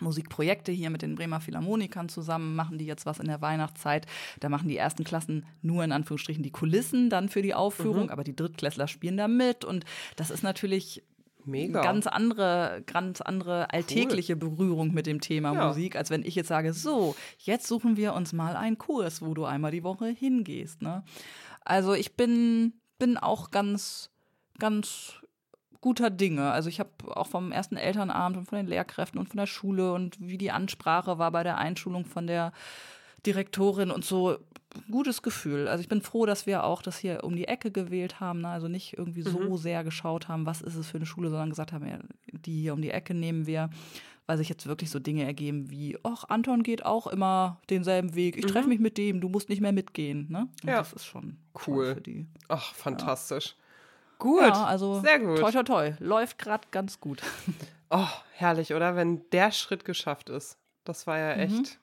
Musikprojekte 0.00 0.72
hier 0.72 0.90
mit 0.90 1.02
den 1.02 1.14
Bremer 1.14 1.40
Philharmonikern 1.40 2.08
zusammen, 2.08 2.54
machen 2.54 2.78
die 2.78 2.86
jetzt 2.86 3.06
was 3.06 3.20
in 3.20 3.26
der 3.26 3.40
Weihnachtszeit. 3.40 4.06
Da 4.40 4.48
machen 4.48 4.68
die 4.68 4.76
ersten 4.76 5.04
Klassen 5.04 5.46
nur 5.62 5.84
in 5.84 5.92
Anführungsstrichen 5.92 6.42
die 6.42 6.50
Kulissen 6.50 7.10
dann 7.10 7.28
für 7.28 7.42
die 7.42 7.54
Aufführung, 7.54 8.04
mhm. 8.04 8.10
aber 8.10 8.24
die 8.24 8.36
Drittklässler 8.36 8.88
spielen 8.88 9.16
da 9.16 9.28
mit 9.28 9.64
und 9.64 9.84
das 10.16 10.30
ist 10.30 10.42
natürlich 10.42 11.02
Mega. 11.46 11.82
ganz 11.82 12.06
andere, 12.06 12.82
ganz 12.86 13.20
andere 13.20 13.72
alltägliche 13.72 14.34
cool. 14.34 14.50
Berührung 14.50 14.92
mit 14.92 15.06
dem 15.06 15.20
Thema 15.20 15.54
ja. 15.54 15.66
Musik, 15.68 15.96
als 15.96 16.10
wenn 16.10 16.24
ich 16.24 16.34
jetzt 16.34 16.48
sage, 16.48 16.72
so, 16.72 17.14
jetzt 17.38 17.66
suchen 17.66 17.96
wir 17.96 18.14
uns 18.14 18.32
mal 18.32 18.56
einen 18.56 18.78
Kurs, 18.78 19.22
wo 19.22 19.34
du 19.34 19.44
einmal 19.44 19.70
die 19.70 19.84
Woche 19.84 20.06
hingehst. 20.06 20.82
Ne? 20.82 21.04
Also 21.64 21.94
ich 21.94 22.16
bin, 22.16 22.72
bin 22.98 23.16
auch 23.16 23.50
ganz, 23.50 24.10
ganz 24.58 25.14
guter 25.84 26.08
Dinge. 26.08 26.50
Also 26.50 26.70
ich 26.70 26.80
habe 26.80 26.90
auch 27.14 27.26
vom 27.26 27.52
ersten 27.52 27.76
Elternabend 27.76 28.38
und 28.38 28.46
von 28.46 28.56
den 28.56 28.66
Lehrkräften 28.66 29.20
und 29.20 29.28
von 29.28 29.36
der 29.36 29.46
Schule 29.46 29.92
und 29.92 30.16
wie 30.18 30.38
die 30.38 30.50
Ansprache 30.50 31.18
war 31.18 31.30
bei 31.30 31.42
der 31.42 31.58
Einschulung 31.58 32.06
von 32.06 32.26
der 32.26 32.52
Direktorin 33.26 33.90
und 33.90 34.02
so 34.02 34.38
gutes 34.90 35.20
Gefühl. 35.20 35.68
Also 35.68 35.82
ich 35.82 35.88
bin 35.90 36.00
froh, 36.00 36.24
dass 36.24 36.46
wir 36.46 36.64
auch 36.64 36.80
das 36.80 36.96
hier 36.96 37.22
um 37.22 37.36
die 37.36 37.48
Ecke 37.48 37.70
gewählt 37.70 38.18
haben. 38.18 38.40
Ne? 38.40 38.48
Also 38.48 38.66
nicht 38.66 38.96
irgendwie 38.96 39.20
so 39.20 39.38
mhm. 39.38 39.56
sehr 39.58 39.84
geschaut 39.84 40.26
haben, 40.26 40.46
was 40.46 40.62
ist 40.62 40.74
es 40.74 40.88
für 40.88 40.96
eine 40.96 41.04
Schule, 41.04 41.28
sondern 41.28 41.50
gesagt 41.50 41.74
haben, 41.74 41.86
ja, 41.86 41.98
die 42.32 42.62
hier 42.62 42.72
um 42.72 42.80
die 42.80 42.90
Ecke 42.90 43.12
nehmen 43.12 43.46
wir, 43.46 43.68
weil 44.24 44.38
sich 44.38 44.48
jetzt 44.48 44.66
wirklich 44.66 44.88
so 44.88 44.98
Dinge 44.98 45.24
ergeben 45.24 45.70
wie, 45.70 45.98
ach, 46.02 46.24
Anton 46.30 46.62
geht 46.62 46.86
auch 46.86 47.08
immer 47.08 47.60
denselben 47.68 48.14
Weg. 48.14 48.38
Ich 48.38 48.46
treffe 48.46 48.68
mhm. 48.68 48.70
mich 48.70 48.80
mit 48.80 48.96
dem, 48.96 49.20
du 49.20 49.28
musst 49.28 49.50
nicht 49.50 49.60
mehr 49.60 49.72
mitgehen. 49.72 50.28
Ne? 50.30 50.48
ja. 50.64 50.78
Das 50.78 50.94
ist 50.94 51.04
schon 51.04 51.36
cool. 51.66 51.96
für 51.96 52.00
die. 52.00 52.26
Ach, 52.48 52.72
fantastisch. 52.72 53.54
Ja. 53.58 53.63
Gut. 54.18 54.42
Ja, 54.42 54.64
also 54.64 55.00
sehr 55.00 55.18
gut. 55.18 55.38
Toi, 55.38 55.50
toi, 55.50 55.62
toi. 55.62 55.92
Läuft 55.98 56.38
gerade 56.38 56.66
ganz 56.70 57.00
gut. 57.00 57.22
Oh, 57.90 58.08
herrlich, 58.32 58.74
oder? 58.74 58.96
Wenn 58.96 59.28
der 59.30 59.52
Schritt 59.52 59.84
geschafft 59.84 60.28
ist. 60.28 60.58
Das 60.84 61.06
war 61.06 61.18
ja 61.18 61.34
mhm. 61.36 61.40
echt. 61.42 61.78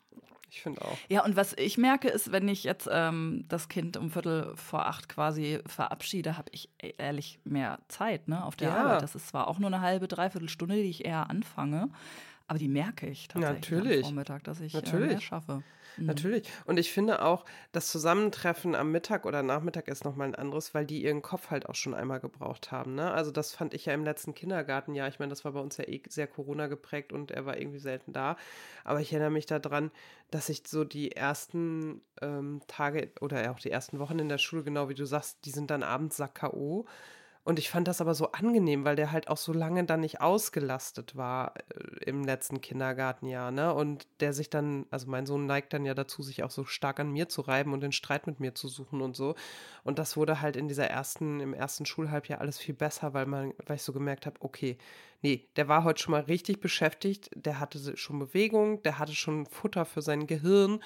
Ich 0.50 0.62
finde 0.62 0.82
auch. 0.82 0.98
Ja, 1.08 1.24
und 1.24 1.38
was 1.38 1.54
ich 1.54 1.78
merke, 1.78 2.10
ist, 2.10 2.34
wenn 2.34 2.50
ich 2.50 2.66
jetzt 2.66 2.90
ähm, 2.92 3.46
das 3.48 3.70
Kind 3.70 3.96
um 3.96 4.12
Viertel 4.12 4.54
vor 4.58 4.86
acht 4.86 5.08
quasi 5.08 5.60
verabschiede, 5.66 6.38
habe 6.38 6.50
ich 6.52 6.70
e-, 6.82 6.94
ehrlich 6.98 7.40
mehr 7.46 7.80
Zeit 7.88 8.28
ne, 8.28 8.44
auf 8.44 8.58
der 8.58 8.70
ja. 8.70 8.76
Arbeit. 8.76 9.02
Das 9.02 9.16
ist 9.16 9.30
zwar 9.30 9.48
auch 9.48 9.60
nur 9.60 9.68
eine 9.68 9.80
halbe, 9.80 10.10
dreiviertel 10.10 10.50
Stunde, 10.50 10.76
die 10.76 10.90
ich 10.90 11.06
eher 11.06 11.30
anfange, 11.30 11.90
aber 12.48 12.60
die 12.60 12.68
merke 12.68 13.08
ich 13.08 13.30
tatsächlich 13.30 13.72
Natürlich. 13.72 13.98
am 14.00 14.10
Vormittag, 14.10 14.44
dass 14.44 14.60
ich 14.60 14.74
Natürlich. 14.74 15.06
Äh, 15.06 15.14
mehr 15.14 15.22
schaffe. 15.22 15.64
Mhm. 15.98 16.06
Natürlich. 16.08 16.50
Und 16.66 16.78
ich 16.78 16.92
finde 16.92 17.22
auch, 17.22 17.46
das 17.72 17.90
Zusammentreffen 17.90 18.76
am 18.76 18.92
Mittag 18.92 19.26
oder 19.26 19.44
Nachmittag 19.44 19.88
ist 19.88 20.04
nochmal 20.06 20.28
ein 20.28 20.36
anderes, 20.36 20.74
weil 20.74 20.86
die 20.86 21.04
ihren 21.04 21.22
Kopf 21.22 21.50
halt 21.50 21.68
auch 21.68 21.76
schon 21.76 21.94
einmal 21.94 22.20
gebraucht 22.20 22.72
haben. 22.72 22.96
Ne? 22.96 23.12
Also 23.12 23.32
das 23.32 23.54
fand 23.54 23.74
ich 23.74 23.86
ja 23.86 23.94
im 23.94 24.04
letzten 24.04 24.34
Kindergartenjahr. 24.34 25.08
Ich 25.08 25.20
meine, 25.20 25.30
das 25.30 25.46
war 25.46 25.52
bei 25.54 25.60
uns 25.60 25.78
ja 25.78 25.88
eh 25.88 26.02
sehr 26.08 26.28
Corona 26.28 26.68
geprägt 26.68 27.14
und 27.14 27.32
er 27.32 27.46
war 27.46 27.58
irgendwie 27.58 27.80
selten 27.80 28.14
da. 28.14 28.38
Aber 28.84 29.02
ich 29.02 29.12
erinnere 29.12 29.32
mich 29.32 29.46
daran, 29.46 29.92
dass 30.32 30.50
ich 30.50 30.64
so 30.66 30.84
die 30.84 31.12
ersten 31.12 32.02
ähm, 32.22 32.62
Tage 32.68 33.12
oder 33.20 33.52
auch 33.52 33.60
die 33.60 33.72
ersten 33.72 34.00
Wochen 34.00 34.20
in 34.20 34.30
der 34.30 34.38
Schule, 34.38 34.64
genau 34.64 34.90
wie 34.90 34.96
du 34.96 35.06
sagst, 35.06 35.46
die 35.46 35.52
sind 35.52 35.72
dann 35.72 35.84
abends 35.84 36.18
sack 36.18 36.36
K.O. 36.36 36.86
Und 37.44 37.58
ich 37.58 37.72
fand 37.72 37.88
das 37.88 38.02
aber 38.02 38.14
so 38.14 38.32
angenehm, 38.34 38.86
weil 38.86 38.96
der 38.96 39.12
halt 39.12 39.28
auch 39.28 39.38
so 39.38 39.52
lange 39.52 39.84
dann 39.86 40.02
nicht 40.02 40.22
ausgelastet 40.22 41.16
war 41.16 41.56
äh, 41.70 42.04
im 42.06 42.24
letzten 42.24 42.62
Kindergartenjahr, 42.62 43.50
ne? 43.52 43.74
Und 43.74 44.08
der 44.20 44.34
sich 44.34 44.52
dann, 44.52 44.86
also 44.92 45.10
mein 45.10 45.26
Sohn 45.26 45.48
neigt 45.48 45.74
dann 45.74 45.84
ja 45.84 45.96
dazu, 45.96 46.22
sich 46.22 46.44
auch 46.44 46.52
so 46.52 46.66
stark 46.66 47.00
an 47.00 47.12
mir 47.12 47.30
zu 47.30 47.42
reiben 47.42 47.74
und 47.74 47.82
den 47.82 47.92
Streit 47.94 48.28
mit 48.28 48.40
mir 48.40 48.54
zu 48.54 48.68
suchen 48.68 49.02
und 49.02 49.16
so. 49.16 49.34
Und 49.84 49.98
das 49.98 50.16
wurde 50.18 50.42
halt 50.42 50.56
in 50.56 50.68
dieser 50.68 50.88
ersten, 50.88 51.40
im 51.40 51.54
ersten 51.56 51.86
Schulhalbjahr 51.88 52.42
alles 52.42 52.60
viel 52.60 52.76
besser, 52.76 53.14
weil 53.16 53.26
man, 53.26 53.54
weil 53.66 53.78
ich 53.78 53.84
so 53.84 53.94
gemerkt 53.94 54.28
habe, 54.28 54.40
okay, 54.42 54.78
nee, 55.24 55.50
der 55.56 55.68
war 55.68 55.84
heute 55.84 56.02
schon 56.02 56.12
mal 56.12 56.22
richtig 56.22 56.60
beschäftigt, 56.62 57.32
der 57.36 57.60
hatte 57.60 57.98
schon 57.98 58.20
Bewegung, 58.20 58.84
der 58.84 59.00
hatte 59.00 59.16
schon 59.16 59.48
Futter 59.48 59.86
für 59.86 60.02
sein 60.04 60.28
Gehirn. 60.28 60.82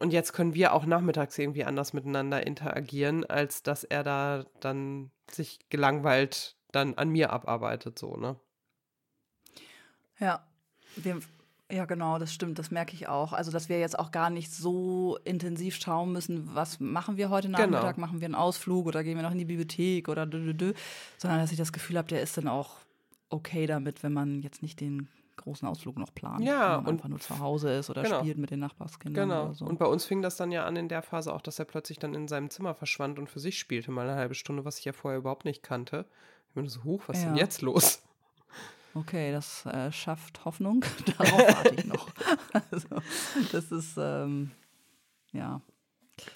Und 0.00 0.12
jetzt 0.12 0.32
können 0.32 0.54
wir 0.54 0.74
auch 0.74 0.86
nachmittags 0.86 1.36
irgendwie 1.38 1.64
anders 1.64 1.92
miteinander 1.92 2.46
interagieren, 2.46 3.24
als 3.24 3.62
dass 3.62 3.82
er 3.84 4.04
da 4.04 4.44
dann 4.60 5.10
sich 5.30 5.58
gelangweilt 5.70 6.56
dann 6.70 6.94
an 6.94 7.08
mir 7.08 7.32
abarbeitet, 7.32 7.98
so, 7.98 8.16
ne? 8.16 8.36
Ja, 10.20 10.44
wir, 10.96 11.20
ja, 11.70 11.84
genau, 11.84 12.18
das 12.18 12.32
stimmt, 12.32 12.58
das 12.58 12.70
merke 12.70 12.94
ich 12.94 13.08
auch. 13.08 13.32
Also, 13.32 13.50
dass 13.50 13.68
wir 13.68 13.78
jetzt 13.78 13.98
auch 13.98 14.10
gar 14.10 14.30
nicht 14.30 14.52
so 14.52 15.18
intensiv 15.24 15.76
schauen 15.76 16.12
müssen, 16.12 16.54
was 16.54 16.80
machen 16.80 17.16
wir 17.16 17.30
heute 17.30 17.48
genau. 17.48 17.58
Nachmittag, 17.58 17.96
genau. 17.96 18.06
machen 18.06 18.20
wir 18.20 18.26
einen 18.26 18.34
Ausflug 18.34 18.86
oder 18.86 19.02
gehen 19.04 19.16
wir 19.16 19.22
noch 19.22 19.32
in 19.32 19.38
die 19.38 19.44
Bibliothek 19.44 20.08
oder 20.08 20.26
dü, 20.26 20.44
dü, 20.44 20.54
dü, 20.54 20.74
sondern 21.16 21.40
dass 21.40 21.52
ich 21.52 21.58
das 21.58 21.72
Gefühl 21.72 21.98
habe, 21.98 22.08
der 22.08 22.22
ist 22.22 22.36
dann 22.36 22.48
auch 22.48 22.76
okay 23.30 23.66
damit, 23.66 24.02
wenn 24.02 24.12
man 24.12 24.40
jetzt 24.42 24.62
nicht 24.62 24.80
den 24.80 25.08
großen 25.48 25.66
Ausflug 25.66 25.96
noch 25.96 26.14
planen. 26.14 26.42
Ja, 26.42 26.76
und 26.76 26.88
einfach 26.88 27.08
nur 27.08 27.20
zu 27.20 27.38
Hause 27.38 27.70
ist 27.70 27.88
oder 27.88 28.02
genau. 28.02 28.20
spielt 28.20 28.36
mit 28.36 28.50
den 28.50 28.60
Nachbarskindern. 28.60 29.28
Genau. 29.28 29.52
So. 29.54 29.64
Und 29.64 29.78
bei 29.78 29.86
uns 29.86 30.04
fing 30.04 30.20
das 30.20 30.36
dann 30.36 30.52
ja 30.52 30.66
an 30.66 30.76
in 30.76 30.88
der 30.88 31.00
Phase 31.00 31.32
auch, 31.32 31.40
dass 31.40 31.58
er 31.58 31.64
plötzlich 31.64 31.98
dann 31.98 32.14
in 32.14 32.28
seinem 32.28 32.50
Zimmer 32.50 32.74
verschwand 32.74 33.18
und 33.18 33.30
für 33.30 33.40
sich 33.40 33.58
spielte 33.58 33.90
mal 33.90 34.08
eine 34.08 34.18
halbe 34.18 34.34
Stunde, 34.34 34.66
was 34.66 34.78
ich 34.78 34.84
ja 34.84 34.92
vorher 34.92 35.18
überhaupt 35.18 35.46
nicht 35.46 35.62
kannte. 35.62 36.04
Ich 36.48 36.54
bin 36.54 36.68
so, 36.68 36.84
hoch, 36.84 37.02
was 37.06 37.16
ja. 37.16 37.22
ist 37.22 37.28
denn 37.28 37.36
jetzt 37.36 37.62
los? 37.62 38.02
Okay, 38.94 39.32
das 39.32 39.64
äh, 39.66 39.90
schafft 39.90 40.44
Hoffnung. 40.44 40.84
Darauf 41.06 41.38
warte 41.38 41.74
ich 41.74 41.86
noch. 41.86 42.08
also, 42.70 42.88
das 43.52 43.72
ist, 43.72 43.96
ähm, 43.96 44.50
ja, 45.32 45.62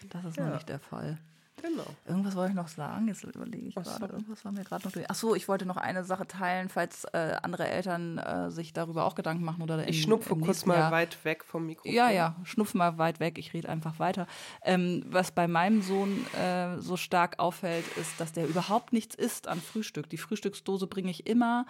das 0.09 0.25
ist 0.25 0.37
ja. 0.37 0.47
noch 0.47 0.55
nicht 0.55 0.69
der 0.69 0.79
Fall. 0.79 1.19
Genau. 1.63 1.85
Irgendwas 2.09 2.35
wollte 2.35 2.51
ich 2.51 2.57
noch 2.57 2.67
sagen, 2.69 3.07
jetzt 3.07 3.23
überlege 3.23 3.69
ich 3.69 3.75
gerade. 3.75 4.07
Irgendwas 4.07 4.45
war 4.45 4.51
mir 4.51 4.65
gerade 4.65 4.85
noch 4.85 4.93
durch. 4.93 5.09
Achso, 5.09 5.35
ich 5.37 5.47
wollte 5.47 5.65
noch 5.65 5.77
eine 5.77 6.03
Sache 6.03 6.27
teilen, 6.27 6.69
falls 6.69 7.05
äh, 7.13 7.37
andere 7.43 7.69
Eltern 7.69 8.19
äh, 8.19 8.51
sich 8.51 8.73
darüber 8.73 9.05
auch 9.05 9.15
Gedanken 9.15 9.45
machen 9.45 9.63
oder 9.63 9.87
Ich 9.89 10.03
schnupfe 10.03 10.35
kurz 10.37 10.67
mal 10.67 10.77
Jahr. 10.77 10.91
weit 10.91 11.25
weg 11.25 11.45
vom 11.45 11.67
Mikrofon. 11.67 11.95
Ja, 11.95 12.11
ja, 12.11 12.35
schnupfe 12.43 12.77
mal 12.77 12.99
weit 12.99 13.21
weg, 13.21 13.39
ich 13.39 13.55
rede 13.55 13.69
einfach 13.69 14.01
weiter. 14.01 14.27
Ähm, 14.63 15.05
was 15.07 15.31
bei 15.31 15.47
meinem 15.47 15.83
Sohn 15.83 16.27
äh, 16.35 16.79
so 16.81 16.97
stark 16.97 17.39
auffällt, 17.39 17.85
ist, 17.97 18.19
dass 18.21 18.33
der 18.33 18.49
überhaupt 18.49 18.93
nichts 18.93 19.15
isst 19.15 19.47
an 19.47 19.61
Frühstück. 19.61 20.11
Die 20.11 20.19
Frühstücksdose 20.19 20.89
bringe 20.89 21.11
ich 21.11 21.27
immer. 21.29 21.65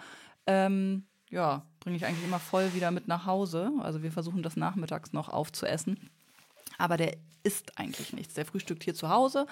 Ähm, 0.47 1.05
ja, 1.29 1.65
bringe 1.79 1.97
ich 1.97 2.05
eigentlich 2.05 2.25
immer 2.25 2.39
voll 2.39 2.73
wieder 2.73 2.89
mit 2.91 3.07
nach 3.07 3.25
Hause. 3.27 3.71
Also 3.81 4.01
wir 4.01 4.11
versuchen 4.11 4.41
das 4.43 4.55
nachmittags 4.57 5.13
noch 5.13 5.29
aufzuessen. 5.29 6.09
Aber 6.77 6.97
der 6.97 7.15
isst 7.43 7.77
eigentlich 7.77 8.13
nichts. 8.13 8.33
Der 8.33 8.45
frühstückt 8.45 8.83
hier 8.83 8.95
zu 8.95 9.09
Hause 9.09 9.47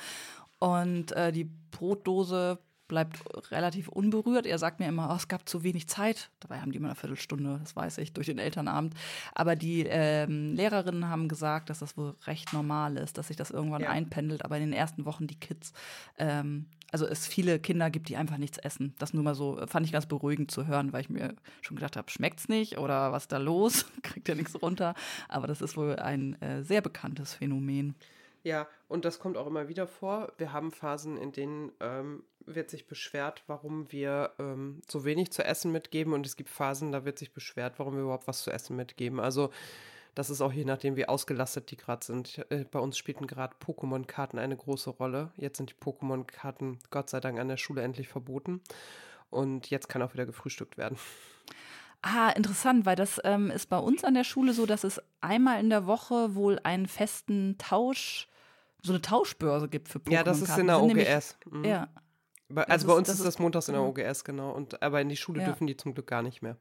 und 0.59 1.11
äh, 1.13 1.31
die 1.31 1.49
Brotdose 1.71 2.59
bleibt 2.91 3.23
relativ 3.51 3.87
unberührt. 3.87 4.45
Er 4.45 4.57
sagt 4.57 4.81
mir 4.81 4.87
immer, 4.89 5.09
oh, 5.11 5.15
es 5.15 5.29
gab 5.29 5.47
zu 5.47 5.63
wenig 5.63 5.87
Zeit. 5.87 6.29
Dabei 6.41 6.59
haben 6.59 6.73
die 6.73 6.77
immer 6.77 6.89
eine 6.89 6.95
Viertelstunde, 6.95 7.57
das 7.63 7.73
weiß 7.73 7.99
ich, 7.99 8.11
durch 8.11 8.27
den 8.27 8.37
Elternabend. 8.37 8.95
Aber 9.33 9.55
die 9.55 9.85
ähm, 9.87 10.55
Lehrerinnen 10.55 11.07
haben 11.07 11.29
gesagt, 11.29 11.69
dass 11.69 11.79
das 11.79 11.95
wohl 11.95 12.15
recht 12.27 12.51
normal 12.51 12.97
ist, 12.97 13.17
dass 13.17 13.29
sich 13.29 13.37
das 13.37 13.49
irgendwann 13.49 13.83
ja. 13.83 13.91
einpendelt. 13.91 14.43
Aber 14.43 14.57
in 14.57 14.63
den 14.63 14.73
ersten 14.73 15.05
Wochen 15.05 15.25
die 15.25 15.39
Kids, 15.39 15.71
ähm, 16.17 16.65
also 16.91 17.05
es 17.05 17.25
viele 17.25 17.59
Kinder 17.59 17.89
gibt, 17.89 18.09
die 18.09 18.17
einfach 18.17 18.37
nichts 18.37 18.57
essen. 18.57 18.93
Das 18.99 19.13
nur 19.13 19.23
mal 19.23 19.35
so, 19.35 19.59
fand 19.67 19.85
ich 19.85 19.93
ganz 19.93 20.05
beruhigend 20.05 20.51
zu 20.51 20.67
hören, 20.67 20.91
weil 20.93 21.01
ich 21.01 21.09
mir 21.09 21.35
schon 21.61 21.77
gedacht 21.77 21.95
habe, 21.95 22.11
schmeckt's 22.11 22.49
nicht 22.49 22.77
oder 22.77 23.11
was 23.11 23.27
da 23.27 23.37
los? 23.37 23.85
Kriegt 24.03 24.27
ja 24.27 24.35
nichts 24.35 24.61
runter. 24.61 24.93
Aber 25.29 25.47
das 25.47 25.61
ist 25.61 25.77
wohl 25.77 25.95
ein 25.95 26.39
äh, 26.41 26.63
sehr 26.63 26.81
bekanntes 26.81 27.33
Phänomen. 27.33 27.95
Ja, 28.43 28.67
und 28.87 29.05
das 29.05 29.19
kommt 29.19 29.37
auch 29.37 29.47
immer 29.47 29.67
wieder 29.67 29.87
vor. 29.87 30.33
Wir 30.37 30.51
haben 30.51 30.71
Phasen, 30.71 31.17
in 31.17 31.31
denen 31.31 31.71
ähm, 31.79 32.23
wird 32.45 32.69
sich 32.69 32.87
beschwert, 32.87 33.43
warum 33.47 33.91
wir 33.91 34.31
ähm, 34.39 34.81
so 34.89 35.05
wenig 35.05 35.31
zu 35.31 35.43
essen 35.43 35.71
mitgeben. 35.71 36.13
Und 36.13 36.25
es 36.25 36.35
gibt 36.35 36.49
Phasen, 36.49 36.91
da 36.91 37.05
wird 37.05 37.19
sich 37.19 37.33
beschwert, 37.33 37.77
warum 37.77 37.95
wir 37.95 38.01
überhaupt 38.01 38.27
was 38.27 38.41
zu 38.41 38.51
essen 38.51 38.75
mitgeben. 38.75 39.19
Also 39.19 39.51
das 40.15 40.29
ist 40.29 40.41
auch 40.41 40.51
je 40.51 40.65
nachdem, 40.65 40.95
wie 40.95 41.07
ausgelastet 41.07 41.71
die 41.71 41.77
gerade 41.77 42.05
sind. 42.05 42.45
Äh, 42.49 42.65
bei 42.65 42.79
uns 42.79 42.97
spielten 42.97 43.27
gerade 43.27 43.55
Pokémon-Karten 43.65 44.39
eine 44.39 44.57
große 44.57 44.89
Rolle. 44.89 45.31
Jetzt 45.37 45.57
sind 45.57 45.69
die 45.69 45.75
Pokémon-Karten 45.75 46.79
Gott 46.89 47.09
sei 47.09 47.19
Dank 47.19 47.39
an 47.39 47.47
der 47.47 47.57
Schule 47.57 47.81
endlich 47.81 48.07
verboten. 48.07 48.61
Und 49.29 49.69
jetzt 49.69 49.87
kann 49.87 50.01
auch 50.01 50.13
wieder 50.13 50.25
gefrühstückt 50.25 50.77
werden. 50.77 50.97
Ah, 52.01 52.29
interessant, 52.31 52.85
weil 52.85 52.95
das 52.95 53.21
ähm, 53.23 53.51
ist 53.51 53.67
bei 53.69 53.77
uns 53.77 54.03
an 54.03 54.15
der 54.15 54.23
Schule 54.23 54.53
so, 54.53 54.65
dass 54.65 54.83
es 54.83 54.99
einmal 55.21 55.59
in 55.59 55.69
der 55.69 55.85
Woche 55.85 56.35
wohl 56.35 56.59
einen 56.63 56.87
festen 56.87 57.57
Tausch 57.57 58.27
so 58.81 58.91
eine 58.91 59.01
Tauschbörse 59.01 59.67
gibt 59.69 59.89
für 59.89 59.99
Pokémon. 59.99 60.13
Ja, 60.13 60.23
das 60.23 60.41
ist 60.41 60.57
in 60.57 60.67
der 60.67 60.81
OGS. 60.81 61.37
Mhm. 61.49 61.65
Ja. 61.65 61.87
Also 62.53 62.87
bei 62.87 62.93
uns 62.93 63.07
ist, 63.07 63.19
ist 63.19 63.25
das 63.25 63.39
montags 63.39 63.67
in 63.67 63.75
der 63.75 63.83
OGS, 63.83 64.23
genau. 64.23 64.51
Und, 64.51 64.81
aber 64.81 64.99
in 65.01 65.09
die 65.09 65.15
Schule 65.15 65.41
ja. 65.41 65.45
dürfen 65.45 65.67
die 65.67 65.77
zum 65.77 65.93
Glück 65.93 66.07
gar 66.07 66.21
nicht 66.21 66.41
mehr. 66.41 66.57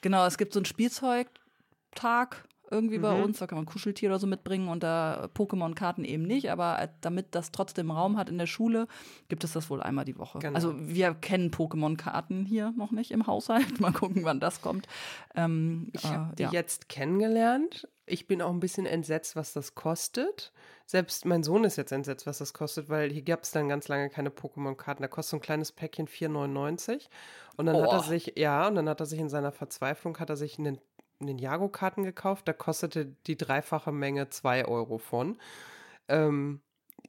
Genau, 0.00 0.24
es 0.26 0.38
gibt 0.38 0.52
so 0.52 0.60
einen 0.60 0.64
Spielzeugtag 0.64 2.44
irgendwie 2.72 2.98
mhm. 2.98 3.02
bei 3.02 3.22
uns. 3.22 3.38
Da 3.38 3.46
kann 3.46 3.56
man 3.56 3.66
Kuscheltier 3.66 4.08
oder 4.08 4.18
so 4.18 4.26
mitbringen 4.26 4.68
und 4.68 4.82
da 4.82 5.28
Pokémon-Karten 5.34 6.04
eben 6.04 6.24
nicht. 6.24 6.50
Aber 6.50 6.88
damit 7.00 7.34
das 7.34 7.52
trotzdem 7.52 7.90
Raum 7.90 8.16
hat 8.16 8.28
in 8.28 8.38
der 8.38 8.46
Schule, 8.46 8.88
gibt 9.28 9.44
es 9.44 9.52
das 9.52 9.70
wohl 9.70 9.82
einmal 9.82 10.04
die 10.04 10.18
Woche. 10.18 10.38
Genau. 10.38 10.54
Also 10.54 10.74
wir 10.76 11.14
kennen 11.14 11.50
Pokémon-Karten 11.50 12.44
hier 12.44 12.72
noch 12.76 12.90
nicht 12.90 13.10
im 13.10 13.26
Haushalt. 13.26 13.80
Mal 13.80 13.92
gucken, 13.92 14.24
wann 14.24 14.40
das 14.40 14.62
kommt. 14.62 14.88
Ähm, 15.34 15.90
ich 15.92 16.04
habe 16.04 16.32
äh, 16.32 16.36
die 16.36 16.42
ja. 16.44 16.50
jetzt 16.50 16.88
kennengelernt. 16.88 17.88
Ich 18.06 18.26
bin 18.26 18.42
auch 18.42 18.50
ein 18.50 18.60
bisschen 18.60 18.86
entsetzt, 18.86 19.36
was 19.36 19.52
das 19.52 19.74
kostet. 19.74 20.52
Selbst 20.86 21.24
mein 21.24 21.42
Sohn 21.42 21.64
ist 21.64 21.76
jetzt 21.76 21.92
entsetzt, 21.92 22.26
was 22.26 22.38
das 22.38 22.52
kostet, 22.52 22.88
weil 22.88 23.10
hier 23.10 23.22
gab 23.22 23.44
es 23.44 23.52
dann 23.52 23.68
ganz 23.68 23.88
lange 23.88 24.10
keine 24.10 24.30
Pokémon-Karten. 24.30 25.02
Da 25.02 25.08
kostet 25.08 25.30
so 25.30 25.36
ein 25.36 25.40
kleines 25.40 25.72
Päckchen 25.72 26.08
4,99. 26.08 27.08
Und 27.56 27.66
dann 27.66 27.76
oh. 27.76 27.82
hat 27.82 27.92
er 27.92 28.02
sich, 28.02 28.34
ja, 28.36 28.66
und 28.66 28.74
dann 28.74 28.88
hat 28.88 29.00
er 29.00 29.06
sich 29.06 29.20
in 29.20 29.28
seiner 29.28 29.52
Verzweiflung, 29.52 30.18
hat 30.18 30.30
er 30.30 30.36
sich 30.36 30.58
einen 30.58 30.78
Ninjago-Karten 31.24 32.04
gekauft. 32.04 32.48
Da 32.48 32.52
kostete 32.52 33.06
die 33.26 33.36
dreifache 33.36 33.92
Menge 33.92 34.28
2 34.28 34.66
Euro 34.66 34.98
von. 34.98 35.38
Ähm, 36.08 36.60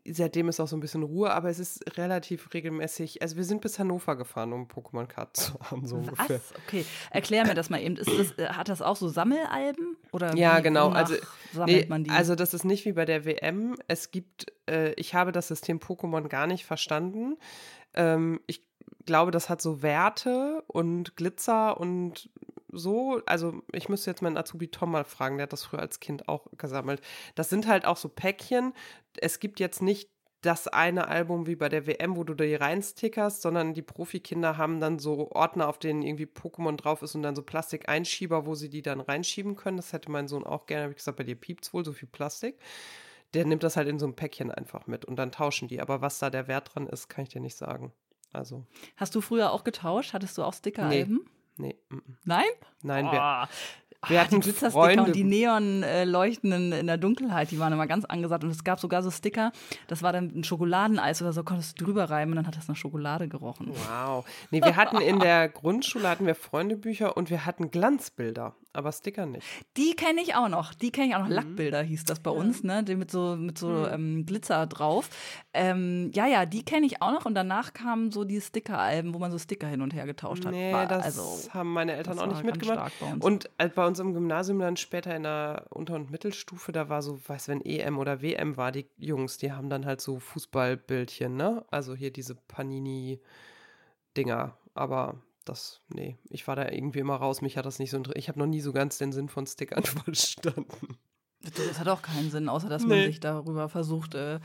seitdem 0.06 0.50
ist 0.50 0.60
auch 0.60 0.68
so 0.68 0.76
ein 0.76 0.82
bisschen 0.82 1.04
Ruhe, 1.04 1.32
aber 1.32 1.50
es 1.50 1.60
ist 1.60 1.98
relativ 1.98 2.54
regelmäßig. 2.54 3.22
Also 3.22 3.38
wir 3.38 3.44
sind 3.44 3.62
bis 3.62 3.80
Hannover 3.80 4.16
gefahren, 4.16 4.54
um 4.54 4.68
Pokémon-Karten 4.68 5.34
zu 5.34 5.54
haben, 5.60 5.86
so 5.86 5.98
ungefähr. 5.98 6.38
Was? 6.38 6.54
Okay, 6.68 6.86
erklär 7.12 7.46
mir 7.46 7.54
das 7.54 7.70
mal 7.70 7.82
eben. 7.82 7.96
Das, 7.96 8.08
äh, 8.08 8.48
hat 8.50 8.70
das 8.70 8.82
auch 8.82 8.96
so 8.96 9.08
Sammelalben? 9.08 9.98
Oder 10.12 10.36
ja, 10.36 10.60
genau. 10.60 10.90
Also, 10.90 11.16
nee, 11.66 11.88
also 12.10 12.36
das 12.36 12.54
ist 12.54 12.66
nicht 12.66 12.86
wie 12.86 12.94
bei 12.94 13.06
der 13.06 13.26
WM. 13.26 13.76
Es 13.88 14.12
gibt, 14.12 14.52
äh, 14.70 14.94
ich 14.94 15.16
habe 15.16 15.32
das 15.32 15.48
System 15.48 15.80
Pokémon 15.80 16.28
gar 16.28 16.48
nicht 16.48 16.66
verstanden. 16.66 17.38
Ähm, 17.94 18.40
ich 18.48 18.66
glaube, 19.06 19.32
das 19.32 19.50
hat 19.50 19.62
so 19.62 19.82
Werte 19.82 20.64
und 20.68 21.16
Glitzer 21.16 21.80
und 21.80 22.30
so, 22.74 23.22
also 23.26 23.62
ich 23.72 23.90
müsste 23.90 24.10
jetzt 24.12 24.22
meinen 24.22 24.38
Azubi 24.38 24.68
Tom 24.68 24.92
mal 24.92 25.06
fragen, 25.06 25.38
der 25.38 25.44
hat 25.44 25.54
das 25.54 25.64
früher 25.64 25.80
als 25.80 26.00
Kind 26.00 26.28
auch 26.28 26.48
gesammelt. 26.58 27.02
Das 27.36 27.50
sind 27.50 27.68
halt 27.68 27.86
auch 27.86 27.98
so 27.98 28.10
Päckchen. 28.10 28.74
Es 29.18 29.40
gibt 29.40 29.60
jetzt 29.60 29.82
nicht 29.82 30.10
das 30.42 30.68
eine 30.68 31.08
Album 31.08 31.48
wie 31.48 31.56
bei 31.56 31.70
der 31.70 31.88
WM, 31.88 32.18
wo 32.18 32.24
du 32.26 32.34
da 32.34 32.44
reinstickerst, 32.44 33.42
sondern 33.42 33.74
die 33.74 33.82
Profikinder 33.82 34.58
haben 34.58 34.82
dann 34.82 35.00
so 35.00 35.32
Ordner, 35.32 35.70
auf 35.70 35.80
denen 35.80 36.02
irgendwie 36.02 36.26
Pokémon 36.26 36.76
drauf 36.76 37.02
ist 37.02 37.16
und 37.16 37.24
dann 37.24 37.36
so 37.36 37.42
Plastikeinschieber, 37.42 38.46
wo 38.46 38.54
sie 38.54 38.70
die 38.70 38.82
dann 38.82 39.00
reinschieben 39.00 39.56
können. 39.56 39.78
Das 39.78 39.94
hätte 39.94 40.12
mein 40.12 40.28
Sohn 40.28 40.44
auch 40.44 40.66
gerne. 40.66 40.84
Habe 40.84 40.92
ich 40.92 40.98
gesagt, 40.98 41.18
bei 41.18 41.24
dir 41.24 41.36
piept's 41.36 41.74
wohl 41.74 41.86
so 41.86 41.94
viel 41.94 42.10
Plastik. 42.10 42.60
Der 43.34 43.46
nimmt 43.46 43.64
das 43.64 43.78
halt 43.78 43.88
in 43.88 44.00
so 44.00 44.06
einem 44.06 44.16
Päckchen 44.16 44.52
einfach 44.52 44.86
mit 44.86 45.06
und 45.06 45.16
dann 45.16 45.32
tauschen 45.32 45.70
die. 45.70 45.82
Aber 45.82 46.02
was 46.02 46.20
da 46.20 46.30
der 46.30 46.48
Wert 46.48 46.76
dran 46.76 46.88
ist, 46.88 47.08
kann 47.08 47.24
ich 47.24 47.30
dir 47.30 47.42
nicht 47.42 47.56
sagen. 47.56 47.94
Also. 48.34 48.66
Hast 48.98 49.16
du 49.16 49.22
früher 49.22 49.52
auch 49.52 49.64
getauscht? 49.64 50.14
Hattest 50.14 50.38
du 50.38 50.44
auch 50.44 50.54
Stickeralben? 50.54 51.22
Nee. 51.24 51.30
Nee. 51.58 51.76
M 51.90 51.98
-m. 51.98 52.02
Nein? 52.26 52.46
Nein, 52.82 53.06
wir, 53.06 53.48
oh. 54.04 54.10
wir 54.10 54.22
hatten 54.22 54.36
die 54.36 54.42
Glitzersticker 54.42 55.04
und 55.04 55.16
die 55.16 55.24
Neon-Leuchtenden 55.24 56.72
in 56.72 56.88
der 56.88 56.98
Dunkelheit, 56.98 57.52
die 57.52 57.60
waren 57.60 57.74
immer 57.74 57.88
ganz 57.88 58.06
angesagt. 58.06 58.44
Und 58.44 58.50
es 58.50 58.64
gab 58.64 58.80
sogar 58.80 59.04
so 59.04 59.12
Sticker, 59.12 59.52
das 59.88 60.02
war 60.02 60.12
dann 60.14 60.32
ein 60.36 60.44
Schokoladeneis 60.44 61.22
oder 61.22 61.34
so, 61.34 61.44
konntest 61.44 61.80
du 61.80 61.86
drüber 61.86 62.10
reiben 62.10 62.32
und 62.32 62.38
dann 62.38 62.48
hat 62.48 62.58
das 62.58 62.68
nach 62.68 62.76
Schokolade 62.76 63.28
gerochen. 63.28 63.72
Wow. 63.88 64.26
Nee, 64.52 64.62
wir 64.62 64.76
hatten 64.76 64.98
in 64.98 65.20
der 65.20 65.50
Grundschule 65.50 66.10
hatten 66.10 66.26
wir 66.26 66.36
Freundebücher 66.36 67.16
und 67.16 67.30
wir 67.30 67.46
hatten 67.46 67.72
Glanzbilder 67.72 68.56
aber 68.74 68.92
Sticker 68.92 69.26
nicht. 69.26 69.46
Die 69.78 69.96
kenne 69.96 70.22
ich 70.22 70.36
auch 70.36 70.50
noch. 70.50 70.74
Die 70.74 70.92
kenne 70.92 71.08
ich 71.08 71.16
auch 71.16 71.20
noch. 71.20 71.28
Mhm. 71.28 71.34
Lackbilder 71.34 71.82
hieß 71.82 72.04
das 72.06 72.20
bei 72.20 72.32
ja. 72.32 72.38
uns, 72.38 72.64
ne? 72.64 72.84
Die 72.84 72.96
mit 72.96 73.12
so, 73.12 73.36
mit 73.36 73.58
so 73.58 73.70
mhm. 73.70 73.88
ähm, 73.92 74.26
Glitzer 74.26 74.66
drauf. 74.68 75.10
Ähm, 75.54 76.12
ja, 76.14 76.26
ja, 76.28 76.46
die 76.46 76.64
kenne 76.64 76.86
ich 76.86 77.02
auch 77.02 77.12
noch. 77.12 77.26
Und 77.26 77.36
danach 77.36 77.74
kamen 77.74 78.12
so 78.12 78.24
die 78.24 78.42
Sticker-Alben, 78.42 79.14
wo 79.14 79.20
man 79.20 79.32
so 79.32 79.38
Sticker 79.38 79.68
hin 79.68 79.82
und 79.82 79.94
her 79.94 80.06
getauscht 80.06 80.46
hat. 80.46 80.52
Nee, 80.52 80.74
War, 80.74 80.88
das 80.88 81.06
also, 81.06 81.54
haben 81.54 81.72
meine 81.72 81.94
Eltern 81.94 82.20
auch 82.20 82.28
nicht 82.28 82.44
mitgemacht. 82.44 82.94
Und 83.20 83.50
äh, 83.60 83.70
bei 83.70 83.86
uns 83.86 84.00
im 84.00 84.14
Gymnasium 84.14 84.60
dann 84.60 84.78
später 84.78 85.16
in 85.16 85.24
der 85.24 85.68
Unter- 85.70 85.96
und 85.96 86.12
Mittelstufe, 86.12 86.72
da 86.72 86.90
war 86.90 87.02
so, 87.02 87.20
weiß 87.28 87.48
wenn 87.48 87.62
EM 87.62 87.98
oder 88.00 88.22
WM 88.22 88.58
war, 88.58 88.72
die 88.72 88.88
Jungs, 88.98 89.38
die 89.38 89.52
haben 89.52 89.70
dann 89.70 89.86
halt 89.86 90.02
so 90.02 90.20
Fußballbildchen, 90.20 91.36
ne? 91.36 91.64
Also 91.70 91.96
hier 91.96 92.12
diese 92.12 92.36
Panini 92.36 93.20
Dinger. 94.18 94.58
Aber 94.74 95.16
das, 95.46 95.82
nee, 95.90 96.18
ich 96.30 96.48
war 96.48 96.56
da 96.56 96.70
irgendwie 96.70 97.00
immer 97.00 97.16
raus. 97.16 97.42
Mich 97.42 97.58
hat 97.58 97.66
das 97.66 97.80
nicht 97.80 97.92
so 97.92 98.02
Ich 98.16 98.28
habe 98.28 98.40
noch 98.40 98.46
nie 98.46 98.62
so 98.62 98.74
ganz 98.74 98.98
den 98.98 99.12
Sinn 99.12 99.30
von 99.30 99.46
Stickern 99.46 99.84
verstanden. 99.84 100.98
Das 101.42 101.80
hat 101.80 101.88
auch 101.90 102.02
keinen 102.02 102.32
Sinn, 102.32 102.48
außer 102.48 102.70
dass 102.70 102.84
nee. 102.84 102.90
man 102.90 103.06
sich 103.06 103.20
darüber 103.20 103.68
versucht, 103.68 104.16
äh, 104.16 104.40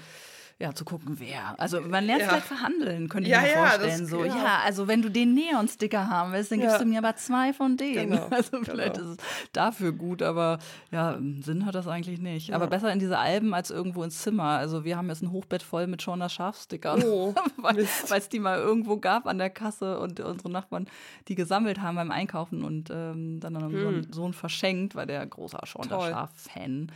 ja, 0.60 0.74
zu 0.74 0.84
gucken, 0.84 1.20
wer. 1.20 1.54
Also 1.58 1.80
man 1.80 2.04
lernt 2.04 2.22
ja. 2.22 2.28
vielleicht 2.28 2.46
verhandeln, 2.46 3.08
könnte 3.08 3.28
ich 3.28 3.32
ja, 3.32 3.42
mir 3.42 3.48
vorstellen. 3.48 4.00
Das, 4.00 4.10
so, 4.10 4.24
ja. 4.24 4.36
ja. 4.36 4.58
also 4.64 4.88
wenn 4.88 5.02
du 5.02 5.08
den 5.08 5.32
Neon-Sticker 5.34 6.08
haben 6.08 6.32
willst, 6.32 6.50
dann 6.50 6.60
gibst 6.60 6.80
du 6.80 6.84
mir 6.84 6.98
aber 6.98 7.14
zwei 7.14 7.52
von 7.52 7.76
denen. 7.76 8.10
Genau. 8.10 8.28
Also 8.38 8.62
vielleicht 8.62 8.94
genau. 8.94 9.12
ist 9.12 9.20
es 9.20 9.50
dafür 9.52 9.92
gut, 9.92 10.22
aber 10.22 10.58
ja, 10.90 11.18
Sinn 11.40 11.64
hat 11.64 11.74
das 11.74 11.86
eigentlich 11.86 12.20
nicht. 12.20 12.52
Aber 12.52 12.66
besser 12.66 12.92
in 12.92 12.98
diese 12.98 13.18
Alben 13.18 13.54
als 13.54 13.70
irgendwo 13.70 14.02
ins 14.02 14.20
Zimmer. 14.20 14.58
Also 14.58 14.84
wir 14.84 14.96
haben 14.96 15.08
jetzt 15.08 15.22
ein 15.22 15.32
Hochbett 15.32 15.62
voll 15.62 15.86
mit 15.86 16.02
Shaunas 16.02 16.32
Schafstickern, 16.32 17.02
oh, 17.04 17.34
weil 17.56 17.78
es 17.78 18.28
die 18.28 18.38
mal 18.38 18.58
irgendwo 18.58 18.96
gab 18.98 19.26
an 19.26 19.38
der 19.38 19.50
Kasse 19.50 19.98
und 19.98 20.20
unsere 20.20 20.50
Nachbarn 20.50 20.88
die 21.28 21.34
gesammelt 21.34 21.80
haben 21.80 21.96
beim 21.96 22.10
Einkaufen 22.10 22.64
und 22.64 22.90
ähm, 22.90 23.40
dann 23.40 23.56
an 23.56 23.72
hm. 23.72 24.02
so 24.04 24.12
Sohn 24.22 24.32
verschenkt, 24.32 24.94
weil 24.94 25.06
der 25.06 25.24
großer 25.24 25.60
Shauna 25.64 26.00
Schaf-Fan 26.00 26.90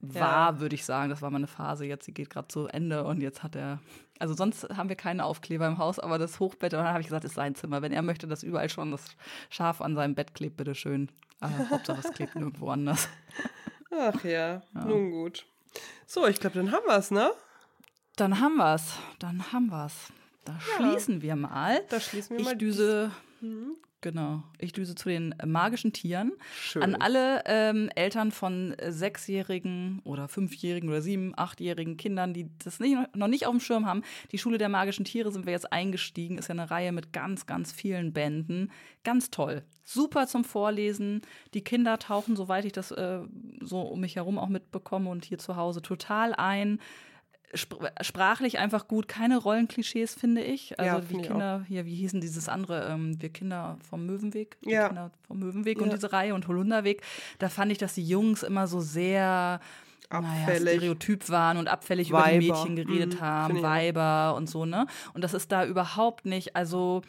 war, 0.00 0.54
ja. 0.54 0.60
würde 0.60 0.74
ich 0.74 0.84
sagen. 0.84 1.10
Das 1.10 1.22
war 1.22 1.30
mal 1.30 1.36
eine 1.36 1.46
Phase, 1.46 1.84
jetzt 1.84 2.06
die 2.06 2.14
geht 2.14 2.30
gerade 2.30 2.48
zu 2.48 2.66
Ende 2.66 3.04
und 3.04 3.20
jetzt 3.20 3.42
hat 3.42 3.56
er. 3.56 3.80
Also 4.18 4.34
sonst 4.34 4.68
haben 4.76 4.88
wir 4.88 4.96
keine 4.96 5.24
Aufkleber 5.24 5.66
im 5.66 5.78
Haus, 5.78 5.98
aber 5.98 6.18
das 6.18 6.40
Hochbett, 6.40 6.74
und 6.74 6.80
dann 6.80 6.88
habe 6.88 7.00
ich 7.00 7.06
gesagt, 7.06 7.24
ist 7.24 7.34
sein 7.34 7.54
Zimmer. 7.54 7.80
Wenn 7.82 7.92
er 7.92 8.02
möchte, 8.02 8.26
dass 8.26 8.42
überall 8.42 8.68
schon 8.68 8.90
das 8.90 9.16
Schaf 9.48 9.80
an 9.80 9.94
seinem 9.94 10.14
Bett 10.14 10.34
klebt, 10.34 10.56
bitteschön. 10.56 11.10
Aber 11.40 11.70
Hauptsache 11.70 12.00
es 12.06 12.12
klebt 12.12 12.34
nirgendwo 12.34 12.68
anders. 12.68 13.08
Ach 13.90 14.22
ja, 14.24 14.62
ja. 14.74 14.84
nun 14.84 15.10
gut. 15.10 15.46
So, 16.06 16.26
ich 16.26 16.38
glaube, 16.38 16.56
dann 16.56 16.72
haben 16.72 16.86
wir 16.86 16.96
es, 16.96 17.10
ne? 17.10 17.32
Dann 18.16 18.40
haben 18.40 18.56
wir 18.56 18.74
es. 18.74 18.94
Dann 19.18 19.52
haben 19.52 19.68
wir 19.68 19.86
es. 19.86 20.12
Da 20.44 20.52
ja. 20.52 20.60
schließen 20.60 21.22
wir 21.22 21.36
mal. 21.36 21.82
Da 21.88 22.00
schließen 22.00 22.36
wir 22.36 22.40
ich 22.40 22.44
mal. 22.44 22.52
Ich 22.52 22.58
düse 22.58 23.10
mhm. 23.40 23.76
Genau. 24.02 24.42
Ich 24.58 24.72
düse 24.72 24.94
zu 24.94 25.10
den 25.10 25.34
magischen 25.44 25.92
Tieren. 25.92 26.32
Schön. 26.54 26.82
An 26.82 26.94
alle 26.94 27.42
ähm, 27.44 27.90
Eltern 27.94 28.32
von 28.32 28.74
sechsjährigen 28.88 30.00
oder 30.04 30.26
fünfjährigen 30.26 30.88
oder 30.88 31.02
sieben, 31.02 31.34
achtjährigen 31.36 31.98
Kindern, 31.98 32.32
die 32.32 32.48
das 32.64 32.80
nicht, 32.80 32.96
noch 33.14 33.28
nicht 33.28 33.46
auf 33.46 33.52
dem 33.52 33.60
Schirm 33.60 33.84
haben. 33.84 34.02
Die 34.32 34.38
Schule 34.38 34.56
der 34.56 34.70
magischen 34.70 35.04
Tiere 35.04 35.30
sind 35.32 35.44
wir 35.44 35.52
jetzt 35.52 35.70
eingestiegen. 35.70 36.38
Ist 36.38 36.48
ja 36.48 36.54
eine 36.54 36.70
Reihe 36.70 36.92
mit 36.92 37.12
ganz, 37.12 37.46
ganz 37.46 37.72
vielen 37.72 38.14
Bänden. 38.14 38.70
Ganz 39.04 39.30
toll. 39.30 39.62
Super 39.84 40.26
zum 40.26 40.44
Vorlesen. 40.44 41.20
Die 41.52 41.62
Kinder 41.62 41.98
tauchen, 41.98 42.36
soweit 42.36 42.64
ich 42.64 42.72
das 42.72 42.92
äh, 42.92 43.20
so 43.60 43.82
um 43.82 44.00
mich 44.00 44.16
herum 44.16 44.38
auch 44.38 44.48
mitbekomme 44.48 45.10
und 45.10 45.26
hier 45.26 45.38
zu 45.38 45.56
Hause, 45.56 45.82
total 45.82 46.32
ein 46.34 46.78
sprachlich 47.54 48.58
einfach 48.58 48.86
gut, 48.86 49.08
keine 49.08 49.38
Rollenklischees, 49.38 50.14
finde 50.14 50.42
ich. 50.42 50.78
Also 50.78 50.98
ja, 50.98 51.10
wie 51.10 51.22
Kinder, 51.22 51.64
hier, 51.66 51.84
wie 51.84 51.94
hießen 51.94 52.20
dieses 52.20 52.48
andere, 52.48 52.88
ähm, 52.88 53.20
wir 53.20 53.30
Kinder 53.30 53.76
vom 53.88 54.06
Möwenweg, 54.06 54.56
ja. 54.64 54.88
Kinder 54.88 55.10
vom 55.26 55.40
Möwenweg 55.40 55.78
ja. 55.78 55.84
und 55.84 55.92
diese 55.92 56.12
Reihe 56.12 56.34
und 56.34 56.46
Holunderweg, 56.46 57.02
da 57.38 57.48
fand 57.48 57.72
ich, 57.72 57.78
dass 57.78 57.94
die 57.94 58.06
Jungs 58.06 58.42
immer 58.42 58.66
so 58.66 58.80
sehr 58.80 59.60
naja, 60.10 60.56
Stereotyp 60.56 61.28
waren 61.28 61.56
und 61.56 61.68
abfällig 61.68 62.10
Weiber. 62.12 62.30
über 62.30 62.40
die 62.40 62.48
Mädchen 62.50 62.76
geredet 62.76 63.14
mhm, 63.14 63.20
haben, 63.20 63.62
Weiber 63.62 64.34
und 64.36 64.48
so, 64.48 64.64
ne? 64.64 64.86
Und 65.14 65.22
das 65.22 65.34
ist 65.34 65.52
da 65.52 65.64
überhaupt 65.64 66.26
nicht, 66.26 66.56
also 66.56 67.02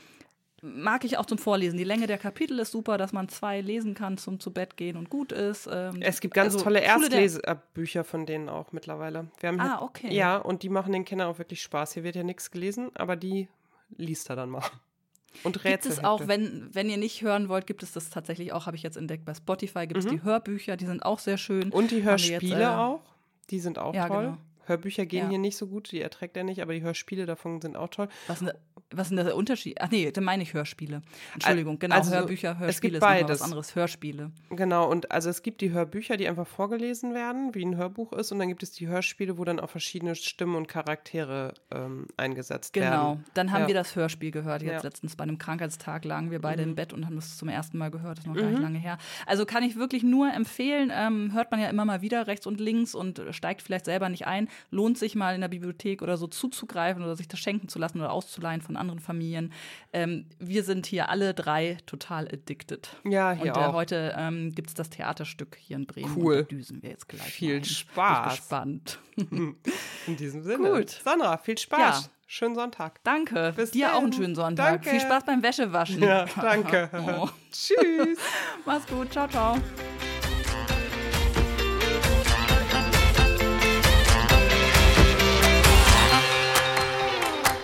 mag 0.61 1.03
ich 1.03 1.17
auch 1.17 1.25
zum 1.25 1.37
Vorlesen. 1.37 1.77
Die 1.77 1.83
Länge 1.83 2.07
der 2.07 2.17
Kapitel 2.17 2.59
ist 2.59 2.71
super, 2.71 2.97
dass 2.97 3.13
man 3.13 3.29
zwei 3.29 3.61
lesen 3.61 3.93
kann 3.93 4.17
zum 4.17 4.39
zu 4.39 4.51
Bett 4.51 4.77
gehen 4.77 4.95
und 4.95 5.09
gut 5.09 5.31
ist. 5.31 5.67
Ähm, 5.71 6.01
es 6.01 6.21
gibt 6.21 6.33
ganz 6.33 6.53
also, 6.53 6.63
tolle 6.63 6.81
Erstlesebücher 6.81 8.03
von 8.03 8.25
denen 8.25 8.49
auch 8.49 8.71
mittlerweile. 8.71 9.27
ah, 9.43 9.81
okay. 9.81 10.13
Ja, 10.13 10.37
und 10.37 10.63
die 10.63 10.69
machen 10.69 10.93
den 10.93 11.05
Kindern 11.05 11.27
auch 11.27 11.39
wirklich 11.39 11.61
Spaß. 11.61 11.93
Hier 11.93 12.03
wird 12.03 12.15
ja 12.15 12.23
nichts 12.23 12.51
gelesen, 12.51 12.91
aber 12.93 13.15
die 13.15 13.47
liest 13.97 14.29
er 14.29 14.35
dann 14.35 14.49
mal. 14.49 14.63
Und 15.43 15.63
Rätsel. 15.63 15.71
Gibt 15.71 15.85
es 15.85 16.03
auch, 16.03 16.27
wenn, 16.27 16.67
wenn 16.73 16.89
ihr 16.89 16.97
nicht 16.97 17.21
hören 17.21 17.47
wollt, 17.47 17.65
gibt 17.65 17.83
es 17.83 17.93
das 17.93 18.09
tatsächlich 18.09 18.51
auch, 18.51 18.65
habe 18.65 18.75
ich 18.75 18.83
jetzt 18.83 18.97
entdeckt, 18.97 19.23
bei 19.23 19.33
Spotify 19.33 19.87
gibt 19.87 19.99
es 19.99 20.05
mhm. 20.05 20.09
die 20.09 20.23
Hörbücher, 20.23 20.75
die 20.75 20.85
sind 20.85 21.05
auch 21.05 21.19
sehr 21.19 21.37
schön. 21.37 21.71
Und 21.71 21.91
die 21.91 22.03
Hörspiele 22.03 22.41
jetzt, 22.41 22.61
äh, 22.61 22.65
auch, 22.65 23.01
die 23.49 23.61
sind 23.61 23.79
auch 23.79 23.95
ja, 23.95 24.09
toll. 24.09 24.25
Genau. 24.25 24.37
Hörbücher 24.65 25.05
gehen 25.05 25.23
ja. 25.23 25.29
hier 25.29 25.39
nicht 25.39 25.57
so 25.57 25.67
gut, 25.67 25.91
die 25.91 26.01
erträgt 26.01 26.37
er 26.37 26.43
nicht, 26.43 26.61
aber 26.61 26.73
die 26.73 26.81
Hörspiele 26.81 27.25
davon 27.25 27.61
sind 27.61 27.75
auch 27.75 27.89
toll. 27.89 28.07
Was, 28.27 28.41
ne, 28.41 28.53
was 28.91 29.09
denn 29.09 29.17
der 29.17 29.35
Unterschied? 29.35 29.77
Ach 29.79 29.89
nee, 29.89 30.11
da 30.11 30.21
meine 30.21 30.43
ich 30.43 30.53
Hörspiele. 30.53 31.01
Entschuldigung, 31.33 31.79
genau, 31.79 31.95
also, 31.95 32.11
Hörbücher, 32.11 32.59
Hörspiele 32.59 32.69
es 32.69 32.81
gibt 32.81 32.99
beides. 32.99 33.39
was 33.39 33.41
anderes, 33.41 33.75
Hörspiele. 33.75 34.31
Genau, 34.49 34.89
und 34.89 35.11
also 35.11 35.29
es 35.29 35.43
gibt 35.43 35.61
die 35.61 35.71
Hörbücher, 35.71 36.17
die 36.17 36.27
einfach 36.27 36.47
vorgelesen 36.47 37.13
werden, 37.13 37.55
wie 37.55 37.65
ein 37.65 37.77
Hörbuch 37.77 38.13
ist, 38.13 38.31
und 38.31 38.39
dann 38.39 38.49
gibt 38.49 38.63
es 38.63 38.71
die 38.71 38.87
Hörspiele, 38.87 39.37
wo 39.37 39.45
dann 39.45 39.59
auch 39.59 39.69
verschiedene 39.69 40.15
Stimmen 40.15 40.55
und 40.55 40.67
Charaktere 40.67 41.53
ähm, 41.71 42.07
eingesetzt 42.17 42.73
genau. 42.73 42.85
werden. 42.85 43.01
Genau, 43.01 43.19
dann 43.33 43.51
haben 43.51 43.61
ja. 43.61 43.67
wir 43.67 43.75
das 43.75 43.95
Hörspiel 43.95 44.31
gehört. 44.31 44.61
Jetzt 44.61 44.71
ja. 44.71 44.81
letztens 44.81 45.15
bei 45.15 45.23
einem 45.23 45.37
Krankheitstag 45.37 46.05
lagen 46.05 46.31
wir 46.31 46.39
beide 46.39 46.63
mhm. 46.63 46.69
im 46.69 46.75
Bett 46.75 46.93
und 46.93 47.05
haben 47.05 47.15
das 47.15 47.37
zum 47.37 47.49
ersten 47.49 47.77
Mal 47.77 47.91
gehört, 47.91 48.17
das 48.17 48.25
ist 48.25 48.27
noch 48.27 48.35
gar 48.35 48.45
nicht 48.45 48.57
mhm. 48.57 48.63
lange 48.63 48.79
her. 48.79 48.97
Also 49.25 49.45
kann 49.45 49.63
ich 49.63 49.77
wirklich 49.77 50.03
nur 50.03 50.33
empfehlen, 50.33 50.91
ähm, 50.93 51.31
hört 51.33 51.51
man 51.51 51.59
ja 51.59 51.69
immer 51.69 51.85
mal 51.85 52.01
wieder 52.01 52.27
rechts 52.27 52.45
und 52.45 52.59
links 52.59 52.93
und 52.93 53.21
steigt 53.31 53.61
vielleicht 53.61 53.85
selber 53.85 54.09
nicht 54.09 54.27
ein, 54.27 54.49
lohnt 54.69 54.97
sich 54.97 55.15
mal 55.15 55.35
in 55.35 55.41
der 55.41 55.47
Bibliothek 55.47 56.01
oder 56.01 56.17
so 56.17 56.27
zuzugreifen 56.27 57.03
oder 57.03 57.15
sich 57.15 57.27
das 57.27 57.39
schenken 57.39 57.67
zu 57.67 57.79
lassen 57.79 57.99
oder 57.99 58.11
auszuleihen 58.11 58.61
von 58.61 58.77
anderen 58.77 58.99
Familien. 58.99 59.51
Ähm, 59.93 60.25
wir 60.39 60.63
sind 60.63 60.85
hier 60.85 61.09
alle 61.09 61.33
drei 61.33 61.77
total 61.85 62.27
addicted. 62.27 62.95
Ja, 63.03 63.31
hier 63.31 63.55
Und 63.55 63.61
äh, 63.61 63.71
heute 63.71 64.15
ähm, 64.17 64.51
gibt 64.53 64.69
es 64.69 64.73
das 64.73 64.89
Theaterstück 64.89 65.57
hier 65.59 65.77
in 65.77 65.85
Bremen. 65.85 66.15
Cool. 66.15 66.39
Und 66.39 66.51
da 66.51 66.55
düsen 66.55 66.83
wir 66.83 66.89
jetzt 66.89 67.07
gleich. 67.07 67.21
Viel 67.21 67.55
rein. 67.55 67.63
Spaß. 67.63 68.27
Bin 68.27 68.35
gespannt. 68.35 68.99
In 70.07 70.17
diesem 70.17 70.43
Sinne. 70.43 70.71
Gut. 70.71 70.89
Sandra, 70.89 71.37
viel 71.37 71.57
Spaß. 71.57 72.05
Ja. 72.05 72.09
Schönen 72.33 72.55
Sonntag. 72.55 73.03
Danke. 73.03 73.53
Bis 73.57 73.71
Dir 73.71 73.87
dann. 73.87 73.95
auch 73.95 74.03
einen 74.03 74.13
schönen 74.13 74.35
Sonntag. 74.35 74.83
Danke. 74.83 74.89
Viel 74.91 75.01
Spaß 75.01 75.25
beim 75.25 75.43
Wäschewaschen. 75.43 76.01
Ja, 76.01 76.25
danke. 76.39 76.89
oh. 77.19 77.27
Tschüss. 77.51 78.19
Mach's 78.65 78.87
gut. 78.87 79.11
Ciao, 79.11 79.27
ciao. 79.27 79.57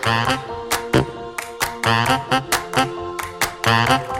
Thank 0.08 0.42
you. 4.12 4.17